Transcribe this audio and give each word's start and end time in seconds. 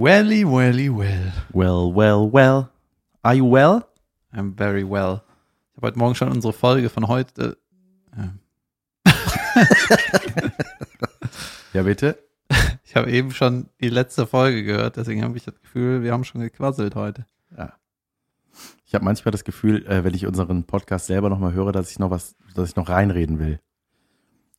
Welly, 0.00 0.46
welly, 0.46 0.88
well. 0.88 1.30
Well, 1.52 1.92
well, 1.92 2.30
well. 2.30 2.70
Are 3.22 3.34
you 3.34 3.44
well? 3.44 3.86
I'm 4.32 4.54
very 4.56 4.82
well. 4.82 5.20
Ich 5.72 5.76
habe 5.76 5.88
heute 5.88 5.98
Morgen 5.98 6.14
schon 6.14 6.30
unsere 6.30 6.54
Folge 6.54 6.88
von 6.88 7.06
heute. 7.06 7.58
Ja, 11.74 11.82
bitte. 11.82 12.18
Ich 12.82 12.96
habe 12.96 13.10
eben 13.10 13.30
schon 13.32 13.68
die 13.78 13.90
letzte 13.90 14.26
Folge 14.26 14.64
gehört, 14.64 14.96
deswegen 14.96 15.22
habe 15.22 15.36
ich 15.36 15.44
das 15.44 15.60
Gefühl, 15.60 16.02
wir 16.02 16.12
haben 16.12 16.24
schon 16.24 16.40
gequasselt 16.40 16.94
heute. 16.94 17.26
Ich 18.86 18.94
habe 18.94 19.04
manchmal 19.04 19.32
das 19.32 19.44
Gefühl, 19.44 19.86
äh, 19.86 20.02
wenn 20.02 20.14
ich 20.14 20.26
unseren 20.26 20.64
Podcast 20.64 21.08
selber 21.08 21.28
nochmal 21.28 21.52
höre, 21.52 21.72
dass 21.72 21.90
ich 21.90 21.98
noch 21.98 22.10
was, 22.10 22.36
dass 22.54 22.70
ich 22.70 22.76
noch 22.76 22.88
reinreden 22.88 23.38
will. 23.38 23.60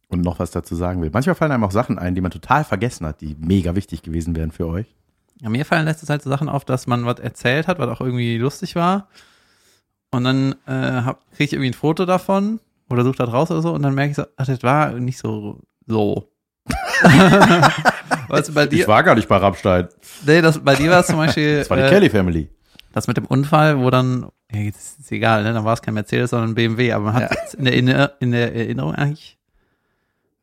Und 0.07 0.21
noch 0.21 0.37
was 0.37 0.51
dazu 0.51 0.75
sagen 0.75 1.01
will. 1.01 1.09
Manchmal 1.11 1.33
fallen 1.33 1.51
einem 1.51 1.63
auch 1.63 1.71
Sachen 1.71 1.97
ein, 1.97 2.13
die 2.13 2.21
man 2.21 2.29
total 2.29 2.63
vergessen 2.63 3.07
hat, 3.07 3.21
die 3.21 3.35
mega 3.39 3.73
wichtig 3.73 4.03
gewesen 4.03 4.35
wären 4.35 4.51
für 4.51 4.67
euch. 4.67 4.95
Ja, 5.41 5.49
mir 5.49 5.65
fallen 5.65 5.85
letzte 5.85 6.05
Zeit 6.05 6.21
so 6.21 6.29
Sachen 6.29 6.49
auf, 6.49 6.65
dass 6.65 6.87
man 6.87 7.05
was 7.05 7.19
erzählt 7.19 7.67
hat, 7.67 7.79
was 7.79 7.89
auch 7.89 8.01
irgendwie 8.01 8.37
lustig 8.37 8.75
war. 8.75 9.07
Und 10.11 10.23
dann 10.23 10.53
äh, 10.67 11.01
kriege 11.31 11.43
ich 11.45 11.53
irgendwie 11.53 11.69
ein 11.71 11.73
Foto 11.73 12.05
davon 12.05 12.59
oder 12.89 13.03
suche 13.03 13.17
da 13.17 13.25
draus 13.25 13.49
oder 13.49 13.61
so 13.61 13.73
und 13.73 13.81
dann 13.81 13.95
merke 13.95 14.11
ich 14.11 14.17
so, 14.17 14.25
ach, 14.37 14.45
das 14.45 14.61
war 14.63 14.91
nicht 14.93 15.17
so 15.17 15.59
so. 15.87 16.27
weißt 18.27 18.49
du, 18.49 18.53
bei 18.53 18.67
dir, 18.67 18.81
Ich 18.81 18.87
war 18.87 19.03
gar 19.03 19.15
nicht 19.15 19.27
bei 19.27 19.37
Rammstein. 19.37 19.87
nee, 20.25 20.41
das, 20.41 20.59
bei 20.63 20.75
dir 20.75 20.91
war 20.91 20.99
es 20.99 21.07
zum 21.07 21.17
Beispiel 21.17 21.57
Das 21.59 21.69
war 21.69 21.77
die 21.77 21.83
äh, 21.83 21.89
Kelly 21.89 22.09
Family. 22.09 22.49
das 22.93 23.07
mit 23.07 23.17
dem 23.17 23.25
Unfall, 23.25 23.79
wo 23.79 23.89
dann, 23.89 24.27
ja, 24.51 24.59
jetzt 24.59 24.99
ist 24.99 25.11
egal, 25.11 25.43
ne, 25.43 25.53
dann 25.53 25.65
war 25.65 25.73
es 25.73 25.81
kein 25.81 25.93
Mercedes, 25.93 26.29
sondern 26.31 26.51
ein 26.51 26.55
BMW, 26.55 26.91
aber 26.93 27.05
man 27.05 27.13
hat 27.15 27.31
Ja. 27.31 27.37
es 27.45 27.53
in, 27.53 27.85
der, 27.87 28.13
in 28.19 28.31
der 28.31 28.53
Erinnerung 28.55 28.93
eigentlich 28.95 29.37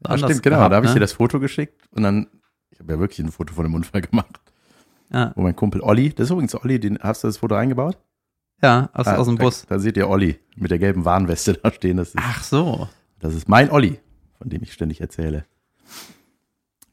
Ja, 0.05 0.11
anders 0.11 0.31
stimmt, 0.31 0.43
genau. 0.43 0.57
gehabt, 0.57 0.73
da 0.73 0.77
habe 0.77 0.87
ich 0.87 0.91
ne? 0.93 0.95
dir 0.97 1.01
das 1.01 1.13
Foto 1.13 1.39
geschickt 1.41 1.83
und 1.93 2.03
dann, 2.03 2.27
ich 2.71 2.81
habe 2.81 2.93
ja 2.95 2.99
wirklich 2.99 3.19
ein 3.21 3.31
Foto 3.31 3.55
von 3.55 3.65
dem 3.65 3.75
Unfall 3.75 4.01
gemacht, 4.01 4.41
Ja, 5.11 5.33
wo 5.37 5.43
mein 5.43 5.57
Kumpel 5.57 5.81
Olli, 5.81 6.11
das 6.11 6.27
ist 6.27 6.31
übrigens 6.31 6.55
Olli, 6.55 6.79
den, 6.79 6.99
hast 6.99 7.25
du 7.25 7.29
das 7.29 7.39
Foto 7.39 7.55
eingebaut? 7.55 7.99
ja 8.63 8.91
aus, 8.93 9.07
aus 9.07 9.27
dem 9.27 9.37
da, 9.37 9.45
Bus. 9.45 9.67
Da 9.67 9.79
seht 9.79 9.97
ihr 9.97 10.09
Olli 10.09 10.39
mit 10.57 10.71
der 10.71 10.79
gelben 10.79 11.05
Warnweste 11.05 11.55
da 11.63 11.73
stehen. 11.73 11.97
Das 11.97 12.09
ist, 12.09 12.17
Ach 12.19 12.43
so. 12.43 12.89
das 13.21 13.35
ist 13.35 13.49
mein 13.49 13.71
Olli, 13.71 14.01
von 14.37 14.49
dem 14.49 14.63
ich 14.63 14.73
ständig 14.73 15.01
erzähle. 15.01 15.45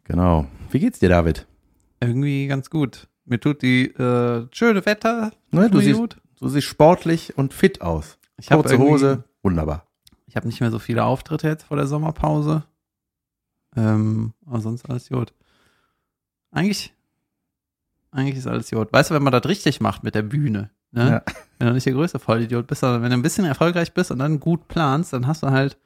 Genau. 0.03 0.45
Wie 0.69 0.79
geht's 0.79 0.99
dir, 0.99 1.09
David? 1.09 1.47
Irgendwie 1.99 2.47
ganz 2.47 2.69
gut. 2.69 3.07
Mir 3.25 3.39
tut 3.39 3.63
die 3.63 3.85
äh, 3.87 4.47
schöne 4.51 4.85
Wetter 4.85 5.31
Ne, 5.51 5.69
du, 5.69 5.79
siehst, 5.79 5.99
gut. 5.99 6.17
du 6.39 6.47
siehst 6.47 6.67
sportlich 6.67 7.37
und 7.37 7.53
fit 7.53 7.81
aus. 7.81 8.19
Ich 8.37 8.51
habe 8.51 8.61
Kurze 8.61 8.77
Hose, 8.77 9.23
wunderbar. 9.41 9.87
Ich 10.27 10.35
habe 10.35 10.47
nicht 10.47 10.59
mehr 10.59 10.69
so 10.69 10.79
viele 10.79 11.03
Auftritte 11.05 11.47
jetzt 11.47 11.63
vor 11.63 11.77
der 11.77 11.87
Sommerpause. 11.87 12.63
Ähm, 13.75 14.33
aber 14.45 14.59
sonst 14.61 14.87
alles 14.89 15.09
gut. 15.09 15.33
Eigentlich, 16.51 16.93
eigentlich 18.15 18.37
ist 18.37 18.47
alles 18.47 18.71
gut. 18.71 18.91
Weißt 18.91 19.09
du, 19.09 19.15
wenn 19.15 19.23
man 19.23 19.33
das 19.33 19.45
richtig 19.45 19.81
macht 19.81 20.03
mit 20.03 20.15
der 20.15 20.21
Bühne, 20.21 20.71
ne? 20.91 21.09
Ja. 21.09 21.33
Wenn 21.57 21.67
du 21.67 21.73
nicht 21.73 21.85
der 21.85 21.93
größte 21.93 22.19
Vollidiot 22.19 22.67
bist, 22.67 22.81
sondern 22.81 23.01
wenn 23.01 23.11
du 23.11 23.17
ein 23.17 23.21
bisschen 23.21 23.45
erfolgreich 23.45 23.93
bist 23.93 24.11
und 24.11 24.19
dann 24.19 24.39
gut 24.39 24.67
planst, 24.67 25.13
dann 25.13 25.25
hast 25.27 25.43
du 25.43 25.51
halt 25.51 25.77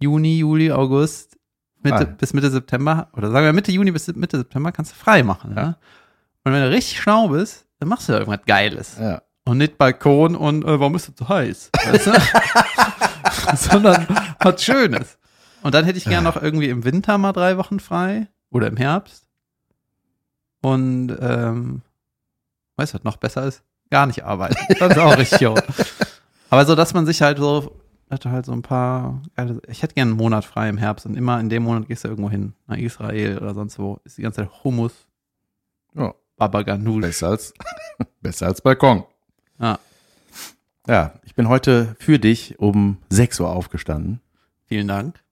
Juni, 0.00 0.38
Juli, 0.38 0.72
August, 0.72 1.38
Mitte, 1.82 1.98
Frei. 1.98 2.04
bis 2.06 2.32
Mitte 2.34 2.50
September, 2.50 3.08
oder 3.12 3.30
sagen 3.30 3.46
wir 3.46 3.52
Mitte 3.52 3.72
Juni 3.72 3.92
bis 3.92 4.08
Mitte 4.14 4.38
September 4.38 4.72
kannst 4.72 4.92
du 4.92 4.96
frei 4.96 5.22
machen. 5.22 5.54
Ja. 5.56 5.62
Ne? 5.62 5.76
Und 6.44 6.52
wenn 6.52 6.62
du 6.62 6.70
richtig 6.70 7.00
schlau 7.00 7.28
bist, 7.28 7.66
dann 7.78 7.88
machst 7.88 8.08
du 8.08 8.12
da 8.12 8.18
irgendwas 8.18 8.44
Geiles. 8.46 8.96
Ja. 9.00 9.22
Und 9.44 9.58
nicht 9.58 9.78
Balkon 9.78 10.34
und 10.34 10.64
äh, 10.64 10.80
warum 10.80 10.96
ist 10.96 11.08
es 11.08 11.14
so 11.16 11.28
heiß? 11.28 11.70
Weißt 11.86 12.06
du? 12.06 12.12
Sondern 13.56 14.06
was 14.40 14.64
Schönes. 14.64 15.18
Und 15.62 15.74
dann 15.74 15.84
hätte 15.84 15.98
ich 15.98 16.04
gern 16.04 16.24
noch 16.24 16.40
irgendwie 16.40 16.68
im 16.68 16.84
Winter 16.84 17.18
mal 17.18 17.32
drei 17.32 17.56
Wochen 17.56 17.80
frei 17.80 18.28
oder 18.50 18.66
im 18.66 18.76
Herbst. 18.76 19.25
Und 20.66 21.16
ähm, 21.20 21.82
weißt 22.74 22.92
du, 22.92 22.98
was 22.98 23.04
noch 23.04 23.18
besser 23.18 23.44
ist? 23.44 23.62
Gar 23.88 24.06
nicht 24.06 24.24
arbeiten. 24.24 24.56
Das 24.80 24.90
ist 24.92 24.98
auch 24.98 25.16
richtig. 25.16 25.48
Aber 26.50 26.66
so, 26.66 26.74
dass 26.74 26.92
man 26.92 27.06
sich 27.06 27.22
halt 27.22 27.38
so, 27.38 27.80
hatte 28.10 28.32
halt 28.32 28.46
so 28.46 28.52
ein 28.52 28.62
paar, 28.62 29.22
ich 29.68 29.84
hätte 29.84 29.94
gern 29.94 30.08
einen 30.08 30.16
Monat 30.16 30.44
frei 30.44 30.68
im 30.68 30.76
Herbst 30.76 31.06
und 31.06 31.16
immer 31.16 31.38
in 31.38 31.48
dem 31.50 31.62
Monat 31.62 31.86
gehst 31.86 32.02
du 32.02 32.08
irgendwo 32.08 32.30
hin, 32.30 32.54
nach 32.66 32.78
Israel 32.78 33.38
oder 33.38 33.54
sonst 33.54 33.78
wo, 33.78 34.00
ist 34.02 34.18
die 34.18 34.22
ganze 34.22 34.42
Zeit 34.42 34.64
Hummus, 34.64 34.92
Ja. 35.94 36.14
Baba 36.36 36.62
Ganoush. 36.62 37.00
Besser 37.02 37.28
als, 37.28 37.54
besser 38.20 38.46
als 38.46 38.60
Balkon. 38.60 39.04
Ja. 39.60 39.78
Ja, 40.88 41.14
ich 41.22 41.36
bin 41.36 41.48
heute 41.48 41.94
für 42.00 42.18
dich 42.18 42.58
um 42.58 42.98
6 43.10 43.38
Uhr 43.38 43.50
aufgestanden. 43.50 44.20
Vielen 44.66 44.88
Dank. 44.88 45.22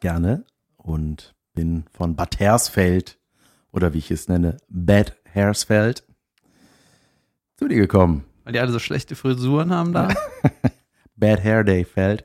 Gerne. 0.00 0.44
Und 0.76 1.34
bin 1.54 1.84
von 1.90 2.16
Bad 2.16 2.38
Hersfeld 2.38 3.18
oder 3.74 3.92
wie 3.92 3.98
ich 3.98 4.10
es 4.10 4.28
nenne, 4.28 4.56
Bad 4.68 5.16
Hersfeld 5.24 6.04
zu 7.56 7.68
dir 7.68 7.76
gekommen. 7.76 8.24
Weil 8.44 8.52
die 8.52 8.60
alle 8.60 8.72
so 8.72 8.78
schlechte 8.78 9.16
Frisuren 9.16 9.72
haben 9.72 9.92
da. 9.92 10.08
Bad 11.16 11.42
Hair 11.42 11.64
Day 11.64 11.84
Feld. 11.84 12.24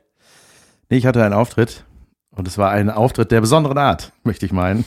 Nee, 0.88 0.98
ich 0.98 1.06
hatte 1.06 1.24
einen 1.24 1.34
Auftritt 1.34 1.84
und 2.30 2.46
es 2.46 2.56
war 2.56 2.70
ein 2.70 2.88
Auftritt 2.88 3.32
der 3.32 3.40
besonderen 3.40 3.78
Art, 3.78 4.12
möchte 4.22 4.46
ich 4.46 4.52
meinen. 4.52 4.84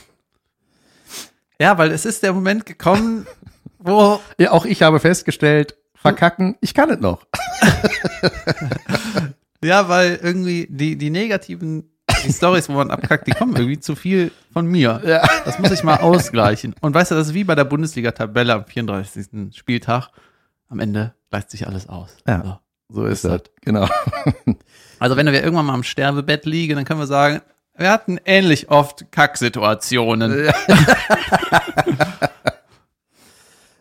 Ja, 1.60 1.78
weil 1.78 1.92
es 1.92 2.06
ist 2.06 2.24
der 2.24 2.34
Moment 2.34 2.66
gekommen, 2.66 3.28
wo 3.80 4.20
Ja, 4.38 4.52
auch 4.52 4.66
ich 4.66 4.82
habe 4.82 5.00
festgestellt, 5.00 5.78
verkacken, 5.94 6.58
ich 6.62 6.74
kann 6.74 6.90
es 6.90 7.00
noch. 7.00 7.26
Ja, 9.64 9.88
weil 9.88 10.20
irgendwie 10.22 10.68
die, 10.70 10.98
die 10.98 11.10
negativen 11.10 11.90
die 12.24 12.34
Stories, 12.34 12.70
wo 12.70 12.74
man 12.74 12.92
abkackt, 12.92 13.28
die 13.28 13.32
kommen 13.32 13.56
irgendwie 13.56 13.80
zu 13.80 13.96
viel 13.96 14.32
von 14.52 14.66
mir. 14.66 15.02
Ja. 15.06 15.28
Das 15.46 15.60
muss 15.60 15.72
ich 15.72 15.84
mal 15.84 15.98
ausgleichen. 15.98 16.76
Und 16.82 16.94
weißt 16.94 17.12
du, 17.12 17.16
das 17.16 17.28
ist 17.28 17.34
wie 17.34 17.44
bei 17.44 17.56
der 17.56 17.66
Bundesliga-Tabelle 17.66 18.54
am 18.54 18.66
34. 18.66 19.56
Spieltag. 19.56 20.10
Am 20.70 20.80
Ende 20.80 21.14
gleicht 21.30 21.52
sich 21.52 21.68
alles 21.68 21.88
aus. 21.88 22.18
Ja. 22.28 22.42
So. 22.44 22.58
So 22.90 23.06
ist 23.06 23.26
Ist 23.26 23.26
das. 23.26 23.42
Genau. 23.62 23.88
Also 25.00 25.18
wenn 25.18 25.26
wir 25.26 25.44
irgendwann 25.44 25.66
mal 25.66 25.74
am 25.74 25.84
Sterbebett 25.84 26.46
liegen, 26.46 26.78
dann 26.78 26.86
können 26.86 27.02
wir 27.02 27.08
sagen, 27.08 27.42
wir 27.76 27.92
hatten 27.92 28.20
ähnlich 28.24 28.70
oft 28.70 29.12
Kacksituationen. 29.12 30.50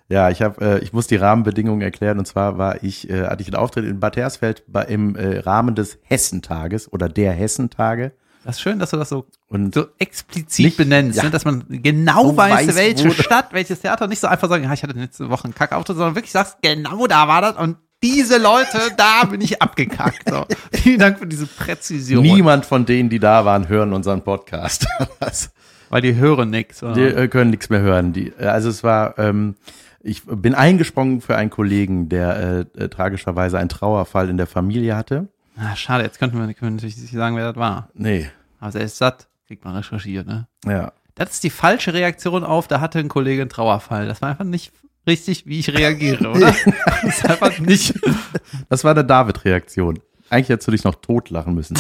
Ja, 0.09 0.31
ich 0.31 0.43
habe, 0.43 0.65
äh, 0.65 0.79
ich 0.81 0.93
muss 0.93 1.07
die 1.07 1.15
Rahmenbedingungen 1.15 1.83
erklären. 1.83 2.19
Und 2.19 2.27
zwar 2.27 2.59
war 2.59 2.83
ich, 2.83 3.09
äh, 3.09 3.27
hatte 3.27 3.43
ich 3.43 3.47
einen 3.49 3.55
Auftritt 3.55 3.85
in 3.85 4.01
Bad 4.01 4.17
Hersfeld 4.17 4.65
bei, 4.67 4.83
im 4.83 5.15
äh, 5.15 5.39
Rahmen 5.39 5.77
des 5.77 6.01
Hessentages 6.03 6.93
oder 6.93 7.09
der 7.09 7.33
Hessentage. 7.33 8.11
Das 8.45 8.57
ist 8.57 8.63
schön, 8.63 8.79
dass 8.79 8.91
du 8.91 8.97
das 8.97 9.09
so, 9.09 9.27
Und 9.49 9.75
so 9.75 9.87
explizit 9.99 10.65
Nicht- 10.65 10.77
benennst, 10.77 11.19
ja. 11.19 11.25
ne? 11.25 11.31
dass 11.31 11.45
man 11.45 11.65
genau 11.69 12.29
So 12.31 12.37
weiß, 12.37 12.69
weiß, 12.69 12.77
welche 12.77 13.11
Stadt, 13.13 13.53
welches 13.53 13.81
Theater, 13.81 14.09
nicht 14.09 14.21
so 14.21 14.27
einfach 14.27 14.49
sagen, 14.49 14.65
ja, 14.65 14.73
ich 14.73 14.83
hatte 14.83 14.99
letzte 14.99 15.31
Woche 15.31 15.45
einen 15.45 15.55
Kackauftritt, 15.55 15.97
sondern 15.97 16.15
wirklich 16.17 16.33
sagst, 16.33 16.57
genau 16.63 17.07
da 17.07 17.29
war 17.29 17.41
das 17.41 17.57
und 17.57 17.77
diese 18.03 18.39
Leute, 18.39 18.79
da 18.97 19.25
bin 19.25 19.41
ich 19.41 19.63
abgekackt. 19.63 20.29
So. 20.29 20.45
Vielen 20.73 20.99
Dank 20.99 21.21
für 21.21 21.27
diese 21.27 21.47
Präzision. 21.47 22.23
niemand 22.23 22.67
von 22.67 22.85
denen, 22.85 23.09
die 23.11 23.21
da 23.21 23.45
waren, 23.45 23.69
hören 23.69 23.93
unseren 23.93 24.23
Podcast. 24.23 24.87
Weil 25.89 26.01
die 26.03 26.17
hören 26.17 26.51
nichts. 26.51 26.81
die 26.81 27.01
äh, 27.03 27.29
können 27.29 27.51
nichts 27.51 27.71
mehr 27.71 27.81
hören. 27.81 28.13
Die, 28.13 28.33
äh, 28.39 28.47
also 28.47 28.71
es 28.71 28.83
war, 28.83 29.19
ähm, 29.19 29.55
ich 30.01 30.23
bin 30.25 30.55
eingesprungen 30.55 31.21
für 31.21 31.37
einen 31.37 31.51
Kollegen, 31.51 32.09
der 32.09 32.67
äh, 32.77 32.85
äh, 32.85 32.89
tragischerweise 32.89 33.59
einen 33.59 33.69
Trauerfall 33.69 34.29
in 34.31 34.37
der 34.37 34.47
Familie 34.49 34.97
hatte. 34.97 35.29
Ah, 35.57 35.77
schade, 35.77 36.05
jetzt 36.05 36.19
könnten 36.19 36.39
wir, 36.39 36.55
können 36.55 36.71
wir 36.73 36.77
natürlich 36.77 36.97
nicht 36.97 37.13
sagen, 37.13 37.37
wer 37.37 37.49
das 37.53 37.57
war. 37.57 37.91
Nee, 37.95 38.31
Aber 38.59 38.75
er 38.75 38.85
ist 38.85 38.97
satt, 38.97 39.29
kriegt 39.47 39.65
man 39.65 39.77
recherchiert, 39.77 40.27
ne? 40.27 40.47
ja. 40.67 40.93
Das 41.15 41.33
ist 41.33 41.45
die 41.45 41.51
falsche 41.51 41.93
Reaktion 41.93 42.43
auf, 42.43 42.69
da 42.69 42.81
hatte 42.81 42.99
ein 42.99 43.09
Kollege 43.11 43.43
einen 43.43 43.51
Trauerfall. 43.51 44.07
Das 44.07 44.23
war 44.23 44.31
einfach 44.31 44.47
nicht 44.47 44.73
richtig, 45.07 45.45
wie 45.45 45.59
ich 45.59 45.69
reagiere, 45.75 46.27
oder? 46.31 46.55
das 47.03 47.05
ist 47.05 47.29
einfach 47.29 47.59
nicht. 47.59 47.95
Das 48.71 48.83
war 48.85 48.93
eine 48.93 49.05
David-Reaktion. 49.05 49.99
Eigentlich 50.31 50.49
hättest 50.49 50.69
du 50.69 50.73
dich 50.73 50.85
noch 50.85 50.95
totlachen 50.97 51.55
müssen. 51.55 51.77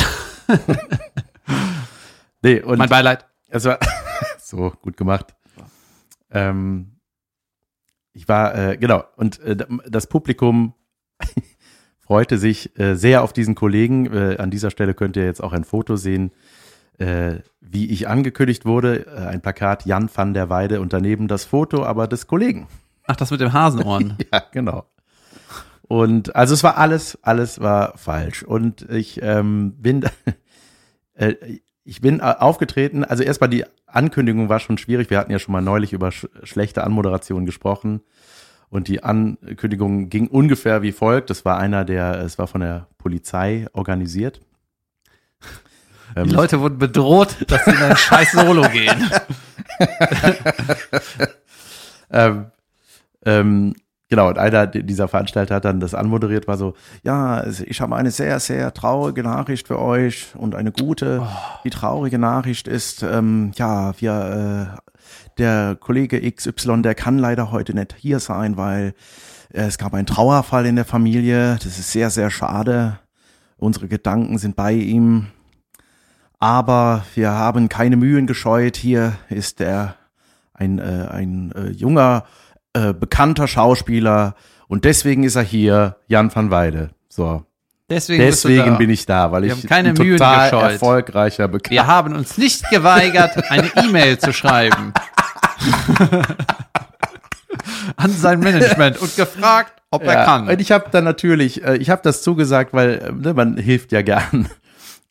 nee, 2.42 2.60
und 2.60 2.78
Mein 2.78 2.88
Beileid. 2.90 3.24
es 3.48 3.64
war 3.64 3.78
so 4.38 4.70
gut 4.82 4.96
gemacht. 4.98 5.34
Ähm, 6.30 6.98
ich 8.12 8.28
war, 8.28 8.54
äh, 8.54 8.76
genau, 8.76 9.04
und 9.16 9.38
äh, 9.40 9.56
das 9.88 10.06
Publikum 10.06 10.74
freute 12.12 12.36
sich 12.36 12.78
äh, 12.78 12.94
sehr 12.94 13.22
auf 13.22 13.32
diesen 13.32 13.54
Kollegen. 13.54 14.04
Äh, 14.12 14.36
an 14.36 14.50
dieser 14.50 14.70
Stelle 14.70 14.92
könnt 14.92 15.16
ihr 15.16 15.24
jetzt 15.24 15.42
auch 15.42 15.54
ein 15.54 15.64
Foto 15.64 15.96
sehen, 15.96 16.30
äh, 16.98 17.36
wie 17.62 17.88
ich 17.88 18.06
angekündigt 18.06 18.66
wurde. 18.66 19.06
Äh, 19.06 19.28
ein 19.28 19.40
Plakat 19.40 19.86
Jan 19.86 20.10
van 20.14 20.34
der 20.34 20.50
Weide 20.50 20.82
und 20.82 20.92
daneben 20.92 21.26
das 21.26 21.46
Foto 21.46 21.86
aber 21.86 22.08
des 22.08 22.26
Kollegen. 22.26 22.68
Ach, 23.06 23.16
das 23.16 23.30
mit 23.30 23.40
dem 23.40 23.54
Hasenohren. 23.54 24.18
Ja, 24.30 24.42
genau. 24.52 24.84
Und 25.88 26.36
also 26.36 26.52
es 26.52 26.62
war 26.62 26.76
alles, 26.76 27.18
alles 27.22 27.62
war 27.62 27.96
falsch. 27.96 28.42
Und 28.42 28.82
ich 28.90 29.22
ähm, 29.22 29.72
bin, 29.78 30.04
äh, 31.14 31.32
ich 31.82 32.02
bin 32.02 32.20
äh, 32.20 32.24
aufgetreten. 32.24 33.04
Also 33.04 33.22
erstmal 33.22 33.48
die 33.48 33.64
Ankündigung 33.86 34.50
war 34.50 34.60
schon 34.60 34.76
schwierig. 34.76 35.08
Wir 35.08 35.16
hatten 35.16 35.32
ja 35.32 35.38
schon 35.38 35.52
mal 35.52 35.62
neulich 35.62 35.94
über 35.94 36.12
sch 36.12 36.26
schlechte 36.42 36.84
Anmoderation 36.84 37.46
gesprochen. 37.46 38.02
Und 38.72 38.88
die 38.88 39.04
Ankündigung 39.04 40.08
ging 40.08 40.28
ungefähr 40.28 40.80
wie 40.80 40.92
folgt. 40.92 41.28
Das 41.28 41.44
war 41.44 41.58
einer 41.58 41.84
der, 41.84 42.22
es 42.22 42.38
war 42.38 42.46
von 42.46 42.62
der 42.62 42.86
Polizei 42.96 43.66
organisiert. 43.74 44.40
Ähm, 46.16 46.24
Die 46.28 46.34
Leute 46.34 46.58
wurden 46.58 46.78
bedroht, 46.78 47.36
dass 47.48 47.66
sie 47.66 47.70
in 47.70 47.76
ein 47.76 47.96
scheiß 47.96 48.32
Solo 48.32 48.62
gehen. 48.70 49.10
ähm, 52.10 52.46
Ähm, 53.24 53.74
genau, 54.08 54.28
und 54.28 54.38
einer 54.38 54.66
dieser 54.66 55.08
Veranstalter 55.08 55.56
hat 55.56 55.64
dann 55.64 55.80
das 55.80 55.94
anmoderiert, 55.94 56.48
war 56.48 56.56
so, 56.56 56.74
ja, 57.02 57.46
ich 57.46 57.80
habe 57.80 57.96
eine 57.96 58.10
sehr, 58.10 58.40
sehr 58.40 58.74
traurige 58.74 59.22
Nachricht 59.22 59.68
für 59.68 59.78
euch 59.78 60.34
und 60.34 60.54
eine 60.54 60.72
gute. 60.72 61.26
Die 61.64 61.70
traurige 61.70 62.18
Nachricht 62.18 62.68
ist, 62.68 63.02
ähm, 63.02 63.52
ja, 63.54 63.92
wir, 64.00 64.76
äh, 64.76 64.91
der 65.38 65.76
Kollege 65.78 66.20
XY, 66.30 66.82
der 66.82 66.94
kann 66.94 67.18
leider 67.18 67.50
heute 67.50 67.74
nicht 67.74 67.94
hier 67.98 68.20
sein, 68.20 68.56
weil 68.56 68.94
äh, 69.52 69.62
es 69.62 69.78
gab 69.78 69.94
einen 69.94 70.06
Trauerfall 70.06 70.66
in 70.66 70.76
der 70.76 70.84
Familie. 70.84 71.54
Das 71.56 71.78
ist 71.78 71.92
sehr, 71.92 72.10
sehr 72.10 72.30
schade. 72.30 72.98
Unsere 73.56 73.88
Gedanken 73.88 74.38
sind 74.38 74.56
bei 74.56 74.72
ihm. 74.72 75.28
Aber 76.38 77.04
wir 77.14 77.30
haben 77.30 77.68
keine 77.68 77.96
Mühen 77.96 78.26
gescheut. 78.26 78.76
Hier 78.76 79.12
ist 79.28 79.60
er 79.60 79.94
ein, 80.54 80.78
äh, 80.78 81.06
ein 81.10 81.52
äh, 81.52 81.70
junger, 81.70 82.24
äh, 82.72 82.92
bekannter 82.92 83.46
Schauspieler. 83.46 84.34
Und 84.66 84.84
deswegen 84.84 85.22
ist 85.22 85.36
er 85.36 85.42
hier, 85.42 85.96
Jan 86.08 86.34
van 86.34 86.50
Weide. 86.50 86.90
So. 87.08 87.44
Deswegen, 87.90 88.22
Deswegen 88.22 88.78
bin 88.78 88.88
ich 88.88 89.04
da, 89.04 89.30
weil 89.32 89.42
Wir 89.42 89.52
ich 89.52 89.66
keine 89.66 89.90
ein 89.90 89.94
Mühen 89.96 90.16
total 90.16 90.50
gescheut. 90.50 90.72
erfolgreicher 90.72 91.46
Bekannt. 91.48 91.72
Wir 91.72 91.86
haben 91.86 92.14
uns 92.14 92.38
nicht 92.38 92.68
geweigert, 92.70 93.50
eine 93.50 93.70
E-Mail 93.84 94.18
zu 94.18 94.32
schreiben. 94.32 94.94
An 97.96 98.10
sein 98.10 98.40
Management 98.40 99.00
und 99.00 99.14
gefragt, 99.16 99.82
ob 99.90 100.04
er 100.04 100.24
kann. 100.24 100.48
Und 100.48 100.60
ich 100.60 100.72
habe 100.72 100.86
dann 100.90 101.04
natürlich, 101.04 101.64
äh, 101.64 101.76
ich 101.76 101.90
habe 101.90 102.02
das 102.02 102.22
zugesagt, 102.22 102.72
weil 102.72 102.98
äh, 102.98 103.12
ne, 103.12 103.34
man 103.34 103.56
hilft 103.56 103.92
ja 103.92 104.02
gern. 104.02 104.48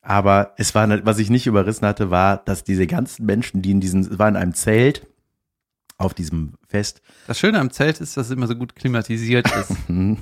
Aber 0.02 0.54
es 0.58 0.74
war, 0.74 1.06
was 1.06 1.20
ich 1.20 1.30
nicht 1.30 1.46
überrissen 1.46 1.86
hatte, 1.86 2.10
war, 2.10 2.38
dass 2.38 2.64
diese 2.64 2.88
ganzen 2.88 3.26
Menschen, 3.26 3.62
die 3.62 3.72
in 3.72 3.80
diesem, 3.80 4.02
es 4.02 4.18
war 4.18 4.28
in 4.28 4.36
einem 4.36 4.54
Zelt 4.54 5.06
auf 6.02 6.16
diesem 6.16 6.54
Fest 6.68 7.02
Das 7.28 7.38
Schöne 7.38 7.60
am 7.60 7.70
Zelt 7.70 8.02
ist, 8.02 8.18
dass 8.18 8.28
es 8.28 8.32
immer 8.32 8.48
so 8.48 8.56
gut 8.56 8.76
klimatisiert 8.76 9.48
ist. 9.56 9.74
hm, 9.88 10.18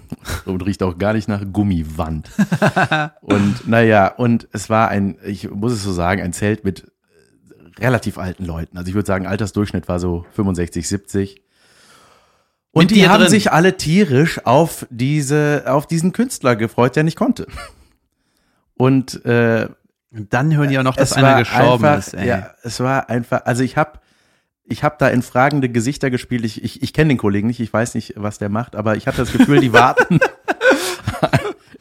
und 0.46 0.66
riecht 0.66 0.84
auch 0.84 0.98
gar 0.98 1.14
nicht 1.14 1.30
nach 1.30 1.42
Gummiwand. 1.52 2.30
und 3.22 3.68
naja, 3.68 4.08
und 4.08 4.48
es 4.52 4.70
war 4.70 4.90
ein, 4.90 5.18
ich 5.24 5.50
muss 5.50 5.72
es 5.72 5.84
so 5.84 5.94
sagen, 5.94 6.22
ein 6.22 6.34
Zelt 6.34 6.66
mit 6.66 6.92
relativ 7.80 8.18
alten 8.18 8.46
Leuten. 8.46 8.78
Also 8.78 8.90
ich 8.90 8.96
würde 8.96 9.08
sagen, 9.08 9.26
Altersdurchschnitt 9.26 9.88
war 9.88 10.00
so 10.00 10.26
65, 10.34 10.88
70. 10.88 11.42
Und 12.72 12.84
Mit 12.84 12.92
die 12.92 13.10
haben 13.10 13.22
drin. 13.22 13.30
sich 13.32 13.52
alle 13.52 13.78
tierisch 13.78 14.46
auf 14.46 14.86
diese, 14.90 15.64
auf 15.66 15.88
diesen 15.88 16.12
Künstler 16.14 16.56
gefreut, 16.56 16.96
der 16.96 17.04
nicht 17.04 17.18
konnte. 17.18 17.48
Und 18.76 19.26
äh, 19.26 19.68
Und 20.12 20.34
dann 20.34 20.56
hören 20.56 20.70
die 20.70 20.78
auch 20.80 20.84
noch, 20.84 20.96
dass 20.96 21.14
einer 21.14 21.40
gestorben 21.40 21.86
einfach, 21.86 22.00
ist. 22.08 22.14
Ey. 22.14 22.28
Ja, 22.28 22.52
es 22.64 22.80
war 22.80 23.10
einfach, 23.10 23.46
also 23.46 23.64
ich 23.64 23.76
habe 23.78 24.00
ich 24.66 24.84
hab 24.84 25.00
da 25.00 25.08
in 25.10 25.24
fragende 25.24 25.68
Gesichter 25.70 26.12
gespielt. 26.12 26.46
Ich, 26.46 26.64
ich, 26.64 26.84
ich 26.84 26.94
kenne 26.94 27.10
den 27.10 27.18
Kollegen 27.18 27.48
nicht, 27.48 27.60
ich 27.60 27.74
weiß 27.74 27.96
nicht, 27.96 28.14
was 28.18 28.38
der 28.38 28.50
macht, 28.50 28.76
aber 28.76 28.96
ich 28.96 29.08
hatte 29.08 29.18
das 29.18 29.32
Gefühl, 29.32 29.60
die 29.60 29.74
warten. 29.74 30.20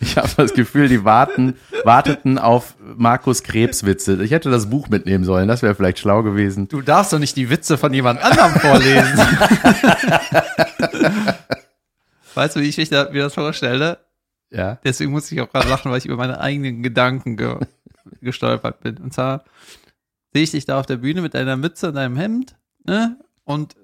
ich 0.00 0.16
habe 0.16 0.28
das 0.36 0.54
Gefühl, 0.54 0.88
die 0.88 1.04
warten, 1.04 1.56
warteten 1.84 2.38
auf 2.38 2.76
Markus 2.96 3.42
Krebswitze. 3.42 4.22
Ich 4.22 4.30
hätte 4.30 4.50
das 4.50 4.70
Buch 4.70 4.88
mitnehmen 4.88 5.24
sollen, 5.24 5.48
das 5.48 5.62
wäre 5.62 5.74
vielleicht 5.74 5.98
schlau 5.98 6.22
gewesen. 6.22 6.68
Du 6.68 6.82
darfst 6.82 7.12
doch 7.12 7.18
nicht 7.18 7.36
die 7.36 7.50
Witze 7.50 7.76
von 7.78 7.92
jemand 7.92 8.22
anderem 8.22 8.52
vorlesen. 8.52 9.18
weißt 12.34 12.56
du, 12.56 12.60
wie 12.60 12.68
ich 12.68 12.78
mich 12.78 12.88
da, 12.88 13.08
mir 13.10 13.24
das 13.24 13.34
vorstelle? 13.34 13.98
Ja. 14.50 14.78
Deswegen 14.84 15.10
muss 15.10 15.30
ich 15.30 15.40
auch 15.40 15.50
gerade 15.50 15.68
lachen, 15.68 15.90
weil 15.90 15.98
ich 15.98 16.06
über 16.06 16.16
meine 16.16 16.40
eigenen 16.40 16.82
Gedanken 16.82 17.36
ge 17.36 17.56
gestolpert 18.20 18.80
bin. 18.80 18.96
Und 18.98 19.12
zwar 19.12 19.44
sehe 20.32 20.42
ich 20.42 20.52
dich 20.52 20.64
da 20.64 20.80
auf 20.80 20.86
der 20.86 20.96
Bühne 20.96 21.20
mit 21.20 21.34
deiner 21.34 21.56
Mütze 21.56 21.88
und 21.88 21.94
deinem 21.94 22.16
Hemd, 22.16 22.56
ne? 22.86 23.18
Und 23.44 23.76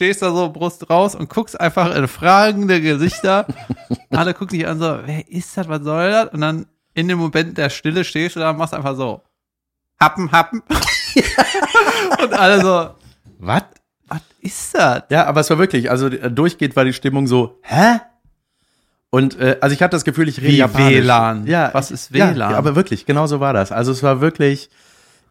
stehst 0.00 0.22
da 0.22 0.30
so 0.32 0.48
Brust 0.48 0.88
raus 0.88 1.14
und 1.14 1.28
guckst 1.28 1.60
einfach 1.60 1.94
in 1.94 2.08
fragende 2.08 2.80
Gesichter. 2.80 3.46
Alle 4.10 4.32
gucken 4.32 4.58
dich 4.58 4.66
an 4.66 4.78
so, 4.78 4.98
wer 5.04 5.30
ist 5.30 5.54
das, 5.58 5.68
was 5.68 5.82
soll 5.82 6.10
das? 6.10 6.32
Und 6.32 6.40
dann 6.40 6.66
in 6.94 7.06
dem 7.06 7.18
Moment 7.18 7.58
der 7.58 7.68
Stille 7.68 8.02
stehst 8.04 8.34
du 8.34 8.40
da 8.40 8.48
und 8.48 8.56
machst 8.56 8.72
einfach 8.72 8.96
so, 8.96 9.20
happen, 10.00 10.32
happen. 10.32 10.62
und 12.22 12.32
alle 12.32 12.62
so, 12.62 12.94
Was? 13.40 13.64
was 14.08 14.20
ist 14.40 14.74
das? 14.74 15.02
Ja, 15.10 15.26
aber 15.26 15.40
es 15.42 15.50
war 15.50 15.58
wirklich, 15.58 15.90
also 15.90 16.06
äh, 16.06 16.30
durchgeht 16.30 16.76
war 16.76 16.86
die 16.86 16.94
Stimmung 16.94 17.26
so, 17.26 17.58
hä? 17.60 18.00
Und 19.10 19.38
äh, 19.38 19.58
also 19.60 19.74
ich 19.74 19.82
hatte 19.82 19.96
das 19.96 20.04
Gefühl, 20.04 20.30
ich 20.30 20.38
rede 20.40 20.48
Wie 20.48 20.56
Japanisch. 20.56 20.94
WLAN? 20.94 21.46
Ja, 21.46 21.74
Was 21.74 21.90
ist 21.90 22.10
WLAN? 22.10 22.52
Ja, 22.52 22.56
aber 22.56 22.74
wirklich, 22.74 23.04
genau 23.04 23.26
so 23.26 23.38
war 23.40 23.52
das. 23.52 23.70
Also 23.70 23.92
es 23.92 24.02
war 24.02 24.22
wirklich, 24.22 24.70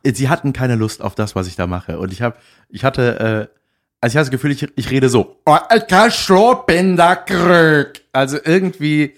äh, 0.04 0.14
sie 0.14 0.30
hatten 0.30 0.54
keine 0.54 0.76
Lust 0.76 1.02
auf 1.02 1.16
das, 1.16 1.36
was 1.36 1.48
ich 1.48 1.56
da 1.56 1.66
mache. 1.66 1.98
Und 1.98 2.14
ich 2.14 2.22
habe, 2.22 2.36
ich 2.70 2.84
hatte, 2.84 3.50
äh, 3.52 3.59
also 4.02 4.14
ich 4.14 4.18
hatte 4.18 4.26
das 4.26 4.32
Gefühl, 4.32 4.52
ich, 4.52 4.68
ich 4.76 4.90
rede 4.92 5.10
so, 5.10 5.38
"Oh, 5.46 5.58
ich 5.76 5.88
kann 5.88 6.12
schon, 6.12 6.58
bin 6.66 6.96
da 6.96 7.16
krück." 7.16 8.02
Also 8.14 8.38
irgendwie, 8.44 9.16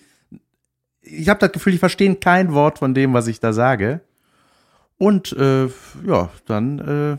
ich 1.01 1.29
habe 1.29 1.39
das 1.39 1.51
Gefühl, 1.51 1.73
ich 1.73 1.79
verstehe 1.79 2.15
kein 2.15 2.53
Wort 2.53 2.79
von 2.79 2.93
dem, 2.93 3.13
was 3.13 3.27
ich 3.27 3.39
da 3.39 3.53
sage. 3.53 4.01
Und 4.97 5.33
äh, 5.33 5.65
ja, 6.05 6.29
dann 6.45 6.79
äh, 6.79 7.17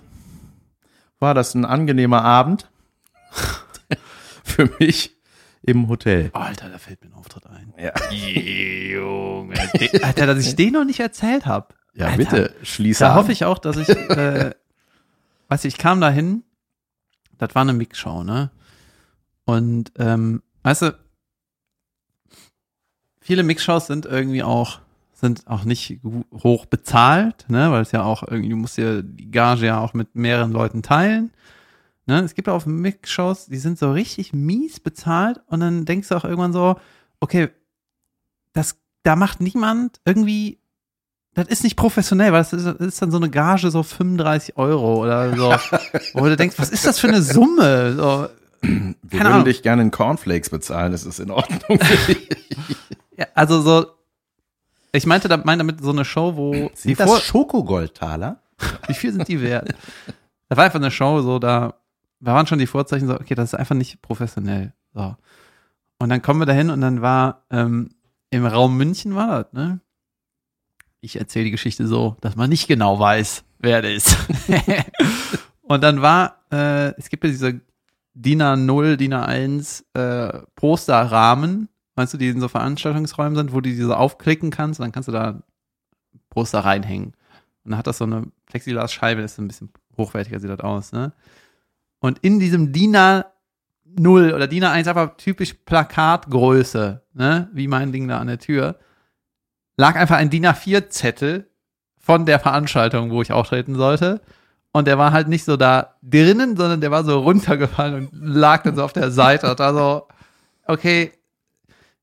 war 1.21 1.35
das 1.35 1.55
ein 1.55 1.65
angenehmer 1.65 2.23
Abend 2.23 2.69
für 4.45 4.71
mich 4.79 5.17
im 5.63 5.89
Hotel. 5.89 6.31
Oh, 6.35 6.39
Alter, 6.39 6.69
da 6.69 6.79
fällt 6.79 7.03
mir 7.03 7.11
ein 7.11 7.15
Auftritt 7.15 7.47
ein. 7.47 7.73
Ja, 7.79 7.93
Junge. 8.11 9.55
Alter, 10.03 10.27
dass 10.27 10.47
ich 10.47 10.57
den 10.57 10.73
noch 10.75 10.85
nicht 10.85 11.01
erzählt 11.01 11.47
habe. 11.47 11.75
ja 11.95 12.07
Alter, 12.07 12.17
bitte, 12.19 12.55
schließe 12.63 13.05
Da 13.05 13.15
hoffe 13.15 13.33
ich 13.33 13.45
auch, 13.45 13.59
dass 13.59 13.77
ich, 13.77 13.89
äh, 13.89 14.51
du, 15.49 15.65
ich 15.65 15.79
kam 15.79 16.01
da 16.01 16.11
hin, 16.11 16.43
das 17.43 17.55
war 17.55 17.63
eine 17.63 17.73
Mixshow, 17.73 18.23
ne? 18.23 18.51
Und, 19.45 19.93
ähm, 19.99 20.43
weißt 20.63 20.83
du, 20.83 20.99
viele 23.21 23.43
Mixshows 23.43 23.89
sind 23.89 24.07
irgendwie 24.07 24.45
auch, 24.45 24.81
sind 25.13 25.47
auch 25.49 25.65
nicht 25.65 26.01
hoch 26.33 26.67
bezahlt, 26.67 27.47
ne? 27.49 27.73
Weil 27.73 27.83
es 27.83 27.93
ja 27.93 28.05
auch 28.05 28.23
irgendwie, 28.23 28.51
du 28.51 28.57
musst 28.57 28.79
ja 28.79 29.03
die 29.03 29.31
Gage 29.31 29.67
ja 29.67 29.81
auch 29.81 29.93
mit 29.93 30.15
mehreren 30.15 30.53
Leuten 30.53 30.83
teilen. 30.83 31.33
Ne? 32.07 32.21
Es 32.21 32.35
gibt 32.35 32.49
auch 32.49 32.67
Mixshows, 32.67 33.47
die 33.47 33.59
sind 33.59 33.79
so 33.79 33.93
richtig 33.93 34.33
mies 34.33 34.81
bezahlt 34.81 35.41
und 35.47 35.61
dann 35.61 35.85
denkst 35.85 36.09
du 36.09 36.17
auch 36.17 36.25
irgendwann 36.25 36.53
so, 36.53 36.77
okay, 37.21 37.49
das, 38.53 38.77
da 39.03 39.17
macht 39.17 39.41
niemand 39.41 40.01
irgendwie, 40.05 40.61
das 41.35 41.49
ist 41.49 41.65
nicht 41.65 41.77
professionell, 41.77 42.33
weil 42.33 42.41
das 42.41 42.53
ist, 42.53 42.65
das 42.67 42.77
ist 42.81 43.01
dann 43.03 43.11
so 43.11 43.17
eine 43.17 43.31
Gage 43.31 43.71
so 43.71 43.83
35 43.83 44.57
Euro 44.57 45.03
oder 45.03 45.35
so, 45.37 45.55
wo 46.15 46.27
du 46.27 46.37
denkst, 46.37 46.59
was 46.59 46.71
ist 46.71 46.87
das 46.87 46.99
für 46.99 47.09
eine 47.09 47.23
Summe? 47.23 47.95
So, 47.97 48.29
Wir 48.63 48.95
würden 49.11 49.27
Ahnung. 49.27 49.45
dich 49.45 49.63
gerne 49.63 49.83
in 49.83 49.91
Cornflakes 49.91 50.51
bezahlen, 50.51 50.93
das 50.93 51.05
ist 51.05 51.21
in 51.21 51.31
Ordnung. 51.31 51.79
ja, 53.17 53.27
also 53.35 53.63
so, 53.63 53.87
ich 54.93 55.07
meinte 55.07 55.29
da, 55.29 55.39
meine 55.39 55.59
damit 55.59 55.83
so 55.83 55.91
eine 55.91 56.05
Show, 56.05 56.37
wo 56.37 56.71
Sind 56.75 57.01
das 57.01 57.23
Schokogoldtaler? 57.23 58.39
Wie 58.87 58.95
viel 58.95 59.13
sind 59.13 59.27
die 59.27 59.41
wert? 59.41 59.75
Da 60.49 60.57
war 60.57 60.65
einfach 60.65 60.79
eine 60.79 60.91
Show, 60.91 61.23
so 61.23 61.39
da, 61.39 61.75
da 62.21 62.35
waren 62.35 62.47
schon 62.47 62.59
die 62.59 62.67
Vorzeichen 62.67 63.09
so, 63.09 63.15
okay, 63.15 63.35
das 63.35 63.55
ist 63.55 63.59
einfach 63.59 63.75
nicht 63.75 64.03
professionell. 64.03 64.75
So. 64.95 65.17
Und 65.99 66.09
dann 66.11 66.21
kommen 66.21 66.41
wir 66.41 66.47
dahin 66.47 66.69
und 66.69 66.83
dann 66.83 67.01
war 67.01 67.45
ähm, 67.51 67.91
im 68.31 68.45
Raum 68.45 68.77
München 68.77 69.15
war 69.15 69.45
das, 69.45 69.53
ne? 69.55 69.81
Ich 71.05 71.17
erzähle 71.17 71.47
die 71.47 71.51
Geschichte 71.51 71.89
so, 71.89 72.17
dass 72.21 72.37
man 72.37 72.49
nicht 72.49 72.69
genau 72.69 72.97
weiß, 72.97 73.43
wer 73.59 73.83
das 73.83 73.91
ist. 73.91 74.17
und 75.63 75.83
dann 75.83 76.01
war, 76.01 76.45
äh, 76.53 76.95
es 76.97 77.09
gibt 77.09 77.25
ja 77.25 77.31
diese 77.31 77.61
DIN 78.15 78.41
A0, 78.41 78.95
DIN 78.95 79.13
A1 79.13 79.83
äh, 79.95 80.43
Posterrahmen, 80.55 81.69
weißt 81.97 82.15
du, 82.15 82.19
die 82.19 82.29
in 82.29 82.41
so 82.41 82.47
Veranstaltungsräumen 82.47 83.35
sind, 83.35 83.53
wo 83.53 83.61
du 83.61 83.69
diese 83.69 83.97
aufklicken 83.97 84.51
kannst 84.51 84.79
und 84.79 84.85
dann 84.85 84.93
kannst 84.93 85.09
du 85.09 85.13
da 85.13 85.43
Poster 86.31 86.61
reinhängen. 86.61 87.15
Und 87.65 87.73
dann 87.73 87.79
hat 87.79 87.89
das 87.89 87.99
so 87.99 88.05
eine 88.05 88.29
Plexiglasscheibe, 88.47 89.23
das 89.23 89.33
ist 89.33 89.39
ein 89.39 89.49
bisschen 89.49 89.71
hochwertiger, 89.97 90.39
sieht 90.39 90.51
das 90.51 90.61
aus, 90.61 90.93
ne? 90.93 91.13
Und 91.99 92.21
in 92.21 92.39
diesem 92.39 92.73
DIN 92.73 92.95
A0 92.95 94.35
oder 94.35 94.47
DIN 94.47 94.65
A1 94.65 94.89
einfach 94.89 95.17
typisch 95.17 95.55
Plakatgröße, 95.55 97.03
ne? 97.13 97.51
Wie 97.53 97.67
mein 97.67 97.91
Ding 97.91 98.07
da 98.07 98.19
an 98.19 98.29
der 98.29 98.39
Tür, 98.39 98.79
lag 99.77 99.97
einfach 99.97 100.17
ein 100.17 100.31
DIN 100.31 100.47
A4-Zettel 100.47 101.49
von 101.99 102.27
der 102.27 102.39
Veranstaltung, 102.41 103.11
wo 103.11 103.23
ich 103.23 103.33
auftreten 103.33 103.75
sollte. 103.75 104.21
Und 104.73 104.87
der 104.87 104.99
war 104.99 105.13
halt 105.13 105.29
nicht 105.29 105.45
so 105.45 105.57
da 105.57 105.95
drinnen, 106.03 106.57
sondern 106.57 106.81
der 106.81 106.91
war 106.91 107.05
so 107.05 107.21
runtergefallen 107.21 107.95
und 107.95 108.11
lag 108.13 108.63
dann 108.63 108.75
so 108.77 108.83
auf 108.83 108.93
der 108.93 109.11
Seite. 109.11 109.51
Und 109.51 109.61
da 109.61 109.73
so, 109.75 110.09
okay, 110.67 111.13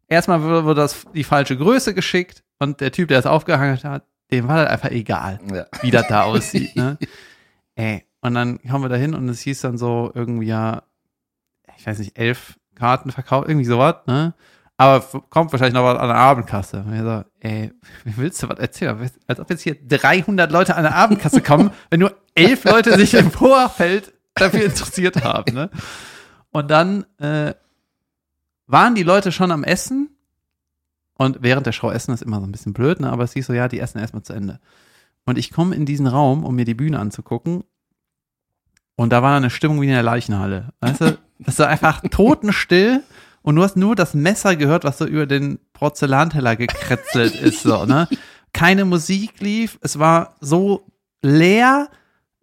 erstmal 0.08 0.42
wurde 0.44 0.64
wurde 0.66 0.82
das 0.82 1.06
die 1.14 1.24
falsche 1.24 1.58
Größe 1.58 1.94
geschickt 1.94 2.44
und 2.60 2.80
der 2.82 2.92
Typ, 2.92 3.08
der 3.10 3.20
es 3.20 3.26
aufgehangen 3.26 3.82
hat, 3.84 4.04
dem 4.32 4.48
war 4.48 4.64
das 4.64 4.70
einfach 4.72 4.92
egal 4.92 5.40
Ja. 5.52 5.66
wie 5.82 5.92
das 5.92 6.08
da 6.08 6.24
aussieht. 6.26 6.76
Ne? 6.76 6.98
Ey, 7.76 8.06
und 8.22 8.36
dann 8.36 8.60
kommen 8.62 8.84
wir 8.84 8.90
da 8.90 8.96
hin 8.98 9.16
und 9.16 9.28
es 9.30 9.42
hieß 9.42 9.62
dann 9.62 9.78
so 9.78 10.12
irgendwie 10.14 10.48
ja, 10.48 10.84
ich 11.78 11.88
weiß 11.88 12.00
nicht, 12.00 12.18
elf 12.20 12.60
Karten 12.76 13.12
verkauft, 13.12 13.48
irgendwie 13.48 13.66
sowas, 13.66 13.96
ne? 14.06 14.34
Aber 14.80 15.02
kommt 15.30 15.52
wahrscheinlich 15.52 15.74
noch 15.74 15.84
was 15.84 16.00
an 16.00 16.08
der 16.08 16.16
Abendkasse. 16.16 16.86
Und 16.88 16.94
ich 16.94 17.02
so, 17.02 17.24
ey, 17.42 17.74
wie 18.06 18.16
willst 18.16 18.42
du 18.42 18.48
was 18.48 18.60
erzählen? 18.60 19.12
Als 19.28 19.42
ob 19.42 19.50
jetzt 19.50 19.62
hier 19.62 19.76
300 19.76 20.50
Leute 20.50 20.78
an 20.78 20.84
der 20.84 20.96
Abendkasse 20.96 21.42
kommen, 21.42 21.72
wenn 21.90 22.00
nur 22.00 22.16
elf 22.34 22.64
Leute 22.64 22.96
sich 22.96 23.14
im 23.14 23.30
Vorfeld 23.30 24.14
dafür 24.36 24.64
interessiert 24.64 25.22
haben, 25.22 25.54
ne? 25.54 25.70
Und 26.52 26.72
dann 26.72 27.06
äh, 27.18 27.54
waren 28.68 28.96
die 28.96 29.04
Leute 29.04 29.34
schon 29.34 29.52
am 29.52 29.66
Essen. 29.66 30.16
Und 31.16 31.40
während 31.42 31.66
der 31.66 31.74
Show 31.74 31.92
essen 31.92 32.14
ist 32.14 32.24
immer 32.24 32.40
so 32.40 32.48
ein 32.48 32.54
bisschen 32.54 32.72
blöd, 32.72 33.02
ne? 33.02 33.12
aber 33.12 33.26
es 33.26 33.34
hieß 33.34 33.48
so, 33.48 33.54
ja, 33.54 33.68
die 33.68 33.82
essen 33.82 34.00
erstmal 34.00 34.24
zu 34.24 34.32
Ende. 34.32 34.62
Und 35.26 35.38
ich 35.38 35.52
komme 35.52 35.76
in 35.76 35.86
diesen 35.86 36.08
Raum, 36.08 36.46
um 36.46 36.56
mir 36.56 36.64
die 36.64 36.74
Bühne 36.74 37.00
anzugucken. 37.00 37.66
Und 38.96 39.12
da 39.12 39.22
war 39.22 39.36
eine 39.36 39.50
Stimmung 39.50 39.82
wie 39.82 39.88
in 39.88 39.92
der 39.92 40.04
Leichenhalle. 40.04 40.70
Weißt 40.80 41.02
du, 41.02 41.18
das 41.40 41.60
war 41.60 41.68
einfach 41.68 42.02
totenstill. 42.10 43.04
Und 43.42 43.56
du 43.56 43.64
hast 43.64 43.78
nur 43.78 43.96
das 43.96 44.14
Messer 44.14 44.56
gehört, 44.56 44.84
was 44.84 44.98
so 44.98 45.06
über 45.06 45.26
den 45.26 45.60
Porzellanteller 45.74 46.56
gekretzelt 46.56 47.36
ist, 47.42 47.64
so, 47.64 47.86
ne? 47.86 48.08
Keine 48.54 48.86
Musik 48.86 49.40
lief. 49.40 49.78
Es 49.82 50.00
war 50.00 50.36
so 50.42 50.88
leer, 51.22 51.90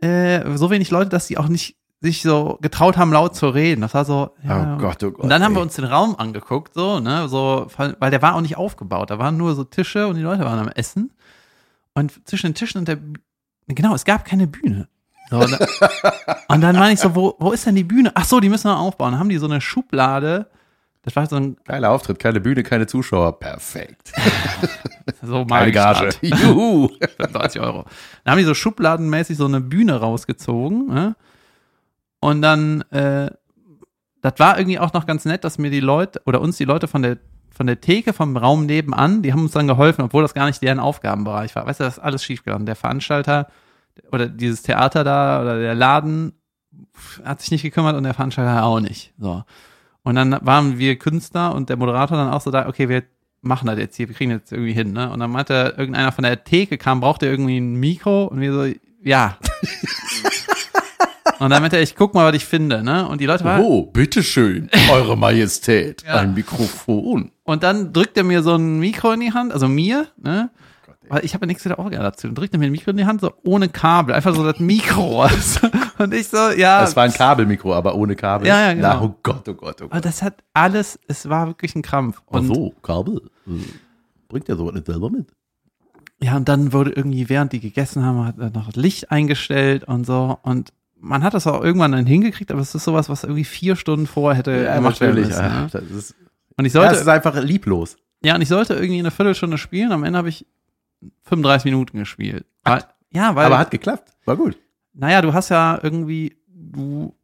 äh, 0.01 0.57
so 0.57 0.71
wenig 0.71 0.91
Leute, 0.91 1.11
dass 1.11 1.27
die 1.27 1.39
auch 1.39 1.49
nicht 1.49 1.77
sich 2.01 2.23
so 2.23 2.59
getraut 2.61 2.97
haben, 2.97 3.13
laut 3.13 3.35
zu 3.35 3.49
reden. 3.49 3.81
Das 3.81 3.95
war 3.95 4.05
so, 4.05 4.31
ja. 4.45 4.75
Oh 4.75 4.79
Gott, 4.79 5.03
oh 5.03 5.11
Gott. 5.11 5.25
Und 5.25 5.29
dann 5.31 5.43
haben 5.43 5.55
wir 5.55 5.61
ey. 5.61 5.65
uns 5.65 5.75
den 5.75 5.85
Raum 5.85 6.15
angeguckt, 6.17 6.75
so, 6.75 7.01
ne, 7.01 7.29
so, 7.29 7.67
weil 7.77 8.11
der 8.11 8.23
war 8.23 8.35
auch 8.35 8.41
nicht 8.41 8.57
aufgebaut. 8.57 9.11
Da 9.11 9.19
waren 9.19 9.37
nur 9.37 9.55
so 9.55 9.65
Tische 9.65 10.07
und 10.07 10.17
die 10.17 10.23
Leute 10.23 10.45
waren 10.45 10.59
am 10.59 10.69
Essen. 10.69 11.13
Und 11.95 12.27
zwischen 12.29 12.49
den 12.49 12.55
Tischen 12.55 12.79
und 12.81 12.89
der, 12.89 12.99
genau, 13.69 13.95
es 13.95 14.05
gab 14.05 14.25
keine 14.25 14.47
Bühne. 14.47 14.89
So, 15.31 15.39
und, 16.49 16.61
dann 16.61 16.77
war 16.77 16.91
ich 16.91 17.01
so, 17.01 17.15
wo, 17.15 17.35
wo 17.39 17.53
ist 17.53 17.67
denn 17.67 17.75
die 17.75 17.85
Bühne? 17.85 18.13
Ach 18.15 18.25
so, 18.25 18.39
die 18.39 18.49
müssen 18.49 18.69
wir 18.69 18.79
aufbauen. 18.79 19.13
Dann 19.13 19.21
haben 19.21 19.29
die 19.29 19.39
so 19.39 19.47
eine 19.47 19.61
Schublade. 19.61 20.49
Das 21.07 21.15
war 21.15 21.25
so 21.27 21.37
ein, 21.37 21.57
Geiler 21.65 21.93
Auftritt, 21.93 22.19
keine 22.19 22.41
Bühne, 22.41 22.65
keine 22.65 22.89
Zuschauer. 22.89 23.39
Perfekt. 23.39 24.13
so 25.23 25.47
Keine 25.47 25.71
Gage. 25.71 26.11
Juhu. 26.21 26.89
35 27.17 27.61
Euro. 27.61 27.85
Dann 28.25 28.33
haben 28.33 28.39
die 28.39 28.45
so 28.45 28.55
schubladenmäßig 28.55 29.37
so 29.37 29.45
eine 29.45 29.61
Bühne 29.61 30.01
rausgezogen. 30.01 30.89
Ne? 30.89 31.15
Und 32.19 32.43
dann, 32.43 32.81
äh, 32.91 33.31
das 34.21 34.33
war 34.39 34.59
irgendwie 34.59 34.81
auch 34.81 34.93
noch 34.95 35.07
ganz 35.07 35.25
nett, 35.25 35.45
dass 35.45 35.59
mir 35.59 35.71
die 35.71 35.79
Leute 35.79 36.21
oder 36.27 36.41
uns 36.41 36.57
die 36.57 36.65
Leute 36.65 36.89
von 36.89 37.03
der 37.03 37.19
von 37.53 37.69
der 37.69 37.81
Theke 37.81 38.13
vom 38.13 38.37
Raum 38.37 38.67
nebenan, 38.67 39.23
die 39.23 39.33
haben 39.33 39.41
uns 39.41 39.53
dann 39.53 39.67
geholfen, 39.67 40.03
obwohl 40.03 40.21
das 40.21 40.35
gar 40.35 40.45
nicht 40.45 40.61
deren 40.61 40.79
Aufgabenbereich 40.79 41.57
war. 41.57 41.67
Weißt 41.67 41.81
du, 41.81 41.85
das 41.85 41.97
ist 41.97 42.03
alles 42.03 42.23
schiefgegangen. 42.23 42.67
Der 42.67 42.77
Veranstalter 42.77 43.47
oder 44.13 44.27
dieses 44.27 44.63
Theater 44.63 45.05
da 45.05 45.41
oder 45.41 45.59
der 45.59 45.75
Laden 45.75 46.35
hat 47.25 47.41
sich 47.41 47.53
nicht 47.53 47.63
gekümmert 47.63 47.97
und 47.97 48.03
der 48.03 48.13
Veranstalter 48.13 48.63
auch 48.65 48.81
nicht. 48.81 49.15
So. 49.19 49.43
Und 50.07 50.15
dann 50.15 50.39
waren 50.43 50.79
wir 50.79 50.95
Künstler 51.01 51.53
und 51.53 51.69
der 51.69 51.77
Moderator 51.77 52.17
dann 52.17 52.33
auch 52.33 52.41
so 52.41 52.53
da, 52.53 52.69
okay, 52.69 52.89
wir 52.89 53.03
machen 53.43 53.67
das 53.67 53.77
jetzt 53.77 53.97
hier, 53.97 54.07
wir 54.09 54.15
kriegen 54.15 54.31
das 54.31 54.43
jetzt 54.43 54.53
irgendwie 54.53 54.73
hin, 54.73 54.93
ne? 54.93 55.11
Und 55.11 55.19
dann 55.19 55.33
meinte 55.33 55.75
irgendeiner 55.77 56.13
von 56.13 56.23
der 56.23 56.45
Theke 56.45 56.79
kam, 56.79 57.01
braucht 57.01 57.23
ihr 57.23 57.31
irgendwie 57.31 57.59
ein 57.59 57.75
Mikro? 57.75 58.27
Und 58.27 58.41
wir 58.41 58.53
so, 58.53 58.73
ja. 59.03 59.37
und 61.41 61.51
dann 61.51 61.61
meinte 61.61 61.77
er, 61.77 61.83
ich 61.83 61.97
guck 61.97 62.15
mal, 62.15 62.25
was 62.29 62.37
ich 62.37 62.45
finde, 62.45 62.85
ne? 62.85 63.09
Und 63.09 63.21
die 63.21 63.27
Leute 63.27 63.43
waren, 63.45 63.63
Oh, 63.65 63.83
bitteschön, 63.83 64.71
Eure 64.93 65.17
Majestät, 65.19 66.03
Ja. 66.07 66.15
ein 66.19 66.35
Mikrofon. 66.35 67.33
und 67.43 67.63
dann 67.65 67.93
drückt 67.93 68.17
er 68.17 68.23
mir 68.25 68.43
so 68.43 68.55
ein 68.55 68.79
Mikro 68.79 69.11
in 69.13 69.21
die 69.21 69.33
Hand, 69.33 69.53
also 69.53 69.67
mir, 69.69 70.07
ne? 70.23 70.51
Weil 71.09 71.25
ich 71.25 71.35
habe 71.35 71.45
ja 71.45 71.47
nichts 71.47 71.65
mit 71.65 71.71
der 71.71 71.79
Orgel 71.79 71.99
dazu. 71.99 72.27
Dann 72.27 72.35
drückt 72.35 72.53
er 72.55 72.59
mir 72.59 72.67
ein 72.67 72.73
Mikro 72.73 72.91
in 72.91 72.97
die 72.97 73.05
Hand, 73.07 73.21
so 73.21 73.33
ohne 73.45 73.69
Kabel, 73.69 74.15
einfach 74.15 74.35
so 74.35 74.45
das 74.45 74.59
Mikro. 74.59 75.25
und 75.99 76.15
ich 76.15 76.29
so, 76.29 76.51
ja. 76.51 76.83
Es 76.83 76.97
war 76.97 77.05
ein 77.05 77.13
Kabelmikro, 77.13 77.75
aber 77.75 77.95
ohne 77.95 78.17
Kabel. 78.17 78.49
Ja, 78.49 78.61
ja, 78.69 78.75
genau. 78.75 78.89
Na, 78.89 79.03
oh 79.03 79.17
Gott, 79.23 79.49
oh 79.49 79.55
Gott, 79.55 79.83
oh 79.83 79.85
Gott. 79.89 79.93
Und 79.95 80.05
das 80.05 80.23
hat 80.23 80.43
alles, 80.55 80.99
es 81.07 81.29
war 81.29 81.47
wirklich 81.47 81.75
ein 81.77 81.83
Krampf. 81.83 82.23
Ach 82.29 82.35
Und 82.39 82.47
so, 82.47 82.75
Kabel. 82.83 83.23
Äh, 83.47 83.51
Bringt 84.29 84.49
der 84.49 84.57
sowas 84.57 84.75
nicht 84.75 84.87
selber 84.87 85.11
mit? 85.11 85.29
Ja, 86.21 86.37
und 86.37 86.49
dann 86.49 86.73
wurde 86.73 86.91
irgendwie, 86.93 87.29
während 87.29 87.53
die 87.53 87.61
gegessen 87.61 88.05
haben, 88.05 88.25
hat 88.25 88.39
er 88.39 88.51
noch 88.51 88.67
das 88.67 88.77
Licht 88.77 89.11
eingestellt 89.11 89.85
und 89.85 90.07
so. 90.07 90.39
Und 90.43 90.73
man 90.99 91.23
hat 91.23 91.35
das 91.35 91.47
auch 91.47 91.63
irgendwann 91.63 91.93
dann 91.93 92.07
hingekriegt, 92.07 92.51
aber 92.51 92.61
es 92.61 92.75
ist 92.75 92.85
sowas, 92.85 93.09
was 93.09 93.23
irgendwie 93.23 93.45
vier 93.45 93.77
Stunden 93.77 94.07
vorher 94.07 94.39
hätte 94.39 94.65
gemacht 94.75 95.01
werden 95.01 95.15
müssen. 95.17 95.31
ja. 95.31 95.61
Ne? 95.63 95.69
Das 95.71 95.83
ist, 95.85 96.15
Und 96.57 96.65
ich 96.65 96.73
ja, 96.73 96.81
sollte, 96.81 96.95
es 96.97 97.03
ist 97.03 97.09
einfach 97.09 97.37
lieblos. 97.43 97.97
ja, 98.25 98.35
und 98.35 98.41
ich 98.41 98.49
sollte 98.49 98.75
irgendwie 98.75 98.99
eine 98.99 99.11
Viertelstunde 99.11 99.59
spielen. 99.59 99.93
Am 99.93 100.05
Ende 100.05 100.19
habe 100.19 100.31
ich 100.31 100.47
35 101.23 101.65
Minuten 101.67 101.99
gespielt. 101.99 102.47
Weil, 102.65 102.85
ja, 103.11 103.35
weil, 103.35 103.47
Aber 103.47 103.59
hat 103.59 103.71
geklappt. 103.71 104.13
War 104.25 104.37
gut. 104.37 104.57
naja, 104.95 105.23
du 105.23 105.33
hast 105.33 105.49
ja 105.51 105.79
irgendwie, 105.83 106.37
du, 106.49 107.15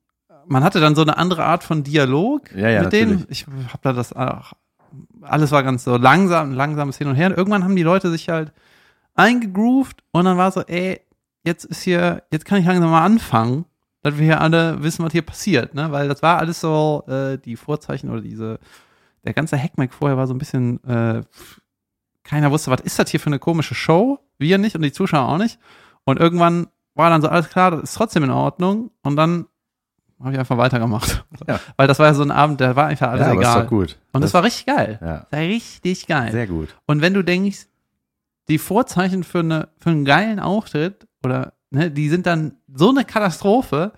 man 0.47 0.63
hatte 0.65 0.81
dann 0.81 0.95
so 0.95 1.03
eine 1.03 1.17
andere 1.17 1.45
Art 1.45 1.65
von 1.65 1.83
Dialog 1.83 2.53
Ja, 2.55 2.69
ja, 2.69 2.83
mit 2.83 2.93
denen. 2.93 3.19
natürlich. 3.21 3.31
Ich 3.31 3.47
habe 3.47 3.79
da 3.83 3.93
das 3.93 4.13
auch, 4.13 4.53
alles 5.23 5.51
war 5.53 5.63
ganz 5.63 5.85
so 5.85 5.97
langsam, 5.97 6.53
langsames 6.53 6.99
Hin 6.99 7.09
und 7.09 7.15
Her. 7.17 7.29
Und 7.29 7.37
irgendwann 7.37 7.65
haben 7.65 7.77
die 7.77 7.83
Leute 7.83 8.11
sich 8.11 8.29
halt 8.29 8.53
eingegroovt 9.15 10.03
und 10.13 10.25
dann 10.25 10.37
war 10.39 10.51
so, 10.53 10.63
ey, 10.63 11.01
jetzt 11.45 11.65
ist 11.65 11.83
hier, 11.83 12.23
jetzt 12.33 12.45
kann 12.45 12.59
ich 12.61 12.67
langsam 12.67 12.91
mal 12.91 13.05
anfangen, 13.05 13.65
dass 14.03 14.17
wir 14.17 14.25
hier 14.25 14.41
alle 14.41 14.83
wissen, 14.83 15.05
was 15.05 15.13
hier 15.13 15.23
passiert, 15.23 15.75
ne? 15.75 15.93
Weil 15.93 16.09
das 16.09 16.23
war 16.23 16.39
alles 16.39 16.61
so, 16.61 17.05
äh, 17.07 17.39
die 17.39 17.57
Vorzeichen 17.57 18.11
oder 18.11 18.21
diese, 18.21 18.59
der 19.25 19.33
ganze 19.33 19.57
Hackmack 19.57 19.93
vorher 19.93 20.17
war 20.17 20.27
so 20.27 20.35
ein 20.35 20.39
bisschen, 20.39 20.83
äh, 20.85 21.23
keiner 22.25 22.51
wusste, 22.51 22.71
was 22.71 22.81
ist 22.81 22.99
das 22.99 23.11
hier 23.11 23.21
für 23.21 23.27
eine 23.27 23.39
komische 23.39 23.75
Show? 23.75 24.19
Wir 24.39 24.59
nicht 24.59 24.77
und 24.77 24.83
die 24.83 24.93
Zuschauer 24.93 25.29
auch 25.29 25.39
nicht. 25.39 25.59
Und 26.05 26.19
irgendwann 26.21 26.69
war 26.95 27.11
dann 27.11 27.23
so 27.23 27.29
alles 27.29 27.49
klar, 27.49 27.71
das 27.71 27.83
ist 27.83 27.95
trotzdem 27.95 28.25
in 28.25 28.31
Ordnung. 28.31 28.91
Und 29.03 29.17
dann 29.17 29.47
habe 30.21 30.33
ich 30.33 30.39
einfach 30.39 30.59
weitergemacht. 30.59 31.25
Ja. 31.49 31.59
Weil 31.77 31.89
das 31.89 31.99
war 31.99 32.07
ja 32.07 32.15
so 32.15 32.23
ein 32.23 32.31
Abend, 32.31 32.61
der 32.61 32.77
war 32.77 32.87
einfach 32.87 33.09
alles 33.11 33.27
ja, 33.27 33.33
egal. 33.33 33.63
doch 33.63 33.69
gut. 33.69 33.99
Und 34.13 34.23
das, 34.23 34.33
war 34.33 34.45
richtig 34.45 34.67
geil. 34.67 34.99
ja, 35.01 35.27
Das 35.29 35.33
war 35.33 35.41
richtig 35.41 36.07
geil. 36.07 36.31
sehr 36.31 36.47
gut. 36.47 36.69
Und 36.87 37.01
wenn 37.03 37.15
du 37.15 37.25
denkst, 37.25 37.67
die 38.49 38.59
Vorzeichen 38.59 39.25
für, 39.25 39.41
eine, 39.41 39.69
für 39.79 39.91
einen 39.91 40.05
geilen 40.05 40.39
Auftritt 40.39 41.09
oder 41.25 41.55
ne, 41.71 41.91
die 41.91 42.09
sind 42.09 42.27
dann 42.27 42.57
so 42.73 42.91
eine 42.91 43.05
Katastrophe, 43.05 43.93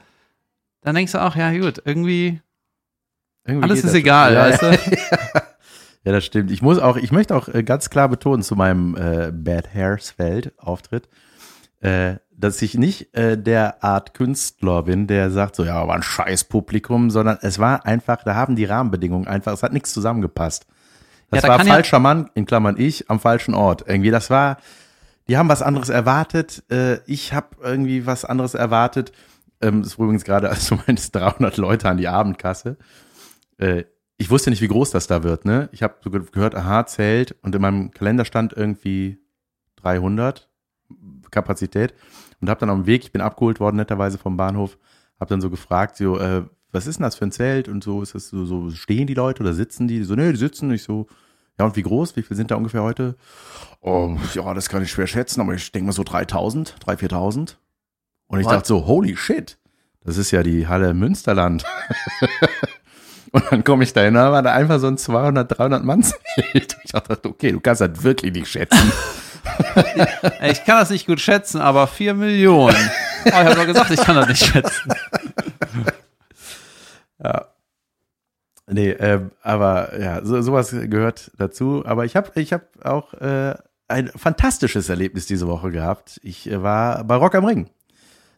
dann 0.80 0.94
denkst 0.94 1.12
du 1.12 1.22
auch, 1.22 1.36
ja 1.36 1.50
gut, 1.52 1.82
irgendwie 1.84 2.40
Irgendwie 3.44 3.64
alles 3.64 3.78
ist 3.80 3.86
das 3.88 3.94
egal, 3.94 4.56
schon. 4.58 4.70
weißt 4.70 4.86
du? 4.86 5.42
Ja, 6.04 6.12
das 6.12 6.24
stimmt. 6.24 6.50
Ich 6.50 6.60
muss 6.62 6.78
auch, 6.78 6.96
ich 6.96 7.12
möchte 7.12 7.34
auch 7.34 7.48
äh, 7.48 7.62
ganz 7.62 7.90
klar 7.90 8.08
betonen 8.08 8.42
zu 8.42 8.56
meinem 8.56 8.94
äh, 8.96 9.32
Bad 9.32 9.72
Hairsfeld 9.74 10.52
Auftritt, 10.58 11.08
äh, 11.80 12.16
dass 12.36 12.60
ich 12.62 12.74
nicht 12.76 13.14
äh, 13.16 13.38
der 13.38 13.82
Art 13.82 14.12
Künstler 14.12 14.82
bin, 14.82 15.06
der 15.06 15.30
sagt 15.30 15.56
so, 15.56 15.64
ja, 15.64 15.86
war 15.88 15.94
ein 15.94 16.02
scheiß 16.02 16.44
Publikum, 16.44 17.10
sondern 17.10 17.38
es 17.40 17.58
war 17.58 17.86
einfach, 17.86 18.22
da 18.24 18.34
haben 18.34 18.54
die 18.56 18.64
Rahmenbedingungen 18.64 19.26
einfach, 19.26 19.52
es 19.52 19.62
hat 19.62 19.72
nichts 19.72 19.92
zusammengepasst. 19.94 20.66
Das 21.30 21.38
Ja, 21.38 21.42
da 21.42 21.48
war 21.48 21.58
kann 21.58 21.66
ja- 21.68 21.72
falscher 21.74 21.98
Mann, 22.00 22.28
in 22.34 22.44
Klammern 22.44 22.74
ich, 22.78 23.08
am 23.10 23.18
falschen 23.20 23.54
Ort. 23.54 23.84
Irgendwie, 23.86 24.10
das 24.10 24.28
war, 24.28 24.58
die 25.28 25.38
haben 25.38 25.48
was 25.48 25.62
anderes 25.62 25.88
erwartet, 25.88 26.64
äh, 26.70 26.98
ich 27.06 27.32
habe 27.32 27.56
irgendwie 27.62 28.04
was 28.04 28.26
anderes 28.26 28.52
erwartet. 28.54 29.12
Ähm, 29.62 29.80
das 29.82 29.92
ist 29.92 29.98
übrigens 29.98 30.24
gerade, 30.24 30.50
als 30.50 30.66
du 30.68 30.74
meinst, 30.86 31.14
300 31.14 31.56
Leute 31.56 31.88
an 31.88 31.96
die 31.96 32.08
Abendkasse. 32.08 32.76
Äh, 33.56 33.84
ich 34.16 34.30
wusste 34.30 34.50
nicht, 34.50 34.62
wie 34.62 34.68
groß 34.68 34.90
das 34.90 35.06
da 35.06 35.22
wird, 35.22 35.44
ne? 35.44 35.68
Ich 35.72 35.82
habe 35.82 35.96
so 36.02 36.10
ge- 36.10 36.22
gehört, 36.32 36.54
aha, 36.54 36.86
Zelt 36.86 37.34
und 37.42 37.54
in 37.54 37.60
meinem 37.60 37.90
Kalender 37.90 38.24
stand 38.24 38.52
irgendwie 38.52 39.18
300 39.76 40.48
Kapazität 41.30 41.94
und 42.40 42.48
habe 42.48 42.60
dann 42.60 42.70
am 42.70 42.86
Weg, 42.86 43.02
ich 43.04 43.12
bin 43.12 43.20
abgeholt 43.22 43.60
worden 43.60 43.76
netterweise 43.76 44.18
vom 44.18 44.36
Bahnhof, 44.36 44.78
habe 45.18 45.30
dann 45.30 45.40
so 45.40 45.50
gefragt, 45.50 45.96
so, 45.96 46.18
äh, 46.18 46.44
was 46.72 46.86
ist 46.86 46.98
denn 46.98 47.04
das 47.04 47.16
für 47.16 47.24
ein 47.26 47.32
Zelt 47.32 47.68
und 47.68 47.82
so, 47.84 48.02
ist 48.02 48.14
das 48.14 48.28
so, 48.28 48.44
so 48.46 48.70
stehen 48.70 49.06
die 49.06 49.14
Leute 49.14 49.42
oder 49.42 49.54
sitzen 49.54 49.86
die? 49.88 50.02
So, 50.04 50.14
nee, 50.14 50.30
die 50.32 50.38
sitzen. 50.38 50.70
Ich 50.72 50.82
so, 50.82 51.06
ja 51.58 51.64
und 51.64 51.76
wie 51.76 51.82
groß? 51.82 52.16
Wie 52.16 52.22
viel 52.22 52.36
sind 52.36 52.50
da 52.50 52.56
ungefähr 52.56 52.82
heute? 52.82 53.16
Oh, 53.80 54.16
ja, 54.34 54.54
das 54.54 54.68
kann 54.68 54.82
ich 54.82 54.90
schwer 54.90 55.06
schätzen, 55.06 55.40
aber 55.40 55.54
ich 55.54 55.70
denke 55.70 55.86
mal 55.86 55.92
so 55.92 56.02
3000, 56.02 56.76
3.000, 56.84 56.98
4.000. 57.10 57.56
Und 58.26 58.40
ich 58.40 58.46
What? 58.46 58.54
dachte 58.54 58.68
so, 58.68 58.86
holy 58.86 59.16
shit, 59.16 59.58
das 60.00 60.16
ist 60.16 60.30
ja 60.32 60.42
die 60.42 60.66
Halle 60.66 60.94
Münsterland. 60.94 61.64
Und 63.34 63.42
dann 63.50 63.64
komme 63.64 63.82
ich 63.82 63.92
da 63.92 64.02
hin, 64.02 64.14
da 64.14 64.30
war 64.30 64.42
da 64.42 64.52
einfach 64.52 64.78
so 64.78 64.86
ein 64.86 64.96
200, 64.96 65.58
300 65.58 65.82
Mann 65.82 66.04
Zelt. 66.04 66.76
Ich 66.84 66.92
dachte, 66.92 67.18
okay, 67.28 67.50
du 67.50 67.58
kannst 67.58 67.80
das 67.80 68.04
wirklich 68.04 68.32
nicht 68.32 68.48
schätzen. 68.48 68.92
Ich 70.42 70.64
kann 70.64 70.78
das 70.78 70.88
nicht 70.88 71.06
gut 71.06 71.20
schätzen, 71.20 71.60
aber 71.60 71.86
4 71.86 72.14
Millionen. 72.14 72.76
Oh, 73.26 73.28
ich 73.28 73.34
habe 73.34 73.54
doch 73.54 73.66
gesagt, 73.66 73.90
ich 73.90 74.00
kann 74.00 74.16
das 74.16 74.28
nicht 74.28 74.44
schätzen. 74.44 74.92
Ja. 77.22 77.46
Nee, 78.66 78.90
ähm, 78.90 79.30
aber 79.42 79.98
ja, 79.98 80.24
so, 80.24 80.40
sowas 80.42 80.70
gehört 80.72 81.30
dazu. 81.38 81.84
Aber 81.86 82.04
ich 82.04 82.16
habe 82.16 82.30
ich 82.40 82.52
hab 82.52 82.84
auch 82.84 83.14
äh, 83.14 83.54
ein 83.88 84.08
fantastisches 84.08 84.88
Erlebnis 84.88 85.26
diese 85.26 85.46
Woche 85.46 85.70
gehabt. 85.70 86.20
Ich 86.22 86.50
äh, 86.50 86.62
war 86.62 87.04
bei 87.04 87.14
Rock 87.16 87.34
am 87.36 87.44
Ring. 87.44 87.70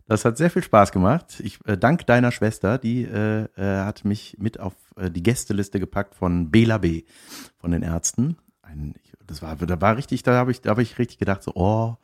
Das 0.09 0.25
hat 0.25 0.37
sehr 0.37 0.51
viel 0.51 0.63
Spaß 0.63 0.93
gemacht. 0.93 1.41
Ich 1.41 1.59
äh, 1.67 1.77
dank 1.77 2.07
deiner 2.07 2.31
Schwester, 2.31 2.79
die 2.79 3.03
äh, 3.03 3.49
äh, 3.57 3.85
hat 3.85 4.05
mich 4.05 4.37
mit 4.39 4.61
auf 4.61 4.75
äh, 4.97 5.11
die 5.11 5.23
Gästeliste 5.23 5.81
gepackt 5.81 6.15
von 6.15 6.51
Bela 6.51 6.79
B. 6.79 7.03
von 7.59 7.73
den 7.73 7.83
Ärzten. 7.83 8.37
Ein, 8.63 8.95
ich, 9.03 9.13
das 9.27 9.43
war, 9.43 9.57
da 9.57 9.81
war 9.81 9.97
richtig, 9.97 10.23
da 10.23 10.35
habe 10.35 10.53
ich, 10.53 10.61
da 10.61 10.71
habe 10.71 10.83
ich 10.83 10.99
richtig 10.99 11.19
gedacht 11.19 11.43
so, 11.43 11.53
oh, 11.55 11.97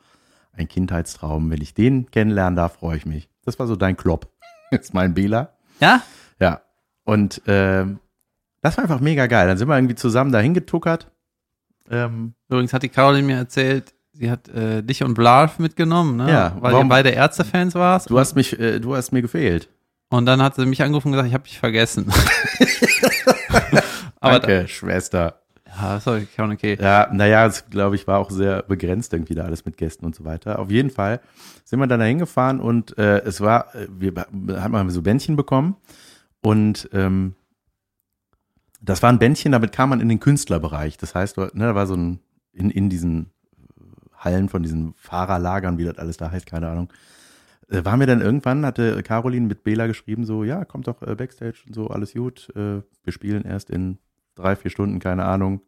ein 0.51 0.67
Kindheitstraum. 0.67 1.49
Wenn 1.49 1.61
ich 1.61 1.73
den 1.73 2.11
kennenlernen 2.11 2.57
darf, 2.57 2.75
freue 2.75 2.97
ich 2.97 3.05
mich. 3.05 3.29
Das 3.45 3.57
war 3.57 3.67
so 3.67 3.75
dein 3.77 3.95
Klopp. 3.95 4.29
Jetzt 4.71 4.93
mein 4.93 5.13
Bela. 5.13 5.53
Ja? 5.79 6.01
Ja. 6.39 6.61
Und 7.05 7.41
ähm, 7.47 7.99
das 8.61 8.77
war 8.77 8.83
einfach 8.83 8.99
mega 8.99 9.27
geil. 9.27 9.47
Dann 9.47 9.57
sind 9.57 9.67
wir 9.69 9.77
irgendwie 9.77 9.95
zusammen 9.95 10.31
dahin 10.31 10.53
getuckert. 10.53 11.09
Ähm, 11.89 12.33
Übrigens 12.49 12.73
hat 12.73 12.83
die 12.83 12.89
Caroline 12.89 13.27
mir 13.27 13.37
erzählt, 13.37 13.93
sie 14.13 14.31
hat 14.31 14.47
äh, 14.49 14.81
dich 14.83 15.03
und 15.03 15.13
Blarf 15.15 15.59
mitgenommen, 15.59 16.17
ne? 16.17 16.31
Ja, 16.31 16.55
weil 16.59 16.73
warum- 16.73 16.87
ihr 16.87 16.89
beide 16.89 17.09
Ärztefans 17.09 17.75
warst. 17.75 18.09
du 18.09 18.17
hast 18.19 18.35
mich, 18.35 18.57
äh, 18.59 18.79
du 18.79 18.95
hast 18.95 19.11
mir 19.11 19.21
gefehlt. 19.21 19.69
Und 20.09 20.25
dann 20.27 20.41
hat 20.41 20.55
sie 20.55 20.65
mich 20.65 20.81
angerufen 20.83 21.07
und 21.07 21.13
gesagt, 21.13 21.27
ich 21.27 21.33
habe 21.33 21.43
dich 21.43 21.57
vergessen. 21.57 22.11
Aber 24.19 24.39
Danke, 24.39 24.67
Schwester. 24.67 25.39
Ja, 25.75 25.97
ist 25.97 26.07
auch 26.07 26.19
okay. 26.37 26.77
Ja, 26.79 27.09
naja, 27.11 27.47
es 27.47 27.67
glaube 27.69 27.95
ich 27.95 28.05
war 28.05 28.19
auch 28.19 28.29
sehr 28.29 28.61
begrenzt 28.61 29.11
irgendwie 29.13 29.33
da 29.33 29.43
alles 29.43 29.65
mit 29.65 29.75
Gästen 29.77 30.05
und 30.05 30.13
so 30.15 30.23
weiter. 30.23 30.59
Auf 30.59 30.69
jeden 30.69 30.91
Fall 30.91 31.19
sind 31.65 31.79
wir 31.79 31.87
dann 31.87 31.99
da 31.99 32.05
hingefahren 32.05 32.59
und 32.59 32.95
äh, 32.97 33.19
es 33.23 33.41
war, 33.41 33.73
äh, 33.75 33.87
wir 33.89 34.13
haben 34.61 34.71
mal 34.71 34.87
so 34.91 35.01
Bändchen 35.01 35.35
bekommen 35.35 35.75
und 36.41 36.89
ähm, 36.93 37.33
das 38.81 39.01
war 39.01 39.09
ein 39.09 39.17
Bändchen, 39.19 39.51
damit 39.51 39.71
kam 39.71 39.89
man 39.89 39.99
in 40.01 40.09
den 40.09 40.19
Künstlerbereich. 40.19 40.97
Das 40.97 41.15
heißt, 41.15 41.37
ne, 41.37 41.49
da 41.55 41.73
war 41.73 41.87
so 41.87 41.95
ein, 41.95 42.19
in, 42.51 42.69
in 42.69 42.89
diesen 42.89 43.31
Hallen 44.23 44.49
von 44.49 44.63
diesen 44.63 44.93
Fahrerlagern, 44.95 45.77
wie 45.77 45.85
das 45.85 45.97
alles 45.97 46.17
da 46.17 46.31
heißt, 46.31 46.45
keine 46.45 46.69
Ahnung. 46.69 46.91
Äh, 47.69 47.85
waren 47.85 47.99
wir 47.99 48.07
dann 48.07 48.21
irgendwann, 48.21 48.65
hatte 48.65 49.01
Caroline 49.03 49.47
mit 49.47 49.63
Bela 49.63 49.87
geschrieben, 49.87 50.25
so, 50.25 50.43
ja, 50.43 50.65
kommt 50.65 50.87
doch 50.87 51.01
äh, 51.01 51.15
Backstage 51.15 51.63
und 51.67 51.73
so, 51.73 51.87
alles 51.87 52.13
gut. 52.13 52.49
Äh, 52.55 52.81
wir 53.03 53.13
spielen 53.13 53.43
erst 53.43 53.69
in 53.69 53.99
drei, 54.35 54.55
vier 54.55 54.71
Stunden, 54.71 54.99
keine 54.99 55.25
Ahnung. 55.25 55.61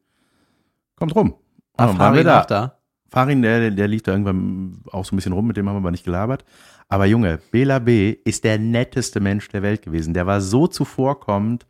Kommt 0.95 1.15
rum. 1.15 1.35
Ah, 1.77 1.87
waren 1.87 1.97
wir 1.97 1.97
Farin 1.97 2.25
da. 2.25 2.41
auch 2.41 2.45
da. 2.45 2.77
Farin, 3.09 3.41
der, 3.41 3.71
der 3.71 3.87
lief 3.87 4.03
da 4.03 4.11
irgendwann 4.11 4.81
auch 4.91 5.05
so 5.05 5.13
ein 5.13 5.17
bisschen 5.17 5.33
rum, 5.33 5.47
mit 5.47 5.57
dem 5.57 5.67
haben 5.67 5.75
wir 5.75 5.79
aber 5.79 5.91
nicht 5.91 6.05
gelabert. 6.05 6.43
Aber 6.87 7.05
Junge, 7.05 7.39
Bela 7.51 7.79
B. 7.79 8.11
ist 8.23 8.43
der 8.43 8.59
netteste 8.59 9.19
Mensch 9.19 9.47
der 9.49 9.61
Welt 9.61 9.81
gewesen. 9.81 10.13
Der 10.13 10.27
war 10.27 10.41
so 10.41 10.67
zuvorkommend 10.67 11.65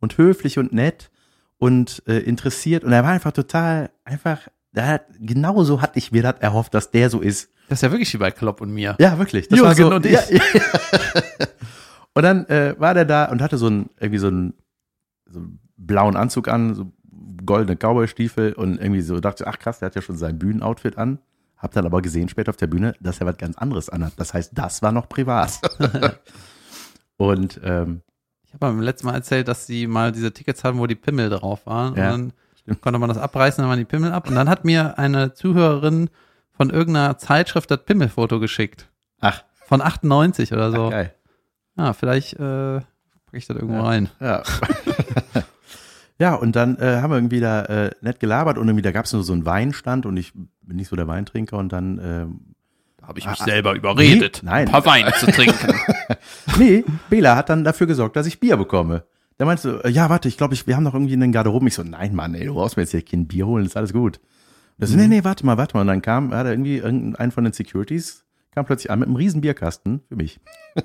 und 0.00 0.18
höflich 0.18 0.58
und 0.58 0.72
nett 0.72 1.10
und 1.58 2.02
äh, 2.06 2.18
interessiert. 2.18 2.84
Und 2.84 2.92
er 2.92 3.04
war 3.04 3.10
einfach 3.10 3.32
total, 3.32 3.90
einfach, 4.04 4.48
der 4.72 4.86
hat, 4.86 5.06
genauso 5.18 5.82
hatte 5.82 5.98
ich 5.98 6.12
mir 6.12 6.22
das 6.22 6.36
erhofft, 6.40 6.74
dass 6.74 6.90
der 6.90 7.10
so 7.10 7.20
ist. 7.20 7.50
Das 7.68 7.78
ist 7.78 7.82
ja 7.82 7.90
wirklich 7.90 8.12
wie 8.14 8.18
bei 8.18 8.30
Klopp 8.30 8.60
und 8.60 8.72
mir. 8.72 8.96
Ja, 8.98 9.18
wirklich. 9.18 9.48
Das 9.48 9.58
Jürgen 9.58 9.68
war 9.68 9.74
so, 9.76 9.94
und 9.94 10.06
ich. 10.06 10.12
Ja, 10.12 10.22
ja. 10.30 10.62
und 12.14 12.22
dann 12.22 12.46
äh, 12.46 12.74
war 12.78 12.94
der 12.94 13.04
da 13.04 13.26
und 13.26 13.42
hatte 13.42 13.58
so 13.58 13.66
einen, 13.66 13.90
irgendwie 13.98 14.18
so 14.18 14.28
einen, 14.28 14.54
so 15.26 15.40
einen 15.40 15.60
blauen 15.76 16.16
Anzug 16.16 16.48
an, 16.48 16.74
so 16.74 16.92
goldene 17.44 17.76
Cowboy-Stiefel 17.76 18.52
und 18.52 18.78
irgendwie 18.80 19.00
so 19.00 19.20
dachte, 19.20 19.46
ach 19.46 19.58
krass, 19.58 19.78
der 19.78 19.86
hat 19.86 19.94
ja 19.94 20.02
schon 20.02 20.16
sein 20.16 20.38
Bühnenoutfit 20.38 20.98
an. 20.98 21.18
Hab 21.56 21.72
dann 21.72 21.84
aber 21.84 22.00
gesehen 22.00 22.28
später 22.28 22.50
auf 22.50 22.56
der 22.56 22.68
Bühne, 22.68 22.94
dass 23.00 23.20
er 23.20 23.26
was 23.26 23.36
ganz 23.36 23.58
anderes 23.58 23.88
anhat. 23.90 24.14
Das 24.16 24.32
heißt, 24.32 24.52
das 24.54 24.82
war 24.82 24.92
noch 24.92 25.08
privat. 25.08 25.60
und 27.18 27.60
ähm, 27.62 28.00
Ich 28.46 28.54
habe 28.54 28.60
beim 28.60 28.80
letzten 28.80 29.06
Mal 29.08 29.14
erzählt, 29.14 29.46
dass 29.46 29.66
sie 29.66 29.86
mal 29.86 30.10
diese 30.10 30.32
Tickets 30.32 30.64
hatten, 30.64 30.78
wo 30.78 30.86
die 30.86 30.94
Pimmel 30.94 31.28
drauf 31.28 31.66
waren. 31.66 31.96
Ja, 31.96 32.14
und 32.14 32.30
dann 32.30 32.32
konnte 32.80 32.98
man 32.98 33.08
das 33.08 33.18
abreißen, 33.18 33.62
dann 33.62 33.68
waren 33.70 33.78
die 33.78 33.84
Pimmel 33.84 34.12
ab. 34.12 34.28
Und 34.28 34.34
dann 34.34 34.48
hat 34.48 34.64
mir 34.64 34.98
eine 34.98 35.32
Zuhörerin 35.34 36.10
von 36.56 36.70
irgendeiner 36.70 37.16
Zeitschrift 37.18 37.70
das 37.70 37.84
Pimmelfoto 37.84 38.38
geschickt. 38.40 38.88
ach, 39.20 39.42
Von 39.66 39.80
98 39.80 40.52
oder 40.52 40.70
so. 40.70 40.90
geil. 40.90 41.14
Ja, 41.76 41.92
vielleicht 41.92 42.34
äh, 42.34 42.80
packe 42.80 42.86
ich 43.36 43.46
das 43.46 43.56
irgendwo 43.56 43.76
Ja. 43.76 43.82
rein. 43.84 44.08
Ja. 44.20 44.42
ja, 46.18 46.34
und 46.34 46.56
dann 46.56 46.76
äh, 46.78 47.00
haben 47.00 47.10
wir 47.10 47.16
irgendwie 47.16 47.40
da 47.40 47.64
äh, 47.64 47.90
nett 48.00 48.20
gelabert 48.20 48.58
und 48.58 48.66
irgendwie 48.68 48.82
da 48.82 48.92
gab 48.92 49.04
es 49.06 49.12
nur 49.12 49.22
so 49.22 49.32
einen 49.32 49.46
Weinstand 49.46 50.04
und 50.06 50.16
ich 50.16 50.32
bin 50.34 50.76
nicht 50.76 50.88
so 50.88 50.96
der 50.96 51.06
Weintrinker 51.08 51.56
und 51.56 51.72
dann 51.72 51.98
ähm, 52.02 52.40
Da 52.98 53.08
habe 53.08 53.18
ich 53.18 53.26
mich 53.26 53.38
selber 53.38 53.74
überredet, 53.74 54.40
Nein. 54.42 54.66
ein 54.66 54.72
paar 54.72 54.84
Wein 54.86 55.10
zu 55.18 55.26
trinken. 55.26 55.74
Nee, 56.58 56.84
Bela 57.08 57.36
hat 57.36 57.48
dann 57.48 57.62
dafür 57.64 57.86
gesorgt, 57.86 58.16
dass 58.16 58.26
ich 58.26 58.40
Bier 58.40 58.56
bekomme. 58.56 59.04
Der 59.40 59.46
meinte 59.46 59.62
so, 59.62 59.82
äh, 59.82 59.88
ja, 59.90 60.08
warte, 60.10 60.28
ich 60.28 60.36
glaube, 60.36 60.54
ich, 60.54 60.66
wir 60.68 60.76
haben 60.76 60.84
noch 60.84 60.94
irgendwie 60.94 61.14
einen 61.14 61.32
Garderoben. 61.32 61.66
Ich 61.66 61.74
so, 61.74 61.82
nein, 61.82 62.14
Mann, 62.14 62.34
ey, 62.34 62.44
du 62.46 62.54
brauchst 62.54 62.76
mir 62.76 62.82
jetzt 62.84 62.90
hier 62.92 63.02
kein 63.02 63.26
Bier 63.26 63.46
holen, 63.46 63.64
ist 63.66 63.76
alles 63.76 63.92
gut. 63.92 64.20
Und 64.78 64.86
so, 64.86 64.96
nee, 64.96 65.08
nee, 65.08 65.24
warte 65.24 65.44
mal, 65.44 65.56
warte 65.56 65.74
mal. 65.74 65.80
Und 65.80 65.86
dann 65.88 66.02
kam, 66.02 66.32
hat 66.32 66.46
er 66.46 66.52
irgendwie 66.52 66.76
irgendein 66.76 67.30
von 67.32 67.44
den 67.44 67.52
Securities, 67.52 68.26
kam 68.52 68.66
plötzlich 68.66 68.90
an 68.90 68.98
mit 69.00 69.08
einem 69.08 69.16
riesen 69.16 69.40
Bierkasten 69.40 70.02
für 70.08 70.14
mich. 70.16 70.38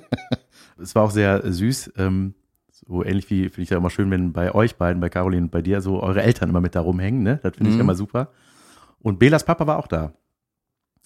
Es 0.78 0.94
war 0.94 1.04
auch 1.04 1.10
sehr 1.10 1.50
süß, 1.50 1.92
ähm, 1.96 2.34
so 2.70 3.02
ähnlich 3.02 3.30
wie, 3.30 3.44
finde 3.44 3.62
ich 3.62 3.70
ja 3.70 3.78
immer 3.78 3.88
schön, 3.88 4.10
wenn 4.10 4.34
bei 4.34 4.54
euch 4.54 4.76
beiden, 4.76 5.00
bei 5.00 5.08
Caroline 5.08 5.44
und 5.44 5.50
bei 5.50 5.62
dir, 5.62 5.80
so 5.80 6.02
eure 6.02 6.22
Eltern 6.22 6.50
immer 6.50 6.60
mit 6.60 6.74
da 6.74 6.80
rumhängen, 6.80 7.22
ne? 7.22 7.40
Das 7.42 7.56
finde 7.56 7.70
ich 7.70 7.76
Mhm. 7.76 7.80
immer 7.80 7.94
super. 7.94 8.30
Und 8.98 9.18
Belas 9.18 9.44
Papa 9.44 9.66
war 9.66 9.78
auch 9.78 9.86
da. 9.86 10.12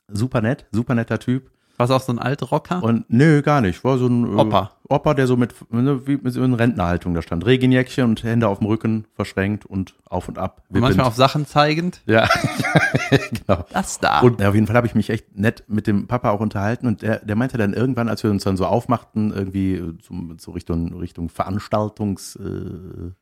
Super 0.09 0.41
nett, 0.41 0.67
super 0.73 0.97
netter 0.97 1.21
Typ. 1.21 1.53
War 1.81 1.87
es 1.87 1.91
auch 1.93 2.03
so 2.03 2.13
ein 2.13 2.19
alter 2.19 2.45
Rocker? 2.45 2.83
Und 2.83 3.07
nö, 3.09 3.41
gar 3.41 3.63
nicht. 3.63 3.83
War 3.85 3.97
so 3.97 4.07
ein 4.07 4.25
äh, 4.25 4.39
Opa. 4.39 4.73
Opa, 4.91 5.15
der 5.15 5.27
so 5.27 5.39
mit, 5.39 5.55
ne, 5.73 6.07
wie 6.07 6.19
mit 6.19 6.35
so 6.35 6.45
in 6.45 6.53
Rentenhaltung 6.53 7.15
da 7.15 7.23
stand. 7.23 7.47
Regenjäckchen 7.47 8.05
und 8.05 8.23
Hände 8.23 8.49
auf 8.49 8.59
dem 8.59 8.67
Rücken 8.67 9.07
verschränkt 9.15 9.65
und 9.65 9.95
auf 10.05 10.29
und 10.29 10.37
ab. 10.37 10.63
Und 10.69 10.81
manchmal 10.81 11.07
auf 11.07 11.15
Sachen 11.15 11.47
zeigend. 11.47 12.03
ja, 12.05 12.29
genau. 13.11 13.65
Das 13.73 13.99
da. 13.99 14.21
Und 14.21 14.43
ja, 14.43 14.51
auf 14.51 14.55
jeden 14.55 14.67
Fall 14.67 14.77
habe 14.77 14.87
ich 14.89 14.95
mich 14.95 15.09
echt 15.09 15.39
nett 15.39 15.65
mit 15.69 15.87
dem 15.87 16.07
Papa 16.07 16.29
auch 16.33 16.41
unterhalten 16.41 16.87
und 16.87 17.01
der, 17.01 17.21
der 17.21 17.35
meinte 17.35 17.57
dann 17.57 17.73
irgendwann, 17.73 18.11
als 18.11 18.23
wir 18.25 18.31
uns 18.31 18.45
dann 18.45 18.59
so 18.59 18.67
aufmachten, 18.67 19.33
irgendwie 19.33 19.77
äh, 19.77 19.97
zum, 20.03 20.37
so 20.39 20.51
Richtung, 20.51 20.93
Richtung 20.99 21.31
Veranstaltungsraum, 21.31 23.15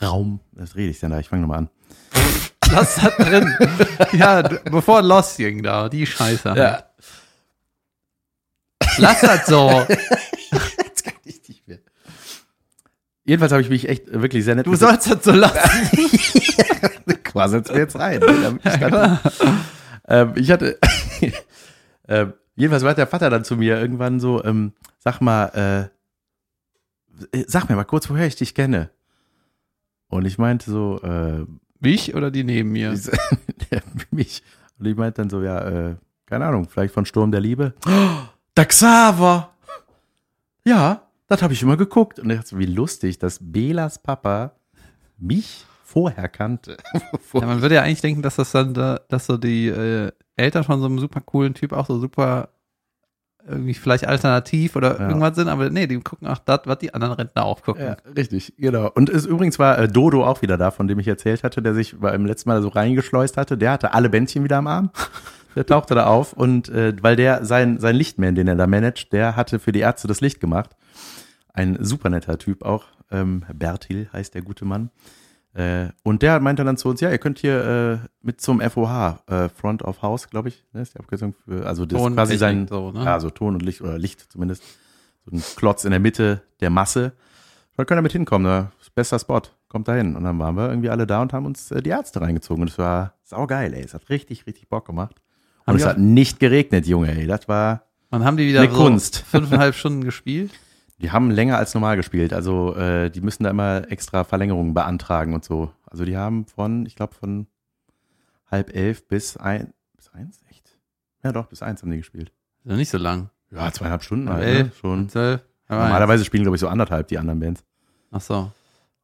äh, 0.00 0.60
was 0.60 0.74
rede 0.74 0.90
ich 0.90 0.98
denn 0.98 1.12
da? 1.12 1.20
Ich 1.20 1.28
fange 1.28 1.42
nochmal 1.42 1.58
an. 1.58 1.70
Lass 2.72 2.96
das 2.96 3.16
drin. 3.16 3.54
ja, 4.10 4.42
bevor 4.42 5.02
Lost 5.02 5.36
ging 5.36 5.62
da, 5.62 5.88
die 5.88 6.04
Scheiße. 6.04 6.50
halt. 6.50 6.85
Lass 8.98 9.20
das 9.20 9.46
so. 9.46 9.84
Jetzt 9.90 11.04
kann 11.04 11.14
ich 11.24 11.48
nicht 11.48 11.66
mehr. 11.68 11.78
Jedenfalls 13.24 13.52
habe 13.52 13.62
ich 13.62 13.68
mich 13.70 13.88
echt 13.88 14.12
wirklich 14.12 14.44
sehr 14.44 14.54
nett 14.54 14.66
Du 14.66 14.74
sollst 14.76 15.10
das 15.10 15.24
so 15.24 15.32
lassen. 15.32 15.58
quasselt's 17.24 17.70
mir 17.72 17.78
jetzt 17.80 17.98
rein. 17.98 18.20
ne, 18.20 18.58
ich 18.64 18.80
grad- 18.80 19.20
ähm, 20.08 20.32
ich 20.36 20.50
hatte, 20.50 20.78
ähm, 22.08 22.32
jedenfalls 22.54 22.84
war 22.84 22.94
der 22.94 23.06
Vater 23.08 23.28
dann 23.30 23.44
zu 23.44 23.56
mir 23.56 23.78
irgendwann 23.80 24.20
so, 24.20 24.42
ähm, 24.44 24.72
sag 25.00 25.20
mal, 25.20 25.90
äh, 27.32 27.36
äh, 27.38 27.44
sag 27.48 27.68
mir 27.68 27.74
mal 27.76 27.84
kurz, 27.84 28.08
woher 28.08 28.26
ich 28.26 28.36
dich 28.36 28.54
kenne. 28.54 28.90
Und 30.08 30.24
ich 30.24 30.38
meinte 30.38 30.70
so, 30.70 31.00
äh, 31.02 31.44
Mich 31.80 32.14
oder 32.14 32.30
die 32.30 32.44
neben 32.44 32.70
mir? 32.70 32.96
mich. 34.12 34.42
Und 34.78 34.86
ich 34.86 34.96
meinte 34.96 35.20
dann 35.22 35.30
so, 35.30 35.42
ja, 35.42 35.90
äh, 35.90 35.96
keine 36.26 36.46
Ahnung, 36.46 36.68
vielleicht 36.68 36.94
von 36.94 37.04
Sturm 37.06 37.32
der 37.32 37.40
Liebe. 37.40 37.74
Der 38.56 38.66
Xaver! 38.66 39.50
Ja, 40.64 41.02
das 41.28 41.42
habe 41.42 41.52
ich 41.52 41.62
immer 41.62 41.76
geguckt. 41.76 42.18
Und 42.18 42.30
ich 42.30 42.36
dachte 42.36 42.50
so, 42.50 42.58
wie 42.58 42.66
lustig, 42.66 43.18
dass 43.18 43.38
Belas 43.40 43.98
Papa 44.02 44.52
mich 45.18 45.64
vorher 45.84 46.28
kannte. 46.28 46.76
Ja, 47.32 47.46
man 47.46 47.60
würde 47.62 47.74
ja 47.76 47.82
eigentlich 47.82 48.00
denken, 48.00 48.22
dass 48.22 48.36
das 48.36 48.52
dann, 48.52 48.72
da, 48.74 49.00
dass 49.08 49.26
so 49.26 49.36
die 49.36 49.68
äh, 49.68 50.10
Eltern 50.36 50.64
von 50.64 50.80
so 50.80 50.86
einem 50.86 50.98
super 50.98 51.20
coolen 51.20 51.54
Typ 51.54 51.72
auch 51.72 51.86
so 51.86 51.98
super 51.98 52.48
irgendwie 53.48 53.74
vielleicht 53.74 54.06
alternativ 54.08 54.74
oder 54.74 54.98
Ja. 54.98 55.08
irgendwas 55.08 55.36
sind, 55.36 55.48
aber 55.48 55.70
nee, 55.70 55.86
die 55.86 56.00
gucken 56.00 56.26
auch 56.26 56.38
das, 56.38 56.60
was 56.64 56.78
die 56.78 56.92
anderen 56.94 57.14
Rentner 57.14 57.44
auch 57.44 57.62
gucken. 57.62 57.84
Ja, 57.84 57.96
richtig, 58.16 58.54
genau. 58.58 58.90
Und 58.94 59.08
es 59.08 59.24
übrigens 59.26 59.58
war 59.60 59.78
äh, 59.78 59.86
Dodo 59.88 60.24
auch 60.26 60.42
wieder 60.42 60.56
da, 60.58 60.70
von 60.72 60.88
dem 60.88 60.98
ich 60.98 61.06
erzählt 61.06 61.44
hatte, 61.44 61.62
der 61.62 61.72
sich 61.74 61.96
beim 62.00 62.26
letzten 62.26 62.48
Mal 62.48 62.60
so 62.62 62.68
reingeschleust 62.68 63.36
hatte. 63.36 63.56
Der 63.56 63.70
hatte 63.70 63.94
alle 63.94 64.08
Bändchen 64.08 64.42
wieder 64.42 64.56
am 64.58 64.66
Arm. 64.66 64.90
Der 65.56 65.66
tauchte 65.66 65.94
da 65.94 66.06
auf 66.06 66.34
und 66.34 66.68
äh, 66.68 66.94
weil 67.00 67.16
der 67.16 67.44
sein 67.44 67.80
sein 67.80 67.96
Lichtman, 67.96 68.34
den 68.34 68.46
er 68.46 68.56
da 68.56 68.66
managt, 68.66 69.12
der 69.12 69.36
hatte 69.36 69.58
für 69.58 69.72
die 69.72 69.80
Ärzte 69.80 70.06
das 70.06 70.20
Licht 70.20 70.38
gemacht. 70.38 70.76
Ein 71.52 71.78
super 71.80 72.10
netter 72.10 72.38
Typ 72.38 72.62
auch. 72.62 72.84
Ähm, 73.10 73.44
Bertil 73.52 74.08
heißt 74.12 74.34
der 74.34 74.42
gute 74.42 74.66
Mann. 74.66 74.90
Äh, 75.54 75.88
und 76.02 76.20
der 76.20 76.38
meinte 76.40 76.64
dann 76.64 76.76
zu 76.76 76.90
uns, 76.90 77.00
ja, 77.00 77.10
ihr 77.10 77.16
könnt 77.16 77.38
hier 77.38 78.00
äh, 78.04 78.08
mit 78.20 78.42
zum 78.42 78.60
FOH, 78.60 79.20
äh, 79.26 79.48
Front 79.48 79.82
of 79.82 80.02
House, 80.02 80.28
glaube 80.28 80.50
ich, 80.50 80.62
ne, 80.74 80.82
ist 80.82 80.94
die 80.94 80.98
Abkürzung 80.98 81.32
für, 81.32 81.66
also 81.66 81.86
das 81.86 81.98
ist 81.98 82.12
quasi 82.12 82.36
sein, 82.36 82.68
so, 82.68 82.92
ne? 82.92 83.04
ja, 83.04 83.14
also 83.14 83.30
Ton 83.30 83.54
und 83.54 83.62
Licht 83.62 83.80
oder 83.80 83.96
Licht 83.96 84.30
zumindest. 84.30 84.62
So 85.24 85.34
ein 85.34 85.42
Klotz 85.56 85.84
in 85.84 85.92
der 85.92 86.00
Mitte 86.00 86.42
der 86.60 86.68
Masse. 86.68 87.12
Da 87.76 87.84
könnt 87.84 87.98
ihr 87.98 88.02
mit 88.02 88.12
hinkommen, 88.12 88.68
ist 88.80 88.94
bester 88.94 89.18
Spot. 89.18 89.42
Kommt 89.68 89.88
da 89.88 89.94
hin. 89.94 90.14
Und 90.14 90.24
dann 90.24 90.38
waren 90.38 90.56
wir 90.56 90.68
irgendwie 90.68 90.90
alle 90.90 91.06
da 91.06 91.20
und 91.22 91.32
haben 91.32 91.46
uns 91.46 91.70
äh, 91.70 91.82
die 91.82 91.90
Ärzte 91.90 92.20
reingezogen. 92.20 92.62
Und 92.62 92.70
es 92.70 92.78
war 92.78 93.14
saugeil, 93.24 93.74
ey. 93.74 93.82
Es 93.82 93.94
hat 93.94 94.08
richtig, 94.08 94.46
richtig 94.46 94.68
Bock 94.68 94.86
gemacht. 94.86 95.20
Und 95.66 95.76
es 95.76 95.84
hat 95.86 95.98
nicht 95.98 96.40
geregnet, 96.40 96.86
Junge, 96.86 97.16
ey. 97.16 97.26
Das 97.26 97.48
war, 97.48 97.82
Wann 98.10 98.24
haben 98.24 98.36
die 98.36 98.46
wieder 98.46 98.60
Eine 98.60 98.70
so 98.70 98.76
Kunst. 98.76 99.18
fünfeinhalb 99.26 99.74
Stunden 99.74 100.04
gespielt? 100.04 100.52
die 100.98 101.10
haben 101.10 101.30
länger 101.30 101.58
als 101.58 101.74
normal 101.74 101.96
gespielt. 101.96 102.32
Also 102.32 102.74
äh, 102.74 103.10
die 103.10 103.20
müssen 103.20 103.44
da 103.44 103.50
immer 103.50 103.90
extra 103.90 104.24
Verlängerungen 104.24 104.72
beantragen 104.72 105.34
und 105.34 105.44
so. 105.44 105.70
Also 105.84 106.04
die 106.04 106.16
haben 106.16 106.46
von, 106.46 106.86
ich 106.86 106.96
glaube, 106.96 107.14
von 107.14 107.46
halb 108.50 108.74
elf 108.74 109.06
bis 109.06 109.36
ein, 109.36 109.74
bis 109.96 110.08
eins, 110.10 110.40
echt? 110.48 110.78
Ja 111.22 111.32
doch, 111.32 111.46
bis 111.48 111.60
eins 111.62 111.82
haben 111.82 111.90
die 111.90 111.98
gespielt. 111.98 112.32
Ist 112.64 112.70
ja 112.70 112.76
nicht 112.76 112.88
so 112.88 112.98
lang. 112.98 113.28
Ja, 113.50 113.70
zweieinhalb 113.70 114.02
Stunden 114.02 114.28
Halb 114.28 114.38
halt, 114.38 114.48
ne? 114.48 114.58
elf, 114.60 114.78
Schon. 114.78 115.08
Zwölf? 115.08 115.42
Normalerweise 115.68 116.24
spielen, 116.24 116.44
glaube 116.44 116.56
ich, 116.56 116.60
so 116.60 116.68
anderthalb 116.68 117.08
die 117.08 117.18
anderen 117.18 117.40
Bands. 117.40 117.64
Ach 118.10 118.20
so. 118.20 118.50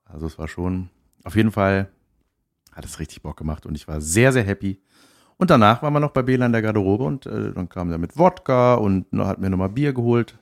Also 0.05 0.27
es 0.27 0.38
war 0.38 0.48
schon, 0.48 0.88
auf 1.25 1.37
jeden 1.37 1.51
Fall 1.51 1.88
hat 2.72 2.85
es 2.85 3.01
richtig 3.01 3.20
Bock 3.22 3.37
gemacht 3.37 3.66
und 3.66 3.75
ich 3.75 3.87
war 3.87 4.01
sehr, 4.01 4.33
sehr 4.33 4.44
happy. 4.44 4.81
Und 5.42 5.50
danach 5.50 5.83
waren 5.83 5.92
wir 5.92 5.98
noch 6.00 6.12
bei 6.12 6.22
Bela 6.22 6.46
in 6.46 6.52
der 6.52 6.62
Garderobe 6.62 7.02
und 7.02 7.26
äh, 7.26 7.52
dann 7.52 7.68
kam 7.68 7.88
der 7.88 7.98
mit 7.98 8.16
Wodka 8.16 8.74
und 8.74 9.12
noch, 9.12 9.26
hat 9.26 9.40
mir 9.40 9.50
nochmal 9.50 9.70
Bier 9.70 9.92
geholt 9.92 10.38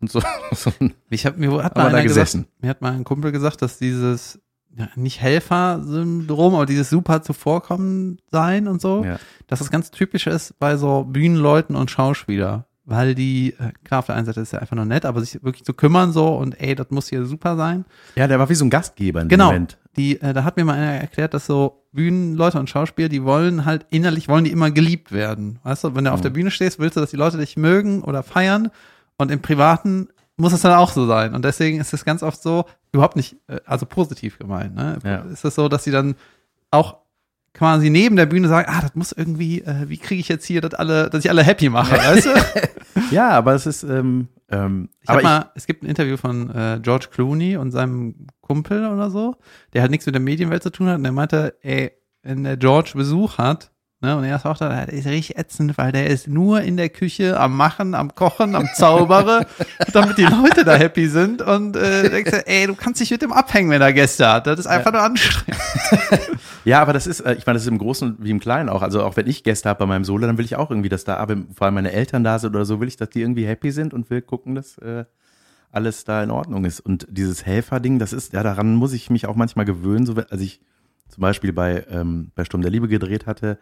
und 0.00 0.10
so. 0.10 0.20
Ich 1.10 1.24
hab, 1.26 1.36
mir 1.38 1.62
hat 1.62 1.76
mal 1.76 1.82
da 1.84 1.88
einer 1.90 2.02
gesagt, 2.02 2.32
gesessen. 2.32 2.46
mir 2.60 2.70
hat 2.70 2.82
mal 2.82 2.92
ein 2.92 3.04
Kumpel 3.04 3.30
gesagt, 3.30 3.62
dass 3.62 3.78
dieses 3.78 4.40
ja, 4.76 4.88
nicht 4.96 5.20
Helfer-Syndrom, 5.22 6.54
aber 6.56 6.66
dieses 6.66 6.90
super 6.90 7.22
zuvorkommen 7.22 8.18
sein 8.30 8.66
und 8.68 8.80
so, 8.80 9.04
Ja. 9.04 9.18
dass 9.46 9.60
das 9.60 9.70
ganz 9.70 9.90
typisch 9.92 10.26
ist 10.26 10.58
bei 10.58 10.76
so 10.76 11.04
Bühnenleuten 11.04 11.76
und 11.76 11.90
Schauspieler. 11.90 12.66
weil 12.88 13.14
die, 13.16 13.54
äh, 13.58 13.72
klar, 13.84 13.98
auf 14.00 14.06
der 14.06 14.14
einen 14.14 14.26
Seite 14.26 14.40
ist 14.40 14.52
er 14.52 14.60
einfach 14.60 14.76
nur 14.76 14.84
nett, 14.84 15.04
aber 15.04 15.20
sich 15.20 15.42
wirklich 15.42 15.64
zu 15.64 15.72
kümmern 15.74 16.12
so 16.12 16.36
und 16.36 16.60
ey, 16.60 16.74
das 16.76 16.90
muss 16.90 17.08
hier 17.08 17.24
super 17.26 17.56
sein. 17.56 17.84
Ja, 18.14 18.28
der 18.28 18.38
war 18.38 18.48
wie 18.48 18.54
so 18.54 18.64
ein 18.64 18.70
Gastgeber 18.70 19.22
in 19.22 19.28
dem 19.28 19.30
Genau. 19.30 19.46
Moment. 19.46 19.76
Die, 19.96 20.20
äh, 20.20 20.32
da 20.32 20.44
hat 20.44 20.56
mir 20.56 20.64
mal 20.64 20.74
einer 20.74 20.92
erklärt, 21.00 21.34
dass 21.34 21.46
so 21.46 21.82
Bühnenleute 21.96 22.60
und 22.60 22.70
Schauspieler, 22.70 23.08
die 23.08 23.24
wollen 23.24 23.64
halt 23.64 23.86
innerlich, 23.90 24.28
wollen 24.28 24.44
die 24.44 24.52
immer 24.52 24.70
geliebt 24.70 25.10
werden. 25.10 25.58
Weißt 25.64 25.82
du, 25.82 25.96
wenn 25.96 26.04
du 26.04 26.12
auf 26.12 26.20
der 26.20 26.30
Bühne 26.30 26.52
stehst, 26.52 26.78
willst 26.78 26.96
du, 26.96 27.00
dass 27.00 27.10
die 27.10 27.16
Leute 27.16 27.38
dich 27.38 27.56
mögen 27.56 28.02
oder 28.02 28.22
feiern 28.22 28.70
und 29.16 29.32
im 29.32 29.42
Privaten 29.42 30.08
muss 30.36 30.52
es 30.52 30.62
dann 30.62 30.74
auch 30.74 30.92
so 30.92 31.06
sein. 31.06 31.34
Und 31.34 31.44
deswegen 31.44 31.80
ist 31.80 31.92
es 31.92 32.04
ganz 32.04 32.22
oft 32.22 32.40
so, 32.40 32.66
überhaupt 32.92 33.16
nicht, 33.16 33.36
äh, 33.48 33.58
also 33.64 33.86
positiv 33.86 34.38
gemeint, 34.38 34.74
ne? 34.74 34.98
Ja. 35.02 35.22
Ist 35.22 35.44
es 35.44 35.54
so, 35.54 35.68
dass 35.68 35.84
sie 35.84 35.90
dann 35.90 36.14
auch 36.70 36.98
quasi 37.56 37.88
neben 37.88 38.16
der 38.16 38.26
Bühne 38.26 38.48
sagen, 38.48 38.70
ah, 38.70 38.82
das 38.82 38.94
muss 38.94 39.12
irgendwie, 39.12 39.62
äh, 39.62 39.88
wie 39.88 39.96
kriege 39.96 40.20
ich 40.20 40.28
jetzt 40.28 40.44
hier, 40.44 40.60
dass 40.60 40.74
alle, 40.74 41.08
dass 41.08 41.24
ich 41.24 41.30
alle 41.30 41.42
happy 41.42 41.70
mache, 41.70 41.96
weißt 41.96 42.26
du? 42.26 42.30
Ja, 43.10 43.30
aber 43.30 43.54
es 43.54 43.66
ist, 43.66 43.82
ähm, 43.82 44.28
ähm, 44.50 44.88
Ich 45.02 45.08
aber 45.10 45.22
mal, 45.22 45.50
es 45.54 45.66
gibt 45.66 45.82
ein 45.82 45.86
Interview 45.86 46.16
von 46.16 46.50
äh, 46.50 46.80
George 46.82 47.08
Clooney 47.12 47.56
und 47.58 47.70
seinem 47.70 48.26
Kumpel 48.40 48.86
oder 48.86 49.10
so, 49.10 49.36
der 49.74 49.82
halt 49.82 49.90
nichts 49.90 50.06
mit 50.06 50.14
der 50.14 50.22
Medienwelt 50.22 50.62
zu 50.62 50.70
tun 50.70 50.88
hat 50.88 50.96
und 50.96 51.02
der 51.02 51.12
meinte, 51.12 51.54
ey, 51.60 51.92
wenn 52.22 52.44
der 52.44 52.56
George 52.56 52.92
Besuch 52.94 53.36
hat, 53.36 53.70
ne, 54.00 54.16
und 54.16 54.24
er 54.24 54.36
ist 54.36 54.46
auch 54.46 54.56
da, 54.56 54.68
der 54.86 54.88
ist 54.94 55.06
richtig 55.06 55.38
ätzend, 55.38 55.76
weil 55.76 55.92
der 55.92 56.06
ist 56.06 56.26
nur 56.26 56.62
in 56.62 56.78
der 56.78 56.88
Küche 56.88 57.38
am 57.38 57.54
Machen, 57.56 57.94
am 57.94 58.14
Kochen, 58.14 58.54
am 58.54 58.66
Zaubere, 58.74 59.46
damit 59.92 60.16
die 60.16 60.24
Leute 60.24 60.64
da 60.64 60.74
happy 60.74 61.08
sind 61.08 61.42
und 61.42 61.76
äh, 61.76 62.08
denkst 62.08 62.32
ey, 62.46 62.66
du 62.66 62.74
kannst 62.74 63.00
dich 63.00 63.10
mit 63.10 63.20
dem 63.20 63.32
abhängen, 63.32 63.70
wenn 63.70 63.82
er 63.82 63.92
Gäste 63.92 64.26
hat. 64.26 64.46
Das 64.46 64.58
ist 64.58 64.66
einfach 64.66 64.92
nur 64.92 65.02
anstrengend. 65.02 65.60
Ja, 66.66 66.82
aber 66.82 66.92
das 66.92 67.06
ist, 67.06 67.20
äh, 67.20 67.34
ich 67.34 67.46
meine, 67.46 67.54
das 67.54 67.62
ist 67.62 67.68
im 67.68 67.78
Großen 67.78 68.16
wie 68.18 68.30
im 68.30 68.40
Kleinen 68.40 68.68
auch. 68.68 68.82
Also 68.82 69.04
auch 69.04 69.16
wenn 69.16 69.28
ich 69.28 69.44
Gäste 69.44 69.68
habe 69.68 69.78
bei 69.78 69.86
meinem 69.86 70.02
Solo, 70.02 70.26
dann 70.26 70.36
will 70.36 70.44
ich 70.44 70.56
auch 70.56 70.68
irgendwie, 70.68 70.88
dass 70.88 71.04
da, 71.04 71.24
vor 71.54 71.64
allem 71.64 71.74
meine 71.74 71.92
Eltern 71.92 72.24
da 72.24 72.40
sind 72.40 72.56
oder 72.56 72.64
so, 72.64 72.80
will 72.80 72.88
ich, 72.88 72.96
dass 72.96 73.10
die 73.10 73.20
irgendwie 73.20 73.46
happy 73.46 73.70
sind 73.70 73.94
und 73.94 74.10
will 74.10 74.20
gucken, 74.20 74.56
dass 74.56 74.76
äh, 74.78 75.04
alles 75.70 76.02
da 76.02 76.24
in 76.24 76.32
Ordnung 76.32 76.64
ist. 76.64 76.80
Und 76.80 77.06
dieses 77.08 77.46
Helferding, 77.46 78.00
das 78.00 78.12
ist, 78.12 78.32
ja, 78.32 78.42
daran 78.42 78.74
muss 78.74 78.94
ich 78.94 79.10
mich 79.10 79.28
auch 79.28 79.36
manchmal 79.36 79.64
gewöhnen. 79.64 80.06
So, 80.06 80.14
als 80.14 80.40
ich 80.40 80.60
zum 81.08 81.20
Beispiel 81.20 81.52
bei, 81.52 81.86
ähm, 81.88 82.32
bei 82.34 82.44
Sturm 82.44 82.62
der 82.62 82.72
Liebe 82.72 82.88
gedreht 82.88 83.26
hatte, 83.26 83.58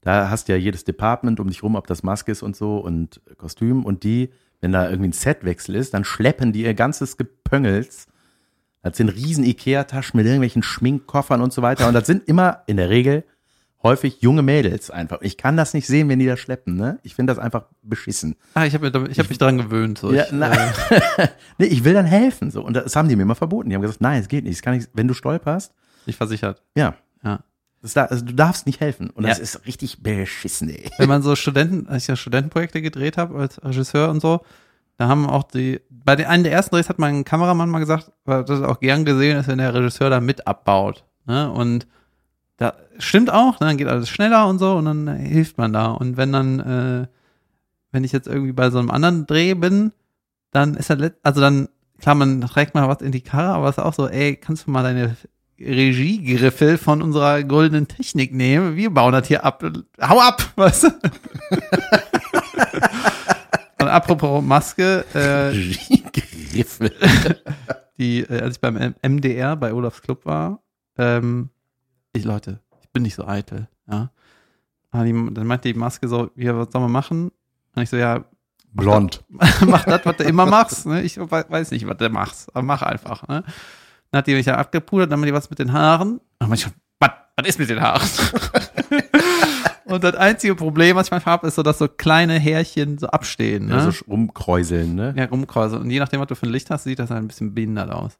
da 0.00 0.30
hast 0.30 0.48
du 0.48 0.52
ja 0.52 0.58
jedes 0.58 0.84
Department 0.84 1.40
um 1.40 1.48
dich 1.48 1.62
rum, 1.62 1.74
ob 1.74 1.86
das 1.86 2.02
Maske 2.02 2.32
ist 2.32 2.42
und 2.42 2.56
so 2.56 2.78
und 2.78 3.20
Kostüm. 3.36 3.84
Und 3.84 4.04
die, 4.04 4.30
wenn 4.62 4.72
da 4.72 4.88
irgendwie 4.88 5.10
ein 5.10 5.12
Setwechsel 5.12 5.74
ist, 5.74 5.92
dann 5.92 6.04
schleppen 6.04 6.54
die 6.54 6.62
ihr 6.62 6.72
ganzes 6.72 7.18
Gepöngels 7.18 8.06
das 8.82 8.96
sind 8.96 9.08
riesen 9.10 9.44
Ikea-Taschen 9.44 10.16
mit 10.16 10.26
irgendwelchen 10.26 10.62
Schminkkoffern 10.62 11.40
und 11.42 11.52
so 11.52 11.62
weiter. 11.62 11.88
Und 11.88 11.94
das 11.94 12.06
sind 12.06 12.26
immer 12.28 12.62
in 12.66 12.76
der 12.76 12.90
Regel 12.90 13.24
häufig 13.82 14.20
junge 14.22 14.42
Mädels 14.42 14.90
einfach. 14.90 15.20
Ich 15.22 15.36
kann 15.36 15.56
das 15.56 15.72
nicht 15.74 15.86
sehen, 15.86 16.08
wenn 16.08 16.18
die 16.18 16.26
das 16.26 16.40
schleppen, 16.40 16.74
ne? 16.76 16.98
Ich 17.04 17.14
finde 17.14 17.32
das 17.32 17.38
einfach 17.42 17.66
beschissen. 17.82 18.34
Ah, 18.54 18.66
ich 18.66 18.74
habe 18.74 18.88
ich 19.10 19.18
hab 19.18 19.28
mich 19.28 19.38
daran 19.38 19.56
gewöhnt. 19.58 19.98
So. 19.98 20.12
Ja, 20.12 20.24
ich, 20.24 20.32
äh, 20.32 21.28
nee, 21.58 21.66
ich 21.66 21.84
will 21.84 21.94
dann 21.94 22.06
helfen, 22.06 22.50
so. 22.50 22.62
Und 22.64 22.74
das 22.74 22.96
haben 22.96 23.08
die 23.08 23.14
mir 23.16 23.22
immer 23.22 23.34
verboten. 23.36 23.68
Die 23.70 23.74
haben 23.76 23.82
gesagt, 23.82 24.00
nein, 24.00 24.20
es 24.20 24.28
geht 24.28 24.44
nicht. 24.44 24.54
Es 24.54 24.62
kann 24.62 24.74
nicht, 24.76 24.90
wenn 24.94 25.06
du 25.08 25.14
stolperst, 25.14 25.72
nicht 26.06 26.16
versichert. 26.16 26.62
ja. 26.76 26.94
Ja. 27.24 27.40
Das 27.80 27.94
da, 27.94 28.06
also 28.06 28.24
du 28.24 28.34
darfst 28.34 28.66
nicht 28.66 28.80
helfen. 28.80 29.10
Und 29.10 29.22
das 29.24 29.38
Ja. 29.38 29.42
ist 29.44 29.64
richtig 29.66 30.02
beschissen, 30.02 30.68
ey. 30.68 30.90
wenn 30.98 31.08
man 31.08 31.22
so 31.22 31.36
Studenten, 31.36 31.86
als 31.86 32.02
ich 32.02 32.08
ja 32.08 32.16
Studentenprojekte 32.16 32.82
gedreht 32.82 33.16
habe 33.16 33.38
als 33.38 33.62
Regisseur 33.64 34.08
und 34.10 34.20
so, 34.20 34.40
da 34.98 35.08
haben 35.08 35.26
auch 35.26 35.44
die, 35.44 35.80
bei 35.90 36.14
den, 36.16 36.26
einem 36.26 36.42
der 36.44 36.52
ersten 36.52 36.74
Drehs 36.74 36.88
hat 36.90 36.98
mein 36.98 37.24
Kameramann 37.24 37.70
mal 37.70 37.78
gesagt, 37.78 38.12
weil 38.24 38.44
das 38.44 38.62
auch 38.62 38.80
gern 38.80 39.04
gesehen 39.04 39.38
ist, 39.38 39.48
wenn 39.48 39.58
der 39.58 39.72
Regisseur 39.72 40.10
da 40.10 40.20
mit 40.20 40.46
abbaut. 40.46 41.04
Ne? 41.26 41.50
Und 41.50 41.86
da 42.56 42.74
stimmt 42.98 43.30
auch, 43.32 43.52
ne? 43.60 43.68
dann 43.68 43.76
geht 43.76 43.86
alles 43.88 44.08
schneller 44.08 44.46
und 44.48 44.58
so 44.58 44.74
und 44.74 44.84
dann 44.84 45.08
hilft 45.16 45.56
man 45.58 45.72
da. 45.72 45.86
Und 45.92 46.16
wenn 46.16 46.32
dann, 46.32 46.60
äh, 46.60 47.06
wenn 47.92 48.04
ich 48.04 48.12
jetzt 48.12 48.26
irgendwie 48.28 48.52
bei 48.52 48.70
so 48.70 48.78
einem 48.78 48.90
anderen 48.90 49.26
Dreh 49.26 49.54
bin, 49.54 49.92
dann 50.50 50.74
ist 50.74 50.90
er, 50.90 50.96
let- 50.96 51.18
also 51.22 51.40
dann, 51.40 51.68
klar, 52.00 52.14
man 52.16 52.40
trägt 52.40 52.74
mal 52.74 52.88
was 52.88 53.00
in 53.00 53.12
die 53.12 53.20
Karre, 53.20 53.54
aber 53.54 53.68
es 53.68 53.78
ist 53.78 53.84
auch 53.84 53.94
so, 53.94 54.08
ey, 54.08 54.34
kannst 54.36 54.66
du 54.66 54.70
mal 54.72 54.82
deine 54.82 55.16
Regiegriffel 55.60 56.78
von 56.78 57.02
unserer 57.02 57.42
goldenen 57.44 57.86
Technik 57.88 58.32
nehmen? 58.34 58.74
Wir 58.76 58.90
bauen 58.90 59.12
das 59.12 59.28
hier 59.28 59.44
ab. 59.44 59.62
Hau 60.00 60.18
ab, 60.20 60.42
weißt 60.56 60.84
du? 60.84 60.88
Und 63.88 63.94
apropos 63.94 64.44
Maske, 64.44 65.06
äh, 65.14 65.52
die, 67.98 68.20
äh, 68.20 68.42
als 68.42 68.56
ich 68.56 68.60
beim 68.60 68.94
MDR 69.02 69.56
bei 69.56 69.72
Olafs 69.72 70.02
Club 70.02 70.26
war, 70.26 70.60
ähm, 70.98 71.48
ich, 72.12 72.24
Leute, 72.24 72.60
ich 72.82 72.90
bin 72.90 73.02
nicht 73.02 73.14
so 73.14 73.26
eitel, 73.26 73.66
ja. 73.90 74.10
Die, 74.94 75.12
dann 75.32 75.46
meinte 75.46 75.72
die 75.72 75.78
Maske 75.78 76.06
so, 76.06 76.30
ja, 76.36 76.54
was 76.54 76.68
soll 76.70 76.82
man 76.82 76.92
machen? 76.92 77.30
Und 77.74 77.82
ich 77.82 77.88
so, 77.88 77.96
ja, 77.96 78.24
Blond. 78.72 79.24
mach 79.28 79.84
das, 79.84 80.00
was 80.04 80.16
du 80.18 80.24
immer 80.24 80.44
machst. 80.44 80.84
Ne? 80.84 81.02
Ich 81.02 81.16
we- 81.18 81.46
weiß 81.48 81.70
nicht, 81.70 81.86
was 81.86 81.96
du 81.96 82.10
machst, 82.10 82.54
aber 82.54 82.62
mach 82.62 82.82
einfach. 82.82 83.26
Ne? 83.26 83.42
Dann 84.10 84.18
hat 84.18 84.26
die 84.26 84.34
mich 84.34 84.44
ja 84.46 84.56
abgepudert, 84.56 85.10
dann 85.10 85.18
haben 85.20 85.26
die 85.26 85.32
was 85.32 85.48
mit 85.48 85.60
den 85.60 85.72
Haaren. 85.72 86.20
Dann 86.40 86.52
ich, 86.52 86.66
was, 87.00 87.10
was 87.36 87.46
ist 87.46 87.58
mit 87.58 87.70
den 87.70 87.80
Haaren? 87.80 88.06
Und 89.88 90.04
das 90.04 90.14
einzige 90.14 90.54
Problem, 90.54 90.96
was 90.96 91.06
ich 91.06 91.10
manchmal 91.10 91.34
habe, 91.34 91.46
ist 91.48 91.54
so, 91.54 91.62
dass 91.62 91.78
so 91.78 91.88
kleine 91.88 92.38
Härchen 92.38 92.98
so 92.98 93.06
abstehen. 93.08 93.66
Ne? 93.66 93.74
Ja, 93.76 93.90
so 93.90 94.04
rumkräuseln, 94.06 94.94
ne? 94.94 95.14
ja, 95.16 95.24
rumkreuzen. 95.26 95.80
Und 95.80 95.90
je 95.90 95.98
nachdem, 95.98 96.20
was 96.20 96.28
du 96.28 96.34
für 96.34 96.46
ein 96.46 96.52
Licht 96.52 96.70
hast, 96.70 96.84
sieht 96.84 96.98
das 96.98 97.10
halt 97.10 97.22
ein 97.22 97.28
bisschen 97.28 97.54
behindert 97.54 97.90
aus. 97.90 98.18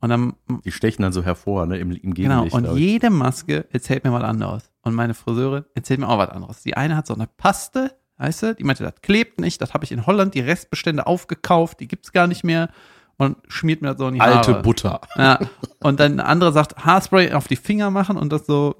Und 0.00 0.08
dann, 0.08 0.34
Die 0.64 0.72
stechen 0.72 1.02
dann 1.02 1.12
so 1.12 1.22
hervor, 1.22 1.66
ne? 1.66 1.78
Im, 1.78 1.92
im 1.92 2.14
genau, 2.14 2.42
Gegenlicht. 2.44 2.54
und 2.54 2.62
glaub 2.64 2.76
ich. 2.76 2.82
jede 2.82 3.10
Maske 3.10 3.66
erzählt 3.70 4.04
mir 4.04 4.12
was 4.12 4.24
anderes. 4.24 4.70
Und 4.82 4.94
meine 4.94 5.14
Friseurin 5.14 5.64
erzählt 5.74 6.00
mir 6.00 6.08
auch 6.08 6.18
was 6.18 6.30
anderes. 6.30 6.62
Die 6.62 6.76
eine 6.76 6.96
hat 6.96 7.06
so 7.06 7.14
eine 7.14 7.28
Paste, 7.28 7.92
weißt 8.16 8.42
du, 8.42 8.54
die 8.56 8.64
meinte, 8.64 8.82
das 8.82 8.94
klebt 9.02 9.40
nicht, 9.40 9.60
das 9.60 9.74
habe 9.74 9.84
ich 9.84 9.92
in 9.92 10.04
Holland 10.06 10.34
die 10.34 10.40
Restbestände 10.40 11.06
aufgekauft, 11.06 11.78
die 11.78 11.86
gibt's 11.86 12.10
gar 12.10 12.26
nicht 12.26 12.42
mehr 12.42 12.68
und 13.18 13.36
schmiert 13.48 13.82
mir 13.82 13.88
das 13.88 13.98
so 13.98 14.08
in 14.08 14.14
die 14.14 14.20
Alte 14.20 14.52
Haare. 14.52 14.62
Butter. 14.62 15.00
Ja. 15.16 15.38
Und 15.80 16.00
dann 16.00 16.12
eine 16.12 16.26
andere 16.26 16.52
sagt, 16.52 16.84
Haarspray 16.84 17.32
auf 17.32 17.46
die 17.46 17.56
Finger 17.56 17.90
machen 17.90 18.16
und 18.16 18.32
das 18.32 18.46
so, 18.46 18.74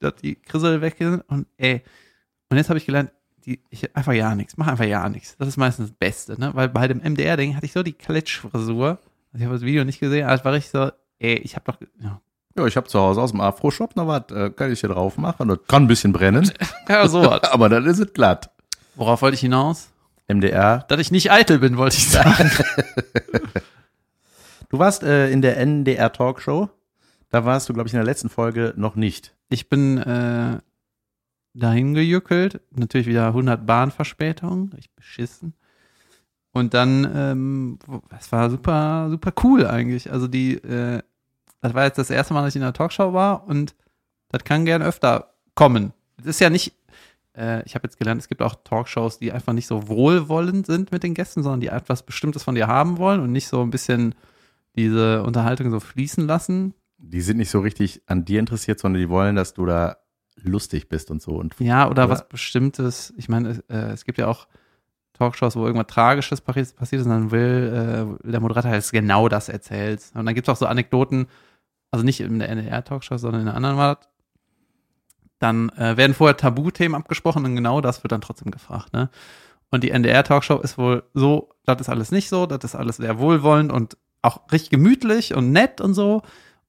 dass 0.00 0.14
die 0.16 0.36
Krissel 0.36 0.80
weg 0.80 0.96
sind. 0.98 1.22
Und 1.28 1.46
ey, 1.56 1.82
und 2.48 2.56
jetzt 2.56 2.68
habe 2.68 2.78
ich 2.78 2.86
gelernt, 2.86 3.10
die, 3.44 3.60
ich 3.70 3.94
einfach 3.96 4.12
ja 4.12 4.34
nichts, 4.34 4.56
mach 4.56 4.68
einfach 4.68 4.84
ja 4.84 5.08
nichts. 5.08 5.36
Das 5.38 5.48
ist 5.48 5.56
meistens 5.56 5.88
das 5.88 5.96
Beste, 5.96 6.38
ne? 6.38 6.50
Weil 6.54 6.68
bei 6.68 6.86
dem 6.86 6.98
MDR-Ding 6.98 7.56
hatte 7.56 7.66
ich 7.66 7.72
so 7.72 7.82
die 7.82 7.92
Kletschfrisur. 7.92 8.98
Also 9.32 9.38
ich 9.38 9.42
habe 9.42 9.54
das 9.54 9.62
Video 9.62 9.84
nicht 9.84 10.00
gesehen, 10.00 10.24
aber 10.26 10.34
es 10.34 10.44
war 10.44 10.52
richtig 10.52 10.70
so, 10.70 10.90
ey, 11.18 11.38
ich 11.38 11.56
habe 11.56 11.64
doch, 11.72 11.78
ja, 12.00 12.20
Ja, 12.56 12.66
ich 12.66 12.76
habe 12.76 12.86
zu 12.86 13.00
Hause 13.00 13.20
aus 13.20 13.30
dem 13.32 13.40
Afro-Shop 13.40 13.96
noch 13.96 14.06
was, 14.06 14.30
äh, 14.30 14.50
kann 14.50 14.70
ich 14.70 14.80
hier 14.80 14.90
drauf 14.90 15.16
machen. 15.16 15.48
Das 15.48 15.58
kann 15.66 15.84
ein 15.84 15.88
bisschen 15.88 16.12
brennen, 16.12 16.52
ja 16.88 17.08
sowas. 17.08 17.42
aber 17.50 17.68
dann 17.68 17.86
ist 17.86 17.98
es 17.98 18.12
glatt. 18.12 18.50
Worauf 18.94 19.22
wollte 19.22 19.34
ich 19.34 19.40
hinaus? 19.40 19.88
MDR. 20.28 20.84
Dass 20.88 21.00
ich 21.00 21.10
nicht 21.10 21.30
eitel 21.30 21.58
bin, 21.58 21.76
wollte 21.76 21.96
ich 21.96 22.08
sagen. 22.08 22.50
Du 24.72 24.78
warst 24.78 25.02
äh, 25.02 25.30
in 25.30 25.42
der 25.42 25.58
NDR 25.58 26.10
Talkshow. 26.14 26.70
Da 27.28 27.44
warst 27.44 27.68
du, 27.68 27.74
glaube 27.74 27.88
ich, 27.88 27.92
in 27.92 27.98
der 27.98 28.06
letzten 28.06 28.30
Folge 28.30 28.72
noch 28.74 28.96
nicht. 28.96 29.36
Ich 29.50 29.68
bin 29.68 29.98
äh, 29.98 30.60
dahin 31.52 31.92
gejückelt, 31.92 32.62
natürlich 32.70 33.06
wieder 33.06 33.26
100 33.26 33.66
Bahnverspätung, 33.66 34.70
richtig 34.70 34.94
beschissen. 34.96 35.52
Und 36.52 36.72
dann, 36.72 37.10
ähm, 37.14 37.78
das 38.08 38.32
war 38.32 38.48
super, 38.48 39.08
super 39.10 39.32
cool 39.44 39.66
eigentlich. 39.66 40.10
Also 40.10 40.26
die, 40.26 40.54
äh, 40.54 41.02
das 41.60 41.74
war 41.74 41.84
jetzt 41.84 41.98
das 41.98 42.08
erste 42.08 42.32
Mal, 42.32 42.40
dass 42.40 42.52
ich 42.52 42.56
in 42.56 42.62
der 42.62 42.72
Talkshow 42.72 43.12
war 43.12 43.46
und 43.46 43.74
das 44.30 44.42
kann 44.44 44.64
gern 44.64 44.80
öfter 44.80 45.34
kommen. 45.54 45.92
Das 46.16 46.26
ist 46.26 46.40
ja 46.40 46.48
nicht, 46.48 46.72
äh, 47.36 47.62
ich 47.64 47.74
habe 47.74 47.84
jetzt 47.86 47.98
gelernt, 47.98 48.20
es 48.20 48.28
gibt 48.28 48.42
auch 48.42 48.56
Talkshows, 48.64 49.18
die 49.18 49.32
einfach 49.32 49.52
nicht 49.52 49.66
so 49.66 49.88
wohlwollend 49.88 50.66
sind 50.66 50.92
mit 50.92 51.02
den 51.02 51.14
Gästen, 51.14 51.42
sondern 51.42 51.60
die 51.60 51.68
etwas 51.68 52.02
Bestimmtes 52.04 52.42
von 52.42 52.54
dir 52.54 52.66
haben 52.66 52.98
wollen 52.98 53.20
und 53.20 53.32
nicht 53.32 53.48
so 53.48 53.62
ein 53.62 53.70
bisschen 53.70 54.14
diese 54.76 55.22
Unterhaltung 55.22 55.70
so 55.70 55.80
fließen 55.80 56.26
lassen. 56.26 56.74
Die 56.98 57.20
sind 57.20 57.36
nicht 57.38 57.50
so 57.50 57.60
richtig 57.60 58.02
an 58.06 58.24
dir 58.24 58.38
interessiert, 58.40 58.78
sondern 58.78 59.00
die 59.02 59.08
wollen, 59.08 59.36
dass 59.36 59.54
du 59.54 59.66
da 59.66 59.96
lustig 60.42 60.88
bist 60.88 61.10
und 61.10 61.20
so. 61.20 61.32
Und 61.32 61.54
Ja, 61.58 61.84
oder, 61.86 62.04
Oder? 62.04 62.08
was 62.10 62.28
Bestimmtes. 62.28 63.12
Ich 63.16 63.28
meine, 63.28 63.62
äh, 63.68 63.90
es 63.92 64.04
gibt 64.04 64.18
ja 64.18 64.28
auch 64.28 64.46
Talkshows, 65.12 65.56
wo 65.56 65.66
irgendwas 65.66 65.88
Tragisches 65.88 66.40
passi- 66.42 66.74
passiert 66.74 67.00
ist 67.00 67.06
und 67.06 67.12
dann 67.12 67.30
will 67.30 68.18
äh, 68.24 68.30
der 68.30 68.40
Moderator 68.40 68.70
halt 68.70 68.90
genau 68.92 69.28
das 69.28 69.48
erzählt. 69.50 70.02
Und 70.14 70.24
dann 70.24 70.34
gibt 70.34 70.48
es 70.48 70.52
auch 70.52 70.56
so 70.56 70.66
Anekdoten, 70.66 71.26
also 71.90 72.04
nicht 72.04 72.20
in 72.20 72.38
der 72.38 72.48
NDR-Talkshow, 72.48 73.18
sondern 73.18 73.42
in 73.42 73.48
einer 73.48 73.56
anderen. 73.56 73.96
Dann 75.42 75.70
äh, 75.70 75.96
werden 75.96 76.14
vorher 76.14 76.36
Tabuthemen 76.36 76.94
abgesprochen 76.94 77.44
und 77.44 77.56
genau 77.56 77.80
das 77.80 78.04
wird 78.04 78.12
dann 78.12 78.20
trotzdem 78.20 78.52
gefragt. 78.52 78.92
Ne? 78.92 79.10
Und 79.70 79.82
die 79.82 79.90
NDR-Talkshow 79.90 80.60
ist 80.60 80.78
wohl 80.78 81.02
so, 81.14 81.48
das 81.64 81.80
ist 81.80 81.88
alles 81.88 82.12
nicht 82.12 82.28
so, 82.28 82.46
das 82.46 82.62
ist 82.62 82.76
alles 82.76 82.98
sehr 82.98 83.18
wohlwollend 83.18 83.72
und 83.72 83.96
auch 84.22 84.42
richtig 84.52 84.70
gemütlich 84.70 85.34
und 85.34 85.50
nett 85.50 85.80
und 85.80 85.94
so. 85.94 86.22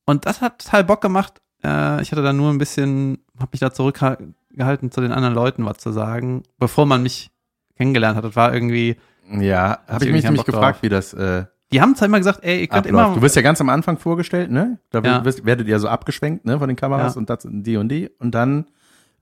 Und 0.06 0.26
das 0.26 0.42
hat 0.42 0.64
total 0.64 0.86
Bock 0.86 1.02
gemacht. 1.02 1.40
Äh, 1.64 2.02
ich 2.02 2.12
hatte 2.12 2.24
dann 2.24 2.36
nur 2.36 2.50
ein 2.50 2.58
bisschen, 2.58 3.20
habe 3.38 3.50
mich 3.52 3.60
da 3.60 3.72
zurückgehalten, 3.72 4.92
zu 4.92 5.02
den 5.02 5.12
anderen 5.12 5.36
Leuten 5.36 5.66
was 5.66 5.78
zu 5.78 5.92
sagen, 5.92 6.42
bevor 6.58 6.88
man 6.88 7.04
mich 7.04 7.30
kennengelernt 7.78 8.18
hat. 8.18 8.24
Das 8.24 8.36
war 8.36 8.56
irgendwie, 8.56 8.98
ja, 9.30 9.82
habe 9.88 10.04
ich 10.06 10.12
mich 10.12 10.24
nämlich 10.24 10.46
gefragt, 10.46 10.82
wie 10.82 10.90
das 10.90 11.14
äh, 11.14 11.46
die 11.74 11.82
haben 11.82 11.96
zwar 11.96 12.06
immer 12.08 12.20
gesagt, 12.20 12.40
ey, 12.44 12.62
ihr 12.62 12.68
könnt 12.68 12.86
immer, 12.86 13.14
Du 13.14 13.22
wirst 13.22 13.36
ja 13.36 13.42
ganz 13.42 13.60
am 13.60 13.68
Anfang 13.70 13.98
vorgestellt, 13.98 14.50
ne? 14.52 14.80
Da 14.92 15.00
Ja. 15.02 15.26
wirst, 15.26 15.46
werdet 15.46 15.68
ihr 15.68 15.80
so 15.80 15.90
abgeschwenkt, 15.90 16.46
ne, 16.46 16.58
von 16.60 16.68
den 16.70 16.78
Kameras 16.78 17.16
Ja. 17.16 17.20
und 17.20 17.30
das 17.30 17.44
und 17.46 17.64
die 17.64 17.76
und 17.78 17.90
die. 17.90 18.10
Und 18.20 18.34
dann 18.36 18.66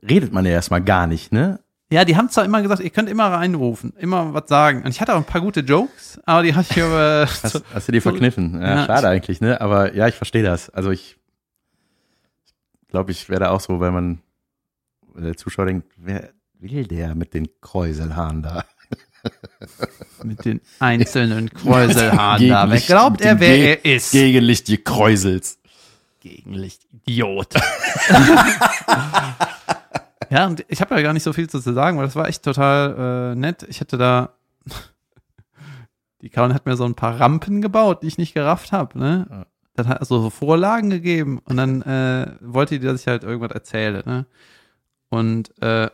redet 0.07 0.31
man 0.33 0.45
ja 0.45 0.51
erstmal 0.51 0.81
gar 0.81 1.07
nicht, 1.07 1.31
ne? 1.31 1.59
Ja, 1.91 2.05
die 2.05 2.15
haben 2.15 2.29
zwar 2.29 2.45
immer 2.45 2.61
gesagt, 2.61 2.79
ihr 2.81 2.89
könnt 2.89 3.09
immer 3.09 3.25
reinrufen, 3.25 3.91
immer 3.97 4.33
was 4.33 4.47
sagen. 4.47 4.83
Und 4.83 4.89
ich 4.91 5.01
hatte 5.01 5.13
auch 5.13 5.17
ein 5.17 5.25
paar 5.25 5.41
gute 5.41 5.59
Jokes, 5.59 6.21
aber 6.25 6.43
die 6.43 6.53
habe 6.55 6.65
ich 6.69 6.81
aber. 6.81 7.25
Hast, 7.43 7.63
hast 7.73 7.87
du 7.87 7.91
die 7.91 7.99
verkniffen? 8.01 8.61
Ja, 8.61 8.75
Ja, 8.77 8.85
schade 8.85 9.07
eigentlich, 9.09 9.41
ne? 9.41 9.59
Aber 9.59 9.93
ja, 9.93 10.07
ich 10.07 10.15
verstehe 10.15 10.43
das. 10.43 10.69
Also 10.69 10.91
ich 10.91 11.17
glaube, 12.87 13.11
ich 13.11 13.29
wäre 13.29 13.41
da 13.41 13.49
auch 13.51 13.59
so, 13.59 13.79
weil 13.79 13.91
man, 13.91 14.19
weil 15.13 15.23
der 15.23 15.37
Zuschauer 15.37 15.65
denkt, 15.65 15.87
wer 15.97 16.29
will 16.59 16.85
der 16.87 17.15
mit 17.15 17.33
den 17.33 17.47
Kräuselhaaren 17.59 18.41
da? 18.43 18.63
Mit 20.23 20.45
den 20.45 20.61
einzelnen 20.79 21.49
Kräuselhaaren 21.49 22.47
da. 22.47 22.69
Wer 22.69 22.79
glaubt 22.79 23.21
er, 23.21 23.39
wer 23.39 23.57
Ge- 23.57 23.79
er 23.83 23.95
ist? 23.95 24.11
Gegenlicht, 24.11 24.67
die 24.67 24.77
Kräusels. 24.77 25.57
Gegenlicht, 26.21 26.81
Idiot. 26.91 27.53
ja, 30.29 30.45
und 30.47 30.63
ich 30.67 30.81
habe 30.81 30.95
ja 30.95 31.01
gar 31.01 31.13
nicht 31.13 31.23
so 31.23 31.33
viel 31.33 31.49
zu 31.49 31.59
sagen, 31.59 31.97
weil 31.97 32.05
das 32.05 32.15
war 32.15 32.27
echt 32.27 32.43
total 32.43 33.31
äh, 33.33 33.35
nett. 33.35 33.63
Ich 33.67 33.79
hätte 33.79 33.97
da. 33.97 34.33
Die 36.21 36.29
Karin 36.29 36.53
hat 36.53 36.67
mir 36.67 36.77
so 36.77 36.85
ein 36.85 36.93
paar 36.93 37.19
Rampen 37.19 37.61
gebaut, 37.61 38.03
die 38.03 38.07
ich 38.07 38.19
nicht 38.19 38.35
gerafft 38.35 38.71
habe. 38.71 38.97
Ne? 38.99 39.25
Ja. 39.29 39.45
Dann 39.75 39.87
hat 39.87 39.99
also 40.01 40.21
so 40.21 40.29
Vorlagen 40.29 40.91
gegeben 40.91 41.39
und 41.45 41.57
dann 41.57 41.81
äh, 41.81 42.35
wollte 42.41 42.77
die, 42.79 42.85
dass 42.85 43.01
ich 43.01 43.07
halt 43.07 43.23
irgendwas 43.23 43.51
erzähle. 43.51 44.03
Ne? 44.05 44.25
Und 45.09 45.51
äh, 45.63 45.89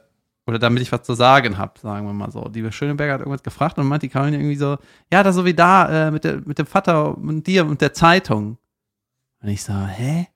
oder 0.47 0.59
damit 0.59 0.81
ich 0.81 0.91
was 0.91 1.03
zu 1.03 1.13
sagen 1.13 1.57
habe, 1.57 1.77
sagen 1.79 2.07
wir 2.07 2.13
mal 2.13 2.31
so. 2.31 2.47
Die 2.47 2.71
Schöneberger 2.71 3.13
hat 3.13 3.19
irgendwas 3.19 3.43
gefragt 3.43 3.77
und 3.77 3.87
meint 3.87 4.03
die 4.03 4.09
Karin 4.09 4.33
irgendwie 4.33 4.55
so, 4.55 4.77
ja, 5.11 5.21
da 5.21 5.33
so 5.33 5.45
wie 5.45 5.53
da 5.53 6.07
äh, 6.07 6.11
mit, 6.11 6.23
der, 6.23 6.41
mit 6.45 6.57
dem 6.57 6.65
Vater 6.65 7.17
und 7.17 7.45
dir 7.45 7.65
und 7.65 7.81
der 7.81 7.93
Zeitung. 7.93 8.57
Und 9.41 9.49
ich 9.49 9.63
so, 9.63 9.73
hä? 9.73 10.27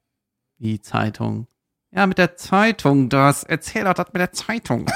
Wie 0.58 0.82
Zeitung? 0.82 1.48
Ja, 1.94 2.08
mit 2.08 2.18
der 2.18 2.38
Zeitung, 2.38 3.10
das. 3.10 3.44
Erzähl 3.44 3.84
doch 3.84 3.94
das 3.94 4.08
mit 4.14 4.22
der 4.22 4.32
Zeitung. 4.32 4.90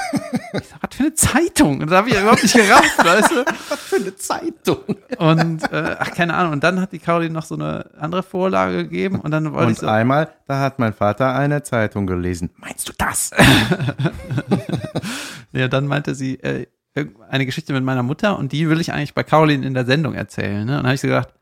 Ich 0.52 0.68
sag, 0.68 0.82
was 0.82 0.94
für 0.94 1.02
eine 1.02 1.14
Zeitung? 1.14 1.80
Und 1.82 1.90
da 1.90 1.96
habe 1.98 2.08
ich 2.08 2.18
überhaupt 2.18 2.42
nicht 2.42 2.54
gerafft, 2.54 3.04
weißt 3.04 3.30
du? 3.30 3.44
Was 3.68 3.80
für 3.80 3.96
eine 3.96 4.16
Zeitung. 4.16 4.78
Und, 5.18 5.70
äh, 5.70 5.96
ach, 5.98 6.12
keine 6.12 6.32
Ahnung. 6.32 6.52
Und 6.52 6.64
dann 6.64 6.80
hat 6.80 6.92
die 6.92 6.98
Caroline 6.98 7.34
noch 7.34 7.44
so 7.44 7.56
eine 7.56 7.90
andere 7.98 8.22
Vorlage 8.22 8.84
gegeben 8.84 9.20
und 9.20 9.32
dann 9.32 9.52
wollte 9.52 9.72
ich 9.72 9.78
Und 9.80 9.86
so, 9.86 9.86
einmal, 9.88 10.30
da 10.46 10.60
hat 10.60 10.78
mein 10.78 10.94
Vater 10.94 11.34
eine 11.34 11.62
Zeitung 11.62 12.06
gelesen. 12.06 12.52
Meinst 12.56 12.88
du 12.88 12.94
das? 12.96 13.32
ja, 15.52 15.68
dann 15.68 15.86
meinte 15.86 16.14
sie, 16.14 16.40
äh, 16.40 16.66
eine 17.28 17.44
Geschichte 17.44 17.74
mit 17.74 17.84
meiner 17.84 18.02
Mutter 18.02 18.38
und 18.38 18.52
die 18.52 18.70
will 18.70 18.80
ich 18.80 18.94
eigentlich 18.94 19.12
bei 19.12 19.22
Caroline 19.22 19.66
in 19.66 19.74
der 19.74 19.84
Sendung 19.84 20.14
erzählen. 20.14 20.64
Ne? 20.64 20.72
Und 20.72 20.78
dann 20.78 20.86
habe 20.86 20.94
ich 20.94 21.02
so 21.02 21.08
gedacht, 21.08 21.34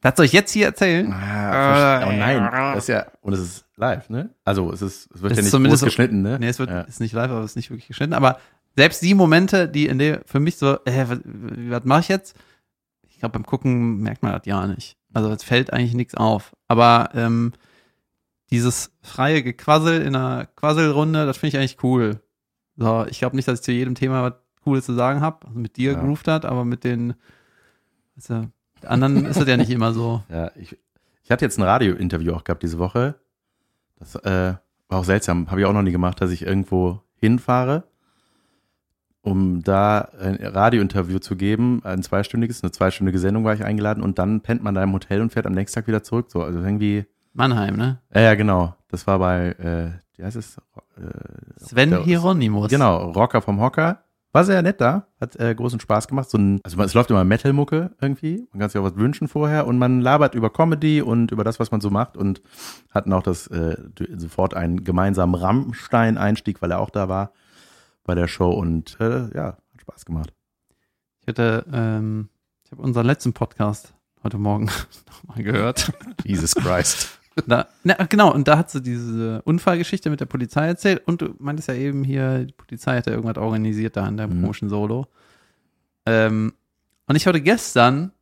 das 0.00 0.14
soll 0.16 0.26
ich 0.26 0.32
jetzt 0.32 0.52
hier 0.52 0.66
erzählen? 0.66 1.12
Ah, 1.12 2.06
oh 2.06 2.12
nein, 2.12 2.48
das 2.74 2.84
ist 2.84 2.88
ja, 2.88 3.06
und 3.20 3.32
es 3.32 3.40
ist 3.40 3.64
live, 3.76 4.08
ne? 4.10 4.30
Also 4.44 4.72
es 4.72 4.82
ist, 4.82 5.10
es 5.14 5.22
wird 5.22 5.32
Es 5.32 5.38
ja 5.38 5.42
nicht 5.42 5.50
zumindest 5.50 5.84
geschnitten, 5.84 6.22
ne? 6.22 6.38
Nee, 6.38 6.48
es 6.48 6.58
wird, 6.58 6.70
ja. 6.70 6.82
ist 6.82 7.00
nicht 7.00 7.12
live, 7.12 7.30
aber 7.30 7.40
es 7.40 7.52
ist 7.52 7.56
nicht 7.56 7.70
wirklich 7.70 7.88
geschnitten. 7.88 8.12
Aber 8.14 8.38
selbst 8.76 9.02
die 9.02 9.14
Momente, 9.14 9.68
die 9.68 9.86
in 9.86 9.98
der 9.98 10.22
für 10.26 10.38
mich 10.40 10.56
so, 10.56 10.74
äh, 10.84 11.04
was, 11.08 11.18
was 11.24 11.84
mache 11.84 12.00
ich 12.00 12.08
jetzt? 12.08 12.36
Ich 13.08 13.18
glaube, 13.20 13.32
beim 13.32 13.46
Gucken 13.46 13.98
merkt 13.98 14.22
man 14.22 14.32
das 14.32 14.42
ja 14.44 14.66
nicht. 14.66 14.96
Also 15.14 15.30
es 15.32 15.42
fällt 15.42 15.72
eigentlich 15.72 15.94
nichts 15.94 16.14
auf. 16.14 16.54
Aber 16.68 17.10
ähm, 17.14 17.52
dieses 18.50 18.92
freie 19.02 19.42
Gequassel 19.42 20.02
in 20.02 20.14
einer 20.14 20.46
Quasselrunde, 20.46 21.24
das 21.26 21.38
finde 21.38 21.48
ich 21.48 21.58
eigentlich 21.58 21.82
cool. 21.82 22.20
So, 22.76 23.06
ich 23.08 23.18
glaube 23.18 23.34
nicht, 23.34 23.48
dass 23.48 23.60
ich 23.60 23.64
zu 23.64 23.72
jedem 23.72 23.94
Thema 23.94 24.22
was 24.22 24.34
Cooles 24.62 24.84
zu 24.84 24.92
sagen 24.94 25.22
habe. 25.22 25.46
Also 25.46 25.58
mit 25.58 25.76
dir 25.78 25.92
Ja. 25.92 26.00
grooved 26.00 26.28
hat, 26.28 26.44
aber 26.44 26.64
mit 26.66 26.84
den 26.84 27.14
weißt 28.16 28.30
du, 28.30 28.50
mit 28.76 28.86
anderen 28.86 29.26
ist 29.26 29.40
das 29.40 29.48
ja 29.48 29.56
nicht 29.56 29.70
immer 29.70 29.92
so. 29.92 30.22
Ja, 30.30 30.50
ich, 30.56 30.76
ich 31.22 31.30
hatte 31.30 31.44
jetzt 31.44 31.58
ein 31.58 31.62
Radio-Interview 31.62 32.32
auch 32.34 32.44
gehabt 32.44 32.62
diese 32.62 32.78
Woche. 32.78 33.16
Das 33.98 34.14
äh, 34.16 34.54
war 34.88 35.00
auch 35.00 35.04
seltsam. 35.04 35.50
Habe 35.50 35.60
ich 35.60 35.66
auch 35.66 35.72
noch 35.72 35.82
nie 35.82 35.92
gemacht, 35.92 36.20
dass 36.20 36.30
ich 36.30 36.42
irgendwo 36.42 37.00
hinfahre, 37.16 37.84
um 39.22 39.62
da 39.62 40.08
ein 40.20 40.36
Radio-Interview 40.36 41.18
zu 41.18 41.36
geben. 41.36 41.80
Ein 41.84 42.02
zweistündiges, 42.02 42.62
eine 42.62 42.70
zweistündige 42.70 43.18
Sendung 43.18 43.44
war 43.44 43.54
ich 43.54 43.64
eingeladen 43.64 44.02
und 44.02 44.18
dann 44.18 44.42
pennt 44.42 44.62
man 44.62 44.74
da 44.74 44.82
im 44.82 44.92
Hotel 44.92 45.20
und 45.20 45.32
fährt 45.32 45.46
am 45.46 45.54
nächsten 45.54 45.74
Tag 45.74 45.88
wieder 45.88 46.02
zurück. 46.02 46.26
So, 46.30 46.42
also 46.42 46.60
irgendwie, 46.60 47.06
Mannheim, 47.32 47.76
ne? 47.76 47.98
ja, 48.14 48.20
ja 48.20 48.34
genau. 48.34 48.76
Das 48.88 49.06
war 49.06 49.18
bei, 49.18 49.48
äh, 49.58 49.90
wie 50.16 50.24
heißt 50.24 50.36
es? 50.36 50.58
Äh, 50.96 51.64
Sven 51.64 52.04
Hieronymus. 52.04 52.70
Genau, 52.70 53.10
Rocker 53.10 53.42
vom 53.42 53.60
Hocker. 53.60 54.04
War 54.36 54.44
sehr 54.44 54.60
nett 54.60 54.82
da, 54.82 55.06
hat 55.18 55.34
äh, 55.36 55.54
großen 55.54 55.80
Spaß 55.80 56.08
gemacht. 56.08 56.28
So 56.28 56.36
ein, 56.36 56.60
also 56.62 56.78
es 56.82 56.92
läuft 56.92 57.10
immer 57.10 57.24
Metal-Mucke 57.24 57.96
irgendwie. 58.02 58.46
Man 58.52 58.60
kann 58.60 58.68
sich 58.68 58.78
auch 58.78 58.84
was 58.84 58.96
wünschen 58.96 59.28
vorher 59.28 59.66
und 59.66 59.78
man 59.78 60.02
labert 60.02 60.34
über 60.34 60.50
Comedy 60.50 61.00
und 61.00 61.30
über 61.30 61.42
das, 61.42 61.58
was 61.58 61.70
man 61.70 61.80
so 61.80 61.88
macht 61.88 62.18
und 62.18 62.42
hatten 62.90 63.14
auch 63.14 63.22
das 63.22 63.46
äh, 63.46 63.78
sofort 64.14 64.52
einen 64.52 64.84
gemeinsamen 64.84 65.34
Rammstein-Einstieg, 65.34 66.60
weil 66.60 66.70
er 66.70 66.80
auch 66.80 66.90
da 66.90 67.08
war 67.08 67.32
bei 68.04 68.14
der 68.14 68.28
Show 68.28 68.50
und 68.50 69.00
äh, 69.00 69.34
ja, 69.34 69.56
hat 69.72 69.80
Spaß 69.80 70.04
gemacht. 70.04 70.34
Ich 71.22 71.28
hatte, 71.28 71.64
ähm, 71.72 72.28
ich 72.62 72.72
habe 72.72 72.82
unseren 72.82 73.06
letzten 73.06 73.32
Podcast 73.32 73.94
heute 74.22 74.36
Morgen 74.36 74.66
nochmal 75.06 75.44
gehört. 75.44 75.94
Jesus 76.26 76.54
Christ. 76.54 77.15
Da, 77.46 77.66
na, 77.84 77.94
genau, 78.08 78.32
und 78.32 78.48
da 78.48 78.56
hat 78.56 78.70
sie 78.70 78.80
diese 78.80 79.42
Unfallgeschichte 79.42 80.08
mit 80.08 80.20
der 80.20 80.26
Polizei 80.26 80.66
erzählt 80.66 81.02
und 81.06 81.20
du 81.20 81.34
meintest 81.38 81.68
ja 81.68 81.74
eben 81.74 82.02
hier, 82.02 82.44
die 82.46 82.52
Polizei 82.54 82.96
hat 82.96 83.06
ja 83.06 83.12
irgendwas 83.12 83.36
organisiert 83.36 83.96
da 83.96 84.08
in 84.08 84.16
deinem 84.16 84.38
Mhm. 84.38 84.42
komischen 84.42 84.68
Solo. 84.70 85.06
Ähm, 86.06 86.54
und 87.06 87.16
ich 87.16 87.26
wurde 87.26 87.42
gestern 87.42 88.12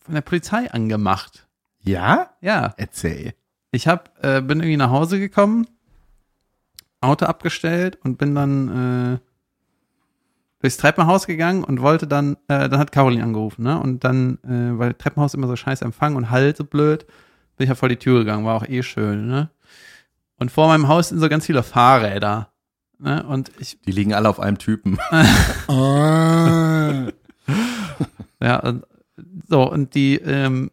von 0.00 0.14
der 0.14 0.22
Polizei 0.22 0.68
angemacht. 0.70 1.46
Ja? 1.82 2.30
Ja, 2.40 2.74
Erzähl. 2.76 3.34
ich 3.70 3.86
hab, 3.86 4.12
äh, 4.24 4.40
bin 4.40 4.58
irgendwie 4.58 4.76
nach 4.76 4.90
Hause 4.90 5.20
gekommen, 5.20 5.66
Auto 7.00 7.26
abgestellt 7.26 7.98
und 8.02 8.18
bin 8.18 8.34
dann 8.34 9.14
äh, 9.14 9.18
durchs 10.60 10.76
Treppenhaus 10.76 11.26
gegangen 11.26 11.62
und 11.64 11.80
wollte 11.80 12.06
dann, 12.06 12.34
äh, 12.48 12.68
dann 12.68 12.78
hat 12.78 12.92
Caroline 12.92 13.22
angerufen, 13.22 13.62
ne? 13.62 13.78
Und 13.80 14.02
dann, 14.04 14.38
äh, 14.44 14.76
weil 14.78 14.92
Treppenhaus 14.94 15.34
immer 15.34 15.46
so 15.46 15.56
scheiß 15.56 15.82
Empfang 15.82 16.16
und 16.16 16.30
Halt 16.30 16.56
so 16.58 16.64
blöd, 16.64 17.06
bin 17.60 17.66
ich 17.66 17.68
ja 17.68 17.74
vor 17.74 17.90
die 17.90 17.98
Tür 17.98 18.20
gegangen, 18.20 18.46
war 18.46 18.56
auch 18.56 18.66
eh 18.66 18.82
schön, 18.82 19.26
ne? 19.26 19.50
Und 20.38 20.50
vor 20.50 20.66
meinem 20.68 20.88
Haus 20.88 21.10
sind 21.10 21.20
so 21.20 21.28
ganz 21.28 21.44
viele 21.44 21.62
Fahrräder. 21.62 22.54
Ne? 22.98 23.22
Und 23.22 23.52
ich, 23.58 23.78
Die 23.82 23.92
liegen 23.92 24.14
alle 24.14 24.30
auf 24.30 24.40
einem 24.40 24.56
Typen. 24.56 24.98
ja, 28.40 28.56
und, 28.60 28.86
so, 29.46 29.70
und 29.70 29.94
die, 29.94 30.14
ähm, 30.16 30.70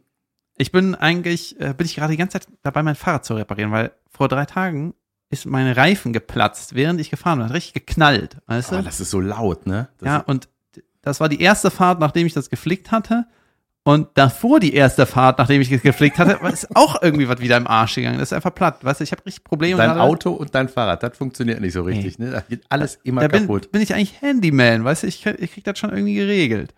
ich 0.55 0.71
bin 0.71 0.95
eigentlich, 0.95 1.59
äh, 1.59 1.73
bin 1.73 1.85
ich 1.85 1.95
gerade 1.95 2.11
die 2.11 2.17
ganze 2.17 2.39
Zeit 2.39 2.47
dabei, 2.63 2.83
mein 2.83 2.95
Fahrrad 2.95 3.25
zu 3.25 3.33
reparieren, 3.33 3.73
weil 3.73 3.91
vor 4.09 4.29
drei 4.29 4.45
Tagen 4.45 4.93
ist 5.29 5.45
mein 5.45 5.69
Reifen 5.69 6.13
geplatzt, 6.13 6.73
während 6.73 7.01
ich 7.01 7.09
gefahren 7.09 7.39
bin. 7.39 7.49
Hat 7.49 7.53
richtig 7.53 7.85
geknallt, 7.85 8.37
weißt 8.45 8.71
du? 8.71 8.77
Oh, 8.77 8.81
das 8.81 9.01
ist 9.01 9.11
so 9.11 9.19
laut, 9.19 9.67
ne? 9.67 9.89
Das 9.97 10.07
ja, 10.07 10.19
und 10.19 10.47
das 11.01 11.19
war 11.19 11.27
die 11.27 11.41
erste 11.41 11.69
Fahrt, 11.69 11.99
nachdem 11.99 12.27
ich 12.27 12.33
das 12.33 12.49
geflickt 12.49 12.93
hatte. 12.93 13.27
Und 13.87 14.09
davor 14.15 14.59
die 14.59 14.73
erste 14.73 15.05
Fahrt, 15.05 15.37
nachdem 15.37 15.61
ich 15.61 15.71
es 15.71 15.81
geflickt 15.81 16.19
hatte, 16.19 16.41
war 16.41 16.51
es 16.51 16.67
auch 16.75 17.01
irgendwie 17.01 17.29
was 17.29 17.39
wieder 17.39 17.55
im 17.55 17.67
Arsch 17.67 17.95
gegangen. 17.95 18.17
Das 18.19 18.29
ist 18.29 18.33
einfach 18.33 18.53
platt. 18.53 18.83
Weißt 18.83 18.99
du, 18.99 19.05
ich 19.05 19.13
habe 19.13 19.25
richtig 19.25 19.45
Probleme. 19.45 19.77
Dein. 19.77 19.97
Auto 19.97 20.31
und 20.31 20.53
dein 20.53 20.67
Fahrrad, 20.67 21.03
das 21.03 21.17
funktioniert 21.17 21.61
nicht 21.61 21.71
so 21.71 21.83
richtig, 21.83 22.19
ne? 22.19 22.31
Da 22.31 22.41
geht 22.41 22.63
alles 22.67 22.99
immer 23.03 23.21
da 23.21 23.29
bin, 23.29 23.43
kaputt. 23.43 23.71
bin 23.71 23.81
ich 23.81 23.93
eigentlich 23.93 24.21
Handyman, 24.21 24.83
weißt 24.83 25.03
du, 25.03 25.07
ich, 25.07 25.23
krieg- 25.23 25.39
ich 25.39 25.53
krieg 25.53 25.63
das 25.63 25.79
schon 25.79 25.91
irgendwie 25.91 26.15
geregelt. 26.15 26.73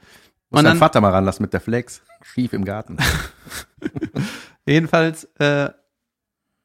Muss 0.52 0.60
Und 0.60 0.66
dein 0.66 0.74
dann- 0.74 0.78
Vater 0.78 1.02
mal 1.02 1.10
ranlassen 1.10 1.42
mit 1.42 1.52
der 1.52 1.62
Flex. 1.62 2.04
Schief 2.22 2.54
im 2.54 2.64
Garten. 2.64 2.98
Jedenfalls 4.68 5.24
äh, 5.40 5.70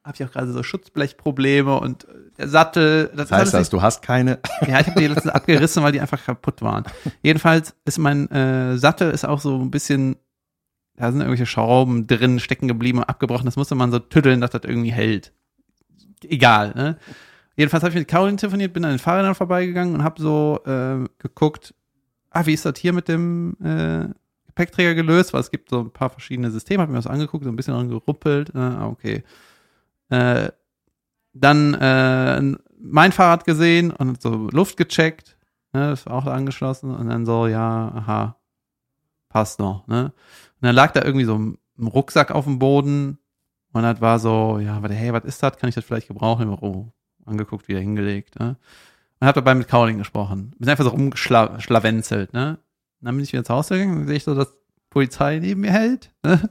habe 0.05 0.13
ich 0.15 0.25
auch 0.25 0.31
gerade 0.31 0.53
so 0.53 0.63
Schutzblechprobleme 0.63 1.75
und 1.79 2.05
äh, 2.05 2.09
der 2.39 2.49
Sattel. 2.49 3.11
Das 3.17 3.27
ist 3.27 3.33
heißt 3.33 3.55
das, 3.55 3.71
du 3.71 3.81
hast 3.81 4.03
keine. 4.03 4.41
Ja, 4.69 4.81
ich 4.81 4.89
habe 4.89 5.01
die 5.01 5.07
letztens 5.07 5.33
abgerissen, 5.33 5.83
weil 5.83 5.93
die 5.93 6.01
einfach 6.01 6.23
kaputt 6.23 6.61
waren. 6.63 6.85
Jedenfalls 7.23 7.75
ist 7.85 7.99
mein 7.99 8.31
äh, 8.31 8.77
Sattel 8.77 9.11
ist 9.11 9.25
auch 9.25 9.41
so 9.41 9.59
ein 9.59 9.71
bisschen, 9.71 10.17
da 10.97 11.11
sind 11.11 11.21
irgendwelche 11.21 11.47
Schrauben 11.47 12.07
drin 12.07 12.39
stecken 12.39 12.69
geblieben 12.69 12.99
und 12.99 13.05
abgebrochen. 13.05 13.47
Das 13.47 13.57
musste 13.57 13.75
man 13.75 13.91
so 13.91 13.99
tüddeln, 13.99 14.41
dass 14.41 14.51
das 14.51 14.63
irgendwie 14.65 14.93
hält. 14.93 15.33
Egal, 16.23 16.73
ne? 16.75 16.99
Jedenfalls 17.57 17.83
habe 17.83 17.91
ich 17.91 17.99
mit 17.99 18.09
Caroline 18.09 18.37
telefoniert, 18.37 18.73
bin 18.73 18.85
an 18.85 18.91
den 18.91 18.99
Fahrrädern 18.99 19.35
vorbeigegangen 19.35 19.95
und 19.95 20.03
habe 20.03 20.21
so 20.21 20.61
äh, 20.67 21.09
geguckt, 21.19 21.75
ah, 22.31 22.47
wie 22.47 22.53
ist 22.53 22.65
das 22.65 22.79
hier 22.79 22.93
mit 22.93 23.09
dem 23.09 23.57
äh, 23.63 24.09
Gepäckträger 24.47 24.95
gelöst? 24.95 25.33
Weil 25.33 25.41
es 25.41 25.51
gibt 25.51 25.71
so 25.71 25.81
ein 25.81 25.91
paar 25.91 26.11
verschiedene 26.11 26.51
Systeme, 26.51 26.83
habe 26.83 26.91
mir 26.91 26.99
das 26.99 27.07
angeguckt, 27.07 27.45
so 27.45 27.51
ein 27.51 27.57
bisschen 27.57 27.75
dran 27.75 27.89
geruppelt. 27.89 28.51
Äh, 28.55 28.59
ah, 28.59 28.89
okay. 28.89 29.23
Äh, 30.09 30.51
dann 31.33 31.75
äh, 31.75 32.57
mein 32.79 33.13
Fahrrad 33.13 33.45
gesehen 33.45 33.91
und 33.91 34.21
so 34.21 34.49
Luft 34.51 34.77
gecheckt, 34.77 35.37
ne, 35.73 35.91
das 35.91 36.07
war 36.07 36.15
auch 36.15 36.27
angeschlossen 36.27 36.95
und 36.95 37.09
dann 37.09 37.27
so, 37.27 37.47
ja, 37.47 37.93
aha, 37.95 38.37
passt 39.35 39.59
noch, 39.59 39.87
ne? 39.89 40.05
Und 40.05 40.13
dann 40.69 40.75
lag 40.75 40.93
da 40.93 41.03
irgendwie 41.05 41.27
so 41.27 41.37
ein 41.37 41.59
Rucksack 41.79 42.31
auf 42.31 42.45
dem 42.45 42.59
Boden 42.59 43.19
und 43.73 43.83
das 43.83 44.01
war 44.01 44.19
so, 44.19 44.61
ja, 44.61 44.81
warte, 44.81 44.95
hey, 44.95 45.13
was 45.13 45.25
ist 45.25 45.43
das? 45.43 45.59
Kann 45.59 45.69
ich 45.69 45.75
das 45.75 45.85
vielleicht 45.85 46.09
gebrauchen? 46.09 46.49
Oh, 46.49 46.87
angeguckt, 47.27 47.69
wieder 47.69 47.81
hingelegt, 47.81 48.39
ne? 48.39 48.57
Und 49.21 49.27
hab 49.27 49.35
dabei 49.35 49.55
mit 49.55 49.69
Caroline 49.69 49.99
gesprochen. 49.99 50.53
Bin 50.59 50.69
einfach 50.69 50.85
so 50.85 50.91
rumgeschlawenzelt, 50.91 52.33
ne? 52.33 52.59
Und 53.01 53.07
dann 53.07 53.17
bin 53.17 53.25
ich 53.25 53.33
wieder 53.33 53.45
zu 53.45 53.53
Hause 53.53 53.75
gegangen 53.75 53.99
und 54.03 54.07
sehe 54.07 54.17
ich 54.17 54.25
so, 54.25 54.35
dass 54.35 54.49
Polizei 54.91 55.39
neben 55.41 55.63
mir 55.63 55.73
hält, 55.73 56.13
ne? 56.25 56.49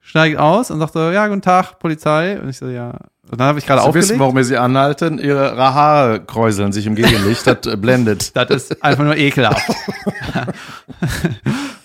Steigt 0.00 0.36
aus 0.38 0.70
und 0.72 0.80
sagt 0.80 0.94
so, 0.94 1.10
ja, 1.10 1.28
guten 1.28 1.42
Tag, 1.42 1.78
Polizei. 1.78 2.40
Und 2.40 2.48
ich 2.48 2.58
so, 2.58 2.66
ja, 2.68 2.98
Und 3.30 3.38
dann 3.40 3.46
habe 3.46 3.60
ich 3.60 3.66
gerade 3.66 3.82
Sie 3.82 3.86
aufgelegt. 3.86 4.08
wissen, 4.10 4.18
warum 4.18 4.34
wir 4.34 4.42
sie 4.44 4.56
anhalten. 4.56 5.18
Ihre 5.18 5.56
Haare 5.56 6.24
kräuseln 6.24 6.72
sich 6.72 6.86
im 6.86 6.96
Gegenlicht. 6.96 7.46
Das 7.46 7.58
blendet. 7.80 8.34
Das 8.34 8.50
ist 8.50 8.82
einfach 8.82 9.04
nur 9.04 9.16
ekelhaft. 9.16 9.62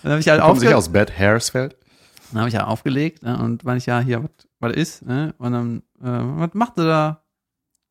dann 0.02 0.12
habe 0.12 0.20
ich 0.20 0.28
halt 0.28 0.40
aufgelegt. 0.40 0.74
aus 0.74 0.88
Bad 0.90 1.18
Haresfeld? 1.18 1.76
Dann 2.30 2.40
habe 2.40 2.48
ich 2.48 2.54
ja 2.54 2.66
aufgelegt 2.66 3.22
ne, 3.22 3.38
und 3.38 3.64
meine 3.64 3.78
ich, 3.78 3.86
ja, 3.86 4.00
hier, 4.00 4.28
was 4.60 4.74
ist, 4.74 5.06
ne? 5.06 5.34
Und 5.38 5.52
dann, 5.52 5.78
äh, 6.00 6.40
was 6.40 6.50
macht 6.54 6.78
ihr 6.78 6.86
da? 6.86 7.22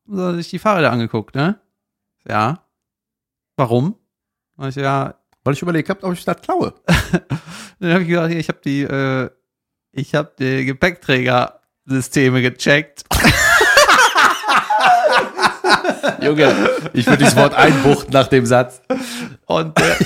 So, 0.06 0.28
hat 0.28 0.36
sich 0.36 0.48
die 0.48 0.58
Fahrräder 0.58 0.92
angeguckt, 0.92 1.34
ne? 1.34 1.60
Ja. 2.26 2.64
Warum? 3.56 3.96
Und 4.56 4.68
ich, 4.68 4.76
ja, 4.76 5.14
Weil 5.44 5.54
ich 5.54 5.62
überlegt 5.62 5.88
habe, 5.88 6.04
ob 6.04 6.12
ich 6.12 6.24
das 6.24 6.40
klaue. 6.40 6.74
dann 7.80 7.92
habe 7.92 8.02
ich 8.02 8.08
gesagt, 8.08 8.30
hier, 8.30 8.38
ich 8.38 8.48
habe 8.48 8.60
die, 8.64 8.82
äh, 8.82 9.30
ich 9.92 10.14
habe 10.14 10.32
die 10.38 10.64
Gepäckträgersysteme 10.64 12.42
gecheckt. 12.42 13.04
Junge, 16.22 16.70
ich 16.92 17.06
würde 17.06 17.18
dieses 17.18 17.36
Wort 17.36 17.54
einbuchten 17.54 18.12
nach 18.12 18.28
dem 18.28 18.46
Satz. 18.46 18.82
Und, 19.46 19.78
äh, 19.80 19.96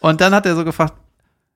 und 0.00 0.20
dann 0.20 0.34
hat 0.34 0.46
er 0.46 0.56
so 0.56 0.64
gefragt, 0.64 0.94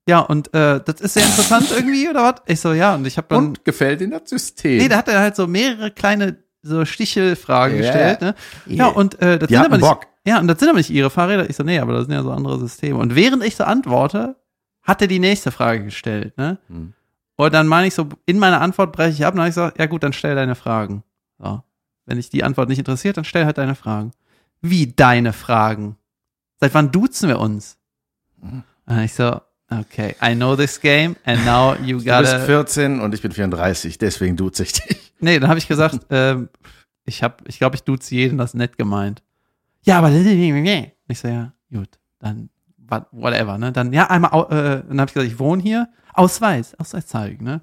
ja, 0.08 0.20
und 0.20 0.52
äh, 0.54 0.80
das 0.84 1.00
ist 1.00 1.14
sehr 1.14 1.24
interessant 1.24 1.70
irgendwie, 1.70 2.08
oder 2.08 2.22
was? 2.24 2.42
Ich 2.46 2.60
so, 2.60 2.72
ja, 2.72 2.94
und 2.94 3.06
ich 3.06 3.16
habe 3.16 3.28
dann. 3.30 3.46
Und 3.48 3.64
gefällt 3.64 4.00
Ihnen 4.00 4.10
das 4.12 4.28
System? 4.28 4.78
Nee, 4.78 4.88
da 4.88 4.96
hat 4.98 5.08
er 5.08 5.20
halt 5.20 5.36
so 5.36 5.46
mehrere 5.46 5.90
kleine 5.90 6.38
so 6.62 6.84
Stichelfragen 6.84 7.76
Ja. 7.78 7.82
gestellt, 7.82 8.20
ne? 8.20 8.34
Ja, 8.66 8.86
und 8.88 9.20
äh, 9.20 9.38
das 9.38 9.48
Die 9.48 9.54
sind 9.54 9.64
aber 9.64 9.76
nicht, 9.78 9.88
Bock. 9.88 10.06
ja, 10.26 10.38
und 10.38 10.46
das 10.48 10.58
sind 10.60 10.68
aber 10.68 10.78
nicht 10.78 10.90
ihre 10.90 11.10
Fahrräder. 11.10 11.48
Ich 11.50 11.56
so, 11.56 11.64
nee, 11.64 11.78
aber 11.78 11.92
das 11.92 12.06
sind 12.06 12.14
ja 12.14 12.22
so 12.22 12.30
andere 12.30 12.58
Systeme. 12.58 12.98
Und 12.98 13.14
während 13.16 13.42
ich 13.44 13.56
so 13.56 13.64
antworte, 13.64 14.36
hat 14.82 15.00
er 15.02 15.08
die 15.08 15.18
nächste 15.18 15.50
Frage 15.50 15.84
gestellt, 15.84 16.36
ne? 16.38 16.58
Hm. 16.68 16.92
Und 17.36 17.54
dann 17.54 17.66
meine 17.66 17.88
ich 17.88 17.94
so, 17.94 18.08
in 18.26 18.38
meiner 18.38 18.60
Antwort 18.60 18.92
breche 18.92 19.10
ich 19.12 19.24
ab 19.26 19.34
und 19.34 19.38
dann 19.38 19.44
hab 19.46 19.48
ich 19.50 19.54
so, 19.54 19.70
ja 19.76 19.86
gut, 19.86 20.02
dann 20.04 20.12
stell 20.12 20.34
deine 20.36 20.54
Fragen. 20.54 21.02
So. 21.38 21.62
Wenn 22.06 22.16
dich 22.16 22.30
die 22.30 22.44
Antwort 22.44 22.68
nicht 22.68 22.78
interessiert, 22.78 23.16
dann 23.16 23.24
stell 23.24 23.44
halt 23.44 23.58
deine 23.58 23.74
Fragen. 23.74 24.12
Wie 24.60 24.86
deine 24.92 25.32
Fragen? 25.32 25.96
Seit 26.60 26.74
wann 26.74 26.92
duzen 26.92 27.28
wir 27.28 27.40
uns? 27.40 27.78
Mhm. 28.40 28.62
Und 28.86 28.98
ich 29.00 29.14
so, 29.14 29.40
okay, 29.80 30.14
I 30.22 30.34
know 30.34 30.56
this 30.56 30.80
game 30.80 31.16
and 31.24 31.44
now 31.44 31.74
you 31.74 31.98
Du 31.98 32.04
bist 32.04 32.06
gotta 32.06 32.38
14 32.40 33.00
und 33.00 33.14
ich 33.14 33.22
bin 33.22 33.32
34, 33.32 33.98
deswegen 33.98 34.36
duze 34.36 34.62
ich 34.64 34.72
dich. 34.72 35.12
Nee, 35.20 35.38
dann 35.38 35.48
habe 35.48 35.58
ich 35.58 35.68
gesagt, 35.68 35.98
ähm, 36.10 36.48
ich 37.04 37.22
habe, 37.22 37.36
ich 37.46 37.58
glaube, 37.58 37.76
ich 37.76 37.82
duze 37.82 38.14
jeden, 38.14 38.38
das 38.38 38.50
ist 38.50 38.54
nett 38.54 38.76
gemeint. 38.78 39.22
Ja, 39.82 39.98
aber 39.98 40.10
ich 40.10 41.18
so, 41.18 41.28
ja, 41.28 41.52
gut, 41.72 41.88
dann 42.20 42.48
whatever, 43.10 43.58
ne? 43.58 43.72
Dann 43.72 43.92
ja, 43.92 44.08
einmal 44.10 44.30
äh, 44.50 44.82
dann 44.88 45.00
habe 45.00 45.08
ich 45.08 45.14
gesagt, 45.14 45.32
ich 45.32 45.38
wohne 45.38 45.62
hier, 45.62 45.88
Ausweis, 46.14 46.74
Ausweis 46.78 47.06
zeigen, 47.06 47.44
ne? 47.44 47.60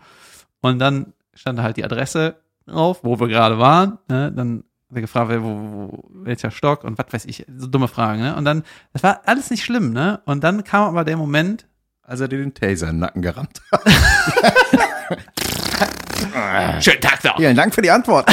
Und 0.61 0.79
dann 0.79 1.13
stand 1.33 1.59
da 1.59 1.63
halt 1.63 1.77
die 1.77 1.83
Adresse 1.85 2.35
drauf, 2.65 2.99
wo 3.03 3.19
wir 3.19 3.27
gerade 3.27 3.57
waren, 3.59 3.99
ne? 4.09 4.31
Dann 4.31 4.63
hat 4.89 4.95
er 4.97 5.01
gefragt, 5.01 5.29
wer- 5.29 5.43
wo, 5.43 5.47
wo, 5.47 6.03
welcher 6.11 6.51
Stock 6.51 6.83
und 6.83 6.97
was 6.97 7.05
weiß 7.11 7.25
ich, 7.25 7.45
so 7.55 7.67
dumme 7.67 7.87
Fragen, 7.87 8.21
ne? 8.21 8.35
Und 8.35 8.43
dann 8.45 8.63
das 8.91 9.03
war 9.03 9.21
alles 9.25 9.49
nicht 9.51 9.63
schlimm, 9.63 9.93
ne? 9.93 10.19
Und 10.25 10.43
dann 10.43 10.63
kam 10.63 10.83
aber 10.89 11.03
der 11.05 11.15
Moment, 11.15 11.67
Als 12.09 12.19
er 12.21 12.27
dir 12.27 12.39
den 12.39 12.55
Taser 12.55 12.87
in 12.87 12.95
den 12.95 13.01
Nacken 13.01 13.21
gerammt 13.21 13.61
hat. 13.71 13.83
schönen 16.83 17.01
Tag 17.01 17.23
noch. 17.23 17.37
Vielen 17.37 17.55
Dank 17.55 17.75
für 17.75 17.83
die 17.83 17.91
Antwort. 17.91 18.27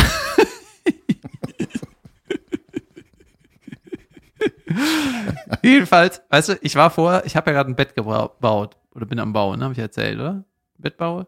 Jedenfalls, 5.62 6.22
weißt 6.30 6.48
du, 6.48 6.58
ich 6.62 6.74
war 6.74 6.88
vorher, 6.88 7.26
ich 7.26 7.36
habe 7.36 7.50
ja 7.50 7.56
gerade 7.56 7.70
ein 7.70 7.76
Bett 7.76 7.94
gebaut 7.94 8.78
oder 8.94 9.04
bin 9.04 9.18
am 9.18 9.34
Bauen, 9.34 9.58
ne, 9.58 9.66
habe 9.66 9.74
ich 9.74 9.78
erzählt, 9.78 10.18
oder? 10.18 10.42
Bett 10.78 10.96
baue? 10.96 11.26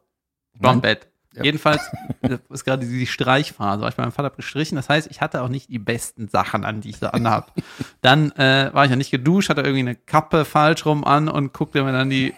Ich 0.55 0.61
baue 0.63 0.73
ein. 0.73 0.81
Bett. 0.81 1.07
Ja. 1.35 1.45
Jedenfalls 1.45 1.83
das 2.23 2.41
ist 2.51 2.65
gerade 2.65 2.87
die 2.87 3.07
Streichphase. 3.07 3.83
War 3.83 3.89
ich 3.89 3.97
bei 3.97 4.03
meinem 4.03 4.13
Vater 4.13 4.31
gestrichen. 4.31 4.77
Das 4.77 4.89
heißt, 4.89 5.09
ich 5.11 5.21
hatte 5.21 5.43
auch 5.43 5.49
nicht 5.49 5.69
die 5.69 5.79
besten 5.79 6.29
Sachen 6.29 6.65
an, 6.65 6.81
die 6.81 6.91
ich 6.91 6.99
da 6.99 7.11
anhab. 7.11 7.53
Dann 8.01 8.33
äh, 8.33 8.71
war 8.73 8.85
ich 8.85 8.91
ja 8.91 8.97
nicht 8.97 9.11
geduscht, 9.11 9.51
hatte 9.51 9.61
irgendwie 9.61 9.81
eine 9.81 9.95
Kappe 9.95 10.45
falsch 10.45 10.87
rum 10.87 11.05
an 11.05 11.29
und 11.29 11.53
guckte 11.53 11.85
mir 11.85 11.93
dann 11.93 12.11
die 12.11 12.35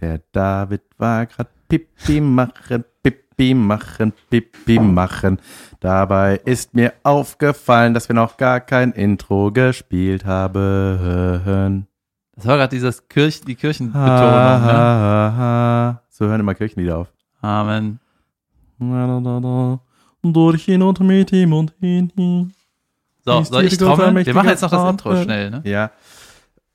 Der 0.00 0.20
David 0.32 0.82
war 0.98 1.26
grad 1.26 1.48
Pipi 1.68 2.20
machen, 2.20 2.84
Pipi 3.02 3.54
machen, 3.54 4.12
Pipi 4.30 4.78
machen. 4.78 5.38
Dabei 5.80 6.40
ist 6.44 6.74
mir 6.74 6.92
aufgefallen, 7.02 7.94
dass 7.94 8.08
wir 8.08 8.14
noch 8.14 8.36
gar 8.36 8.60
kein 8.60 8.92
Intro 8.92 9.50
gespielt 9.52 10.24
haben. 10.24 11.86
Das 12.34 12.46
war 12.46 12.56
gerade 12.56 12.76
dieses 12.76 13.08
Kirch, 13.08 13.40
die 13.40 13.54
Kirchenbetonung. 13.54 14.66
Ne? 14.66 15.98
So 16.10 16.26
hören 16.26 16.40
immer 16.40 16.54
Kirchenlieder 16.54 16.98
auf. 16.98 17.12
Amen. 17.40 17.98
Durch 18.78 20.68
ihn 20.68 20.82
und 20.82 21.00
mit 21.00 21.32
ihm 21.32 21.52
und 21.52 21.74
in 21.80 22.12
ihm. 22.16 22.52
So, 23.24 23.42
soll 23.42 23.64
ich 23.64 23.76
trommeln? 23.76 24.24
Wir 24.24 24.34
machen 24.34 24.48
jetzt 24.48 24.62
noch 24.62 24.70
das. 24.70 24.90
Intro 24.90 25.22
schnell, 25.22 25.50
ne? 25.50 25.62
Ja. 25.64 25.90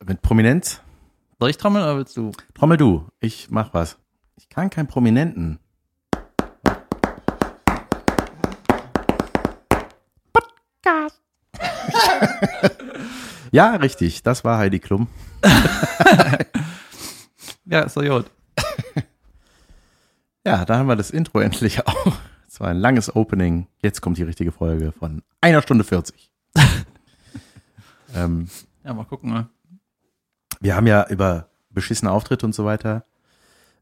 Mit 0.05 0.21
Prominenz? 0.21 0.81
Soll 1.39 1.49
ich 1.49 1.57
trommeln 1.57 1.83
oder 1.83 1.97
willst 1.97 2.17
du? 2.17 2.31
Trommel 2.53 2.77
du. 2.77 3.05
Ich 3.19 3.49
mach 3.49 3.73
was. 3.73 3.97
Ich 4.35 4.49
kann 4.49 4.69
keinen 4.69 4.87
Prominenten. 4.87 5.59
Podcast. 10.33 11.21
ja, 13.51 13.75
richtig. 13.75 14.23
Das 14.23 14.43
war 14.43 14.57
Heidi 14.57 14.79
Klum. 14.79 15.07
Ja, 17.71 17.83
ist 17.83 17.95
doch 17.95 18.03
gut. 18.03 18.25
Ja, 20.45 20.65
da 20.65 20.77
haben 20.77 20.87
wir 20.87 20.95
das 20.95 21.11
Intro 21.11 21.39
endlich 21.39 21.87
auch. 21.87 22.17
Es 22.47 22.59
war 22.59 22.69
ein 22.69 22.77
langes 22.77 23.15
Opening. 23.15 23.67
Jetzt 23.81 24.01
kommt 24.01 24.17
die 24.17 24.23
richtige 24.23 24.51
Folge 24.51 24.91
von 24.91 25.23
einer 25.39 25.61
Stunde 25.61 25.83
40. 25.83 26.29
ähm, 28.15 28.49
Ja, 28.83 28.93
mal 28.93 29.05
gucken, 29.05 29.31
ne? 29.31 29.47
wir 30.61 30.75
haben 30.75 30.87
ja 30.87 31.07
über 31.09 31.49
beschissene 31.69 32.11
Auftritte 32.11 32.45
und 32.45 32.53
so 32.53 32.63
weiter 32.63 33.03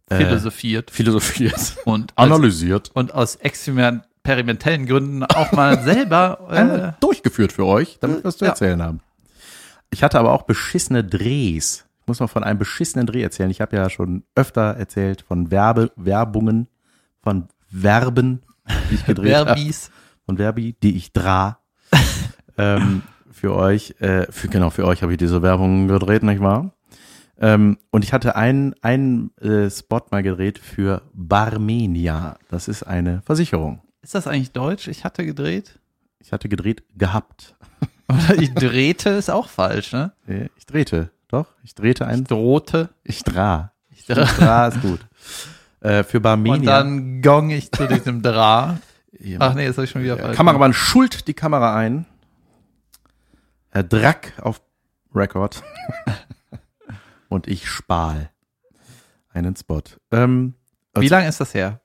äh, 0.09 0.17
Philosophiert 0.17 0.89
philosophiert, 0.89 1.77
und 1.85 2.13
als, 2.15 2.31
analysiert, 2.31 2.91
und 2.93 3.13
aus 3.13 3.35
experimentellen 3.35 4.85
Gründen 4.87 5.23
auch 5.23 5.51
mal 5.51 5.83
selber 5.83 6.95
äh, 6.97 6.99
durchgeführt 6.99 7.51
für 7.51 7.65
euch, 7.65 7.97
damit 7.99 8.17
wir 8.17 8.23
was 8.23 8.37
zu 8.37 8.45
ja. 8.45 8.51
erzählen 8.51 8.81
haben. 8.81 9.01
Ich 9.91 10.03
hatte 10.03 10.19
aber 10.19 10.33
auch 10.33 10.43
beschissene 10.43 11.03
Drehs. 11.03 11.85
Muss 12.09 12.19
mal 12.19 12.25
von 12.25 12.43
einem 12.43 12.57
beschissenen 12.57 13.05
Dreh 13.05 13.21
erzählen. 13.21 13.51
Ich 13.51 13.61
habe 13.61 13.75
ja 13.75 13.87
schon 13.87 14.23
öfter 14.33 14.75
erzählt 14.75 15.21
von 15.21 15.51
Werbe, 15.51 15.91
Werbungen, 15.95 16.67
von 17.21 17.49
Verben, 17.67 18.41
die 18.89 18.95
ich 18.95 19.05
gedreht 19.05 19.35
habe. 19.35 19.51
Verbis. 19.51 19.91
von 20.25 20.37
Verbi, 20.37 20.75
die 20.81 20.97
ich 20.97 21.13
dra. 21.13 21.59
ähm, 22.57 23.03
für 23.29 23.53
euch, 23.53 23.93
äh, 23.99 24.25
für, 24.31 24.47
genau, 24.47 24.71
für 24.71 24.87
euch 24.87 25.03
habe 25.03 25.11
ich 25.11 25.19
diese 25.19 25.43
Werbung 25.43 25.87
gedreht, 25.87 26.23
nicht 26.23 26.41
wahr? 26.41 26.71
Ähm, 27.37 27.77
und 27.91 28.03
ich 28.03 28.11
hatte 28.11 28.35
einen, 28.35 28.73
einen 28.81 29.37
äh, 29.37 29.69
Spot 29.69 30.01
mal 30.09 30.23
gedreht 30.23 30.57
für 30.57 31.03
Barmenia. 31.13 32.39
Das 32.49 32.67
ist 32.67 32.81
eine 32.81 33.21
Versicherung. 33.21 33.83
Ist 34.01 34.15
das 34.15 34.25
eigentlich 34.25 34.51
deutsch? 34.51 34.87
Ich 34.87 35.03
hatte 35.03 35.23
gedreht. 35.27 35.77
Ich 36.17 36.31
hatte 36.31 36.49
gedreht 36.49 36.81
gehabt. 36.97 37.53
Oder 38.09 38.41
ich 38.41 38.51
drehte, 38.55 39.11
ist 39.11 39.29
auch 39.29 39.47
falsch, 39.47 39.93
ne? 39.93 40.11
Ich 40.57 40.65
drehte, 40.65 41.11
doch, 41.29 41.47
ich 41.63 41.73
drehte 41.75 42.03
Ich 42.03 42.09
ein, 42.09 42.23
drohte. 42.25 42.89
ich 43.03 43.23
dra. 43.23 43.71
Ich 43.91 44.05
dra 44.05 44.25
Dra 44.25 44.67
ist 44.67 44.81
gut. 44.81 44.99
Äh, 45.81 46.03
für 46.03 46.19
Barmenia. 46.19 46.55
und 46.59 46.65
dann 46.65 47.21
gong 47.21 47.49
ich 47.51 47.71
zu 47.71 47.87
diesem 47.87 48.21
Dra. 48.21 48.79
Ja, 49.17 49.37
Ach 49.41 49.53
nee, 49.53 49.65
das 49.67 49.77
habe 49.77 49.85
ich 49.85 49.91
schon 49.91 50.03
wieder 50.03 50.15
Der 50.15 50.25
falsch. 50.25 50.37
Kameramann 50.37 50.73
schult 50.73 51.27
die 51.27 51.33
Kamera 51.33 51.75
ein. 51.75 52.05
Er 53.71 53.83
drack 53.83 54.33
auf 54.41 54.61
Record. 55.13 55.63
Und 57.29 57.47
ich 57.47 57.69
spahl 57.69 58.31
einen 59.31 59.55
Spot. 59.55 59.81
Ähm, 60.11 60.55
Wie 60.95 61.07
lange 61.07 61.27
ist 61.27 61.39
das 61.39 61.53
her? 61.53 61.79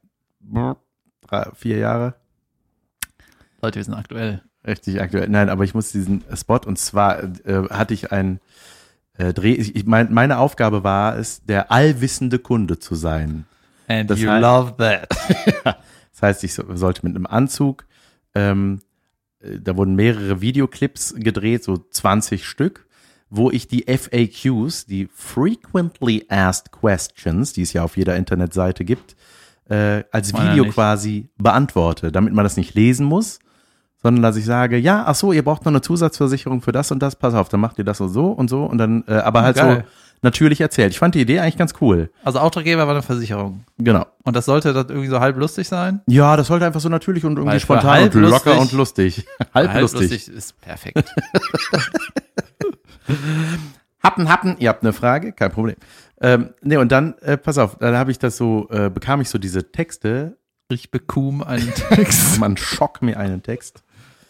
drei, 1.21 1.51
vier 1.55 1.79
Jahre. 1.79 2.15
Leute, 3.63 3.77
wir 3.77 3.85
sind 3.85 3.95
aktuell. 3.95 4.43
Richtig 4.67 5.01
aktuell. 5.01 5.29
Nein, 5.29 5.51
aber 5.51 5.65
ich 5.65 5.75
muss 5.75 5.93
diesen 5.93 6.25
Spot 6.35 6.61
und 6.65 6.79
zwar 6.79 7.23
äh, 7.23 7.69
hatte 7.71 7.93
ich 7.95 8.13
einen 8.13 8.41
äh, 9.19 9.33
Dreh. 9.33 9.53
Ich, 9.53 9.87
mein, 9.87 10.13
meine 10.13 10.39
Aufgabe 10.39 10.85
war 10.85 11.17
es, 11.19 11.45
der 11.45 11.71
allwissende 11.73 12.39
Kunde 12.39 12.79
zu 12.79 12.95
sein. 12.95 13.47
And 13.89 14.11
Das 14.11 14.21
you 14.21 14.29
heißt- 14.31 14.41
love 14.41 14.75
that. 14.79 15.09
Das 16.15 16.23
heißt, 16.23 16.45
ich 16.45 16.55
so, 16.55 16.65
sollte 16.77 17.05
mit 17.05 17.17
einem 17.17 17.27
Anzug 17.27 17.87
ähm, 18.37 18.81
äh, 19.41 19.59
da 19.61 19.77
wurden 19.77 19.95
mehrere 19.97 20.41
Videoclips 20.41 21.15
gedreht, 21.17 21.65
so 21.65 21.77
20 21.77 22.47
Stück, 22.47 22.87
wo 23.31 23.51
ich 23.51 23.67
die 23.69 23.85
FAQs, 23.89 24.87
die 24.87 25.09
Frequently 25.13 26.25
Asked 26.29 26.71
Questions, 26.73 27.53
die 27.53 27.63
es 27.63 27.73
ja 27.73 27.83
auf 27.83 27.97
jeder 27.97 28.17
Internetseite 28.17 28.85
gibt, 28.85 29.17
äh, 29.69 30.05
als 30.13 30.33
Video 30.35 30.67
quasi 30.67 31.31
beantworte, 31.37 32.13
damit 32.13 32.33
man 32.33 32.45
das 32.45 32.57
nicht 32.57 32.75
lesen 32.75 33.07
muss, 33.07 33.39
sondern 34.05 34.23
dass 34.23 34.37
ich 34.37 34.45
sage, 34.45 34.77
ja, 34.77 35.03
ach 35.07 35.15
so, 35.15 35.33
ihr 35.33 35.43
braucht 35.43 35.65
noch 35.65 35.73
eine 35.73 35.81
Zusatzversicherung 35.81 36.61
für 36.61 36.73
das 36.73 36.93
und 36.93 37.01
das, 37.03 37.17
pass 37.17 37.35
auf, 37.35 37.49
dann 37.49 37.59
macht 37.61 37.79
ihr 37.79 37.85
das 37.85 38.01
und 38.01 38.11
so 38.11 38.27
und 38.27 38.49
so 38.51 38.65
und 38.65 38.79
dann, 38.79 39.03
äh, 39.09 39.15
aber 39.15 39.43
halt 39.43 39.57
Geil. 39.57 39.77
so 39.79 39.91
natürlich 40.23 40.61
erzählt. 40.61 40.93
Ich 40.93 40.99
fand 40.99 41.15
die 41.15 41.21
Idee 41.23 41.41
eigentlich 41.41 41.57
ganz 41.57 41.73
cool. 41.81 42.11
Also 42.23 42.39
Auftraggeber 42.39 42.87
war 42.87 42.95
eine 42.95 43.03
Versicherung. 43.03 43.65
Genau. 43.79 44.07
Und 44.23 44.37
das 44.37 44.45
sollte 44.45 44.73
dann 44.73 44.89
irgendwie 44.89 45.09
so 45.09 45.21
halb 45.21 45.37
lustig 45.39 45.69
sein? 45.69 46.03
Ja, 46.07 46.37
das 46.37 46.47
sollte 46.49 46.67
einfach 46.67 46.81
so 46.81 46.89
natürlich 46.89 47.25
und 47.25 47.33
irgendwie 47.33 47.53
Weil 47.53 47.61
spontan 47.61 47.91
halb 47.91 48.15
und 48.15 48.23
locker 48.23 48.55
lustig- 48.57 48.61
und 48.61 48.73
lustig. 48.73 49.27
halb, 49.55 49.81
lustig. 49.81 50.29
ist 50.29 50.61
perfekt. 50.61 51.05
Happen, 54.03 54.29
happen, 54.29 54.57
ihr 54.59 54.69
habt 54.69 54.83
eine 54.83 54.93
Frage, 54.93 55.33
kein 55.33 55.51
Problem. 55.51 55.77
Ähm, 56.21 56.51
nee, 56.63 56.77
und 56.77 56.91
dann, 56.93 57.15
äh, 57.21 57.37
pass 57.37 57.59
auf, 57.59 57.77
dann 57.79 57.97
habe 57.97 58.11
ich 58.11 58.19
das 58.19 58.37
so, 58.37 58.69
äh, 58.71 58.91
bekam 58.91 59.21
ich 59.21 59.29
so 59.31 59.39
diese 59.39 59.73
Texte, 59.73 60.37
Ich 60.71 60.91
bekum 60.91 61.43
einen 61.43 61.73
Text. 61.91 62.39
man 62.41 62.57
schock 62.57 63.03
mir 63.03 63.19
einen 63.19 63.43
Text, 63.43 63.84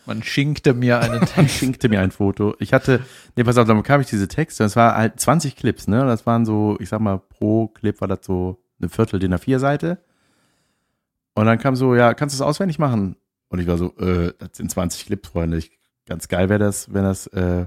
Man 0.07 0.23
schinkte 0.23 0.75
mir 0.75 1.01
einen 1.01 1.21
man 1.21 1.27
Text. 1.27 1.57
schinkte 1.57 1.89
mir 1.89 2.01
ein 2.01 2.11
Foto. 2.11 2.55
Ich 2.59 2.73
hatte, 2.73 3.01
nee, 3.37 3.45
pass 3.45 3.57
auf, 3.57 3.67
dann 3.67 3.77
bekam 3.77 4.01
ich 4.01 4.07
diese 4.09 4.29
Texte, 4.29 4.63
und 4.63 4.69
es 4.69 4.77
war 4.77 4.97
halt 4.97 5.19
20 5.19 5.57
Clips, 5.57 5.89
ne, 5.89 6.05
das 6.05 6.27
waren 6.27 6.45
so, 6.45 6.77
ich 6.81 6.89
sag 6.89 7.01
mal, 7.01 7.19
pro 7.19 7.69
Clip 7.69 8.01
war 8.01 8.09
das 8.09 8.21
so 8.23 8.59
eine 8.81 8.89
Viertel 8.89 9.19
DIN 9.19 9.35
A4 9.35 9.59
Seite. 9.59 9.99
Und 11.35 11.47
dann 11.47 11.59
kam 11.59 11.75
so, 11.75 11.95
ja, 11.95 12.15
kannst 12.15 12.35
du 12.35 12.43
es 12.43 12.47
auswendig 12.47 12.79
machen? 12.79 13.17
Und 13.49 13.59
ich 13.59 13.67
war 13.67 13.77
so, 13.77 13.97
äh, 13.97 14.33
das 14.39 14.51
sind 14.55 14.71
20 14.71 15.07
Clips, 15.07 15.29
Freunde. 15.29 15.59
Ich, 15.59 15.71
ganz 16.07 16.29
geil 16.29 16.49
wäre 16.49 16.59
das, 16.59 16.93
wenn 16.93 17.03
das, 17.03 17.27
äh, 17.29 17.67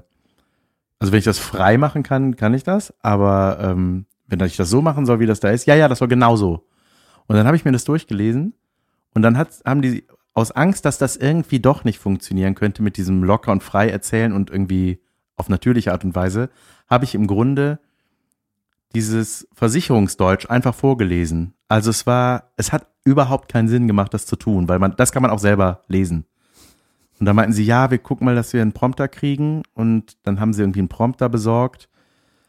also 1.00 1.12
wenn 1.12 1.20
ich 1.20 1.26
das 1.26 1.40
frei 1.40 1.78
machen 1.78 2.04
kann, 2.04 2.36
kann 2.36 2.54
ich 2.54 2.64
das. 2.64 2.94
Aber 3.02 3.58
ähm, 3.62 4.06
wenn 4.28 4.40
ich 4.42 4.58
das 4.58 4.70
so 4.70 4.82
machen 4.82 5.06
soll, 5.06 5.20
wie 5.20 5.26
das 5.26 5.40
da 5.40 5.50
ist, 5.50 5.66
ja, 5.66 5.76
ja, 5.76 5.88
das 5.88 6.02
war 6.02 6.08
genauso. 6.08 6.66
Und 7.28 7.36
dann 7.36 7.46
habe 7.46 7.58
ich 7.58 7.66
mir 7.66 7.72
das 7.72 7.84
durchgelesen 7.84 8.54
und 9.14 9.22
dann 9.22 9.38
hat, 9.38 9.50
haben 9.66 9.82
die 9.82 10.06
aus 10.38 10.52
Angst, 10.52 10.86
dass 10.86 11.00
das 11.00 11.16
irgendwie 11.18 11.60
doch 11.60 11.84
nicht 11.84 11.98
funktionieren 11.98 12.54
könnte 12.54 12.84
mit 12.84 12.98
diesem 12.98 13.24
locker 13.24 13.52
und 13.52 13.64
frei 13.64 13.90
erzählen 13.90 14.32
und 14.34 14.52
irgendwie 14.52 15.02
auf 15.36 15.50
natürliche 15.50 15.92
Art 15.92 16.06
und 16.06 16.14
Weise, 16.14 16.52
habe 16.88 17.06
ich 17.06 17.16
im 17.16 17.26
Grunde 17.26 17.80
dieses 18.94 19.48
Versicherungsdeutsch 19.54 20.48
einfach 20.48 20.76
vorgelesen. 20.76 21.56
Also 21.68 21.90
es 21.90 22.06
war, 22.06 22.52
es 22.56 22.72
hat 22.72 22.86
überhaupt 23.04 23.52
keinen 23.52 23.68
Sinn 23.68 23.88
gemacht, 23.88 24.14
das 24.14 24.28
zu 24.28 24.36
tun, 24.36 24.70
weil 24.70 24.78
man, 24.78 24.96
das 24.96 25.12
kann 25.12 25.24
man 25.24 25.32
auch 25.32 25.40
selber 25.40 25.84
lesen. 25.88 26.26
Und 27.20 27.26
da 27.26 27.34
meinten 27.34 27.54
sie, 27.54 27.66
ja, 27.66 27.90
wir 27.90 27.98
gucken 27.98 28.26
mal, 28.26 28.36
dass 28.36 28.54
wir 28.54 28.62
einen 28.62 28.74
Prompter 28.74 29.08
kriegen. 29.08 29.64
Und 29.74 30.18
dann 30.22 30.40
haben 30.40 30.54
sie 30.54 30.62
irgendwie 30.62 30.82
einen 30.82 30.88
Prompter 30.88 31.30
besorgt. 31.30 31.90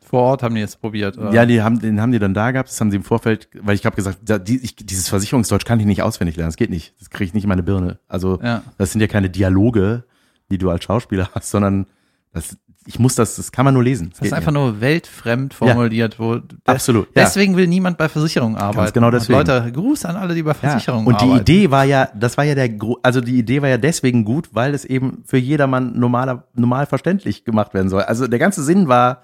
Vor 0.09 0.23
Ort 0.23 0.43
haben 0.43 0.55
die 0.55 0.63
jetzt 0.63 0.81
probiert. 0.81 1.19
Oder? 1.19 1.33
Ja, 1.33 1.45
die 1.45 1.61
haben, 1.61 1.81
den 1.81 2.01
haben 2.01 2.13
die 2.13 2.19
dann 2.19 2.33
da 2.33 2.51
gehabt. 2.51 2.71
Das 2.71 2.81
haben 2.81 2.91
sie 2.91 2.97
im 2.97 3.05
Vorfeld, 3.05 3.49
weil 3.61 3.75
ich 3.75 3.85
habe 3.85 3.95
gesagt, 3.95 4.19
da, 4.25 4.39
die, 4.39 4.57
ich, 4.57 4.75
dieses 4.75 5.09
Versicherungsdeutsch 5.11 5.67
kann 5.67 5.79
ich 5.81 5.87
nicht 5.87 6.01
auswendig 6.01 6.37
lernen. 6.37 6.49
Das 6.49 6.57
geht 6.57 6.71
nicht. 6.71 6.95
Das 6.99 7.11
kriege 7.11 7.25
ich 7.25 7.35
nicht 7.35 7.45
in 7.45 7.49
meine 7.51 7.63
Birne. 7.63 7.99
Also 8.09 8.41
ja. 8.43 8.63
das 8.79 8.93
sind 8.93 9.03
ja 9.03 9.07
keine 9.07 9.29
Dialoge, 9.29 10.05
die 10.51 10.57
du 10.57 10.71
als 10.71 10.85
Schauspieler 10.85 11.29
hast, 11.35 11.51
sondern 11.51 11.87
das, 12.33 12.57
ich 12.87 12.99
muss 12.99 13.17
das, 13.17 13.37
das 13.37 13.53
kann 13.53 13.67
man 13.67 13.75
nur 13.75 13.85
lesen. 13.85 14.13
Das 14.19 14.29
ist 14.29 14.33
einfach 14.33 14.51
nur 14.51 14.81
weltfremd 14.81 15.53
formuliert, 15.53 16.19
wo 16.19 16.41
Absolut, 16.65 17.09
ja. 17.09 17.25
deswegen 17.25 17.55
will 17.55 17.67
niemand 17.67 17.99
bei 17.99 18.09
Versicherungen 18.09 18.57
arbeiten. 18.57 18.95
genau 18.95 19.09
Und 19.09 19.13
deswegen. 19.13 19.39
Leute, 19.39 19.71
Gruß 19.73 20.07
an 20.07 20.17
alle, 20.17 20.35
die 20.35 20.43
bei 20.43 20.53
Ja, 20.53 20.55
Versicherungen 20.55 21.07
und 21.07 21.21
die 21.21 21.27
arbeiten. 21.27 21.43
Idee 21.43 21.71
war 21.71 21.85
ja, 21.85 22.09
das 22.15 22.39
war 22.39 22.45
ja 22.45 22.55
der, 22.55 22.71
also 23.03 23.21
die 23.21 23.39
Idee 23.39 23.61
war 23.61 23.69
ja 23.69 23.77
deswegen 23.77 24.25
gut, 24.25 24.49
weil 24.53 24.73
es 24.73 24.87
eben 24.87 25.23
für 25.27 25.37
jedermann 25.37 25.99
normaler, 25.99 26.45
normal 26.55 26.87
verständlich 26.87 27.45
gemacht 27.45 27.75
werden 27.75 27.91
soll. 27.91 28.05
Also 28.05 28.27
der 28.27 28.39
ganze 28.39 28.63
Sinn 28.63 28.89
war 28.89 29.23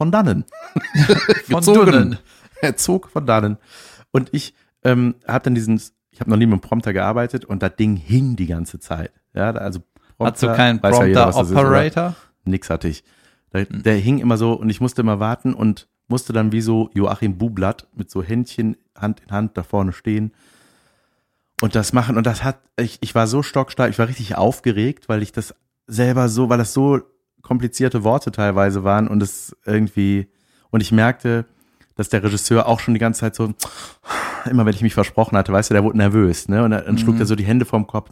von 0.00 0.10
dannen. 0.10 0.46
Von 1.50 1.62
Dunnen. 1.62 2.18
Er 2.62 2.74
zog 2.78 3.10
von 3.10 3.26
dannen. 3.26 3.58
Und 4.12 4.30
ich 4.32 4.54
ähm, 4.82 5.16
habe 5.28 5.44
dann 5.44 5.54
diesen, 5.54 5.78
ich 6.10 6.20
habe 6.20 6.30
noch 6.30 6.38
nie 6.38 6.46
mit 6.46 6.54
einem 6.54 6.62
Prompter 6.62 6.94
gearbeitet 6.94 7.44
und 7.44 7.62
das 7.62 7.76
Ding 7.76 7.96
hing 7.96 8.34
die 8.34 8.46
ganze 8.46 8.78
Zeit. 8.78 9.12
Ja, 9.34 9.50
also 9.50 9.80
Hast 10.18 10.42
du 10.42 10.46
keinen 10.54 10.82
weiß 10.82 11.00
ja? 11.08 11.30
Prompter-Operator? 11.30 12.16
Nix 12.44 12.70
hatte 12.70 12.88
ich. 12.88 13.04
Der, 13.52 13.66
der 13.66 13.96
hing 13.96 14.20
immer 14.20 14.38
so 14.38 14.54
und 14.54 14.70
ich 14.70 14.80
musste 14.80 15.02
immer 15.02 15.20
warten 15.20 15.52
und 15.52 15.86
musste 16.08 16.32
dann 16.32 16.50
wie 16.50 16.62
so 16.62 16.88
Joachim 16.94 17.36
Bublatt 17.36 17.86
mit 17.94 18.10
so 18.10 18.22
Händchen 18.22 18.78
Hand 18.96 19.20
in 19.20 19.30
Hand 19.30 19.58
da 19.58 19.62
vorne 19.62 19.92
stehen 19.92 20.32
und 21.60 21.74
das 21.74 21.92
machen. 21.92 22.16
Und 22.16 22.26
das 22.26 22.42
hat, 22.42 22.58
ich, 22.78 22.96
ich 23.02 23.14
war 23.14 23.26
so 23.26 23.42
stockstark, 23.42 23.90
ich 23.90 23.98
war 23.98 24.08
richtig 24.08 24.34
aufgeregt, 24.36 25.10
weil 25.10 25.22
ich 25.22 25.32
das 25.32 25.54
selber 25.86 26.30
so, 26.30 26.48
weil 26.48 26.56
das 26.56 26.72
so 26.72 27.00
komplizierte 27.42 28.04
Worte 28.04 28.30
teilweise 28.32 28.84
waren 28.84 29.08
und 29.08 29.22
es 29.22 29.56
irgendwie, 29.64 30.28
und 30.70 30.80
ich 30.80 30.92
merkte, 30.92 31.44
dass 31.96 32.08
der 32.08 32.22
Regisseur 32.22 32.66
auch 32.66 32.80
schon 32.80 32.94
die 32.94 33.00
ganze 33.00 33.20
Zeit 33.20 33.34
so, 33.34 33.52
immer 34.50 34.64
wenn 34.66 34.74
ich 34.74 34.82
mich 34.82 34.94
versprochen 34.94 35.36
hatte, 35.36 35.52
weißt 35.52 35.70
du, 35.70 35.74
der 35.74 35.84
wurde 35.84 35.98
nervös, 35.98 36.48
ne? 36.48 36.64
Und 36.64 36.70
dann, 36.70 36.96
schlug 36.98 37.18
er 37.18 37.26
so 37.26 37.34
die 37.36 37.44
Hände 37.44 37.64
vorm 37.64 37.86
Kopf. 37.86 38.10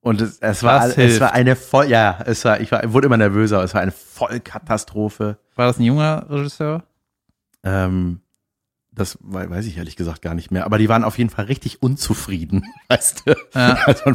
Und 0.00 0.20
es, 0.20 0.38
es 0.40 0.62
war, 0.64 0.86
es 0.86 0.94
hilft. 0.96 1.20
war 1.20 1.32
eine 1.32 1.54
voll, 1.54 1.86
ja, 1.88 2.18
es 2.26 2.44
war, 2.44 2.60
ich 2.60 2.72
war, 2.72 2.82
ich 2.82 2.92
wurde 2.92 3.06
immer 3.06 3.16
nervöser, 3.16 3.62
es 3.62 3.72
war 3.74 3.82
eine 3.82 3.92
Vollkatastrophe. 3.92 5.38
War 5.54 5.66
das 5.68 5.78
ein 5.78 5.84
junger 5.84 6.26
Regisseur? 6.28 6.82
Ähm, 7.62 8.20
das 8.90 9.16
wei- 9.20 9.48
weiß 9.48 9.64
ich 9.66 9.76
ehrlich 9.76 9.94
gesagt 9.94 10.20
gar 10.20 10.34
nicht 10.34 10.50
mehr. 10.50 10.64
Aber 10.66 10.78
die 10.78 10.88
waren 10.88 11.04
auf 11.04 11.18
jeden 11.18 11.30
Fall 11.30 11.44
richtig 11.44 11.82
unzufrieden, 11.82 12.64
weißt 12.88 13.22
du? 13.26 13.34
Ja. 13.54 13.74
Also, 13.86 14.12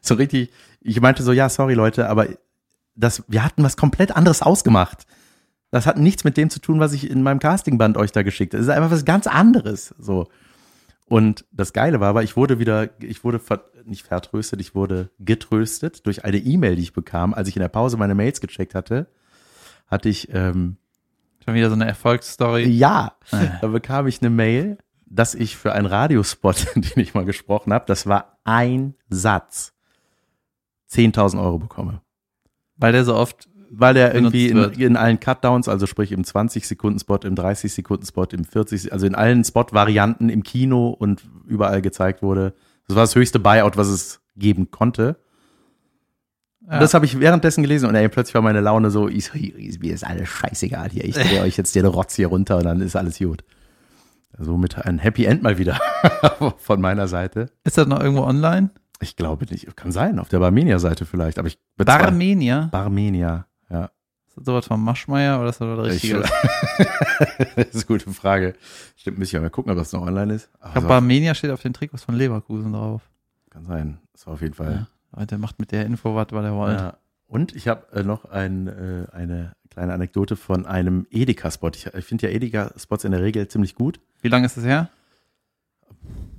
so 0.00 0.14
richtig, 0.14 0.50
ich 0.80 1.00
meinte 1.02 1.22
so, 1.22 1.32
ja, 1.32 1.48
sorry 1.50 1.74
Leute, 1.74 2.08
aber 2.08 2.26
das, 2.96 3.22
wir 3.28 3.44
hatten 3.44 3.62
was 3.62 3.76
komplett 3.76 4.16
anderes 4.16 4.42
ausgemacht. 4.42 5.06
Das 5.70 5.86
hat 5.86 5.98
nichts 5.98 6.24
mit 6.24 6.36
dem 6.36 6.48
zu 6.50 6.60
tun, 6.60 6.80
was 6.80 6.92
ich 6.92 7.10
in 7.10 7.22
meinem 7.22 7.38
Castingband 7.38 7.96
euch 7.96 8.12
da 8.12 8.22
geschickt 8.22 8.54
habe. 8.54 8.60
Es 8.62 8.68
ist 8.68 8.74
einfach 8.74 8.90
was 8.90 9.04
ganz 9.04 9.26
anderes, 9.26 9.94
so. 9.98 10.28
Und 11.08 11.44
das 11.52 11.72
Geile 11.72 12.00
war 12.00 12.08
aber, 12.08 12.22
ich 12.24 12.36
wurde 12.36 12.58
wieder, 12.58 12.88
ich 13.00 13.22
wurde 13.22 13.38
ver, 13.38 13.64
nicht 13.84 14.06
vertröstet, 14.06 14.60
ich 14.60 14.74
wurde 14.74 15.10
getröstet 15.20 16.04
durch 16.06 16.24
eine 16.24 16.38
E-Mail, 16.38 16.76
die 16.76 16.82
ich 16.82 16.92
bekam, 16.92 17.32
als 17.34 17.48
ich 17.48 17.56
in 17.56 17.60
der 17.62 17.68
Pause 17.68 17.96
meine 17.96 18.14
Mails 18.16 18.40
gecheckt 18.40 18.74
hatte, 18.74 19.06
hatte 19.86 20.08
ich, 20.08 20.32
ähm, 20.34 20.78
Schon 21.44 21.54
wieder 21.54 21.68
so 21.68 21.74
eine 21.76 21.86
Erfolgsstory. 21.86 22.64
ja, 22.64 23.12
Ah. 23.30 23.44
da 23.60 23.68
bekam 23.68 24.08
ich 24.08 24.20
eine 24.20 24.30
Mail, 24.30 24.78
dass 25.08 25.34
ich 25.36 25.56
für 25.56 25.72
einen 25.72 25.86
Radiospot, 25.86 26.66
den 26.74 26.84
ich 26.96 27.14
mal 27.14 27.24
gesprochen 27.24 27.72
habe, 27.72 27.84
das 27.86 28.06
war 28.06 28.38
ein 28.42 28.94
Satz, 29.08 29.72
10.000 30.90 31.40
Euro 31.40 31.58
bekomme. 31.58 32.00
Weil 32.76 32.92
der 32.92 33.04
so 33.04 33.14
oft, 33.14 33.48
Weil 33.70 33.94
der 33.94 34.14
irgendwie 34.14 34.48
in, 34.48 34.58
in 34.58 34.96
allen 34.96 35.18
Cutdowns, 35.18 35.68
also 35.68 35.86
sprich 35.86 36.12
im 36.12 36.22
20-Sekunden-Spot, 36.22 37.18
im 37.24 37.34
30-Sekunden-Spot, 37.34 38.26
im 38.32 38.44
40, 38.44 38.92
also 38.92 39.06
in 39.06 39.14
allen 39.14 39.44
Spot-Varianten 39.44 40.28
im 40.28 40.42
Kino 40.42 40.88
und 40.90 41.28
überall 41.46 41.82
gezeigt 41.82 42.22
wurde. 42.22 42.54
Das 42.86 42.96
war 42.96 43.02
das 43.02 43.14
höchste 43.14 43.38
Buyout, 43.40 43.76
was 43.76 43.88
es 43.88 44.20
geben 44.36 44.70
konnte. 44.70 45.16
ja, 46.70 46.78
Das 46.78 46.94
habe 46.94 47.04
ich 47.06 47.18
währenddessen 47.18 47.62
gelesen 47.62 47.88
und 47.88 47.94
ey, 47.94 48.08
plötzlich 48.08 48.34
war 48.34 48.42
meine 48.42 48.60
Laune 48.60 48.90
so, 48.90 49.08
ich 49.08 49.26
so, 49.26 49.32
mir 49.34 49.94
ist 49.94 50.04
alles 50.04 50.28
scheißegal 50.28 50.90
hier. 50.90 51.04
Ich 51.04 51.14
drehe 51.16 51.42
euch 51.42 51.56
jetzt 51.56 51.74
den 51.74 51.86
Rotz 51.86 52.14
hier 52.14 52.28
runter 52.28 52.58
und 52.58 52.64
dann 52.64 52.80
ist 52.80 52.94
alles 52.96 53.18
gut. 53.18 53.42
Somit 54.38 54.76
ein 54.84 54.98
Happy 54.98 55.24
End 55.24 55.42
mal 55.42 55.56
wieder 55.56 55.80
von 56.58 56.80
meiner 56.80 57.08
Seite. 57.08 57.46
ist 57.64 57.78
das 57.78 57.86
noch 57.86 58.00
irgendwo 58.00 58.22
online? 58.22 58.70
Ich 59.00 59.16
glaube 59.16 59.46
nicht, 59.46 59.76
kann 59.76 59.92
sein, 59.92 60.18
auf 60.18 60.28
der 60.28 60.38
Barmenia-Seite 60.38 61.06
vielleicht, 61.06 61.38
aber 61.38 61.48
ich 61.48 61.58
Barmenia? 61.76 62.68
Barmenia, 62.72 63.46
ja. 63.70 63.90
Ist 64.28 64.36
das 64.38 64.44
sowas 64.46 64.66
von 64.66 64.80
Maschmeyer 64.80 65.38
oder 65.40 65.50
ist 65.50 65.60
das 65.60 65.76
das 65.76 65.86
Ich, 65.88 66.14
Richtige? 66.14 66.20
das 67.56 67.66
ist 67.68 67.74
eine 67.74 67.84
gute 67.84 68.10
Frage. 68.10 68.54
Stimmt, 68.96 69.18
müssen 69.18 69.32
wir 69.32 69.40
mal 69.40 69.50
gucken, 69.50 69.72
ob 69.72 69.78
das 69.78 69.92
noch 69.92 70.02
online 70.02 70.34
ist. 70.34 70.50
Aber 70.58 70.68
Ich 70.68 70.72
glaube, 70.74 70.88
Barmenia 70.88 71.34
steht 71.34 71.50
auf 71.50 71.62
den 71.62 71.72
Trikots 71.72 72.04
von 72.04 72.14
Leverkusen 72.14 72.72
drauf. 72.72 73.02
kann 73.50 73.64
sein. 73.64 73.98
Das 74.12 74.26
war 74.26 74.34
auf 74.34 74.42
jeden 74.42 74.54
Fall. 74.54 74.86
Ja. 75.16 75.26
Der 75.26 75.38
macht 75.38 75.58
mit 75.58 75.72
der 75.72 75.86
Info 75.86 76.14
was, 76.14 76.28
was 76.30 76.44
er 76.44 76.54
wollte. 76.54 76.82
Ja. 76.82 76.96
Und 77.28 77.56
ich 77.56 77.68
habe 77.68 77.86
äh, 77.92 78.02
noch 78.02 78.26
ein, 78.26 78.66
äh, 78.68 79.06
eine 79.12 79.52
kleine 79.70 79.92
Anekdote 79.94 80.36
von 80.36 80.66
einem 80.66 81.06
Edeka-Spot. 81.10 81.70
Ich, 81.74 81.86
ich 81.86 82.04
finde 82.04 82.28
ja 82.28 82.32
Edeka-Spots 82.34 83.04
in 83.04 83.12
der 83.12 83.22
Regel 83.22 83.48
ziemlich 83.48 83.74
gut. 83.74 84.00
Wie 84.20 84.28
lange 84.28 84.46
ist 84.46 84.56
das 84.56 84.64
her? 84.64 84.90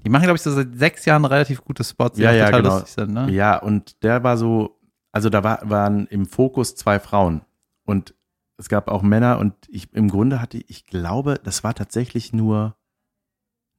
Die 0.07 0.09
machen, 0.09 0.23
glaube 0.23 0.37
ich, 0.37 0.41
so 0.41 0.51
seit 0.51 0.73
sechs 0.73 1.03
Jahren 1.03 1.25
relativ 1.25 1.65
gute 1.65 1.83
Spots, 1.83 2.15
die 2.15 2.21
Ja, 2.21 2.31
ja, 2.31 2.45
total 2.45 2.61
genau. 2.61 2.75
lustig 2.75 2.93
sind, 2.93 3.13
ne? 3.13 3.29
Ja, 3.29 3.57
und 3.57 4.01
der 4.03 4.23
war 4.23 4.37
so, 4.37 4.79
also 5.11 5.29
da 5.29 5.43
war, 5.43 5.69
waren 5.69 6.07
im 6.07 6.25
Fokus 6.25 6.75
zwei 6.75 6.97
Frauen 6.97 7.41
und 7.83 8.15
es 8.55 8.69
gab 8.69 8.87
auch 8.87 9.01
Männer 9.01 9.37
und 9.37 9.53
ich 9.67 9.93
im 9.93 10.07
Grunde 10.07 10.39
hatte, 10.41 10.59
ich 10.65 10.85
glaube, 10.85 11.41
das 11.43 11.65
war 11.65 11.75
tatsächlich 11.75 12.31
nur 12.31 12.77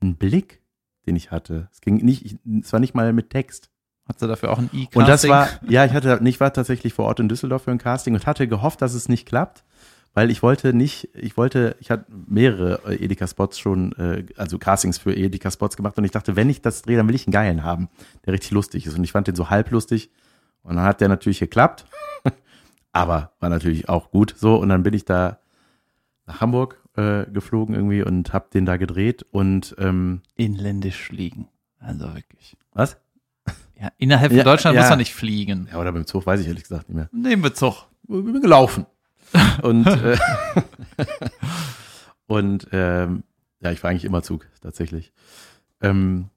ein 0.02 0.16
Blick, 0.16 0.62
den 1.06 1.16
ich 1.16 1.30
hatte. 1.30 1.70
Es 1.72 1.80
ging 1.80 1.96
nicht, 2.04 2.26
ich, 2.26 2.36
es 2.62 2.74
war 2.74 2.80
nicht 2.80 2.92
mal 2.92 3.14
mit 3.14 3.30
Text. 3.30 3.70
Hat 4.06 4.18
sie 4.18 4.28
dafür 4.28 4.50
auch 4.50 4.58
ein 4.58 4.68
E-Casting? 4.74 5.00
Und 5.00 5.08
das 5.08 5.26
war, 5.28 5.48
ja, 5.66 5.86
ich 5.86 5.92
hatte, 5.94 6.20
ich 6.22 6.40
war 6.40 6.52
tatsächlich 6.52 6.92
vor 6.92 7.06
Ort 7.06 7.20
in 7.20 7.30
Düsseldorf 7.30 7.62
für 7.62 7.70
ein 7.70 7.78
Casting 7.78 8.12
und 8.12 8.26
hatte 8.26 8.46
gehofft, 8.48 8.82
dass 8.82 8.92
es 8.92 9.08
nicht 9.08 9.26
klappt. 9.26 9.64
Weil 10.14 10.30
ich 10.30 10.42
wollte 10.42 10.74
nicht, 10.74 11.08
ich 11.14 11.36
wollte, 11.36 11.76
ich 11.80 11.90
hatte 11.90 12.06
mehrere 12.26 12.80
äh, 12.86 13.04
Edeka-Spots 13.04 13.58
schon, 13.58 13.92
äh, 13.92 14.24
also 14.36 14.58
Castings 14.58 14.98
für 14.98 15.14
Edeka-Spots 15.14 15.76
gemacht 15.76 15.96
und 15.98 16.04
ich 16.04 16.10
dachte, 16.10 16.36
wenn 16.36 16.50
ich 16.50 16.60
das 16.62 16.82
drehe, 16.82 16.96
dann 16.96 17.08
will 17.08 17.14
ich 17.14 17.26
einen 17.26 17.32
geilen 17.32 17.62
haben, 17.62 17.88
der 18.26 18.32
richtig 18.32 18.50
lustig 18.50 18.86
ist. 18.86 18.96
Und 18.96 19.04
ich 19.04 19.12
fand 19.12 19.26
den 19.28 19.36
so 19.36 19.50
halblustig 19.50 20.10
und 20.62 20.76
dann 20.76 20.84
hat 20.84 21.00
der 21.00 21.08
natürlich 21.08 21.38
geklappt, 21.38 21.86
aber 22.92 23.32
war 23.40 23.48
natürlich 23.48 23.88
auch 23.88 24.10
gut 24.10 24.34
so. 24.36 24.56
Und 24.56 24.68
dann 24.70 24.82
bin 24.82 24.94
ich 24.94 25.04
da 25.04 25.38
nach 26.26 26.40
Hamburg 26.40 26.82
äh, 26.96 27.24
geflogen 27.30 27.74
irgendwie 27.74 28.02
und 28.02 28.32
hab 28.32 28.50
den 28.50 28.66
da 28.66 28.76
gedreht 28.76 29.24
und 29.30 29.74
ähm, 29.78 30.22
Inländisch 30.36 31.00
fliegen. 31.02 31.48
Also 31.78 32.12
wirklich. 32.14 32.56
was? 32.72 32.96
Ja, 33.80 33.92
innerhalb 33.98 34.32
von 34.32 34.38
Ja, 34.38 34.44
Deutschland 34.44 34.74
ja. 34.74 34.82
muss 34.82 34.90
man 34.90 34.98
nicht 34.98 35.14
fliegen. 35.14 35.68
Ja, 35.70 35.78
oder 35.78 35.92
beim 35.92 36.04
Zug 36.06 36.26
weiß 36.26 36.40
ich 36.40 36.48
ehrlich 36.48 36.64
gesagt 36.64 36.88
nicht 36.88 36.96
mehr. 36.96 37.08
Nehmen 37.12 37.44
wir 37.44 37.54
Zug. 37.54 37.86
Ich 38.02 38.08
bin 38.08 38.40
gelaufen. 38.40 38.86
Und, 39.62 39.86
äh, 39.86 40.16
und 42.26 42.68
ähm, 42.72 43.24
ja, 43.60 43.72
ich 43.72 43.82
war 43.82 43.90
eigentlich 43.90 44.04
immer 44.04 44.22
Zug, 44.22 44.46
tatsächlich. 44.60 45.12
Ähm, 45.80 46.30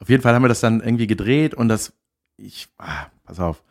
auf 0.00 0.08
jeden 0.08 0.22
Fall 0.22 0.34
haben 0.34 0.42
wir 0.42 0.48
das 0.48 0.60
dann 0.60 0.80
irgendwie 0.80 1.06
gedreht 1.06 1.54
und 1.54 1.68
das, 1.68 1.92
ich, 2.36 2.68
ah, 2.78 3.06
pass 3.24 3.40
auf, 3.40 3.62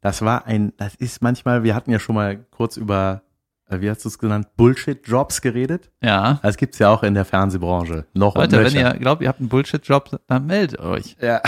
das 0.00 0.22
war 0.22 0.46
ein, 0.46 0.72
das 0.76 0.94
ist 0.94 1.22
manchmal, 1.22 1.62
wir 1.64 1.74
hatten 1.74 1.90
ja 1.90 1.98
schon 1.98 2.14
mal 2.14 2.36
kurz 2.50 2.76
über, 2.76 3.22
äh, 3.68 3.80
wie 3.80 3.90
hast 3.90 4.04
du 4.04 4.08
es 4.08 4.18
genannt, 4.18 4.48
Bullshit-Jobs 4.56 5.40
geredet. 5.40 5.90
Ja. 6.02 6.38
Das 6.42 6.56
gibt's 6.56 6.78
ja 6.78 6.90
auch 6.90 7.02
in 7.02 7.14
der 7.14 7.24
Fernsehbranche. 7.24 8.06
Noch 8.12 8.36
Leute, 8.36 8.62
wenn 8.64 8.74
ihr 8.74 8.92
glaubt, 8.94 9.22
ihr 9.22 9.28
habt 9.28 9.40
einen 9.40 9.48
Bullshit-Job, 9.48 10.20
dann 10.26 10.46
meldet 10.46 10.78
euch. 10.78 11.16
ja, 11.20 11.40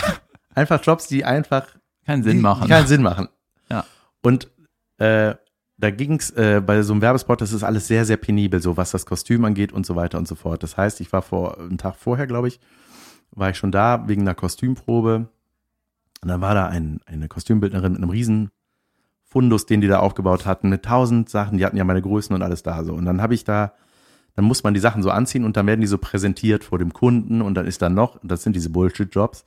einfach 0.55 0.83
Jobs, 0.83 1.07
die 1.07 1.25
einfach 1.25 1.67
Keinen 2.07 2.23
Sinn 2.23 2.37
die, 2.37 2.43
machen. 2.43 2.63
Die 2.63 2.69
keinen 2.69 2.87
Sinn 2.87 3.03
machen. 3.03 3.29
Ja. 3.69 3.85
Und 4.23 4.49
äh, 4.99 5.35
da 5.79 5.91
ging's 5.91 6.31
äh, 6.31 6.63
bei 6.65 6.83
so 6.83 6.93
einem 6.93 7.03
Werbespot, 7.03 7.41
das 7.41 7.53
ist 7.53 7.63
alles 7.63 7.87
sehr, 7.87 8.05
sehr 8.05 8.17
penibel, 8.17 8.61
so 8.61 8.77
was 8.77 8.93
das 8.93 9.05
Kostüm 9.05 9.45
angeht 9.45 9.73
und 9.73 9.85
so 9.85 9.95
weiter 9.95 10.19
und 10.19 10.27
so 10.27 10.35
fort. 10.35 10.63
Das 10.63 10.77
heißt, 10.77 11.01
ich 11.01 11.13
war 11.13 11.23
vor 11.23 11.59
einen 11.59 11.79
Tag 11.79 11.97
vorher, 11.97 12.27
glaube 12.27 12.49
ich, 12.49 12.61
war 13.31 13.51
ich 13.51 13.59
schon 13.59 13.73
da 13.73 14.09
wegen 14.09 14.23
einer 14.23 14.35
Kostümprobe. 14.35 15.29
Und 16.23 16.29
dann 16.29 16.41
war 16.41 16.55
da 16.55 16.67
ein, 16.67 17.01
eine 17.05 17.29
Kostümbildnerin 17.29 17.93
mit 17.93 18.03
einem 18.03 18.11
riesen 18.11 18.51
Fundus, 19.25 19.67
den 19.67 19.83
die 19.83 19.89
da 19.89 19.99
aufgebaut 19.99 20.47
hatten, 20.47 20.71
mit 20.71 20.85
tausend 20.85 21.29
Sachen. 21.29 21.59
Die 21.59 21.67
hatten 21.67 21.77
ja 21.77 21.85
meine 21.85 22.01
Größen 22.01 22.35
und 22.35 22.43
alles 22.43 22.63
da 22.63 22.83
so. 22.85 22.95
Und 22.95 23.05
dann 23.05 23.21
habe 23.21 23.35
ich 23.35 23.45
da, 23.45 23.75
dann 24.35 24.47
muss 24.47 24.65
man 24.65 24.73
die 24.73 24.81
Sachen 24.81 25.03
so 25.03 25.11
anziehen 25.11 25.45
und 25.45 25.59
dann 25.59 25.67
werden 25.67 25.83
die 25.83 25.87
so 25.87 25.99
präsentiert 25.99 26.65
vor 26.65 26.79
dem 26.79 26.95
Kunden 26.95 27.43
und 27.43 27.55
dann 27.55 27.67
ist 27.67 27.83
da 27.83 27.91
noch, 27.91 28.19
das 28.23 28.43
sind 28.43 28.57
diese 28.57 28.71
Bullshit-Jobs, 28.71 29.45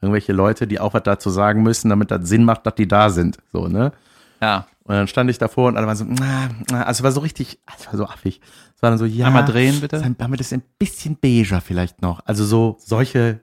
irgendwelche 0.00 0.32
Leute, 0.32 0.66
die 0.66 0.80
auch 0.80 0.94
was 0.94 1.04
dazu 1.04 1.30
sagen 1.30 1.62
müssen, 1.62 1.88
damit 1.88 2.10
das 2.10 2.28
Sinn 2.28 2.44
macht, 2.44 2.66
dass 2.66 2.74
die 2.74 2.88
da 2.88 3.10
sind. 3.10 3.38
So, 3.52 3.68
ne? 3.68 3.92
Ja. 4.40 4.66
Und 4.88 4.94
dann 4.94 5.06
stand 5.06 5.28
ich 5.28 5.36
davor 5.36 5.68
und 5.68 5.76
alle 5.76 5.86
waren 5.86 5.96
so, 5.96 6.06
na, 6.06 6.48
na, 6.70 6.84
also 6.84 7.00
es 7.00 7.04
war 7.04 7.12
so 7.12 7.20
richtig, 7.20 7.60
es 7.78 7.86
war 7.88 7.96
so 7.98 8.06
affig. 8.06 8.40
Es 8.74 8.80
war 8.80 8.88
dann 8.88 8.98
so, 8.98 9.04
ja. 9.04 9.26
Einmal 9.26 9.44
drehen, 9.44 9.82
bitte. 9.82 9.98
Sein, 9.98 10.16
damit 10.16 10.40
ist 10.40 10.50
ein 10.50 10.62
bisschen 10.78 11.18
beiger 11.18 11.60
vielleicht 11.60 12.00
noch. 12.00 12.24
Also 12.24 12.46
so 12.46 12.78
solche, 12.80 13.42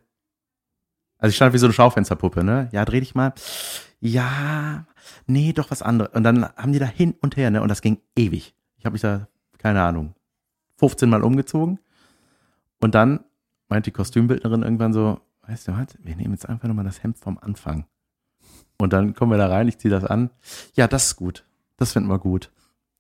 also 1.20 1.30
ich 1.30 1.36
stand 1.36 1.54
wie 1.54 1.60
so 1.60 1.68
eine 1.68 1.74
Schaufensterpuppe, 1.74 2.44
ne? 2.44 2.68
Ja, 2.72 2.84
dreh 2.84 3.00
dich 3.00 3.14
mal. 3.14 3.32
Ja, 4.00 4.88
nee, 5.28 5.54
doch 5.54 5.70
was 5.70 5.84
anderes. 5.84 6.16
Und 6.16 6.24
dann 6.24 6.46
haben 6.46 6.74
die 6.74 6.80
da 6.80 6.88
hin 6.88 7.14
und 7.22 7.38
her, 7.38 7.52
ne? 7.52 7.62
Und 7.62 7.70
das 7.70 7.82
ging 7.84 8.00
ewig. 8.18 8.56
Ich 8.78 8.86
habe 8.86 8.94
mich 8.94 9.02
da, 9.02 9.28
keine 9.60 9.84
Ahnung, 9.84 10.16
15 10.80 11.08
Mal 11.08 11.22
umgezogen. 11.22 11.78
Und 12.82 12.96
dann 12.96 13.20
meint 13.68 13.86
die 13.86 13.92
Kostümbildnerin 13.92 14.64
irgendwann 14.64 14.94
so, 14.94 15.20
weißt 15.44 15.68
du 15.68 15.74
was, 15.74 15.96
wir 16.00 16.16
nehmen 16.16 16.34
jetzt 16.34 16.50
einfach 16.50 16.68
nochmal 16.68 16.86
das 16.86 17.04
Hemd 17.04 17.20
vom 17.20 17.38
Anfang. 17.38 17.86
Und 18.78 18.94
dann 18.94 19.14
kommen 19.14 19.32
wir 19.32 19.38
da 19.38 19.48
rein, 19.48 19.68
ich 19.68 19.78
ziehe 19.78 19.92
das 19.92 20.04
an. 20.06 20.30
Ja, 20.76 20.88
das 20.88 21.06
ist 21.08 21.16
gut. 21.16 21.46
Das 21.78 21.94
finden 21.94 22.10
wir 22.10 22.20
gut. 22.20 22.52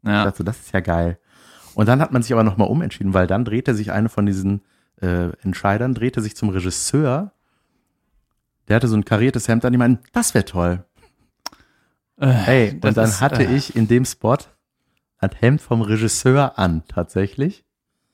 Ich 0.04 0.10
Ja. 0.10 0.24
dachte, 0.26 0.44
das 0.44 0.58
ist 0.60 0.72
ja 0.74 0.80
geil. 0.80 1.18
Und 1.74 1.88
dann 1.88 2.00
hat 2.02 2.12
man 2.14 2.22
sich 2.24 2.32
aber 2.32 2.44
nochmal 2.44 2.70
umentschieden, 2.70 3.14
weil 3.14 3.28
dann 3.28 3.44
drehte 3.46 3.76
sich 3.76 3.92
eine 3.92 4.08
von 4.10 4.26
diesen 4.26 4.62
äh, 5.02 5.30
Entscheidern, 5.44 5.94
drehte 5.94 6.22
sich 6.22 6.36
zum 6.38 6.50
Regisseur. 6.50 7.34
Der 8.68 8.78
hatte 8.78 8.88
so 8.88 8.96
ein 8.96 9.04
kariertes 9.06 9.48
Hemd 9.48 9.66
an, 9.66 9.74
die 9.74 9.78
meinten, 9.78 10.04
das 10.14 10.34
wäre 10.34 10.46
toll. 10.46 10.86
Ey, 12.18 12.72
und 12.72 12.84
das 12.86 12.96
dann 12.96 13.06
ist, 13.06 13.22
hatte 13.22 13.44
äh, 13.44 13.54
ich 13.56 13.76
in 13.76 13.88
dem 13.90 14.06
Spot 14.06 14.38
ein 15.18 15.32
Hemd 15.32 15.62
vom 15.62 15.82
Regisseur 15.82 16.58
an, 16.58 16.84
tatsächlich, 16.88 17.64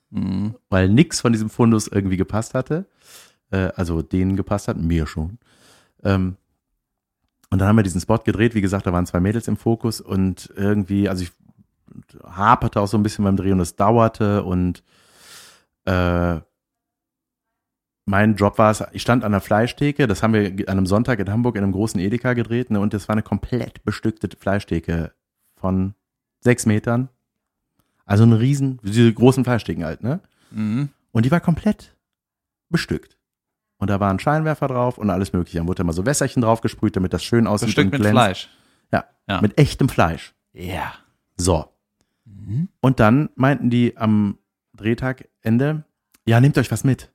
Mhm. 0.10 0.56
weil 0.70 0.90
nix 0.90 1.22
von 1.22 1.32
diesem 1.32 1.50
Fundus 1.50 1.88
irgendwie 1.88 2.18
gepasst 2.18 2.54
hatte. 2.56 2.86
Äh, 3.52 3.70
also 3.76 4.02
denen 4.02 4.36
gepasst 4.36 4.68
hat, 4.68 4.78
mir 4.78 5.06
schon. 5.08 5.38
Ähm, 6.04 6.36
und 7.52 7.60
dann 7.60 7.68
haben 7.68 7.76
wir 7.76 7.84
diesen 7.84 8.02
Spot 8.02 8.18
gedreht. 8.18 8.56
Wie 8.56 8.62
gesagt, 8.62 8.88
da 8.88 8.94
waren 8.94 9.06
zwei 9.06 9.20
Mädels 9.20 9.48
im 9.48 9.58
Fokus 9.58 10.02
und 10.02 10.52
irgendwie, 10.56 11.10
also 11.10 11.24
ich 11.24 11.32
haperte 12.24 12.80
auch 12.80 12.88
so 12.88 12.98
ein 12.98 13.04
bisschen 13.04 13.26
beim 13.26 13.36
Drehen 13.36 13.54
und 13.54 13.60
es 13.60 13.76
dauerte 13.76 14.44
und 14.44 14.84
äh, 15.86 16.40
mein 18.06 18.36
Job 18.36 18.58
war 18.58 18.72
es, 18.72 18.84
ich 18.94 19.02
stand 19.02 19.24
an 19.24 19.34
der 19.34 19.42
Fleischtheke, 19.42 20.08
das 20.08 20.24
haben 20.24 20.34
wir 20.34 20.50
an 20.70 20.78
einem 20.78 20.86
Sonntag 20.86 21.20
in 21.20 21.30
Hamburg 21.30 21.58
in 21.58 21.64
einem 21.64 21.74
großen 21.74 22.00
Edeka 22.00 22.34
gedreht 22.34 22.72
ne, 22.72 22.80
und 22.80 22.94
das 22.94 23.08
war 23.08 23.14
eine 23.14 23.24
komplett 23.24 23.84
bestückte 23.84 24.30
Fleischtheke 24.36 25.14
von 25.56 25.94
sechs 26.40 26.66
Metern. 26.66 27.10
Also 28.06 28.24
eine 28.24 28.40
riesen, 28.40 28.80
diese 28.84 29.14
großen 29.14 29.44
Fleischtheken 29.44 29.86
halt, 29.86 30.04
ne? 30.04 30.22
Mhm. 30.52 30.90
Und 31.12 31.26
die 31.26 31.32
war 31.32 31.40
komplett 31.40 31.96
bestückt. 32.70 33.18
Und 33.82 33.90
da 33.90 34.00
war 34.00 34.12
ein 34.12 34.20
Scheinwerfer 34.20 34.68
drauf 34.68 35.00
und 35.00 35.10
alles 35.10 35.34
mögliche. 35.34 35.58
Dann 35.58 35.68
wurde 35.68 35.82
immer 35.82 35.92
so 35.94 36.06
Wässerchen 36.06 36.44
drauf 36.44 36.62
gesprüht, 36.62 36.96
damit 36.96 37.14
das 37.14 37.24
schön 37.24 37.48
aussieht 37.48 37.70
Bestückt 37.70 37.86
und 37.88 37.92
mit 37.94 38.02
glänzt. 38.02 38.14
Fleisch. 38.16 38.50
Ja, 38.92 39.06
Ja. 39.28 39.42
mit 39.42 39.58
echtem 39.58 39.90
Fleisch. 39.90 40.36
Ja. 40.54 40.94
So. 41.36 41.66
Mhm. 42.26 42.70
Und 42.80 43.00
dann 43.00 43.32
meinten 43.34 43.72
die 43.72 43.98
am 43.98 44.38
Drehtagende, 44.74 45.84
ja, 46.28 46.40
nehmt 46.40 46.60
euch 46.60 46.72
was 46.72 46.84
mit. 46.84 47.12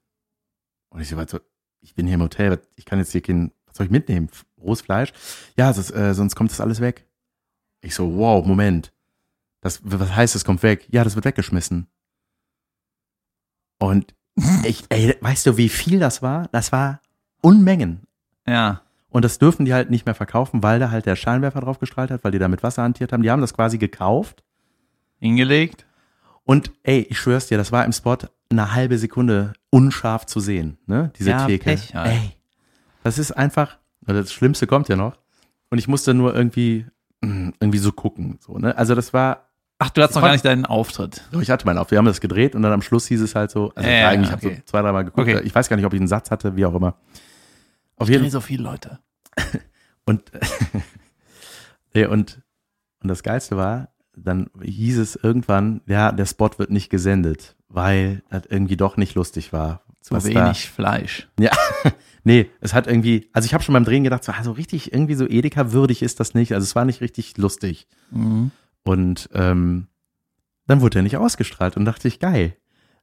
Und 0.89 1.01
ich 1.01 1.09
so, 1.09 1.17
was 1.17 1.41
ich 1.83 1.95
bin 1.95 2.07
hier 2.07 2.17
im 2.17 2.23
Hotel, 2.23 2.61
ich 2.75 2.85
kann 2.85 2.99
jetzt 2.99 3.13
hier 3.13 3.21
kein, 3.23 3.53
was 3.67 3.77
soll 3.77 3.87
ich 3.87 3.93
mitnehmen? 3.93 4.29
Rohes 4.61 4.81
Fleisch? 4.81 5.13
Ja, 5.57 5.73
das, 5.73 5.93
äh, 5.93 6.15
sonst 6.15 6.35
kommt 6.35 6.51
das 6.51 6.61
alles 6.61 6.81
weg. 6.81 7.07
Ich 7.81 7.95
so, 7.95 8.17
wow, 8.17 8.45
Moment. 8.45 8.93
Das, 9.61 9.81
was 9.85 10.17
heißt, 10.17 10.35
es 10.35 10.45
kommt 10.45 10.65
weg? 10.65 10.89
Ja, 10.91 11.05
das 11.05 11.15
wird 11.15 11.27
weggeschmissen. 11.27 11.87
Und 13.79 14.15
ich, 14.65 14.85
ey, 14.91 15.17
weißt 15.21 15.47
du, 15.47 15.57
wie 15.57 15.69
viel 15.69 15.99
das 15.99 16.23
war? 16.23 16.49
Das 16.53 16.73
war 16.73 17.01
Unmengen. 17.41 18.03
Ja. 18.47 18.83
Und 19.09 19.25
das 19.25 19.39
dürfen 19.39 19.65
die 19.65 19.73
halt 19.73 19.89
nicht 19.91 20.05
mehr 20.05 20.15
verkaufen, 20.15 20.63
weil 20.63 20.79
da 20.79 20.91
halt 20.91 21.07
der 21.07 21.17
Scheinwerfer 21.17 21.61
drauf 21.61 21.79
gestrahlt 21.79 22.11
hat, 22.11 22.23
weil 22.25 22.33
die 22.33 22.39
da 22.39 22.49
mit 22.49 22.63
Wasser 22.63 22.83
hantiert 22.83 23.13
haben. 23.13 23.23
Die 23.23 23.31
haben 23.31 23.41
das 23.41 23.55
quasi 23.55 23.79
gekauft. 23.79 24.43
Hingelegt. 25.19 25.87
Und 26.45 26.71
ey, 26.83 27.07
ich 27.09 27.19
schwör's 27.19 27.47
dir, 27.47 27.57
das 27.59 27.73
war 27.73 27.85
im 27.85 27.93
Spot 27.93 28.19
eine 28.51 28.73
halbe 28.75 28.99
Sekunde 28.99 29.55
unscharf 29.71 30.27
zu 30.27 30.41
sehen, 30.41 30.79
ne? 30.87 31.11
Diese 31.19 31.31
Ja, 31.31 31.47
Theke. 31.47 31.65
Pech 31.65 31.95
halt. 31.95 32.13
Ey, 32.13 32.33
das 33.03 33.19
ist 33.19 33.33
einfach, 33.33 33.79
das 34.03 34.33
Schlimmste 34.33 34.67
kommt 34.67 34.89
ja 34.89 34.97
noch. 34.97 35.17
Und 35.71 35.79
ich 35.79 35.89
musste 35.89 36.15
nur 36.15 36.35
irgendwie, 36.35 36.87
mm, 37.23 37.51
irgendwie 37.59 37.79
so 37.79 37.91
gucken, 37.91 38.39
so, 38.41 38.59
ne? 38.59 38.77
Also 38.77 38.95
das 38.95 39.13
war, 39.13 39.46
Ach, 39.79 39.91
du 39.91 40.03
hast 40.03 40.15
noch 40.15 40.23
gar 40.23 40.33
nicht 40.33 40.45
deinen 40.45 40.65
Auftritt. 40.65 41.23
so, 41.33 41.41
ich 41.41 41.51
hatte 41.51 41.67
meinen 41.67 41.79
auf, 41.79 41.91
wir 41.91 41.99
haben 41.99 42.07
das 42.07 42.21
gedreht 42.21 42.55
und 42.55 42.63
dann 42.63 42.73
am 42.73 42.81
Schluss 42.83 43.07
hieß 43.09 43.21
es 43.21 43.35
halt 43.35 43.51
so, 43.51 43.73
also 43.75 43.89
Ja, 43.89 44.09
eigentlich, 44.09 44.29
ich 44.29 44.33
habe 44.33 44.47
okay. 44.47 44.57
so 44.57 44.63
zwei, 44.71 44.81
dreimal 44.83 45.05
geguckt, 45.05 45.29
Okay. 45.29 45.41
ich 45.45 45.55
weiß 45.55 45.69
gar 45.69 45.77
nicht, 45.77 45.85
ob 45.85 45.93
ich 45.93 46.01
einen 46.01 46.09
Satz 46.09 46.31
hatte, 46.31 46.57
wie 46.57 46.65
auch 46.65 46.75
immer. 46.75 46.97
Auf 47.97 48.09
Ich 48.09 48.13
jeden 48.13 48.25
dreh 48.25 48.31
so 48.31 48.41
viele 48.41 48.63
Leute. 48.63 48.99
Und, 50.07 50.23
nee, 51.95 52.07
und, 52.07 52.41
und 53.03 53.09
das 53.09 53.23
Geilste 53.25 53.57
war, 53.57 53.89
dann 54.17 54.49
hieß 54.63 54.99
es 54.99 55.17
irgendwann, 55.17 55.81
ja, 55.87 56.13
der 56.13 56.27
Spot 56.27 56.51
wird 56.59 56.71
nicht 56.71 56.91
gesendet, 56.91 57.57
weil 57.69 58.23
das 58.31 58.43
irgendwie 58.49 58.77
doch 58.77 58.97
nicht 58.97 59.15
lustig 59.17 59.53
war. 59.53 59.83
Zu 60.01 60.15
was 60.15 60.25
wenig 60.25 60.71
Fleisch. 60.71 61.29
Da, 61.37 61.45
ja, 61.47 61.51
nee, 62.25 62.49
es 62.61 62.73
hat 62.73 62.87
irgendwie, 62.87 63.29
also 63.33 63.47
ich 63.47 63.53
habe 63.53 63.65
schon 63.65 63.73
beim 63.73 63.85
Drehen 63.85 64.05
gedacht, 64.05 64.23
so, 64.23 64.31
also 64.31 64.53
richtig, 64.53 64.93
irgendwie 64.93 65.17
so 65.17 65.27
Edeka 65.27 65.73
würdig 65.73 66.03
ist 66.03 66.21
das 66.21 66.35
nicht. 66.35 66.55
Also 66.55 66.65
es 66.65 66.77
war 66.77 66.85
nicht 66.85 67.01
richtig 67.01 67.37
lustig. 67.37 67.89
Mhm. 68.13 68.53
Und 68.87 69.29
ähm, 69.35 69.89
dann 70.69 70.81
wurde 70.81 71.01
er 71.01 71.03
nicht 71.03 71.17
ausgestrahlt 71.17 71.77
und 71.77 71.85
dachte 71.85 72.07
ich, 72.09 72.21
geil. 72.21 72.57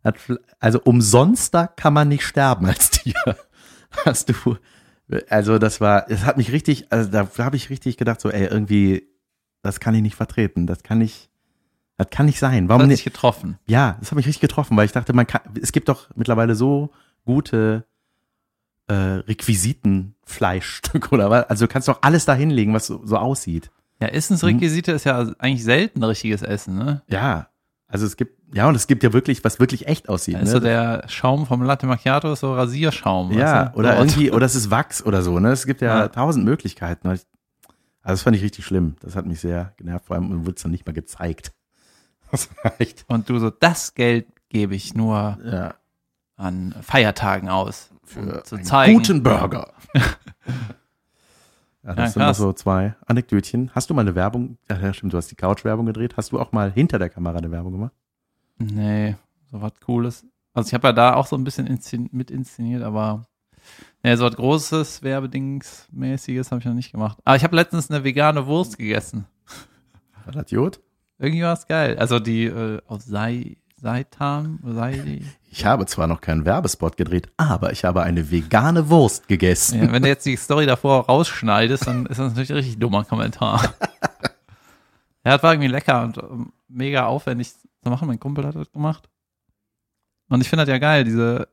Hat 0.04 0.16
Also 0.60 0.82
umsonster 0.82 1.68
kann 1.68 1.94
man 1.94 2.08
nicht 2.08 2.26
sterben 2.26 2.66
als 2.66 2.90
Tier. 2.90 3.14
Hast 4.06 4.30
du, 4.30 4.58
also 5.30 5.60
das 5.60 5.80
war, 5.82 6.10
es 6.10 6.24
hat 6.24 6.38
mich 6.38 6.52
richtig, 6.52 6.92
also 6.92 7.12
da 7.12 7.28
habe 7.38 7.58
ich 7.58 7.70
richtig 7.70 7.98
gedacht, 7.98 8.22
so, 8.22 8.32
ey, 8.32 8.46
irgendwie, 8.46 9.08
das 9.62 9.80
kann 9.80 9.94
ich 9.94 10.02
nicht 10.02 10.16
vertreten, 10.16 10.66
das 10.68 10.82
kann 10.84 10.98
nicht, 10.98 11.30
das 11.98 12.10
kann 12.10 12.26
nicht 12.26 12.40
sein. 12.40 12.70
Warum 12.70 12.84
Hat 12.84 12.88
nicht? 12.88 13.06
dich 13.06 13.14
getroffen. 13.14 13.60
Ja, 13.68 13.98
das 14.00 14.12
habe 14.12 14.22
ich 14.22 14.28
richtig 14.28 14.42
getroffen, 14.42 14.78
weil 14.78 14.86
ich 14.86 14.94
dachte, 14.94 15.14
man 15.14 15.28
kann, 15.28 15.42
es 15.62 15.74
gibt 15.74 15.90
doch 15.90 16.10
mittlerweile 16.16 16.56
so 16.56 16.92
gute 17.26 17.86
äh, 18.88 18.94
Requisitenfleischstücke 18.94 21.12
oder 21.12 21.30
was. 21.30 21.50
Also 21.50 21.68
du 21.68 21.72
kannst 21.72 21.88
doch 21.88 22.00
alles 22.02 22.26
da 22.26 22.34
hinlegen, 22.34 22.74
was 22.74 22.88
so, 22.88 23.06
so 23.06 23.18
aussieht. 23.18 23.70
Ja, 24.02 24.08
Essensrequisite 24.10 24.92
ist 24.92 25.06
ja 25.06 25.20
eigentlich 25.40 25.64
selten 25.64 26.04
richtiges 26.04 26.42
Essen, 26.42 26.78
ne? 26.78 27.02
Ja, 27.08 27.48
also 27.88 28.06
es 28.06 28.18
gibt, 28.18 28.40
ja, 28.54 28.68
und 28.68 28.76
es 28.76 28.88
gibt 28.88 29.04
ja 29.04 29.14
wirklich, 29.14 29.44
was 29.44 29.60
wirklich 29.60 29.88
echt 29.88 30.10
aussieht. 30.10 30.36
Also 30.36 30.56
ne? 30.56 30.62
der 30.62 31.04
Schaum 31.08 31.46
vom 31.46 31.62
Latte 31.64 31.86
Macchiato 31.86 32.34
ist 32.34 32.40
so 32.42 32.54
Rasierschaum. 32.54 33.32
ja, 33.34 33.66
weißt 33.68 33.76
du? 33.76 33.80
oder 33.80 33.94
So. 33.94 33.98
irgendwie, 34.04 34.32
oder 34.32 34.46
es 34.46 34.56
ist 34.56 34.72
Wachs 34.72 35.06
oder 35.06 35.22
so, 35.22 35.40
ne? 35.40 35.52
Es 35.52 35.66
gibt 35.66 35.82
ja, 35.82 36.00
Ja. 36.02 36.08
tausend 36.08 36.44
Möglichkeiten. 36.46 37.08
Also 37.08 37.24
das 38.04 38.24
fand 38.24 38.36
ich 38.36 38.42
richtig 38.44 38.66
schlimm. 38.66 38.96
Das 39.02 39.16
hat 39.16 39.26
mich 39.26 39.40
sehr 39.40 39.74
genervt, 39.78 40.06
vor 40.08 40.16
allem 40.18 40.44
wurde 40.46 40.56
es 40.58 40.64
dann 40.64 40.72
nicht 40.72 40.86
mal 40.86 40.94
gezeigt. 40.94 41.52
Das 42.32 42.50
reicht. 42.64 43.06
Und 43.08 43.30
du 43.30 43.38
so, 43.38 43.52
das 43.52 43.94
Geld 43.94 44.26
gebe 44.50 44.74
ich 44.74 44.96
nur 44.96 45.38
Ja. 45.46 45.76
an 46.36 46.74
Feiertagen 46.82 47.48
aus. 47.48 47.92
Für 48.04 48.44
zu 48.44 48.56
einen 48.56 48.66
zeigen. 48.66 48.94
guten 48.98 49.22
Burger. 49.24 49.72
ja, 51.84 51.94
das 51.96 51.98
Ja, 51.98 52.08
sind 52.08 52.20
noch 52.22 52.28
krass. 52.28 52.38
so 52.38 52.54
zwei 52.54 52.96
Anekdötchen. 53.06 53.72
Hast 53.74 53.90
du 53.90 53.94
mal 53.94 54.02
eine 54.02 54.16
Werbung? 54.16 54.58
Ja, 54.70 54.94
stimmt, 54.94 55.14
du 55.14 55.18
hast 55.18 55.30
die 55.32 55.36
Couch-Werbung 55.36 55.86
gedreht. 55.86 56.16
Hast 56.18 56.32
du 56.32 56.40
auch 56.40 56.52
mal 56.52 56.72
hinter 56.72 57.00
der 57.00 57.10
Kamera 57.10 57.38
eine 57.38 57.52
Werbung 57.52 57.74
gemacht? 57.74 57.94
Nee, 58.58 59.16
so 59.52 59.62
was 59.62 59.74
Cooles. 59.82 60.26
Also 60.54 60.68
ich 60.68 60.74
habe 60.74 60.88
ja 60.88 60.94
da 60.94 61.16
auch 61.16 61.26
so 61.28 61.36
ein 61.36 61.44
bisschen 61.44 61.66
inszen 61.68 62.10
mit 62.12 62.30
inszeniert, 62.32 62.84
aber 62.84 63.26
nee, 64.04 64.16
so 64.16 64.26
was 64.26 64.36
Großes, 64.36 65.02
Werbedingsmäßiges 65.04 66.52
habe 66.52 66.60
ich 66.60 66.66
noch 66.66 66.74
nicht 66.74 66.92
gemacht. 66.92 67.18
Aber 67.26 67.36
ich 67.36 67.44
habe 67.44 67.56
letztens 67.56 67.90
eine 67.90 68.04
vegane 68.04 68.46
Wurst 68.48 68.78
gegessen. 68.78 69.26
War 70.26 70.34
das 70.34 70.52
Jod? 70.52 70.80
Irgendwie 71.20 71.44
war 71.44 71.54
es 71.54 71.68
geil. 71.68 71.98
Also 71.98 72.20
die 72.20 72.46
äh, 72.46 72.82
aus 72.88 73.06
Sei, 73.06 73.58
Seitan, 73.84 74.60
Sei, 74.64 75.22
Ich 75.52 75.66
habe 75.66 75.86
zwar 75.86 76.08
noch 76.08 76.22
keinen 76.22 76.46
Werbespot 76.46 76.96
gedreht, 76.96 77.30
aber 77.36 77.74
ich 77.74 77.84
habe 77.84 78.02
eine 78.02 78.32
vegane 78.32 78.90
Wurst 78.90 79.28
gegessen. 79.28 79.84
ja, 79.84 79.92
wenn 79.92 80.04
du 80.04 80.08
jetzt 80.08 80.26
die 80.26 80.38
Story 80.38 80.66
davor 80.66 81.06
rausschneidest, 81.06 81.86
dann 81.86 82.06
ist 82.06 82.18
das 82.18 82.30
natürlich 82.30 82.52
ein 82.52 82.56
richtig 82.56 82.80
dummer 82.80 83.04
Kommentar. 83.04 83.62
ja, 85.26 85.34
das 85.34 85.44
war 85.44 85.52
irgendwie 85.52 85.68
lecker 85.68 86.02
und 86.04 86.18
ähm, 86.18 86.54
mega 86.70 87.08
aufwendig 87.08 87.52
zu 87.52 87.90
machen. 87.90 88.08
Mein 88.08 88.22
Kumpel 88.22 88.48
hat 88.48 88.56
das 88.56 88.72
gemacht. 88.72 89.10
Und 90.30 90.40
ich 90.40 90.48
finde 90.48 90.64
das 90.66 90.72
ja 90.72 90.78
geil, 90.78 91.04
diese, 91.04 91.50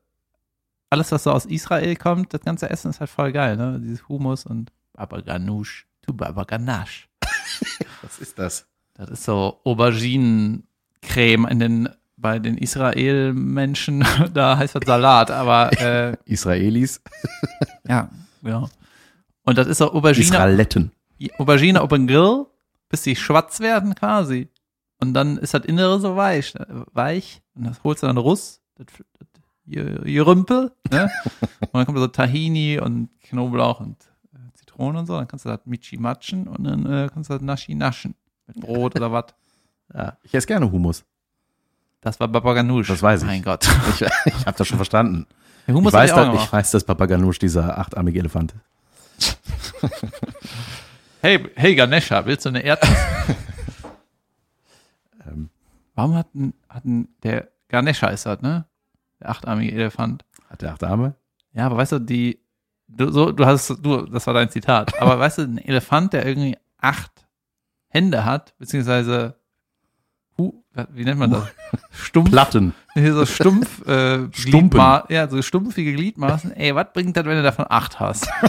alles, 0.89 1.11
was 1.11 1.23
so 1.23 1.31
aus 1.31 1.45
Israel 1.45 1.97
kommt, 1.97 2.33
das 2.33 2.41
ganze 2.41 2.69
Essen 2.69 2.91
ist 2.91 3.01
halt 3.01 3.09
voll 3.09 3.33
geil, 3.33 3.57
ne? 3.57 3.77
Dieses 3.81 4.07
Hummus 4.07 4.45
und 4.45 4.71
Baba 4.93 5.19
Ganoush, 5.19 5.85
tu 6.01 6.13
Baba 6.13 6.45
Ganache. 6.45 7.09
Was 8.01 8.19
ist 8.19 8.39
das? 8.39 8.67
Das 8.93 9.09
ist 9.09 9.25
so 9.25 9.59
Auberginencreme 9.65 11.45
in 11.49 11.59
den, 11.59 11.89
bei 12.21 12.39
den 12.39 12.57
Israel-Menschen, 12.57 14.05
da 14.33 14.57
heißt 14.57 14.75
das 14.75 14.83
Salat, 14.85 15.31
aber 15.31 15.71
äh, 15.81 16.17
Israelis? 16.25 17.01
ja, 17.87 18.09
genau. 18.41 18.69
Und 19.43 19.57
das 19.57 19.67
ist 19.67 19.79
so 19.79 19.91
Aubergine, 19.91 20.25
Israeletten. 20.25 20.91
Aubergine 21.37 21.81
auf 21.81 21.89
den 21.89 22.07
Grill, 22.07 22.45
bis 22.89 23.01
die 23.03 23.15
schwarz 23.15 23.59
werden 23.59 23.95
quasi. 23.95 24.49
Und 24.99 25.15
dann 25.15 25.37
ist 25.37 25.53
das 25.55 25.65
Innere 25.65 25.99
so 25.99 26.15
weich, 26.15 26.53
äh, 26.55 26.65
weich. 26.93 27.41
Und 27.55 27.65
das 27.65 27.83
holst 27.83 28.03
du 28.03 28.07
dann 28.07 28.17
Russ, 28.17 28.61
das, 28.75 28.85
das 29.17 29.27
Gerümpel, 30.03 30.71
ne? 30.91 31.09
Und 31.61 31.73
dann 31.73 31.85
kommt 31.85 31.97
so 31.97 32.07
Tahini 32.07 32.79
und 32.79 33.09
Knoblauch 33.21 33.79
und 33.79 33.97
äh, 34.33 34.37
Zitrone 34.53 34.99
und 34.99 35.05
so. 35.07 35.17
Dann 35.17 35.27
kannst 35.27 35.45
du 35.45 35.49
das 35.49 35.61
Michi 35.65 35.97
matschen 35.97 36.47
und 36.47 36.63
dann 36.63 36.85
äh, 36.85 37.09
kannst 37.11 37.29
du 37.29 37.33
das 37.33 37.41
Naschi 37.41 37.73
naschen. 37.73 38.15
Mit 38.47 38.59
Brot 38.59 38.95
oder 38.95 39.11
was. 39.11 39.25
Ja, 39.93 40.17
ich 40.23 40.33
esse 40.33 40.47
gerne 40.47 40.71
Hummus. 40.71 41.03
Das 42.01 42.19
war 42.19 42.27
Baba 42.27 42.53
Ganoush. 42.53 42.87
Das 42.87 43.01
weiß 43.01 43.21
ich. 43.21 43.27
Mein 43.27 43.43
Gott. 43.43 43.67
Ich, 43.89 44.01
ich 44.01 44.45
habe 44.45 44.57
das 44.57 44.67
schon 44.67 44.77
verstanden. 44.77 45.27
Hummus 45.67 45.93
ich, 45.93 45.99
weiß, 45.99 46.13
hab 46.13 46.33
ich 46.33 46.51
weiß, 46.51 46.71
dass 46.71 46.83
Papa 46.83 47.05
Ganoush 47.05 47.39
dieser 47.39 47.77
achtarmige 47.77 48.19
Elefant 48.19 48.53
ist. 49.17 49.37
Hey, 51.23 51.47
hey 51.55 51.75
Ganesha, 51.75 52.25
willst 52.25 52.45
du 52.45 52.49
eine 52.49 52.63
Erdnuss? 52.63 52.97
Ähm, 55.27 55.51
Warum 55.93 56.15
hat 56.15 56.33
ein, 56.33 56.55
hat 56.67 56.83
ein, 56.83 57.09
der 57.21 57.49
Ganesha 57.67 58.07
ist 58.07 58.25
das, 58.25 58.41
ne? 58.41 58.65
Der 59.19 59.29
achtarmige 59.29 59.71
Elefant. 59.71 60.25
hat 60.49 60.63
der 60.63 60.73
acht 60.73 60.83
Arme? 60.83 61.13
Ja, 61.53 61.67
aber 61.67 61.77
weißt 61.77 61.91
du, 61.91 61.99
die, 61.99 62.39
du, 62.87 63.11
so, 63.11 63.31
du 63.31 63.45
hast, 63.45 63.69
du, 63.69 64.07
das 64.07 64.25
war 64.25 64.33
dein 64.33 64.49
Zitat. 64.49 64.99
Aber 64.99 65.19
weißt 65.19 65.37
du, 65.37 65.41
ein 65.43 65.59
Elefant, 65.59 66.13
der 66.13 66.25
irgendwie 66.25 66.57
acht 66.79 67.27
Hände 67.87 68.25
hat, 68.25 68.57
beziehungsweise, 68.57 69.35
wie 70.93 71.03
nennt 71.03 71.19
man 71.19 71.31
das? 71.31 71.43
Stumpf, 71.91 72.31
Platten. 72.31 72.73
nee, 72.95 73.11
so 73.11 73.25
stumpf, 73.25 73.85
äh. 73.87 74.27
Gliedma 74.27 75.05
ja, 75.09 75.27
so 75.29 75.41
stumpfige 75.41 75.93
Gliedmaßen. 75.93 76.51
Ey, 76.55 76.73
was 76.75 76.87
bringt 76.93 77.15
das, 77.17 77.25
wenn 77.25 77.37
du 77.37 77.43
davon 77.43 77.65
acht 77.69 77.99
hast? 77.99 78.27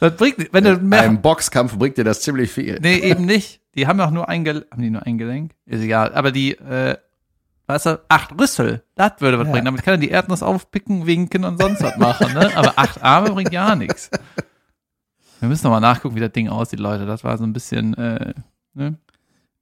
das 0.00 0.16
bringt, 0.16 0.52
wenn 0.52 0.64
du 0.64 0.76
mehr, 0.78 1.04
Im 1.04 1.20
Boxkampf 1.20 1.76
bringt 1.76 1.96
dir 1.98 2.04
das 2.04 2.20
ziemlich 2.22 2.50
viel. 2.50 2.78
Nee, 2.80 2.98
eben 2.98 3.24
nicht. 3.26 3.60
Die 3.74 3.86
haben 3.86 4.00
auch 4.00 4.10
nur 4.10 4.28
ein 4.28 4.44
Gelenk. 4.44 4.66
Haben 4.70 4.82
die 4.82 4.90
nur 4.90 5.06
ein 5.06 5.18
Gelenk? 5.18 5.52
Ist 5.66 5.82
egal. 5.82 6.12
Aber 6.14 6.32
die, 6.32 6.56
äh, 6.58 6.96
weißt 7.66 7.86
du, 7.86 8.00
acht 8.08 8.32
Rüssel, 8.38 8.82
das 8.96 9.12
würde 9.20 9.38
was 9.38 9.46
Ja. 9.46 9.52
bringen. 9.52 9.66
Damit 9.66 9.82
kann 9.82 9.94
er 9.94 9.98
die 9.98 10.10
Erdnuss 10.10 10.42
aufpicken, 10.42 11.06
winken 11.06 11.44
und 11.44 11.60
sonst 11.60 11.82
was 11.82 11.96
machen, 11.96 12.32
ne? 12.34 12.50
Aber 12.56 12.72
acht 12.76 13.02
Arme 13.02 13.30
bringt 13.30 13.52
gar 13.52 13.76
nichts. 13.76 14.10
Wir 15.38 15.48
müssen 15.48 15.64
noch 15.64 15.70
mal 15.70 15.80
nachgucken, 15.80 16.16
wie 16.16 16.20
das 16.20 16.32
Ding 16.32 16.48
aussieht, 16.48 16.80
Leute. 16.80 17.06
Das 17.06 17.24
war 17.24 17.38
so 17.38 17.44
ein 17.44 17.52
bisschen, 17.52 17.94
äh, 17.94 18.34
ne? 18.74 18.98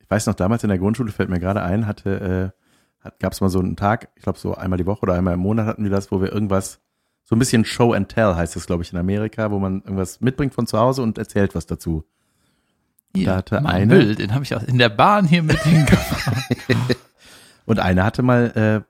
Ich 0.08 0.10
weiß 0.10 0.24
noch, 0.26 0.34
damals 0.34 0.62
in 0.62 0.70
der 0.70 0.78
Grundschule 0.78 1.12
fällt 1.12 1.28
mir 1.28 1.38
gerade 1.38 1.62
ein, 1.62 1.86
hatte, 1.86 2.52
äh, 3.02 3.04
hat, 3.04 3.20
gab 3.20 3.34
es 3.34 3.42
mal 3.42 3.50
so 3.50 3.58
einen 3.58 3.76
Tag, 3.76 4.08
ich 4.16 4.22
glaube 4.22 4.38
so 4.38 4.54
einmal 4.54 4.78
die 4.78 4.86
Woche 4.86 5.02
oder 5.02 5.12
einmal 5.12 5.34
im 5.34 5.40
Monat 5.40 5.66
hatten 5.66 5.84
wir 5.84 5.90
das, 5.90 6.10
wo 6.10 6.22
wir 6.22 6.32
irgendwas, 6.32 6.80
so 7.24 7.36
ein 7.36 7.38
bisschen 7.38 7.66
Show 7.66 7.92
and 7.92 8.08
Tell 8.08 8.34
heißt 8.34 8.56
das, 8.56 8.66
glaube 8.66 8.82
ich, 8.82 8.90
in 8.92 8.98
Amerika, 8.98 9.50
wo 9.50 9.58
man 9.58 9.82
irgendwas 9.82 10.22
mitbringt 10.22 10.54
von 10.54 10.66
zu 10.66 10.78
Hause 10.78 11.02
und 11.02 11.18
erzählt 11.18 11.54
was 11.54 11.66
dazu. 11.66 12.04
Hier, 13.14 13.26
Da 13.26 13.36
hatte 13.36 13.62
eine- 13.66 13.94
Müll, 13.94 14.14
den 14.14 14.32
habe 14.32 14.44
ich 14.44 14.54
auch 14.54 14.62
in 14.62 14.78
der 14.78 14.88
Bahn 14.88 15.26
hier 15.26 15.42
mit 15.42 15.58
hingefahren. 15.62 16.42
Und 17.66 17.80
einer 17.80 18.04
hatte 18.04 18.22
mal 18.22 18.84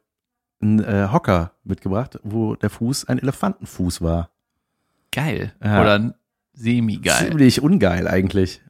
äh, 0.62 0.64
einen 0.64 0.78
äh, 0.84 1.08
Hocker 1.10 1.50
mitgebracht, 1.64 2.20
wo 2.22 2.54
der 2.54 2.70
Fuß 2.70 3.06
ein 3.06 3.18
Elefantenfuß 3.18 4.02
war. 4.02 4.30
Geil. 5.10 5.52
Ja. 5.64 5.80
Oder 5.80 6.14
semi-geil. 6.52 7.28
Ziemlich 7.28 7.60
ungeil 7.60 8.06
eigentlich. 8.06 8.62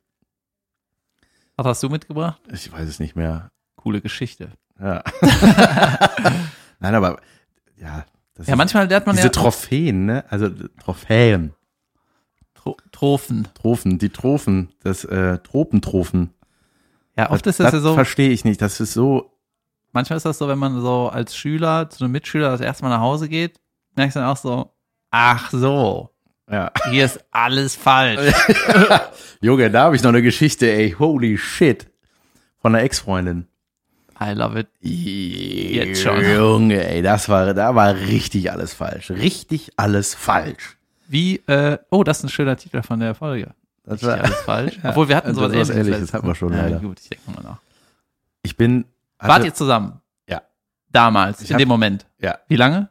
Was 1.59 1.67
hast 1.67 1.83
du 1.83 1.89
mitgebracht? 1.89 2.41
Ich 2.53 2.71
weiß 2.71 2.89
es 2.89 3.01
nicht 3.01 3.17
mehr. 3.17 3.51
Coole 3.75 4.01
Geschichte. 4.01 4.53
Ja. 4.81 5.03
Nein, 6.79 6.95
aber 6.95 7.19
ja, 7.77 8.07
das 8.35 8.47
Ja, 8.47 8.55
manchmal 8.55 8.87
lernt 8.87 9.07
man 9.07 9.17
diese 9.17 9.27
ja 9.27 9.33
Trophäen, 9.33 10.07
ne? 10.07 10.25
Also 10.31 10.51
Trophäen, 10.81 11.55
Tro 12.55 12.77
Trophen. 12.93 13.49
Trophen, 13.55 13.99
die 13.99 14.11
Trophen, 14.11 14.69
das 14.85 15.05
äh, 15.05 15.39
Tropentrophen. 15.39 16.33
Ja, 17.17 17.33
oft 17.33 17.45
das, 17.45 17.59
ist 17.59 17.65
das 17.65 17.73
ja 17.73 17.81
so, 17.81 17.95
verstehe 17.95 18.31
ich 18.31 18.45
nicht. 18.45 18.63
Das 18.63 18.79
ist 18.79 18.93
so. 18.93 19.33
manchmal 19.91 20.19
ist 20.19 20.27
das 20.27 20.39
so, 20.39 20.47
wenn 20.47 20.61
man 20.61 20.81
so 20.81 21.09
als 21.09 21.35
Schüler 21.37 21.91
zu 21.91 22.05
einem 22.05 22.13
Mitschüler 22.13 22.51
das 22.51 22.61
erste 22.61 22.85
Mal 22.85 22.91
nach 22.91 23.01
Hause 23.01 23.29
geht, 23.29 23.61
merkst 23.97 24.15
du 24.15 24.21
dann 24.21 24.29
auch 24.29 24.37
so, 24.37 24.73
ach 25.11 25.51
so, 25.51 26.11
Ja. 26.51 26.71
hier 26.91 27.05
ist 27.05 27.25
alles 27.31 27.77
falsch. 27.77 28.33
Junge, 29.41 29.71
da 29.71 29.83
habe 29.85 29.97
ich 29.97 30.03
noch 30.03 30.09
eine 30.11 30.23
Geschichte, 30.23 30.71
ey. 30.71 30.93
Holy 30.99 31.37
shit. 31.39 31.87
Von 32.61 32.75
einer 32.75 32.85
Ex-Freundin. 32.85 33.47
I 34.21 34.33
love 34.33 34.59
it. 34.59 34.69
Jetzt 34.81 36.03
schon. 36.03 36.21
Junge, 36.25 36.85
ey, 36.89 37.03
das 37.03 37.29
war, 37.29 37.55
da 37.55 37.75
war 37.75 37.95
richtig 37.95 38.51
alles 38.51 38.73
falsch. 38.75 39.11
Richtig 39.11 39.71
alles 39.77 40.15
falsch. 40.15 40.77
Wie, 41.07 41.37
äh, 41.47 41.79
oh, 41.91 42.03
das 42.03 42.19
ist 42.19 42.25
ein 42.25 42.29
schöner 42.31 42.57
Titel 42.57 42.83
von 42.83 42.99
der 43.01 43.15
Folge. 43.15 43.55
Das 43.85 44.03
war, 44.03 44.19
alles 44.21 44.41
falsch. 44.41 44.79
Obwohl 44.85 45.09
wir 45.09 45.17
hatten 45.17 45.29
also 45.29 45.41
sowas 45.43 45.53
ähnliches. 45.53 45.71
Ähnliches 45.71 45.91
letztens. 46.01 46.15
hatten 46.15 46.27
wir 46.27 46.35
schon, 46.35 46.53
ja, 46.53 46.63
leider. 46.63 46.81
gut, 46.81 46.99
ich 47.01 47.09
denke 47.11 47.31
mal 47.31 47.43
nach. 47.43 47.59
ich 48.43 48.57
bin. 48.57 48.85
Wart 49.19 49.33
hatte- 49.33 49.47
ihr 49.47 49.55
zusammen? 49.55 50.01
Ja. 50.29 50.43
Damals, 50.91 51.41
Ich 51.43 51.51
in 51.51 51.55
hab- 51.55 51.59
dem 51.61 51.69
Moment. 51.69 52.07
Ja, 52.21 52.39
Wie 52.49 52.57
lange? 52.57 52.91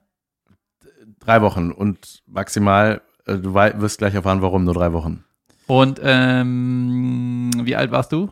drei 1.20 1.42
Wochen 1.42 1.72
und 1.74 2.22
maximal, 2.26 3.02
du 3.28 3.54
wei- 3.54 3.80
wirst 3.80 3.98
gleich 3.98 4.14
erfahren, 4.14 4.42
warum, 4.42 4.64
nur 4.64 4.74
drei 4.74 4.94
Wochen. 4.94 5.24
Und 5.68 6.00
ähm, 6.04 7.52
wie 7.64 7.76
alt 7.76 7.92
warst 7.92 8.12
du? 8.14 8.32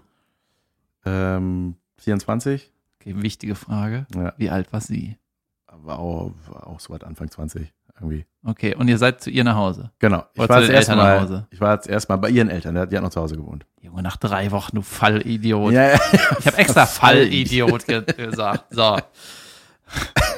Ähm, 1.06 1.76
24? 1.98 2.72
Okay, 3.02 3.22
wichtige 3.22 3.56
Frage. 3.56 4.08
Ja, 4.16 4.34
Wie 4.38 4.50
alt 4.50 4.72
war 4.74 4.82
sie? 4.82 5.18
war 5.84 6.00
auch, 6.00 6.32
war 6.48 6.68
auch 6.68 6.80
so 6.80 6.94
weit 6.94 7.04
Anfang 7.04 7.30
20 7.30 7.72
irgendwie. 8.00 8.26
Okay, 8.46 8.74
und 8.76 8.88
ihr 8.88 8.98
seid 8.98 9.22
zu 9.22 9.30
ihr 9.30 9.44
nach 9.44 9.56
Hause. 9.58 9.92
Genau. 10.00 10.24
Ich 10.34 10.40
Oder 10.40 10.50
war 10.50 10.56
zu 10.58 10.62
das 10.62 10.68
den 10.68 10.76
erste 10.76 10.92
Eltern 10.94 10.98
nach 11.06 11.14
Mal, 11.16 11.22
Hause? 11.22 11.48
ich 11.52 11.62
war 11.62 11.78
das 11.78 11.86
erste 11.88 12.12
Mal 12.14 12.18
bei 12.18 12.30
ihren 12.30 12.50
Eltern, 12.50 12.74
die 12.90 12.96
hat 12.96 13.04
noch 13.04 13.10
zu 13.10 13.22
Hause 13.22 13.36
gewohnt. 13.36 13.66
Junge, 13.82 14.02
nach 14.02 14.18
drei 14.18 14.50
Wochen, 14.52 14.76
du 14.78 14.82
Fallidiot. 14.82 15.74
Ja, 15.74 15.90
ja. 15.92 16.00
Ich 16.40 16.48
habe 16.48 16.58
extra 16.58 16.86
Fallidiot 16.86 17.86
ge 17.86 18.02
gesagt. 18.04 18.66
So. 18.74 18.98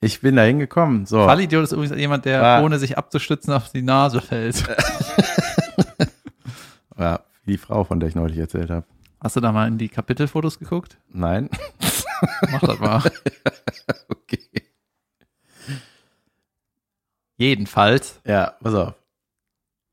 Ich 0.00 0.20
bin 0.20 0.36
da 0.36 0.42
hingekommen. 0.42 1.06
So. 1.06 1.24
Fallidiot 1.24 1.64
ist 1.64 1.72
übrigens 1.72 1.96
jemand, 1.98 2.24
der 2.26 2.42
Ah. 2.42 2.62
ohne 2.62 2.78
sich 2.78 2.98
abzustützen 2.98 3.52
auf 3.52 3.70
die 3.72 3.82
Nase 3.82 4.20
fällt. 4.20 4.62
Ja, 6.98 7.20
wie 7.44 7.52
die 7.52 7.58
Frau, 7.58 7.84
von 7.84 8.00
der 8.00 8.08
ich 8.08 8.14
neulich 8.14 8.38
erzählt 8.38 8.70
habe. 8.70 8.86
Hast 9.22 9.36
du 9.36 9.40
da 9.40 9.52
mal 9.52 9.68
in 9.68 9.76
die 9.76 9.90
Kapitelfotos 9.90 10.58
geguckt? 10.58 10.96
Nein. 11.10 11.50
Mach 12.50 12.60
das 12.60 12.78
mal. 12.78 13.02
Okay. 14.08 14.40
Jedenfalls. 17.36 18.20
Ja, 18.24 18.54
pass 18.62 18.74
auf. 18.74 18.94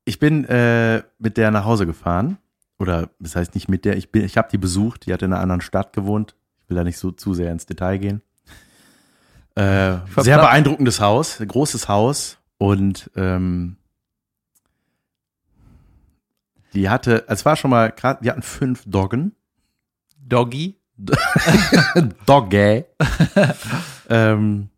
Ich 0.04 0.18
bin 0.18 0.44
äh, 0.46 1.02
mit 1.18 1.36
der 1.36 1.50
nach 1.50 1.64
Hause 1.64 1.86
gefahren. 1.86 2.38
Oder 2.78 3.10
das 3.20 3.36
heißt 3.36 3.54
nicht 3.54 3.68
mit 3.68 3.84
der, 3.84 3.96
ich 3.96 4.10
bin, 4.10 4.24
ich 4.24 4.36
habe 4.36 4.48
die 4.50 4.58
besucht, 4.58 5.06
die 5.06 5.12
hat 5.12 5.22
in 5.22 5.32
einer 5.32 5.40
anderen 5.42 5.60
Stadt 5.60 5.92
gewohnt. 5.92 6.34
Ich 6.62 6.70
will 6.70 6.76
da 6.76 6.84
nicht 6.84 6.98
so 6.98 7.10
zu 7.10 7.34
sehr 7.34 7.52
ins 7.52 7.66
Detail 7.66 7.98
gehen. 7.98 8.22
Äh, 9.56 9.98
sehr 10.16 10.38
beeindruckendes 10.38 11.00
Haus, 11.00 11.38
großes 11.38 11.88
Haus. 11.88 12.38
Und 12.58 13.10
ähm, 13.16 13.76
die 16.72 16.88
hatte, 16.88 17.24
es 17.28 17.44
war 17.44 17.56
schon 17.56 17.70
mal 17.70 17.90
gerade, 17.90 18.22
die 18.22 18.30
hatten 18.30 18.42
fünf 18.42 18.82
Doggen. 18.86 19.34
Doggy. 20.18 20.76
Doggy. 22.26 22.84
ähm, 24.08 24.70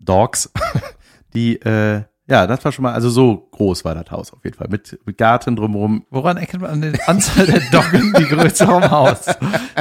Dogs. 0.00 0.50
Die, 1.34 1.56
äh, 1.62 2.04
ja, 2.26 2.46
das 2.46 2.64
war 2.64 2.70
schon 2.70 2.84
mal, 2.84 2.92
also 2.92 3.10
so 3.10 3.36
groß 3.50 3.84
war 3.84 3.94
das 3.94 4.10
Haus 4.10 4.32
auf 4.32 4.44
jeden 4.44 4.56
Fall. 4.56 4.68
Mit, 4.68 4.98
mit 5.04 5.18
Garten 5.18 5.56
drumherum. 5.56 6.06
Woran 6.10 6.36
erkennt 6.36 6.62
man 6.62 6.70
an 6.70 6.80
der 6.80 7.08
Anzahl 7.08 7.46
der 7.46 7.60
Doggen 7.70 8.14
die 8.18 8.24
Größe 8.24 8.66
vom 8.66 8.88
Haus? 8.88 9.26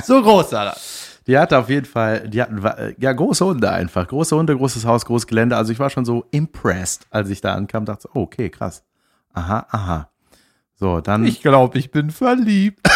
So 0.03 0.21
groß 0.21 0.51
war 0.51 0.65
das. 0.65 1.03
Die 1.28 1.38
hatte 1.38 1.57
auf 1.57 1.69
jeden 1.69 1.86
Fall, 1.86 2.28
die 2.28 2.41
hatten, 2.41 2.63
äh, 2.63 2.95
ja, 2.97 3.13
große 3.13 3.45
Hunde 3.45 3.71
einfach. 3.71 4.07
Große 4.07 4.36
Hunde, 4.36 4.57
großes 4.57 4.86
Haus, 4.86 5.05
großes 5.05 5.28
Gelände. 5.28 5.55
Also 5.55 5.71
ich 5.71 5.80
war 5.80 5.89
schon 5.89 6.05
so 6.05 6.26
impressed, 6.32 7.07
als 7.09 7.30
ich 7.30 7.39
da 7.41 7.53
ankam, 7.53 7.86
dachte, 7.86 8.03
so, 8.03 8.09
oh, 8.13 8.24
okay, 8.24 8.49
krass. 8.49 8.84
Aha, 9.34 9.65
aha. 9.69 10.09
So, 10.76 10.99
dann. 11.01 11.26
Ich 11.26 11.41
glaube, 11.41 11.80
ich 11.80 11.91
bin 11.91 12.11
verliebt. 12.11 12.82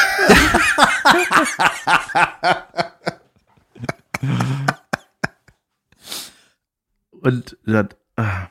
Und, 7.21 7.57
das, 7.65 7.87
ah. 8.15 8.47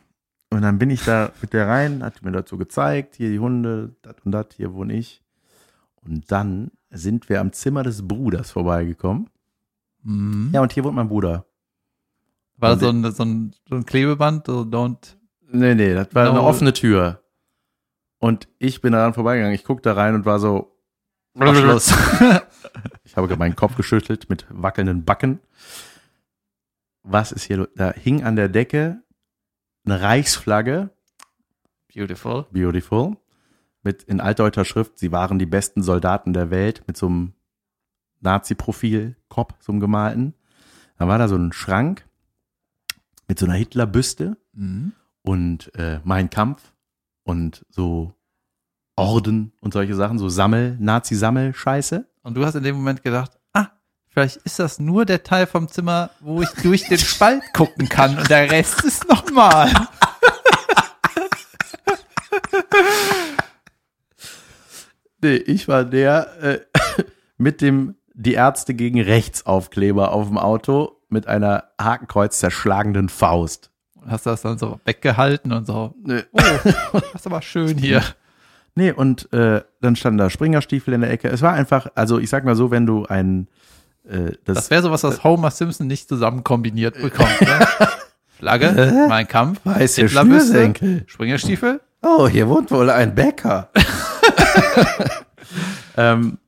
und 0.50 0.62
dann 0.62 0.78
bin 0.78 0.90
ich 0.90 1.04
da 1.04 1.32
mit 1.40 1.52
der 1.54 1.66
rein, 1.66 2.02
hat 2.02 2.22
mir 2.22 2.32
dazu 2.32 2.58
gezeigt, 2.58 3.16
hier 3.16 3.30
die 3.30 3.38
Hunde, 3.38 3.94
das 4.02 4.16
und 4.24 4.32
das, 4.32 4.48
hier 4.56 4.74
wohne 4.74 4.94
ich. 4.94 5.22
Und 6.04 6.30
dann 6.30 6.70
sind 6.90 7.28
wir 7.30 7.40
am 7.40 7.52
Zimmer 7.52 7.82
des 7.82 8.06
Bruders 8.06 8.50
vorbeigekommen. 8.50 9.30
Mhm. 10.06 10.50
Ja, 10.52 10.60
und 10.62 10.72
hier 10.72 10.84
wohnt 10.84 10.94
mein 10.94 11.08
Bruder. 11.08 11.46
War 12.56 12.70
das 12.70 12.80
so 12.80 12.88
ein, 12.88 13.10
so, 13.12 13.22
ein, 13.24 13.54
so 13.68 13.74
ein 13.74 13.84
Klebeband, 13.84 14.46
so 14.46 14.60
don't. 14.62 15.16
Nee, 15.48 15.74
nee, 15.74 15.94
das 15.94 16.14
war 16.14 16.24
No. 16.24 16.30
eine 16.30 16.42
offene 16.42 16.72
Tür. 16.72 17.22
Und 18.18 18.48
ich 18.58 18.80
bin 18.80 18.92
daran 18.92 19.14
vorbeigegangen. 19.14 19.54
Ich 19.54 19.64
guck 19.64 19.82
da 19.82 19.92
rein 19.92 20.14
und 20.14 20.24
war 20.24 20.38
so, 20.38 20.72
Schluss. 21.36 21.92
ich 23.04 23.16
habe 23.16 23.36
meinen 23.36 23.56
Kopf 23.56 23.76
geschüttelt 23.76 24.30
mit 24.30 24.46
wackelnden 24.48 25.04
Backen. 25.04 25.40
Was 27.02 27.30
ist 27.30 27.44
hier? 27.44 27.68
Da 27.76 27.92
hing 27.92 28.24
an 28.24 28.36
der 28.36 28.48
Decke 28.48 29.02
eine 29.84 30.00
Reichsflagge, 30.00 30.90
Beautiful. 31.94 32.46
beautiful, 32.50 33.16
mit 33.82 34.02
in 34.04 34.20
altdeutscher 34.20 34.64
Schrift, 34.64 34.98
sie 34.98 35.12
waren 35.12 35.38
die 35.38 35.46
besten 35.46 35.82
Soldaten 35.82 36.32
der 36.32 36.50
Welt, 36.50 36.82
mit 36.86 36.96
so 36.96 37.06
einem 37.06 37.32
Nazi-Profil, 38.20 39.16
Kopf, 39.28 39.54
so 39.60 39.72
einem 39.72 39.80
gemalten. 39.80 40.34
Dann 40.98 41.08
war 41.08 41.18
da 41.18 41.28
so 41.28 41.36
ein 41.36 41.52
Schrank 41.52 42.06
mit 43.28 43.38
so 43.38 43.46
einer 43.46 43.54
Hitlerbüste 43.54 44.36
Mhm. 44.52 44.92
und 45.22 45.74
äh, 45.74 46.00
Mein 46.04 46.30
Kampf 46.30 46.72
und 47.24 47.64
so 47.68 48.14
Orden 48.96 49.52
und 49.60 49.74
solche 49.74 49.94
Sachen, 49.94 50.18
so 50.18 50.28
Sammel, 50.30 50.76
Nazi-Sammel-Scheiße. 50.80 52.06
Und 52.22 52.34
du 52.34 52.46
hast 52.46 52.54
in 52.54 52.62
dem 52.62 52.76
Moment 52.76 53.02
gedacht, 53.02 53.32
ah, 53.52 53.66
vielleicht 54.08 54.36
ist 54.38 54.58
das 54.58 54.78
nur 54.78 55.04
der 55.04 55.22
Teil 55.22 55.46
vom 55.46 55.68
Zimmer, 55.68 56.10
wo 56.20 56.40
ich 56.40 56.48
durch 56.62 56.88
den 56.88 56.98
Spalt 57.12 57.42
gucken 57.52 57.88
kann 57.90 58.16
und 58.18 58.30
der 58.30 58.50
Rest 58.50 58.82
ist 58.84 59.06
normal. 59.08 59.70
Nee, 65.22 65.36
ich 65.36 65.66
war 65.68 65.84
der 65.84 66.42
äh, 66.42 66.60
mit 67.38 67.60
dem 67.60 67.96
Die 68.18 68.32
Ärzte 68.34 68.74
gegen 68.74 69.00
Rechtsaufkleber 69.00 70.12
auf 70.12 70.28
dem 70.28 70.38
Auto 70.38 70.92
mit 71.08 71.26
einer 71.26 71.64
Hakenkreuz 71.80 72.38
zerschlagenden 72.38 73.08
Faust. 73.08 73.70
Hast 74.08 74.26
das 74.26 74.42
dann 74.42 74.58
so 74.58 74.80
weggehalten 74.84 75.52
und 75.52 75.66
so, 75.66 75.94
Nee. 76.02 76.22
oh, 76.32 76.40
das 76.92 77.14
ist 77.14 77.26
aber 77.26 77.42
schön 77.42 77.76
hier. 77.76 78.02
Nee, 78.74 78.92
und 78.92 79.32
äh, 79.32 79.62
dann 79.80 79.96
standen 79.96 80.18
da 80.18 80.30
Springerstiefel 80.30 80.94
in 80.94 81.00
der 81.02 81.10
Ecke. 81.10 81.28
Es 81.28 81.42
war 81.42 81.52
einfach, 81.52 81.88
also 81.94 82.18
ich 82.18 82.30
sag 82.30 82.44
mal 82.44 82.56
so, 82.56 82.70
wenn 82.70 82.86
du 82.86 83.06
ein 83.06 83.48
äh, 84.08 84.32
das, 84.44 84.56
Das 84.56 84.70
wäre 84.70 84.82
sowas, 84.82 85.02
was 85.02 85.24
Homer 85.24 85.50
Simpson 85.50 85.86
nicht 85.86 86.08
zusammen 86.08 86.44
kombiniert 86.44 87.00
bekommt. 87.00 87.40
Ne? 87.40 87.66
Flagge, 88.38 89.06
mein 89.08 89.26
Kampf, 89.26 89.60
weiße 89.64 90.08
Schnürsenkel. 90.08 91.04
Springerstiefel. 91.06 91.80
Oh, 92.02 92.28
hier 92.28 92.48
wohnt 92.48 92.70
wohl 92.70 92.90
ein 92.90 93.14
Bäcker. 93.14 93.70
ähm, 95.96 96.38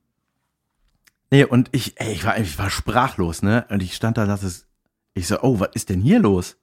nee, 1.31 1.45
und 1.45 1.69
ich, 1.73 2.01
ey, 2.01 2.13
ich 2.13 2.25
war, 2.25 2.39
ich 2.39 2.59
war 2.59 2.71
sprachlos, 2.71 3.43
ne? 3.43 3.65
Und 3.71 3.83
ich 3.83 3.95
stand 3.95 4.17
da, 4.19 4.27
das 4.27 4.43
ist, 4.43 4.67
ich 5.15 5.27
so, 5.27 5.41
oh, 5.43 5.61
was 5.61 5.71
ist 5.75 5.89
denn 5.91 6.01
hier 6.01 6.21
los? 6.21 6.57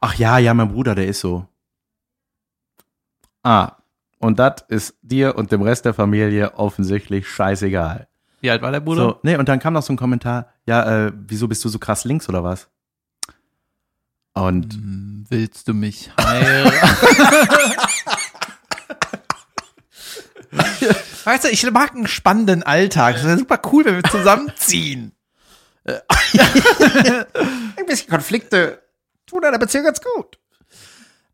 Ach 0.00 0.14
ja, 0.14 0.38
ja, 0.38 0.54
mein 0.54 0.72
Bruder, 0.72 0.94
der 0.94 1.06
ist 1.06 1.20
so. 1.20 1.46
Ah, 3.42 3.76
und 4.18 4.38
das 4.38 4.64
ist 4.68 4.94
dir 5.02 5.36
und 5.36 5.50
dem 5.52 5.62
Rest 5.62 5.84
der 5.84 5.94
Familie 5.94 6.54
offensichtlich 6.54 7.28
scheißegal. 7.28 8.06
Wie 8.40 8.50
alt 8.50 8.62
war 8.62 8.70
der 8.72 8.80
Bruder? 8.80 9.02
So, 9.02 9.18
nee, 9.22 9.36
und 9.36 9.48
dann 9.48 9.58
kam 9.58 9.74
noch 9.74 9.82
so 9.82 9.92
ein 9.92 9.96
Kommentar, 9.96 10.46
ja, 10.66 11.06
äh, 11.06 11.12
wieso 11.14 11.48
bist 11.48 11.64
du 11.64 11.68
so 11.68 11.78
krass 11.78 12.04
links 12.04 12.28
oder 12.28 12.42
was? 12.44 12.68
Und 14.34 14.72
Hm, 14.74 15.26
Willst 15.28 15.66
du 15.68 15.74
mich 15.74 16.10
heiraten? 16.18 16.72
weißt 21.24 21.44
du, 21.44 21.48
ich 21.48 21.70
mag 21.70 21.94
einen 21.94 22.06
spannenden 22.06 22.62
Alltag. 22.62 23.14
Das 23.16 23.24
wäre 23.24 23.38
super 23.38 23.60
cool, 23.72 23.84
wenn 23.84 23.96
wir 23.96 24.04
zusammenziehen. 24.04 25.12
ein 25.84 25.96
bisschen 27.86 28.08
Konflikte 28.08 28.82
tun 29.26 29.44
einer 29.44 29.58
Beziehung 29.58 29.84
ganz 29.84 30.00
gut. 30.00 30.38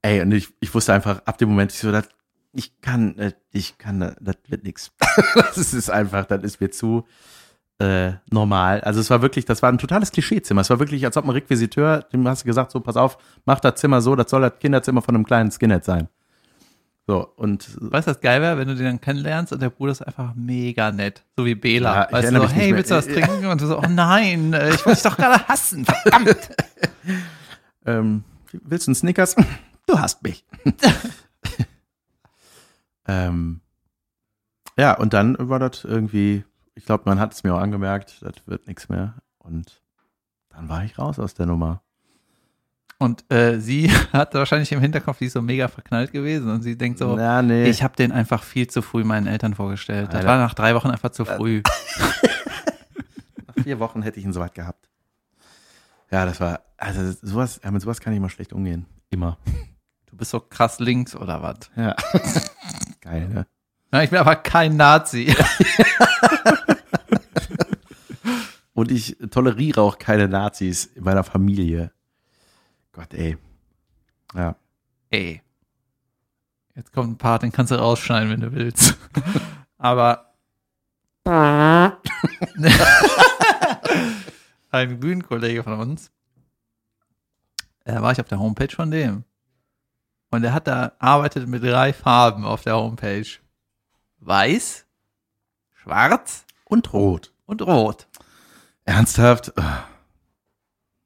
Ey, 0.03 0.21
und 0.23 0.33
ich, 0.33 0.49
ich 0.61 0.73
wusste 0.75 0.95
einfach 0.95 1.23
ab 1.25 1.39
dem 1.39 1.51
Moment, 1.51 1.73
ich 1.73 1.81
so, 1.81 1.93
das, 1.93 2.09
ich 2.53 2.81
kann, 2.81 3.19
äh, 3.19 3.33
ich 3.53 3.79
kann, 3.79 4.01
äh, 4.01 4.15
das 4.21 4.37
wird 4.47 4.65
nix. 4.65 4.93
das 5.35 5.75
ist 5.75 5.91
einfach, 5.91 6.25
das 6.25 6.43
ist 6.43 6.61
mir 6.61 6.71
zu 6.71 7.07
äh, 7.79 8.13
normal. 8.31 8.81
Also 8.81 9.01
es 9.01 9.11
war 9.11 9.23
wirklich, 9.23 9.45
das 9.45 9.63
war 9.63 9.71
ein 9.71 9.79
totales 9.79 10.13
Klischeezimmer. 10.13 10.63
Es 10.63 10.71
war 10.71 10.79
wirklich, 10.79 11.05
als 11.05 11.17
ob 11.17 11.25
ein 11.25 11.31
Requisiteur, 11.31 12.03
dem 12.13 12.27
hast 12.27 12.43
du 12.43 12.47
gesagt, 12.47 12.71
so, 12.71 12.81
pass 12.81 12.97
auf, 12.97 13.19
mach 13.45 13.61
das 13.61 13.77
Zimmer 13.77 14.01
so, 14.01 14.17
das 14.17 14.31
soll 14.31 14.43
das 14.43 14.59
Kinderzimmer 14.59 15.03
von 15.03 15.15
einem 15.15 15.27
kleinen 15.27 15.51
Skinhead 15.51 15.85
sein. 15.85 16.09
So, 17.09 17.27
und 17.37 17.67
Weißt 17.81 18.07
du, 18.07 18.11
was 18.11 18.21
geil 18.21 18.43
wäre, 18.43 18.59
wenn 18.59 18.69
du 18.69 18.75
den 18.75 18.85
dann 18.85 19.01
kennenlernst 19.01 19.51
und 19.55 19.63
der 19.63 19.71
Bruder 19.71 19.93
ist 19.93 20.03
einfach 20.03 20.35
mega 20.35 20.93
nett. 20.93 21.25
So 21.39 21.47
wie 21.47 21.55
Bela. 21.55 22.03
Ja, 22.03 22.13
weißt 22.13 22.33
du, 22.33 22.37
so, 22.37 22.49
hey, 22.51 22.77
willst 22.77 22.91
du 22.91 22.97
was 22.97 23.07
trinken? 23.07 23.47
Und 23.47 23.63
du 23.63 23.67
so, 23.67 23.79
oh 23.79 23.87
nein, 23.89 24.53
äh, 24.53 24.75
ich 24.75 24.85
wollte 24.85 25.01
dich 25.01 25.11
doch 25.11 25.17
gerade 25.17 25.49
hassen. 25.49 25.85
Verdammt. 25.87 26.37
Ähm, 27.87 28.25
willst 28.53 28.87
du 28.87 28.91
einen 28.91 28.97
Snickers? 28.97 29.35
Du 29.87 29.99
hast 29.99 30.23
mich. 30.23 30.45
ähm, 33.07 33.63
ja, 34.77 34.95
und 34.99 35.15
dann 35.15 35.37
war 35.39 35.59
das 35.59 35.85
irgendwie, 35.85 36.45
ich 36.75 36.85
glaube, 36.85 37.05
man 37.07 37.19
hat 37.19 37.33
es 37.33 37.43
mir 37.43 37.55
auch 37.55 37.61
angemerkt, 37.61 38.21
das 38.21 38.35
wird 38.45 38.67
nichts 38.67 38.91
mehr. 38.91 39.15
Und 39.39 39.81
dann 40.51 40.69
war 40.69 40.85
ich 40.85 40.99
raus 40.99 41.19
aus 41.19 41.33
der 41.33 41.47
Nummer. 41.47 41.81
Und 42.99 43.31
äh, 43.33 43.61
sie 43.61 43.91
hat 44.13 44.35
wahrscheinlich 44.35 44.73
im 44.73 44.81
Hinterkopf, 44.81 45.19
die 45.19 45.27
ist 45.27 45.35
so 45.35 45.43
mega 45.43 45.69
verknallt 45.69 46.13
gewesen 46.13 46.51
und 46.51 46.63
sie 46.63 46.77
denkt 46.77 46.99
so, 46.99 47.15
Na, 47.17 47.43
nee. 47.43 47.69
ich 47.69 47.83
habe 47.83 47.95
den 47.97 48.11
einfach 48.11 48.43
viel 48.43 48.67
zu 48.67 48.83
früh 48.83 49.05
meinen 49.05 49.29
Eltern 49.29 49.55
vorgestellt. 49.55 50.09
Das 50.09 50.17
Alter. 50.17 50.29
war 50.29 50.39
nach 50.39 50.55
drei 50.55 50.75
Wochen 50.75 50.91
einfach 50.91 51.11
zu 51.11 51.25
früh. 51.25 51.63
Nach 53.47 53.65
vier 53.65 53.79
Wochen 53.79 54.03
hätte 54.03 54.19
ich 54.19 54.25
ihn 54.25 54.33
soweit 54.33 54.55
gehabt. 54.55 54.89
Ja, 56.11 56.25
das 56.27 56.41
war, 56.41 56.61
also 56.77 57.13
sowas, 57.23 57.61
ja, 57.63 57.71
mit 57.71 57.83
sowas 57.83 58.01
kann 58.01 58.13
ich 58.13 58.17
immer 58.17 58.31
schlecht 58.31 58.53
umgehen. 58.53 58.87
Immer. 59.11 59.39
Du 60.07 60.17
bist 60.17 60.31
so 60.31 60.41
krass 60.41 60.81
links 60.81 61.15
oder 61.15 61.43
was? 61.43 61.71
Ja. 61.77 61.95
Geil, 63.01 63.29
ne? 63.29 63.47
Ja, 63.93 64.03
ich 64.03 64.11
bin 64.11 64.19
aber 64.19 64.37
kein 64.37 64.77
Nazi. 64.77 65.35
Und 68.75 68.91
ich 68.91 69.17
toleriere 69.31 69.81
auch 69.83 69.99
keine 69.99 70.29
Nazis 70.29 70.87
in 70.87 71.05
meiner 71.05 71.25
Familie. 71.25 71.91
Gott, 72.99 73.15
ey. 73.15 73.39
Ja. 74.35 74.57
Ey. 75.11 75.41
Jetzt 76.75 76.93
kommt 76.93 77.11
ein 77.13 77.17
Part, 77.17 77.45
den 77.45 77.53
kannst 77.53 77.71
du 77.71 77.77
rausschneiden, 77.77 78.29
wenn 78.29 78.41
du 78.41 78.53
willst. 78.53 78.97
Aber 79.79 80.35
ein 84.71 84.99
Bühnenkollege 84.99 85.63
von 85.63 85.79
uns, 85.79 86.11
da 87.85 88.03
war 88.03 88.11
ich 88.11 88.21
auf 88.21 88.27
der 88.27 88.41
Homepage 88.41 88.75
von 88.75 88.91
dem. 88.91 89.23
Und 90.33 90.43
er 90.43 90.53
hat 90.53 90.67
da 90.67 90.91
arbeitet 90.99 91.47
mit 91.47 91.63
drei 91.63 91.93
Farben 91.93 92.45
auf 92.45 92.63
der 92.63 92.75
Homepage. 92.75 93.29
Weiß, 94.19 94.87
schwarz 95.83 96.45
Und 96.65 96.93
rot. 96.93 97.33
und 97.47 97.63
rot. 97.63 98.09
Ernsthaft? 98.85 99.53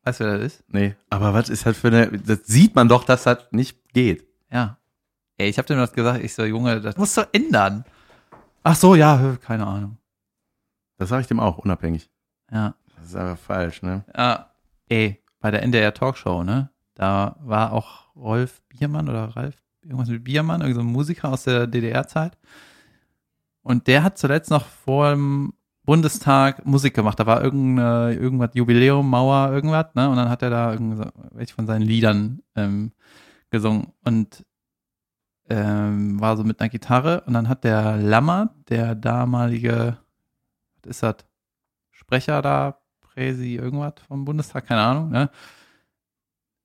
Weißt 0.05 0.21
du, 0.21 0.25
wer 0.25 0.39
das 0.39 0.55
ist? 0.55 0.65
Nee, 0.69 0.97
aber 1.11 1.33
was 1.33 1.49
ist 1.49 1.65
halt 1.65 1.77
für 1.77 1.89
eine, 1.89 2.11
das 2.19 2.41
sieht 2.47 2.75
man 2.75 2.89
doch, 2.89 3.05
dass 3.05 3.23
das 3.25 3.47
nicht 3.53 3.93
geht. 3.93 4.27
Ja. 4.51 4.79
Ey, 5.39 5.49
ich 5.49 5.59
hab 5.59 5.67
dem 5.67 5.79
das 5.79 5.93
gesagt, 5.93 6.23
ich 6.23 6.35
so, 6.35 6.45
Junge, 6.45 6.81
das 6.81 6.97
musst 6.97 7.17
du 7.17 7.23
ändern. 7.33 7.85
Ach 8.65 8.77
so, 8.77 8.95
ja, 8.95 9.37
keine 9.41 9.67
Ahnung. 9.67 9.99
Das 10.99 11.09
sage 11.09 11.23
ich 11.23 11.27
dem 11.29 11.41
auch, 11.41 11.59
unabhängig. 11.59 12.11
Ja. 12.51 12.75
Das 12.97 13.07
ist 13.07 13.17
aber 13.17 13.37
falsch, 13.37 13.83
ne? 13.83 14.05
Ja. 14.17 14.51
Ey, 14.89 15.23
bei 15.41 15.51
der 15.51 15.63
NDR 15.63 15.95
Talkshow, 15.95 16.45
ne? 16.45 16.71
Da 16.95 17.37
war 17.41 17.73
auch 17.73 18.15
Rolf 18.15 18.63
Biermann 18.69 19.09
oder 19.09 19.25
Ralf, 19.37 19.57
irgendwas 19.83 20.09
mit 20.09 20.23
Biermann, 20.23 20.61
irgendein 20.61 20.85
so 20.85 20.89
ein 20.89 20.93
Musiker 20.93 21.31
aus 21.31 21.45
der 21.45 21.67
DDR-Zeit. 21.67 22.37
Und 23.63 23.87
der 23.87 24.03
hat 24.03 24.19
zuletzt 24.19 24.51
noch 24.51 24.67
vor 24.67 25.11
dem 25.11 25.55
Bundestag 25.85 26.65
Musik 26.65 26.95
gemacht. 26.95 27.19
Da 27.19 27.27
war 27.27 27.43
irgendeine, 27.43 28.15
irgendwas, 28.15 28.51
Jubiläum, 28.55 29.09
Mauer, 29.09 29.51
irgendwas, 29.53 29.87
ne? 29.95 30.09
Und 30.09 30.17
dann 30.17 30.29
hat 30.29 30.43
er 30.43 30.51
da 30.51 30.77
welche 31.33 31.55
von 31.55 31.67
seinen 31.67 31.83
Liedern 31.83 32.43
ähm, 32.55 32.93
gesungen 33.51 33.93
und 34.05 34.45
ähm, 35.51 36.21
war 36.21 36.37
so 36.37 36.45
mit 36.45 36.61
einer 36.61 36.69
Gitarre. 36.69 37.23
Und 37.27 37.35
dann 37.35 37.49
hat 37.49 37.65
der 37.65 37.97
Lammer, 37.97 38.55
der 38.69 38.95
damalige, 38.95 39.99
was 40.83 40.91
ist 40.91 41.03
das, 41.03 41.17
Sprecher 41.91 42.43
da, 42.43 42.79
Präsi, 43.01 43.57
irgendwas 43.57 43.95
vom 44.07 44.25
Bundestag, 44.25 44.67
keine 44.67 44.83
Ahnung, 44.83 45.11
ne? 45.11 45.31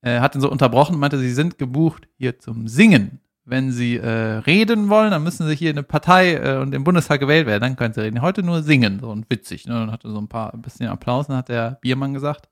Er 0.02 0.22
hat 0.22 0.36
ihn 0.36 0.42
so 0.42 0.50
unterbrochen 0.50 0.98
meinte, 1.00 1.18
sie 1.18 1.34
sind 1.34 1.58
gebucht 1.58 2.08
hier 2.18 2.40
zum 2.40 2.68
Singen 2.68 3.20
wenn 3.48 3.72
sie 3.72 3.96
äh, 3.96 4.10
reden 4.10 4.90
wollen, 4.90 5.12
dann 5.12 5.24
müssen 5.24 5.48
sie 5.48 5.56
hier 5.56 5.72
in 5.72 5.78
eine 5.78 5.84
Partei 5.84 6.36
äh, 6.36 6.58
und 6.58 6.76
im 6.76 6.84
Bundestag 6.84 7.22
gewählt 7.22 7.48
werden, 7.48 7.62
dann 7.62 7.76
können 7.78 7.94
sie 7.94 8.02
reden. 8.02 8.22
Heute 8.22 8.44
nur 8.44 8.62
singen, 8.62 9.00
so 9.00 9.10
und 9.10 9.30
witzig. 9.30 9.66
Ne? 9.66 9.82
Und 9.82 9.92
hatte 9.92 10.10
so 10.12 10.20
ein 10.20 10.28
paar 10.28 10.54
ein 10.54 10.62
bisschen 10.62 10.90
Applaus. 10.90 11.28
Dann 11.28 11.38
hat 11.38 11.48
der 11.48 11.78
Biermann 11.82 12.14
gesagt, 12.14 12.50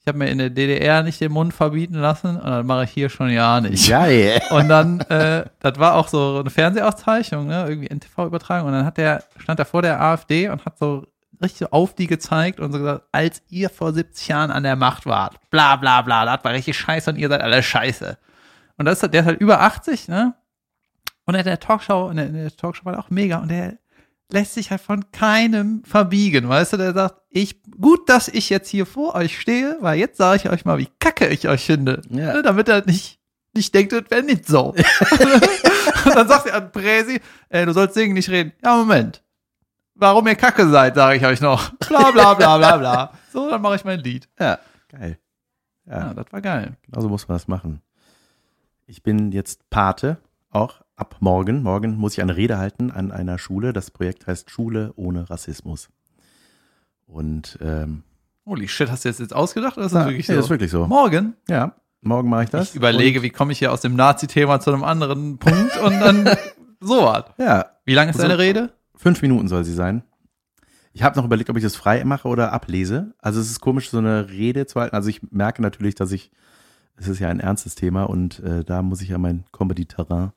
ich 0.00 0.06
habe 0.06 0.18
mir 0.18 0.30
in 0.30 0.38
der 0.38 0.50
DDR 0.50 1.02
nicht 1.02 1.20
den 1.20 1.32
Mund 1.32 1.52
verbieten 1.52 1.96
lassen 1.96 2.36
und 2.36 2.46
dann 2.46 2.64
mache 2.64 2.84
ich 2.84 2.90
hier 2.90 3.08
schon 3.08 3.30
ja 3.30 3.60
nicht. 3.60 3.88
Geil. 3.88 4.40
Und 4.50 4.68
dann, 4.68 5.00
äh, 5.00 5.44
das 5.58 5.78
war 5.80 5.96
auch 5.96 6.06
so 6.06 6.38
eine 6.38 6.50
Fernsehauszeichnung, 6.50 7.48
ne? 7.48 7.66
irgendwie 7.68 7.92
NTV-Übertragung. 7.92 8.68
Und 8.68 8.74
dann 8.74 8.86
hat 8.86 8.98
der, 8.98 9.24
stand 9.38 9.58
er 9.58 9.66
vor 9.66 9.82
der 9.82 10.00
AfD 10.00 10.48
und 10.48 10.64
hat 10.64 10.78
so 10.78 11.04
richtig 11.42 11.72
auf 11.72 11.96
die 11.96 12.06
gezeigt 12.06 12.60
und 12.60 12.70
so 12.70 12.78
gesagt, 12.78 13.02
als 13.10 13.42
ihr 13.48 13.70
vor 13.70 13.92
70 13.92 14.28
Jahren 14.28 14.52
an 14.52 14.62
der 14.62 14.76
Macht 14.76 15.04
wart, 15.04 15.34
bla 15.50 15.74
bla 15.74 16.02
bla, 16.02 16.24
das 16.24 16.44
war 16.44 16.52
richtig 16.52 16.78
scheiße 16.78 17.10
und 17.10 17.16
ihr 17.16 17.28
seid 17.28 17.40
alle 17.40 17.60
scheiße. 17.60 18.16
Und 18.76 18.84
das 18.86 19.02
ist, 19.02 19.12
der 19.12 19.20
ist 19.20 19.26
halt 19.26 19.40
über 19.40 19.60
80, 19.60 20.08
ne? 20.08 20.34
Und 21.24 21.34
in 21.34 21.44
der 21.44 21.58
Talkshow, 21.58 22.08
in 22.10 22.16
der, 22.16 22.26
in 22.26 22.34
der 22.34 22.56
Talkshow 22.56 22.84
war 22.84 22.98
auch 22.98 23.10
mega 23.10 23.38
und 23.38 23.48
der 23.48 23.78
lässt 24.30 24.54
sich 24.54 24.70
halt 24.70 24.80
von 24.80 25.10
keinem 25.12 25.82
verbiegen, 25.84 26.48
weißt 26.48 26.74
du? 26.74 26.76
Der 26.76 26.92
sagt, 26.92 27.16
ich, 27.30 27.62
gut, 27.80 28.08
dass 28.08 28.28
ich 28.28 28.50
jetzt 28.50 28.68
hier 28.68 28.86
vor 28.86 29.14
euch 29.14 29.38
stehe, 29.38 29.76
weil 29.80 29.98
jetzt 29.98 30.18
sage 30.18 30.36
ich 30.36 30.50
euch 30.50 30.64
mal, 30.64 30.78
wie 30.78 30.88
kacke 30.98 31.28
ich 31.28 31.48
euch 31.48 31.64
finde. 31.64 32.02
Ja. 32.10 32.34
Ne? 32.34 32.42
Damit 32.42 32.68
er 32.68 32.84
nicht, 32.84 33.20
nicht 33.54 33.74
denkt, 33.74 33.92
das 33.92 34.04
wäre 34.08 34.22
nicht 34.22 34.46
so. 34.46 34.70
und 36.04 36.14
dann 36.14 36.28
sagt 36.28 36.46
er 36.46 36.56
an 36.56 36.72
Präsi, 36.72 37.20
ey, 37.48 37.66
du 37.66 37.72
sollst 37.72 37.94
singen, 37.94 38.14
nicht 38.14 38.28
reden. 38.28 38.52
Ja, 38.64 38.76
Moment. 38.76 39.22
Warum 39.94 40.26
ihr 40.26 40.34
kacke 40.34 40.68
seid, 40.68 40.94
sage 40.94 41.16
ich 41.16 41.24
euch 41.24 41.40
noch. 41.40 41.70
Bla, 41.88 42.10
bla, 42.10 42.34
bla, 42.34 42.58
bla, 42.58 42.76
bla. 42.76 43.12
So, 43.32 43.48
dann 43.48 43.62
mache 43.62 43.76
ich 43.76 43.84
mein 43.84 44.00
Lied. 44.00 44.28
Ja, 44.38 44.58
geil. 44.88 45.18
Ja. 45.86 45.98
ja, 45.98 46.14
das 46.14 46.26
war 46.32 46.40
geil. 46.40 46.76
Genauso 46.82 47.08
muss 47.08 47.26
man 47.28 47.36
das 47.36 47.48
machen. 47.48 47.80
Ich 48.88 49.02
bin 49.02 49.32
jetzt 49.32 49.68
Pate, 49.68 50.18
auch 50.50 50.82
ab 50.94 51.16
morgen. 51.18 51.64
Morgen 51.64 51.96
muss 51.96 52.12
ich 52.12 52.22
eine 52.22 52.36
Rede 52.36 52.58
halten 52.58 52.92
an 52.92 53.10
einer 53.10 53.36
Schule. 53.36 53.72
Das 53.72 53.90
Projekt 53.90 54.28
heißt 54.28 54.48
Schule 54.48 54.92
ohne 54.94 55.28
Rassismus. 55.28 55.88
Und 57.04 57.58
ähm, 57.60 58.04
Holy 58.44 58.68
shit, 58.68 58.88
hast 58.88 59.04
du 59.04 59.08
das 59.08 59.18
jetzt 59.18 59.34
ausgedacht 59.34 59.76
oder 59.76 59.86
ist 59.86 59.92
das 59.92 60.04
ja, 60.04 60.08
wirklich 60.08 60.28
so? 60.28 60.34
Ja, 60.34 60.38
ist 60.38 60.50
wirklich 60.50 60.70
so. 60.70 60.86
Morgen? 60.86 61.34
Ja, 61.48 61.74
morgen 62.00 62.30
mache 62.30 62.44
ich 62.44 62.50
das. 62.50 62.70
Ich 62.70 62.76
überlege, 62.76 63.22
wie 63.22 63.30
komme 63.30 63.50
ich 63.50 63.58
hier 63.58 63.72
aus 63.72 63.80
dem 63.80 63.96
Nazi-Thema 63.96 64.60
zu 64.60 64.72
einem 64.72 64.84
anderen 64.84 65.38
Punkt 65.38 65.76
und 65.78 65.98
dann 65.98 66.24
so 66.80 67.02
was. 67.02 67.24
Ja. 67.38 67.72
Wie 67.84 67.94
lange 67.94 68.12
ist 68.12 68.18
so, 68.18 68.22
deine 68.22 68.38
Rede? 68.38 68.70
Fünf 68.94 69.20
Minuten 69.20 69.48
soll 69.48 69.64
sie 69.64 69.74
sein. 69.74 70.04
Ich 70.92 71.02
habe 71.02 71.16
noch 71.16 71.24
überlegt, 71.24 71.50
ob 71.50 71.56
ich 71.56 71.64
das 71.64 71.74
frei 71.74 72.04
mache 72.04 72.28
oder 72.28 72.52
ablese. 72.52 73.14
Also 73.18 73.40
es 73.40 73.50
ist 73.50 73.60
komisch, 73.60 73.90
so 73.90 73.98
eine 73.98 74.30
Rede 74.30 74.66
zu 74.66 74.80
halten. 74.80 74.94
Also 74.94 75.08
ich 75.08 75.22
merke 75.32 75.60
natürlich, 75.60 75.96
dass 75.96 76.12
ich 76.12 76.30
es 76.96 77.08
ist 77.08 77.18
ja 77.18 77.28
ein 77.28 77.40
ernstes 77.40 77.74
Thema 77.74 78.04
und 78.04 78.40
äh, 78.40 78.64
da 78.64 78.82
muss 78.82 79.00
ich 79.00 79.08
ja 79.10 79.18
mein 79.18 79.44
Comedy-Terrain 79.52 80.32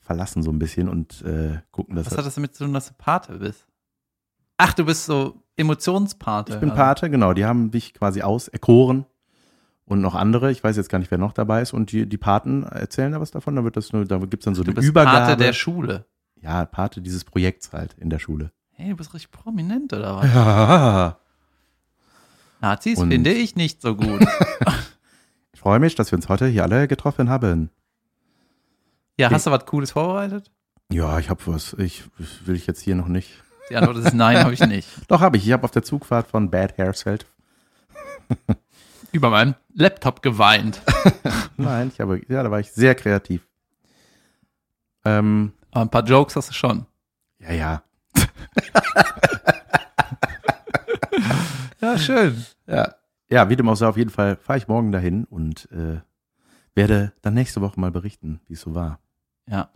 verlassen 0.00 0.42
so 0.42 0.50
ein 0.50 0.58
bisschen 0.58 0.88
und 0.88 1.22
äh, 1.22 1.60
gucken, 1.70 1.96
dass 1.96 2.06
Was 2.06 2.18
hat 2.18 2.26
das 2.26 2.34
damit 2.34 2.54
zu 2.54 2.64
tun, 2.64 2.74
dass 2.74 2.88
du 2.88 2.94
Pate 2.98 3.34
bist? 3.38 3.66
Ach, 4.58 4.72
du 4.74 4.84
bist 4.84 5.06
so 5.06 5.42
Emotionspate. 5.56 6.54
Ich 6.54 6.60
bin 6.60 6.70
also. 6.70 6.82
Pate, 6.82 7.10
genau. 7.10 7.32
Die 7.32 7.44
haben 7.44 7.70
mich 7.70 7.94
quasi 7.94 8.22
auserkoren 8.22 9.06
und 9.84 10.00
noch 10.00 10.14
andere. 10.14 10.50
Ich 10.50 10.62
weiß 10.62 10.76
jetzt 10.76 10.88
gar 10.88 10.98
nicht, 10.98 11.10
wer 11.10 11.18
noch 11.18 11.32
dabei 11.32 11.62
ist. 11.62 11.72
Und 11.72 11.92
die, 11.92 12.08
die 12.08 12.18
Paten 12.18 12.62
erzählen 12.64 13.12
da 13.12 13.20
was 13.20 13.30
davon. 13.30 13.56
Da 13.56 13.64
wird 13.64 13.76
das 13.76 13.92
nur, 13.92 14.04
da 14.04 14.18
gibt's 14.18 14.44
dann 14.44 14.54
so 14.54 14.62
du 14.62 14.70
eine 14.70 14.76
bist 14.76 14.88
Übergabe. 14.88 15.18
Pate 15.18 15.36
der 15.36 15.52
Schule. 15.52 16.06
Ja, 16.40 16.64
Pate 16.64 17.00
dieses 17.00 17.24
Projekts 17.24 17.72
halt 17.72 17.94
in 17.98 18.10
der 18.10 18.18
Schule. 18.18 18.52
Hey, 18.72 18.90
du 18.90 18.96
bist 18.96 19.14
richtig 19.14 19.30
prominent 19.30 19.92
oder 19.92 20.16
was? 20.16 20.26
Ja. 20.34 21.18
Nazis 22.60 22.98
und 22.98 23.10
finde 23.10 23.32
ich 23.32 23.56
nicht 23.56 23.82
so 23.82 23.94
gut. 23.96 24.24
freue 25.62 25.78
mich, 25.78 25.94
dass 25.94 26.10
wir 26.10 26.16
uns 26.16 26.28
heute 26.28 26.46
hier 26.46 26.64
alle 26.64 26.88
getroffen 26.88 27.30
haben. 27.30 27.70
Ja, 29.16 29.30
hast 29.30 29.46
du 29.46 29.52
was 29.52 29.64
Cooles 29.64 29.92
vorbereitet? 29.92 30.50
Ja, 30.90 31.20
ich 31.20 31.30
habe 31.30 31.40
was. 31.46 31.74
Ich 31.74 32.02
will 32.44 32.56
ich 32.56 32.66
jetzt 32.66 32.80
hier 32.80 32.96
noch 32.96 33.06
nicht. 33.06 33.30
Die 33.70 33.76
Antwort 33.76 33.98
ist 33.98 34.12
nein, 34.12 34.38
habe 34.38 34.52
ich 34.52 34.60
nicht. 34.60 34.88
Doch, 35.08 35.20
habe 35.20 35.36
ich. 35.36 35.46
Ich 35.46 35.52
habe 35.52 35.62
auf 35.62 35.70
der 35.70 35.84
Zugfahrt 35.84 36.26
von 36.26 36.50
Bad 36.50 36.76
Hairsfeld 36.78 37.26
über 39.12 39.30
meinen 39.30 39.54
Laptop 39.72 40.20
geweint. 40.20 40.82
nein, 41.56 41.92
ich 41.94 42.00
habe, 42.00 42.20
ja, 42.28 42.42
da 42.42 42.50
war 42.50 42.58
ich 42.58 42.72
sehr 42.72 42.96
kreativ. 42.96 43.46
Ähm, 45.04 45.52
Aber 45.70 45.82
ein 45.82 45.90
paar 45.90 46.04
Jokes 46.04 46.34
hast 46.34 46.50
du 46.50 46.54
schon. 46.54 46.86
Ja, 47.38 47.52
ja. 47.52 47.82
ja, 51.80 51.98
schön. 51.98 52.44
Ja 52.66 52.94
ja, 53.32 53.48
wie 53.48 53.56
dem 53.56 53.68
auch 53.68 53.76
sei, 53.76 53.86
auf 53.88 53.96
jeden 53.96 54.10
Fall 54.10 54.36
fahre 54.36 54.58
ich 54.58 54.68
morgen 54.68 54.92
dahin 54.92 55.24
und 55.24 55.70
äh, 55.72 56.00
werde 56.74 57.12
dann 57.22 57.32
nächste 57.32 57.62
Woche 57.62 57.80
mal 57.80 57.90
berichten, 57.90 58.40
wie 58.46 58.52
es 58.52 58.60
so 58.60 58.74
war. 58.74 58.98
Ja. 59.48 59.70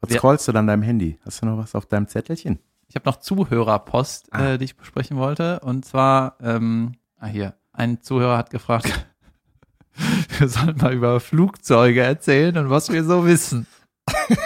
Was 0.00 0.10
Wir, 0.10 0.18
scrollst 0.18 0.46
du 0.48 0.52
dann 0.52 0.66
deinem 0.66 0.82
Handy? 0.82 1.18
Hast 1.24 1.40
du 1.40 1.46
noch 1.46 1.56
was 1.56 1.74
auf 1.74 1.86
deinem 1.86 2.08
Zettelchen? 2.08 2.58
Ich 2.86 2.94
habe 2.94 3.08
noch 3.08 3.16
Zuhörerpost, 3.16 4.28
ah. 4.32 4.52
äh, 4.52 4.58
die 4.58 4.66
ich 4.66 4.76
besprechen 4.76 5.16
wollte. 5.16 5.60
Und 5.60 5.86
zwar, 5.86 6.36
ähm, 6.42 6.96
ah 7.18 7.26
hier, 7.26 7.54
ein 7.72 8.02
Zuhörer 8.02 8.36
hat 8.36 8.50
gefragt, 8.50 9.06
wir 10.38 10.48
sollen 10.48 10.76
mal 10.76 10.92
über 10.92 11.20
Flugzeuge 11.20 12.02
erzählen 12.02 12.58
und 12.58 12.68
was 12.68 12.92
wir 12.92 13.02
so 13.04 13.24
wissen. 13.24 13.66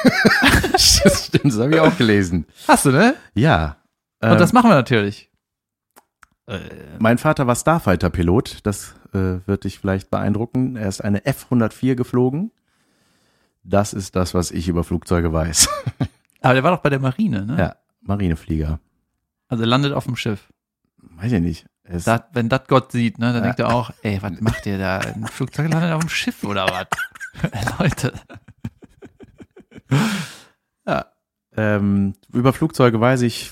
das 0.72 1.26
stimmt, 1.26 1.52
das 1.52 1.58
habe 1.58 1.74
ich 1.74 1.80
auch 1.80 1.96
gelesen. 1.96 2.46
Hast 2.68 2.84
du, 2.84 2.92
ne? 2.92 3.16
Ja. 3.34 3.78
Und 4.20 4.30
ähm, 4.30 4.38
das 4.38 4.52
machen 4.52 4.70
wir 4.70 4.76
natürlich. 4.76 5.28
Äh, 6.48 6.60
mein 6.98 7.18
Vater 7.18 7.46
war 7.46 7.54
Starfighter-Pilot. 7.54 8.60
Das 8.64 8.94
äh, 9.12 9.46
wird 9.46 9.64
dich 9.64 9.78
vielleicht 9.78 10.10
beeindrucken. 10.10 10.76
Er 10.76 10.88
ist 10.88 11.02
eine 11.02 11.24
F-104 11.26 11.94
geflogen. 11.94 12.50
Das 13.62 13.92
ist 13.92 14.16
das, 14.16 14.32
was 14.34 14.50
ich 14.50 14.68
über 14.68 14.82
Flugzeuge 14.82 15.32
weiß. 15.32 15.68
Aber 16.40 16.54
der 16.54 16.62
war 16.64 16.70
doch 16.70 16.82
bei 16.82 16.90
der 16.90 17.00
Marine, 17.00 17.44
ne? 17.44 17.58
Ja, 17.58 17.76
Marineflieger. 18.00 18.80
Also 19.48 19.64
landet 19.64 19.92
auf 19.92 20.04
dem 20.04 20.16
Schiff. 20.16 20.48
Weiß 20.96 21.32
ich 21.32 21.40
nicht. 21.40 21.66
Dat, 22.04 22.28
wenn 22.32 22.48
das 22.48 22.66
Gott 22.66 22.92
sieht, 22.92 23.18
ne, 23.18 23.26
dann 23.26 23.36
ja. 23.36 23.40
denkt 23.42 23.60
er 23.60 23.74
auch, 23.74 23.90
ey, 24.02 24.18
was 24.20 24.40
macht 24.40 24.66
ihr 24.66 24.78
da? 24.78 24.98
Ein 24.98 25.26
Flugzeug 25.26 25.70
landet 25.70 25.92
auf 25.92 26.00
dem 26.00 26.10
Schiff 26.10 26.44
oder 26.44 26.66
was? 26.68 27.78
Leute. 27.78 28.12
ja. 30.86 31.06
Ähm, 31.56 32.14
über 32.32 32.52
Flugzeuge 32.52 33.00
weiß 33.00 33.22
ich 33.22 33.50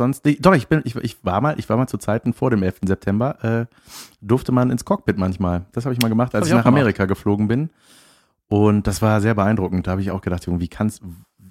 sonst, 0.00 0.26
doch, 0.40 0.54
ich 0.54 0.66
bin, 0.66 0.80
ich, 0.84 0.96
ich 0.96 1.22
war 1.24 1.40
mal, 1.40 1.58
ich 1.58 1.68
war 1.68 1.76
mal 1.76 1.86
zu 1.86 1.98
Zeiten 1.98 2.32
vor 2.32 2.50
dem 2.50 2.62
11. 2.62 2.80
September, 2.86 3.44
äh, 3.44 3.66
durfte 4.22 4.50
man 4.50 4.70
ins 4.70 4.86
Cockpit 4.86 5.18
manchmal. 5.18 5.66
Das 5.72 5.84
habe 5.84 5.92
ich 5.92 6.00
mal 6.00 6.08
gemacht, 6.08 6.34
als 6.34 6.46
ich, 6.46 6.52
ich 6.52 6.58
nach 6.58 6.64
Amerika 6.64 7.04
geflogen 7.04 7.48
bin. 7.48 7.68
Und 8.48 8.86
das 8.86 9.02
war 9.02 9.20
sehr 9.20 9.34
beeindruckend. 9.34 9.86
Da 9.86 9.92
habe 9.92 10.00
ich 10.00 10.10
auch 10.10 10.22
gedacht, 10.22 10.46
wie 10.48 10.68
kannst, 10.68 11.02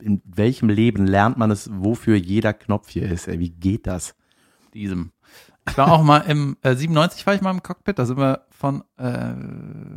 in 0.02 0.22
welchem 0.26 0.68
Leben 0.68 1.06
lernt 1.06 1.38
man 1.38 1.52
es, 1.52 1.70
wofür 1.72 2.16
jeder 2.18 2.54
Knopf 2.54 2.90
hier 2.90 3.10
ist? 3.10 3.28
Ey, 3.28 3.40
wie 3.40 3.52
geht 3.52 3.86
das? 3.88 4.16
Diesem. 4.74 5.12
Ich 5.70 5.78
war 5.78 5.92
auch 5.92 6.04
mal 6.04 6.20
im 6.20 6.58
äh, 6.64 6.76
97 6.76 7.28
war 7.28 7.36
ich 7.36 7.42
mal 7.42 7.52
im 7.52 7.62
Cockpit, 7.62 8.00
da 8.00 8.06
sind 8.06 8.18
wir 8.18 8.46
von, 8.50 8.84
äh, 8.98 9.04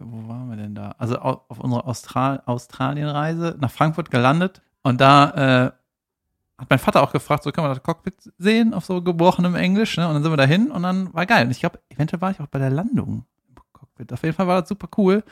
wo 0.03 0.29
waren 0.29 0.51
wir 0.51 0.57
denn 0.57 0.75
da? 0.75 0.95
Also 0.99 1.19
auf 1.19 1.59
unserer 1.59 1.87
Austral 1.89 2.43
Australienreise 2.45 3.57
nach 3.59 3.71
Frankfurt 3.71 4.11
gelandet 4.11 4.61
und 4.83 5.01
da 5.01 5.67
äh, 5.67 5.73
hat 6.63 6.71
mein 6.71 6.79
Vater 6.79 7.03
auch 7.03 7.13
gefragt, 7.13 7.43
so 7.43 7.51
kann 7.51 7.65
man 7.65 7.75
das 7.75 7.83
Cockpit 7.83 8.15
sehen 8.39 8.73
auf 8.73 8.85
so 8.85 9.03
gebrochenem 9.03 9.57
Englisch, 9.57 9.97
ne? 9.97 10.07
Und 10.07 10.15
dann 10.15 10.23
sind 10.23 10.33
wir 10.33 10.37
da 10.37 10.45
hin 10.45 10.71
und 10.71 10.83
dann 10.83 11.13
war 11.13 11.27
geil. 11.27 11.45
Und 11.45 11.51
ich 11.51 11.61
glaube, 11.61 11.81
eventuell 11.89 12.21
war 12.21 12.31
ich 12.31 12.41
auch 12.41 12.47
bei 12.47 12.59
der 12.59 12.71
Landung 12.71 13.25
im 13.49 13.55
Cockpit. 13.73 14.13
Auf 14.13 14.23
jeden 14.23 14.35
Fall 14.35 14.47
war 14.47 14.61
das 14.61 14.69
super 14.69 14.89
cool. 14.97 15.25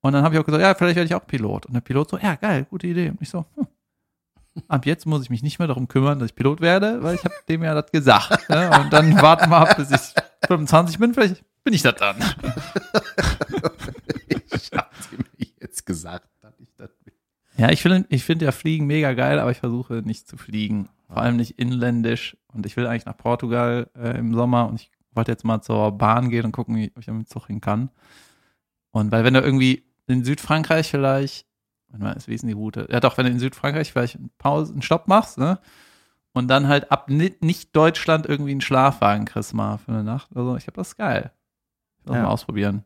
Und 0.00 0.12
dann 0.12 0.24
habe 0.24 0.34
ich 0.34 0.40
auch 0.40 0.44
gesagt, 0.44 0.62
ja, 0.62 0.74
vielleicht 0.74 0.96
werde 0.96 1.06
ich 1.06 1.14
auch 1.14 1.26
Pilot. 1.26 1.66
Und 1.66 1.74
der 1.74 1.80
Pilot 1.80 2.10
so, 2.10 2.18
ja, 2.18 2.34
geil, 2.34 2.66
gute 2.68 2.88
Idee. 2.88 3.10
Und 3.10 3.22
ich 3.22 3.30
so, 3.30 3.44
hm. 3.54 3.66
Ab 4.68 4.84
jetzt 4.84 5.06
muss 5.06 5.22
ich 5.22 5.30
mich 5.30 5.42
nicht 5.42 5.58
mehr 5.58 5.68
darum 5.68 5.88
kümmern, 5.88 6.18
dass 6.18 6.28
ich 6.28 6.34
Pilot 6.34 6.60
werde, 6.60 7.02
weil 7.02 7.14
ich 7.14 7.24
habe 7.24 7.34
dem 7.48 7.62
ja 7.62 7.72
das 7.72 7.90
gesagt. 7.90 8.50
Ne? 8.50 8.70
Und 8.80 8.92
dann 8.92 9.22
warten 9.22 9.48
wir 9.48 9.56
ab, 9.56 9.76
bis 9.78 9.90
ich 9.90 10.14
25 10.46 10.98
bin, 10.98 11.14
vielleicht 11.14 11.42
bin 11.64 11.72
ich 11.72 11.80
das 11.80 11.94
dann. 11.94 12.16
ich 14.28 14.70
habe 14.72 14.90
mir 15.38 15.46
jetzt 15.58 15.86
gesagt. 15.86 16.28
Ja, 17.56 17.70
ich 17.70 17.82
finde 17.82 18.06
ich 18.08 18.24
find 18.24 18.40
ja 18.42 18.50
Fliegen 18.52 18.86
mega 18.86 19.12
geil, 19.12 19.38
aber 19.38 19.50
ich 19.50 19.58
versuche 19.58 19.94
nicht 20.04 20.26
zu 20.26 20.36
fliegen. 20.36 20.88
Vor 21.08 21.18
allem 21.18 21.36
nicht 21.36 21.58
inländisch. 21.58 22.36
Und 22.52 22.64
ich 22.66 22.76
will 22.76 22.86
eigentlich 22.86 23.04
nach 23.04 23.16
Portugal 23.16 23.90
äh, 23.96 24.16
im 24.18 24.34
Sommer 24.34 24.68
und 24.68 24.80
ich 24.80 24.90
wollte 25.14 25.30
jetzt 25.30 25.44
mal 25.44 25.60
zur 25.60 25.92
Bahn 25.92 26.30
gehen 26.30 26.46
und 26.46 26.52
gucken, 26.52 26.74
wie 26.76 26.90
ich 26.98 27.06
damit 27.06 27.28
Zug 27.28 27.46
hin 27.48 27.60
kann. 27.60 27.90
Und 28.90 29.12
weil 29.12 29.24
wenn 29.24 29.34
du 29.34 29.40
irgendwie 29.40 29.84
in 30.06 30.24
Südfrankreich 30.24 30.90
vielleicht, 30.90 31.46
wie 31.90 32.34
ist 32.34 32.40
denn 32.42 32.48
die 32.48 32.54
Route? 32.54 32.88
Ja 32.90 33.00
doch, 33.00 33.18
wenn 33.18 33.26
du 33.26 33.32
in 33.32 33.38
Südfrankreich 33.38 33.92
vielleicht 33.92 34.16
eine 34.16 34.30
Pause, 34.38 34.72
einen 34.72 34.82
Stopp 34.82 35.06
machst, 35.08 35.36
ne? 35.38 35.58
und 36.32 36.48
dann 36.48 36.66
halt 36.68 36.90
ab 36.90 37.10
ni- 37.10 37.36
nicht 37.40 37.76
Deutschland 37.76 38.24
irgendwie 38.24 38.52
einen 38.52 38.62
Schlafwagen 38.62 39.26
kriegst 39.26 39.52
mal 39.52 39.76
für 39.76 39.92
eine 39.92 40.02
Nacht. 40.04 40.34
Also 40.34 40.56
ich 40.56 40.64
glaube, 40.64 40.76
das 40.78 40.88
ist 40.88 40.96
geil. 40.96 41.30
Ich 42.00 42.06
will 42.06 42.12
das 42.14 42.16
Ja. 42.16 42.22
mal 42.22 42.28
ausprobieren. 42.30 42.84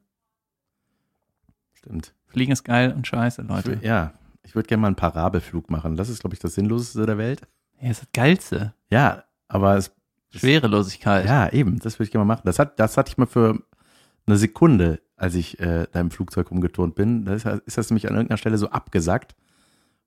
Stimmt. 1.75 2.12
Fliegen 2.27 2.51
ist 2.53 2.64
geil 2.64 2.93
und 2.93 3.07
scheiße, 3.07 3.43
Leute. 3.43 3.79
ja, 3.83 4.12
ich 4.47 4.55
würde 4.55 4.69
gerne 4.69 4.83
mal 4.83 4.87
einen 4.89 4.97
Parabelflug 4.97 5.71
machen. 5.71 5.97
Das 5.97 6.09
ist, 6.09 6.21
glaube 6.21 6.35
ich, 6.35 6.41
das 6.41 6.55
Sinnloseste 6.55 7.05
der 7.05 7.19
Welt. 7.19 7.43
Das 7.81 7.91
ist 7.91 8.03
das 8.03 8.09
Geilste. 8.13 8.75
Ja, 8.91 9.25
aber 9.49 9.77
es, 9.77 9.93
Schwerelosigkeit. 10.31 11.27
ja, 11.27 11.53
eben, 11.53 11.79
das 11.81 11.99
würde 11.99 12.05
ich 12.05 12.11
gerne 12.13 12.25
mal 12.25 12.35
machen. 12.35 12.43
Das, 12.45 12.59
hat, 12.59 12.79
das 12.79 12.97
hatte 12.97 13.11
ich 13.11 13.19
mal 13.19 13.27
für 13.27 13.63
eine 14.27 14.37
Sekunde, 14.37 15.01
als 15.17 15.35
ich 15.35 15.59
äh, 15.61 15.87
da 15.91 16.01
im 16.01 16.11
Flugzeug 16.11 16.51
rumgeturnt 16.51 16.95
bin. 16.95 17.25
Da 17.25 17.35
ist, 17.35 17.45
ist 17.45 17.77
das 17.77 17.91
nämlich 17.91 18.09
an 18.09 18.15
irgendeiner 18.15 18.39
Stelle 18.39 18.59
so 18.59 18.71
abgesackt. 18.71 19.35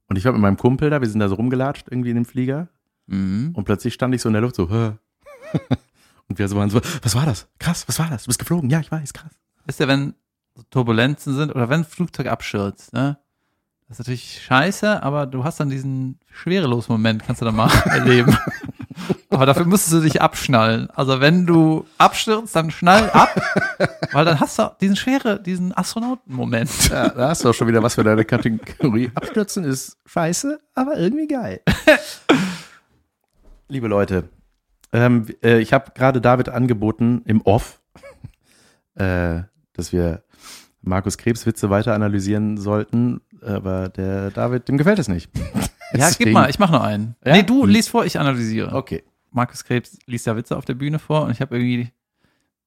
Und 0.07 0.17
ich 0.17 0.25
war 0.25 0.31
mit 0.31 0.41
meinem 0.41 0.57
Kumpel 0.57 0.89
da, 0.89 1.01
wir 1.01 1.09
sind 1.09 1.19
da 1.19 1.29
so 1.29 1.35
rumgelatscht 1.35 1.87
irgendwie 1.89 2.09
in 2.09 2.15
dem 2.15 2.25
Flieger. 2.25 2.69
Mhm. 3.07 3.51
Und 3.53 3.65
plötzlich 3.65 3.93
stand 3.93 4.15
ich 4.15 4.21
so 4.21 4.29
in 4.29 4.33
der 4.33 4.41
Luft 4.41 4.55
so, 4.55 4.63
und 6.27 6.39
wir 6.39 6.47
so 6.47 6.55
waren 6.55 6.69
so, 6.69 6.79
was 7.01 7.15
war 7.15 7.25
das? 7.25 7.47
Krass, 7.59 7.87
was 7.87 7.99
war 7.99 8.09
das? 8.09 8.23
Du 8.23 8.27
bist 8.27 8.39
geflogen? 8.39 8.69
Ja, 8.69 8.79
ich 8.79 8.91
weiß, 8.91 9.13
krass. 9.13 9.33
Wisst 9.65 9.79
ihr, 9.79 9.87
wenn 9.87 10.15
so 10.55 10.63
Turbulenzen 10.69 11.35
sind 11.35 11.53
oder 11.53 11.69
wenn 11.69 11.81
ein 11.81 11.85
Flugzeug 11.85 12.27
abstürzt, 12.27 12.93
ne? 12.93 13.17
Das 13.89 13.95
ist 13.95 14.05
natürlich 14.05 14.41
scheiße, 14.43 15.01
aber 15.01 15.25
du 15.25 15.43
hast 15.43 15.59
dann 15.59 15.71
diesen 15.71 16.19
schwerelosen 16.31 16.93
Moment, 16.93 17.25
kannst 17.25 17.41
du 17.41 17.45
dann 17.45 17.55
mal 17.55 17.71
erleben. 17.85 18.37
aber 19.31 19.47
dafür 19.47 19.65
müsstest 19.65 19.93
du 19.93 20.01
dich 20.01 20.21
abschnallen. 20.21 20.91
Also 20.91 21.21
wenn 21.21 21.47
du 21.47 21.87
abstürzt, 21.97 22.55
dann 22.55 22.69
schnall 22.69 23.09
ab, 23.09 23.29
weil 24.11 24.25
dann 24.25 24.39
hast 24.39 24.59
du 24.59 24.71
diesen 24.79 24.95
schwere, 24.95 25.41
diesen 25.41 25.75
Astronautenmoment. 25.75 26.69
Ja, 26.91 27.09
da 27.09 27.29
hast 27.29 27.43
du 27.43 27.49
auch 27.49 27.53
schon 27.55 27.67
wieder 27.67 27.81
was 27.81 27.95
für 27.95 28.03
deine 28.03 28.25
Kategorie. 28.25 29.09
Abstürzen 29.15 29.63
ist 29.63 29.97
scheiße, 30.05 30.59
aber 30.75 30.95
irgendwie 30.97 31.27
geil. 31.27 31.61
Liebe 33.69 33.87
Leute, 33.87 34.29
ähm, 34.93 35.25
äh, 35.43 35.57
ich 35.57 35.73
habe 35.73 35.93
gerade 35.95 36.21
David 36.21 36.49
angeboten 36.49 37.23
im 37.25 37.41
Off, 37.41 37.81
äh, 38.93 39.41
dass 39.73 39.91
wir 39.91 40.21
Markus 40.81 41.17
Krebs 41.17 41.45
Witze 41.45 41.69
weiter 41.69 41.93
analysieren 41.93 42.57
sollten, 42.57 43.21
aber 43.43 43.89
der 43.89 44.31
David, 44.31 44.67
dem 44.67 44.77
gefällt 44.77 44.99
es 44.99 45.07
nicht. 45.07 45.29
Ja, 45.91 46.11
gib 46.15 46.31
mal, 46.33 46.51
ich 46.51 46.59
mach 46.59 46.69
noch 46.69 46.83
einen. 46.83 47.15
Ja? 47.25 47.33
Nee, 47.33 47.41
du 47.41 47.65
liest 47.65 47.89
vor, 47.89 48.05
ich 48.05 48.19
analysiere. 48.19 48.75
Okay. 48.75 49.03
Markus 49.31 49.63
Krebs 49.63 49.97
liest 50.05 50.27
ja 50.27 50.35
Witze 50.35 50.55
auf 50.55 50.63
der 50.63 50.75
Bühne 50.75 50.99
vor 50.99 51.23
und 51.23 51.31
ich 51.31 51.41
habe 51.41 51.57
irgendwie 51.57 51.91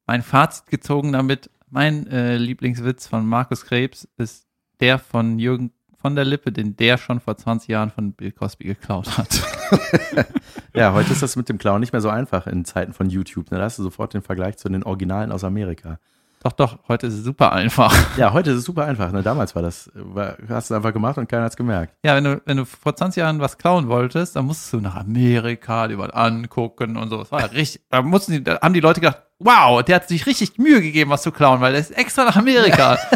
mein 0.06 0.22
Fazit 0.22 0.66
gezogen 0.66 1.12
damit. 1.12 1.48
Mein 1.70 2.08
äh, 2.08 2.36
Lieblingswitz 2.36 3.06
von 3.06 3.24
Markus 3.24 3.64
Krebs 3.64 4.08
ist 4.16 4.48
der 4.80 4.98
von 4.98 5.38
Jürgen 5.38 5.70
von 6.00 6.16
der 6.16 6.24
Lippe, 6.24 6.50
den 6.50 6.74
der 6.74 6.98
schon 6.98 7.20
vor 7.20 7.36
20 7.36 7.68
Jahren 7.68 7.90
von 7.92 8.12
Bill 8.12 8.32
Cosby 8.32 8.64
geklaut 8.64 9.16
hat. 9.16 9.40
Ja, 10.74 10.94
heute 10.94 11.12
ist 11.12 11.22
das 11.22 11.36
mit 11.36 11.48
dem 11.50 11.58
Clown 11.58 11.80
nicht 11.80 11.92
mehr 11.92 12.00
so 12.00 12.08
einfach 12.08 12.46
in 12.46 12.64
Zeiten 12.64 12.94
von 12.94 13.10
YouTube. 13.10 13.50
Ne? 13.50 13.58
Da 13.58 13.64
hast 13.64 13.78
du 13.78 13.82
sofort 13.82 14.14
den 14.14 14.22
Vergleich 14.22 14.56
zu 14.56 14.70
den 14.70 14.82
Originalen 14.82 15.30
aus 15.30 15.44
Amerika. 15.44 15.98
Doch, 16.42 16.52
doch, 16.52 16.78
heute 16.88 17.06
ist 17.06 17.14
es 17.14 17.24
super 17.24 17.52
einfach. 17.52 17.94
Ja, 18.16 18.32
heute 18.32 18.50
ist 18.50 18.58
es 18.58 18.64
super 18.64 18.84
einfach. 18.84 19.12
Ne? 19.12 19.22
Damals 19.22 19.54
war 19.54 19.62
das, 19.62 19.90
war, 19.94 20.36
hast 20.48 20.70
du 20.70 20.74
einfach 20.74 20.92
gemacht 20.92 21.16
und 21.18 21.28
keiner 21.28 21.44
hat's 21.44 21.56
gemerkt. 21.56 21.94
Ja, 22.04 22.16
wenn 22.16 22.24
du, 22.24 22.42
wenn 22.44 22.56
du 22.56 22.64
vor 22.64 22.96
20 22.96 23.20
Jahren 23.20 23.40
was 23.40 23.58
klauen 23.58 23.88
wolltest, 23.88 24.36
dann 24.36 24.46
musstest 24.46 24.72
du 24.72 24.80
nach 24.80 24.96
Amerika, 24.96 25.86
dir 25.88 25.98
was 25.98 26.10
angucken 26.10 26.96
und 26.96 27.10
so. 27.10 27.18
Das 27.18 27.30
war 27.30 27.40
ja 27.40 27.46
richtig, 27.46 27.82
da 27.90 28.02
mussten 28.02 28.32
die, 28.32 28.44
da 28.44 28.60
haben 28.60 28.74
die 28.74 28.80
Leute 28.80 29.00
gedacht, 29.00 29.22
wow, 29.38 29.82
der 29.82 29.96
hat 29.96 30.08
sich 30.08 30.26
richtig 30.26 30.58
Mühe 30.58 30.80
gegeben, 30.82 31.10
was 31.10 31.22
zu 31.22 31.30
klauen, 31.32 31.60
weil 31.60 31.72
der 31.72 31.80
ist 31.80 31.90
extra 31.92 32.24
nach 32.24 32.36
Amerika. 32.36 32.98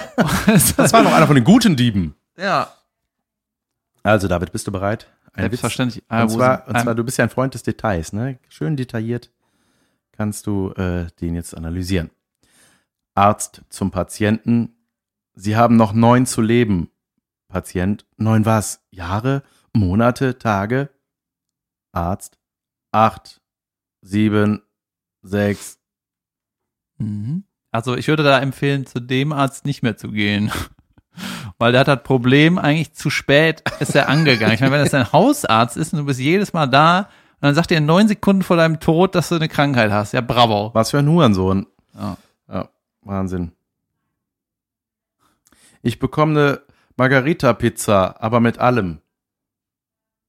Das 0.77 0.93
war 0.95 1.03
noch 1.03 1.12
einer 1.12 1.27
von 1.27 1.35
den 1.35 1.45
guten 1.45 1.77
Dieben. 1.77 2.14
ja, 2.39 2.68
Also, 4.03 4.29
David, 4.29 4.51
bist 4.53 4.66
du 4.66 4.72
bereit? 4.72 5.09
Ein 5.35 5.45
Witz. 5.45 5.61
selbstverständlich. 5.61 6.03
Und 6.09 6.31
zwar, 6.31 6.66
und 6.68 6.81
zwar, 6.81 6.95
du 6.95 7.05
bist 7.05 7.18
ja 7.18 7.24
ein 7.24 7.31
Freund 7.31 7.53
des 7.53 7.62
Details, 7.62 8.14
ne? 8.14 8.39
Schön 8.49 8.77
detailliert 8.77 9.31
kannst 10.16 10.47
du 10.47 10.72
äh, 10.72 11.07
den 11.20 11.35
jetzt 11.35 11.57
analysieren. 11.57 12.11
Arzt 13.17 13.62
zum 13.71 13.91
Patienten. 13.91 14.77
Sie 15.35 15.57
haben 15.57 15.77
noch 15.77 15.93
neun 15.93 16.27
zu 16.27 16.43
leben. 16.43 16.91
Patient. 17.49 18.07
Neun 18.17 18.45
was? 18.45 18.85
Jahre? 18.91 19.43
Monate? 19.73 20.39
Tage? 20.39 20.91
Arzt. 21.93 22.39
Acht. 22.93 23.41
Sieben. 24.03 24.62
Sechs. 25.23 25.79
Mhm. 26.99 27.45
Also 27.71 27.97
ich 27.97 28.09
würde 28.09 28.23
da 28.23 28.39
empfehlen, 28.39 28.87
zu 28.87 29.01
dem 29.01 29.33
Arzt 29.33 29.64
nicht 29.67 29.83
mehr 29.83 29.97
zu 29.97 30.11
gehen. 30.11 30.53
Weil 31.59 31.73
der 31.73 31.83
hat 31.83 31.89
das 31.89 32.03
Problem, 32.03 32.59
eigentlich 32.59 32.93
zu 32.95 33.09
spät 33.09 33.62
ist 33.81 33.95
er 33.95 34.11
angegangen. 34.11 34.55
Ich 34.55 34.61
meine, 34.61 34.73
wenn 34.73 34.83
das 34.83 34.91
dein 34.91 35.11
Hausarzt 35.12 35.79
ist 35.79 35.95
und 35.95 36.01
du 36.01 36.05
bist 36.05 36.21
jedes 36.21 36.53
Mal 36.53 36.67
da 36.67 37.01
und 37.01 37.43
dann 37.43 37.55
sagt 37.55 37.71
er 37.71 37.79
in 37.79 37.87
neun 37.87 38.09
Sekunden 38.09 38.43
vor 38.43 38.59
deinem 38.59 38.79
Tod, 38.79 39.14
dass 39.14 39.31
du 39.31 39.37
eine 39.37 39.49
Krankheit 39.49 39.91
hast. 39.91 40.12
Ja, 40.12 40.21
bravo. 40.21 40.71
Was 40.75 40.91
für 40.91 40.99
ein 40.99 41.09
Hurensohn. 41.09 41.67
Ja. 41.95 42.19
Ja, 42.49 42.69
Wahnsinn. 43.07 43.53
Ich 45.83 45.99
bekomme 45.99 46.33
eine 46.33 46.61
Margarita-Pizza, 46.97 48.21
aber 48.21 48.41
mit 48.41 48.59
allem. 48.59 49.01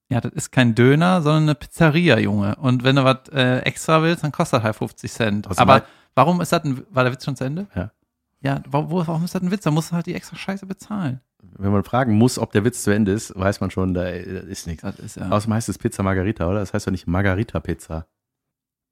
Ja, 0.10 0.22
das 0.22 0.32
ist 0.34 0.52
kein 0.52 0.76
Döner, 0.76 1.22
sondern 1.22 1.44
eine 1.44 1.56
Pizzeria, 1.56 2.18
Junge. 2.20 2.56
Und 2.56 2.84
wenn 2.84 2.96
du 2.96 3.04
was 3.04 3.30
äh, 3.34 3.60
extra 3.60 4.02
willst, 4.04 4.24
dann 4.24 4.32
kostet 4.32 4.60
das 4.60 4.64
halt 4.64 4.76
50 4.76 5.12
Cent. 5.12 5.48
Also 5.48 5.62
Aber 5.62 5.84
warum 6.16 6.40
ist 6.40 6.52
das 6.54 6.64
ein, 6.64 6.86
war 6.92 7.04
der 7.04 7.12
Witz 7.12 7.26
schon 7.26 7.36
zu 7.36 7.44
Ende? 7.44 7.68
Ja. 7.76 7.92
Ja, 8.40 8.62
warum, 8.68 9.08
warum 9.08 9.24
ist 9.26 9.34
das 9.34 9.42
ein 9.42 9.52
Witz? 9.52 9.64
Da 9.64 9.72
musst 9.72 9.92
du 9.92 9.96
halt 9.96 10.06
die 10.06 10.14
extra 10.14 10.36
Scheiße 10.36 10.66
bezahlen. 10.68 11.22
Wenn 11.42 11.72
man 11.72 11.84
fragen 11.84 12.14
muss, 12.18 12.38
ob 12.38 12.52
der 12.52 12.64
Witz 12.64 12.84
zu 12.84 12.92
Ende 12.92 13.12
ist, 13.12 13.38
weiß 13.38 13.62
man 13.62 13.72
schon, 13.72 13.94
da 13.94 14.04
da 14.04 14.10
ist 14.10 14.68
nichts. 14.68 14.84
Das 14.84 15.00
ist 15.00 15.18
ja. 15.18 15.30
Außerdem 15.30 15.56
heißt 15.56 15.70
es 15.70 15.78
Pizza 15.78 16.04
Margarita, 16.04 16.48
oder? 16.48 16.60
Das 16.60 16.74
heißt 16.74 16.86
doch 16.86 16.92
nicht 16.92 17.08
Margarita-Pizza. 17.08 18.06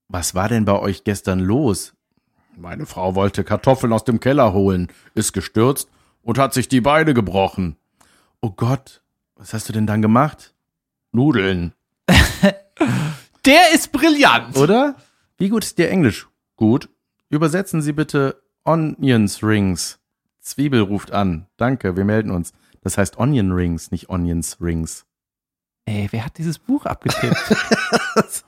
Was 0.08 0.36
war 0.36 0.50
denn 0.50 0.66
bei 0.66 0.78
euch 0.80 1.04
gestern 1.04 1.40
los? 1.40 1.95
Meine 2.58 2.86
Frau 2.86 3.16
wollte 3.16 3.44
Kartoffeln 3.44 3.92
aus 3.92 4.06
dem 4.06 4.20
Keller 4.20 4.54
holen, 4.54 4.88
ist 5.14 5.34
gestürzt 5.34 5.90
und 6.22 6.38
hat 6.38 6.54
sich 6.54 6.68
die 6.70 6.82
Beine 6.82 7.14
gebrochen. 7.14 7.76
Oh 8.42 8.52
Gott, 8.52 9.02
was 9.36 9.54
hast 9.54 9.68
du 9.68 9.74
denn 9.74 9.88
dann 9.88 10.02
gemacht? 10.02 10.54
Nudeln. 11.12 11.74
Der 13.46 13.74
ist 13.74 13.92
brillant! 13.92 14.58
Oder? 14.58 14.96
Wie 15.38 15.50
gut 15.50 15.64
ist 15.66 15.78
dir 15.78 15.90
Englisch? 15.90 16.28
Gut. 16.56 16.90
Übersetzen 17.30 17.82
Sie 17.82 17.92
bitte 17.94 18.42
Onions 18.64 19.44
Rings. 19.44 20.00
Zwiebel 20.40 20.82
ruft 20.82 21.12
an. 21.12 21.48
Danke, 21.58 21.98
wir 21.98 22.06
melden 22.06 22.32
uns. 22.32 22.54
Das 22.82 22.98
heißt 22.98 23.18
Onion 23.18 23.52
Rings, 23.52 23.92
nicht 23.92 24.10
Onions 24.10 24.58
Rings. 24.62 25.06
Ey, 25.86 26.08
wer 26.12 26.26
hat 26.26 26.38
dieses 26.38 26.60
Buch 26.60 26.86
abgetippt? 26.86 27.56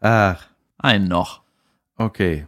Ach, 0.00 0.46
Einen 0.78 1.08
noch. 1.08 1.42
Okay. 2.00 2.46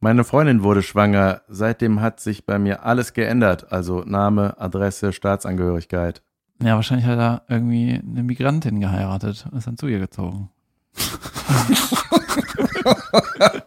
Meine 0.00 0.24
Freundin 0.24 0.62
wurde 0.62 0.82
schwanger. 0.82 1.42
Seitdem 1.48 2.00
hat 2.00 2.20
sich 2.20 2.46
bei 2.46 2.58
mir 2.58 2.84
alles 2.84 3.12
geändert. 3.12 3.72
Also 3.72 4.02
Name, 4.04 4.58
Adresse, 4.60 5.12
Staatsangehörigkeit. 5.12 6.22
Ja, 6.62 6.76
wahrscheinlich 6.76 7.06
hat 7.06 7.18
er 7.18 7.42
irgendwie 7.48 7.94
eine 7.94 8.22
Migrantin 8.22 8.80
geheiratet 8.80 9.46
und 9.50 9.58
ist 9.58 9.66
dann 9.66 9.76
zu 9.76 9.88
ihr 9.88 9.98
gezogen. 9.98 10.50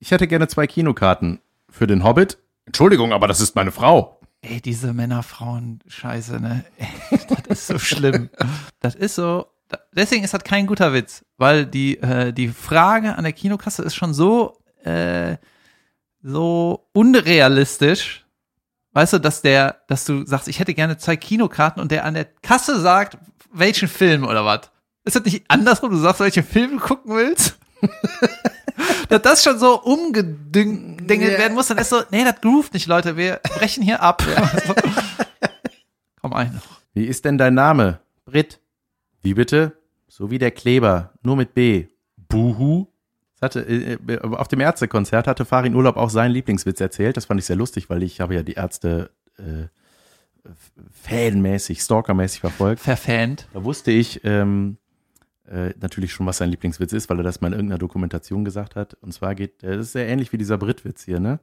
Ich 0.00 0.12
hätte 0.12 0.26
gerne 0.26 0.48
zwei 0.48 0.66
Kinokarten. 0.66 1.40
Für 1.68 1.86
den 1.86 2.02
Hobbit? 2.02 2.38
Entschuldigung, 2.64 3.12
aber 3.12 3.28
das 3.28 3.42
ist 3.42 3.54
meine 3.54 3.72
Frau. 3.72 4.20
Ey, 4.40 4.62
diese 4.62 4.94
Männer-Frauen-Scheiße, 4.94 6.40
ne? 6.40 6.64
Ey, 6.78 7.18
das 7.46 7.58
ist 7.58 7.66
so 7.66 7.78
schlimm. 7.78 8.30
Das 8.80 8.94
ist 8.94 9.16
so. 9.16 9.44
Deswegen 9.98 10.22
ist 10.22 10.32
das 10.32 10.44
kein 10.44 10.68
guter 10.68 10.92
Witz, 10.92 11.24
weil 11.38 11.66
die, 11.66 11.98
äh, 11.98 12.32
die 12.32 12.48
Frage 12.48 13.16
an 13.16 13.24
der 13.24 13.32
Kinokasse 13.32 13.82
ist 13.82 13.96
schon 13.96 14.14
so, 14.14 14.56
äh, 14.84 15.36
so 16.22 16.88
unrealistisch. 16.92 18.24
Weißt 18.92 19.14
du, 19.14 19.18
dass 19.18 19.42
der, 19.42 19.82
dass 19.88 20.04
du 20.04 20.24
sagst, 20.24 20.46
ich 20.46 20.60
hätte 20.60 20.72
gerne 20.72 20.98
zwei 20.98 21.16
Kinokarten 21.16 21.82
und 21.82 21.90
der 21.90 22.04
an 22.04 22.14
der 22.14 22.26
Kasse 22.26 22.78
sagt, 22.78 23.18
welchen 23.52 23.88
Film 23.88 24.24
oder 24.24 24.44
was? 24.44 24.70
Ist 25.04 25.16
das 25.16 25.24
nicht 25.24 25.44
andersrum? 25.48 25.90
Du 25.90 25.96
sagst, 25.96 26.20
welchen 26.20 26.44
Film 26.44 26.78
du 26.78 26.78
gucken 26.78 27.16
willst? 27.16 27.58
dass 29.08 29.22
das 29.22 29.42
schon 29.42 29.58
so 29.58 29.80
umgedingelt 29.82 31.08
werden 31.08 31.54
muss, 31.54 31.66
dann 31.66 31.78
ist 31.78 31.90
so, 31.90 32.02
nee, 32.10 32.22
das 32.22 32.40
groovt 32.40 32.72
nicht, 32.72 32.86
Leute, 32.86 33.16
wir 33.16 33.40
brechen 33.42 33.82
hier 33.82 34.00
ab. 34.00 34.22
Komm 36.20 36.34
ein 36.34 36.54
noch. 36.54 36.78
Wie 36.94 37.06
ist 37.06 37.24
denn 37.24 37.36
dein 37.36 37.54
Name? 37.54 37.98
Brit. 38.24 38.60
Wie 39.22 39.34
bitte? 39.34 39.77
So 40.18 40.32
wie 40.32 40.38
der 40.38 40.50
Kleber, 40.50 41.12
nur 41.22 41.36
mit 41.36 41.54
B. 41.54 41.86
Buhu. 42.16 42.88
Das 43.38 43.42
hatte, 43.54 43.60
äh, 43.60 43.98
äh, 44.08 44.20
auf 44.20 44.48
dem 44.48 44.58
Ärztekonzert 44.58 45.28
hatte 45.28 45.44
Farin 45.44 45.76
Urlaub 45.76 45.96
auch 45.96 46.10
seinen 46.10 46.32
Lieblingswitz 46.32 46.80
erzählt. 46.80 47.16
Das 47.16 47.26
fand 47.26 47.38
ich 47.38 47.46
sehr 47.46 47.54
lustig, 47.54 47.88
weil 47.88 48.02
ich 48.02 48.20
habe 48.20 48.34
ja 48.34 48.42
die 48.42 48.54
Ärzte 48.54 49.12
äh, 49.36 49.68
fanmäßig, 50.90 51.80
stalkermäßig 51.82 52.40
verfolgt. 52.40 52.80
Verfähnt. 52.80 53.46
Da 53.52 53.62
wusste 53.62 53.92
ich 53.92 54.24
ähm, 54.24 54.78
äh, 55.46 55.72
natürlich 55.80 56.12
schon, 56.12 56.26
was 56.26 56.38
sein 56.38 56.50
Lieblingswitz 56.50 56.92
ist, 56.92 57.08
weil 57.08 57.18
er 57.18 57.22
das 57.22 57.40
mal 57.40 57.52
in 57.52 57.52
irgendeiner 57.52 57.78
Dokumentation 57.78 58.44
gesagt 58.44 58.74
hat. 58.74 58.94
Und 58.94 59.14
zwar 59.14 59.36
geht, 59.36 59.62
äh, 59.62 59.76
das 59.76 59.86
ist 59.86 59.92
sehr 59.92 60.08
ähnlich 60.08 60.32
wie 60.32 60.38
dieser 60.38 60.58
Britwitz 60.58 61.04
hier, 61.04 61.20
ne? 61.20 61.38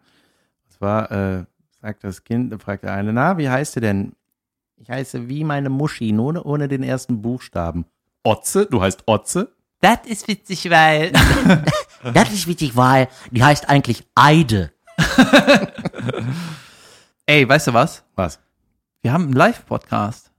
Und 0.65 0.73
zwar 0.73 1.11
äh, 1.11 1.45
sagt 1.79 2.03
das 2.03 2.25
Kind, 2.25 2.61
fragt 2.61 2.83
der 2.83 2.91
eine, 2.91 3.13
na, 3.13 3.37
wie 3.37 3.47
heißt 3.47 3.77
du 3.77 3.79
denn? 3.79 4.17
Ich 4.75 4.89
heiße 4.89 5.29
wie 5.29 5.45
meine 5.45 5.69
Muschi, 5.69 6.11
nur 6.11 6.45
ohne 6.45 6.67
den 6.67 6.83
ersten 6.83 7.21
Buchstaben. 7.21 7.85
Otze? 8.25 8.65
Du 8.65 8.81
heißt 8.81 9.03
Otze? 9.05 9.53
Das 9.81 9.99
ist 10.05 10.27
witzig, 10.27 10.69
weil. 10.69 11.11
Das 12.13 12.31
ist 12.31 12.45
witzig, 12.45 12.75
weil 12.75 13.07
die 13.31 13.43
heißt 13.43 13.67
eigentlich 13.67 14.05
Eide. 14.13 14.71
Ey, 17.25 17.49
weißt 17.49 17.67
du 17.67 17.73
was? 17.73 18.03
Was? 18.15 18.39
Wir 19.01 19.11
haben 19.11 19.23
einen 19.23 19.33
Live-Podcast. 19.33 20.31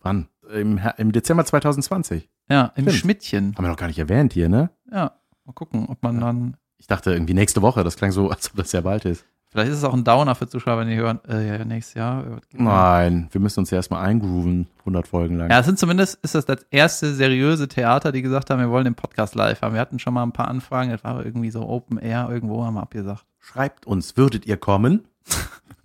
Wann? 0.00 0.28
Im, 0.50 0.80
Im 0.96 1.12
Dezember 1.12 1.44
2020. 1.44 2.26
Ja, 2.48 2.72
im 2.74 2.84
Stimmt. 2.84 2.96
Schmidtchen. 2.96 3.54
Haben 3.54 3.64
wir 3.64 3.68
noch 3.68 3.76
gar 3.76 3.88
nicht 3.88 3.98
erwähnt 3.98 4.32
hier, 4.32 4.48
ne? 4.48 4.70
Ja, 4.90 5.12
mal 5.44 5.52
gucken, 5.52 5.86
ob 5.90 6.02
man 6.02 6.20
dann. 6.20 6.56
Ich 6.78 6.86
dachte 6.86 7.12
irgendwie 7.12 7.34
nächste 7.34 7.60
Woche. 7.60 7.84
Das 7.84 7.96
klang 7.96 8.12
so, 8.12 8.30
als 8.30 8.48
ob 8.48 8.56
das 8.56 8.70
sehr 8.70 8.80
bald 8.82 9.04
ist. 9.04 9.26
Vielleicht 9.50 9.72
ist 9.72 9.78
es 9.78 9.84
auch 9.84 9.94
ein 9.94 10.04
Downer 10.04 10.36
für 10.36 10.48
Zuschauer, 10.48 10.78
wenn 10.78 10.88
die 10.88 10.96
hören, 10.96 11.18
äh, 11.28 11.48
ja, 11.48 11.64
nächstes 11.64 11.94
Jahr. 11.94 12.40
Nein, 12.52 13.28
wir 13.32 13.40
müssen 13.40 13.58
uns 13.58 13.70
ja 13.70 13.78
erstmal 13.78 14.06
eingrooven, 14.06 14.68
100 14.80 15.08
Folgen 15.08 15.38
lang. 15.38 15.50
Ja, 15.50 15.58
es 15.58 15.66
sind 15.66 15.76
zumindest, 15.76 16.20
ist 16.22 16.36
das 16.36 16.46
das 16.46 16.64
erste 16.70 17.12
seriöse 17.12 17.66
Theater, 17.66 18.12
die 18.12 18.22
gesagt 18.22 18.50
haben, 18.50 18.60
wir 18.60 18.70
wollen 18.70 18.84
den 18.84 18.94
Podcast 18.94 19.34
live 19.34 19.62
haben. 19.62 19.74
Wir 19.74 19.80
hatten 19.80 19.98
schon 19.98 20.14
mal 20.14 20.22
ein 20.22 20.30
paar 20.30 20.46
Anfragen, 20.46 20.90
das 20.90 21.02
war 21.02 21.26
irgendwie 21.26 21.50
so 21.50 21.68
Open 21.68 21.98
Air, 21.98 22.28
irgendwo 22.30 22.64
haben 22.64 22.74
wir 22.74 22.82
abgesagt. 22.82 23.24
Schreibt 23.40 23.88
uns, 23.88 24.16
würdet 24.16 24.46
ihr 24.46 24.56
kommen? 24.56 25.02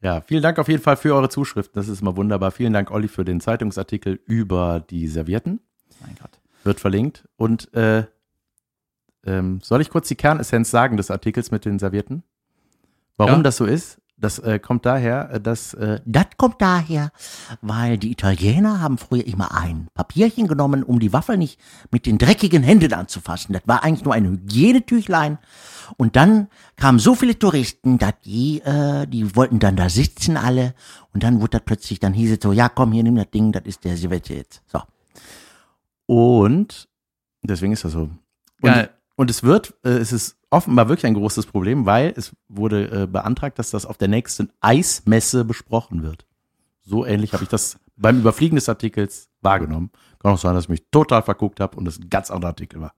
ja, 0.00 0.20
vielen 0.20 0.42
Dank 0.42 0.60
auf 0.60 0.68
jeden 0.68 0.82
Fall 0.82 0.96
für 0.96 1.16
eure 1.16 1.30
Zuschriften. 1.30 1.74
Das 1.74 1.88
ist 1.88 2.00
immer 2.00 2.16
wunderbar. 2.16 2.52
Vielen 2.52 2.72
Dank, 2.72 2.92
Olli, 2.92 3.08
für 3.08 3.24
den 3.24 3.40
Zeitungsartikel 3.40 4.20
über 4.26 4.78
die 4.78 5.08
Servietten. 5.08 5.58
Mein 6.00 6.14
Gott. 6.20 6.38
Wird 6.62 6.78
verlinkt. 6.78 7.28
Und 7.34 7.74
äh, 7.74 8.04
ähm, 9.26 9.60
soll 9.62 9.80
ich 9.80 9.90
kurz 9.90 10.08
die 10.08 10.16
Kernessenz 10.16 10.70
sagen 10.70 10.96
des 10.96 11.10
Artikels 11.10 11.50
mit 11.50 11.64
den 11.64 11.78
Servietten? 11.78 12.22
Warum 13.16 13.36
Ja. 13.36 13.42
das 13.42 13.56
so 13.56 13.64
ist? 13.66 13.98
Das 14.18 14.38
äh, 14.38 14.60
kommt 14.60 14.86
daher, 14.86 15.30
äh, 15.32 15.40
dass 15.40 15.74
äh, 15.74 16.00
Das 16.04 16.26
kommt 16.36 16.62
daher, 16.62 17.10
weil 17.60 17.98
die 17.98 18.12
Italiener 18.12 18.80
haben 18.80 18.96
früher 18.96 19.26
immer 19.26 19.52
ein 19.52 19.88
Papierchen 19.94 20.46
genommen, 20.46 20.84
um 20.84 21.00
die 21.00 21.12
Waffel 21.12 21.36
nicht 21.36 21.58
mit 21.90 22.06
den 22.06 22.18
dreckigen 22.18 22.62
Händen 22.62 22.92
anzufassen. 22.92 23.52
Das 23.52 23.62
war 23.66 23.82
eigentlich 23.82 24.04
nur 24.04 24.14
ein 24.14 24.24
Hygienetüchlein. 24.24 25.38
Und 25.96 26.14
dann 26.14 26.46
kamen 26.76 27.00
so 27.00 27.16
viele 27.16 27.36
Touristen, 27.36 27.98
dass 27.98 28.12
die, 28.24 28.60
äh, 28.60 29.06
die 29.08 29.34
wollten 29.34 29.58
dann 29.58 29.74
da 29.74 29.88
sitzen 29.88 30.36
alle. 30.36 30.74
Und 31.12 31.24
dann 31.24 31.40
wurde 31.40 31.58
das 31.58 31.62
plötzlich, 31.64 31.98
dann 31.98 32.12
hieß 32.14 32.30
es 32.32 32.38
so, 32.40 32.52
ja 32.52 32.68
komm, 32.68 32.92
hier 32.92 33.02
nimm 33.02 33.16
das 33.16 33.30
Ding, 33.30 33.50
das 33.50 33.64
ist 33.64 33.82
der 33.84 33.96
Serviette 33.96 34.34
jetzt. 34.34 34.62
So. 34.66 34.80
und 36.06 36.88
deswegen 37.42 37.72
ist 37.72 37.84
das 37.84 37.92
so. 37.92 38.02
Und, 38.02 38.18
Geil. 38.62 38.90
Und 39.22 39.30
es 39.30 39.44
wird, 39.44 39.72
äh, 39.84 39.90
es 39.90 40.10
ist 40.10 40.36
offenbar 40.50 40.88
wirklich 40.88 41.06
ein 41.06 41.14
großes 41.14 41.46
Problem, 41.46 41.86
weil 41.86 42.12
es 42.16 42.32
wurde 42.48 43.02
äh, 43.02 43.06
beantragt, 43.06 43.56
dass 43.56 43.70
das 43.70 43.86
auf 43.86 43.96
der 43.96 44.08
nächsten 44.08 44.50
Eismesse 44.60 45.44
besprochen 45.44 46.02
wird. 46.02 46.26
So 46.84 47.06
ähnlich 47.06 47.32
habe 47.32 47.44
ich 47.44 47.48
das 47.48 47.78
beim 47.96 48.18
Überfliegen 48.18 48.56
des 48.56 48.68
Artikels 48.68 49.28
wahrgenommen. 49.40 49.92
Kann 50.18 50.32
auch 50.32 50.38
sein, 50.38 50.56
dass 50.56 50.64
ich 50.64 50.70
mich 50.70 50.90
total 50.90 51.22
verguckt 51.22 51.60
habe 51.60 51.76
und 51.76 51.86
es 51.86 52.00
ein 52.00 52.10
ganz 52.10 52.32
anderer 52.32 52.48
Artikel 52.50 52.80
war. 52.80 52.94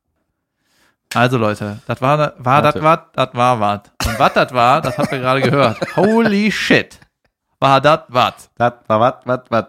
Also 1.12 1.36
Leute, 1.36 1.82
das 1.86 2.00
war, 2.00 2.32
war 2.38 2.62
das 2.62 2.82
was, 2.82 3.00
das 3.12 3.34
war 3.34 3.60
was. 3.60 3.80
Und 4.06 4.18
was 4.18 4.32
das 4.32 4.52
war, 4.54 4.80
das 4.80 4.96
habt 4.96 5.12
ihr 5.12 5.18
gerade 5.18 5.42
gehört. 5.42 5.78
Holy 5.94 6.50
shit. 6.50 6.98
War 7.60 7.82
das 7.82 8.00
was. 8.08 8.50
Das 8.56 8.72
war 8.86 8.98
was, 8.98 9.14
was, 9.26 9.40
was. 9.50 9.66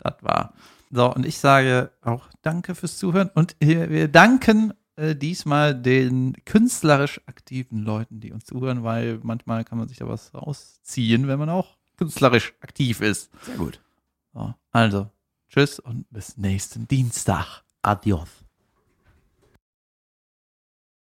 Das 0.00 0.14
war. 0.20 0.52
So, 0.90 1.14
und 1.14 1.24
ich 1.24 1.38
sage 1.38 1.92
auch 2.02 2.28
danke 2.42 2.74
fürs 2.74 2.98
Zuhören. 2.98 3.30
Und 3.34 3.56
wir 3.58 4.08
danken 4.08 4.74
äh, 4.96 5.14
diesmal 5.14 5.74
den 5.74 6.36
künstlerisch 6.44 7.20
aktiven 7.26 7.82
Leuten, 7.82 8.20
die 8.20 8.32
uns 8.32 8.44
zuhören, 8.44 8.84
weil 8.84 9.20
manchmal 9.22 9.64
kann 9.64 9.78
man 9.78 9.88
sich 9.88 9.98
da 9.98 10.08
was 10.08 10.34
rausziehen, 10.34 11.28
wenn 11.28 11.38
man 11.38 11.50
auch 11.50 11.76
künstlerisch 11.96 12.54
aktiv 12.60 13.00
ist. 13.00 13.30
Sehr 13.42 13.56
gut. 13.56 13.80
So, 14.32 14.54
also, 14.70 15.10
tschüss 15.48 15.78
und 15.78 16.06
bis 16.10 16.36
nächsten 16.36 16.88
Dienstag. 16.88 17.62
Adios. 17.82 18.43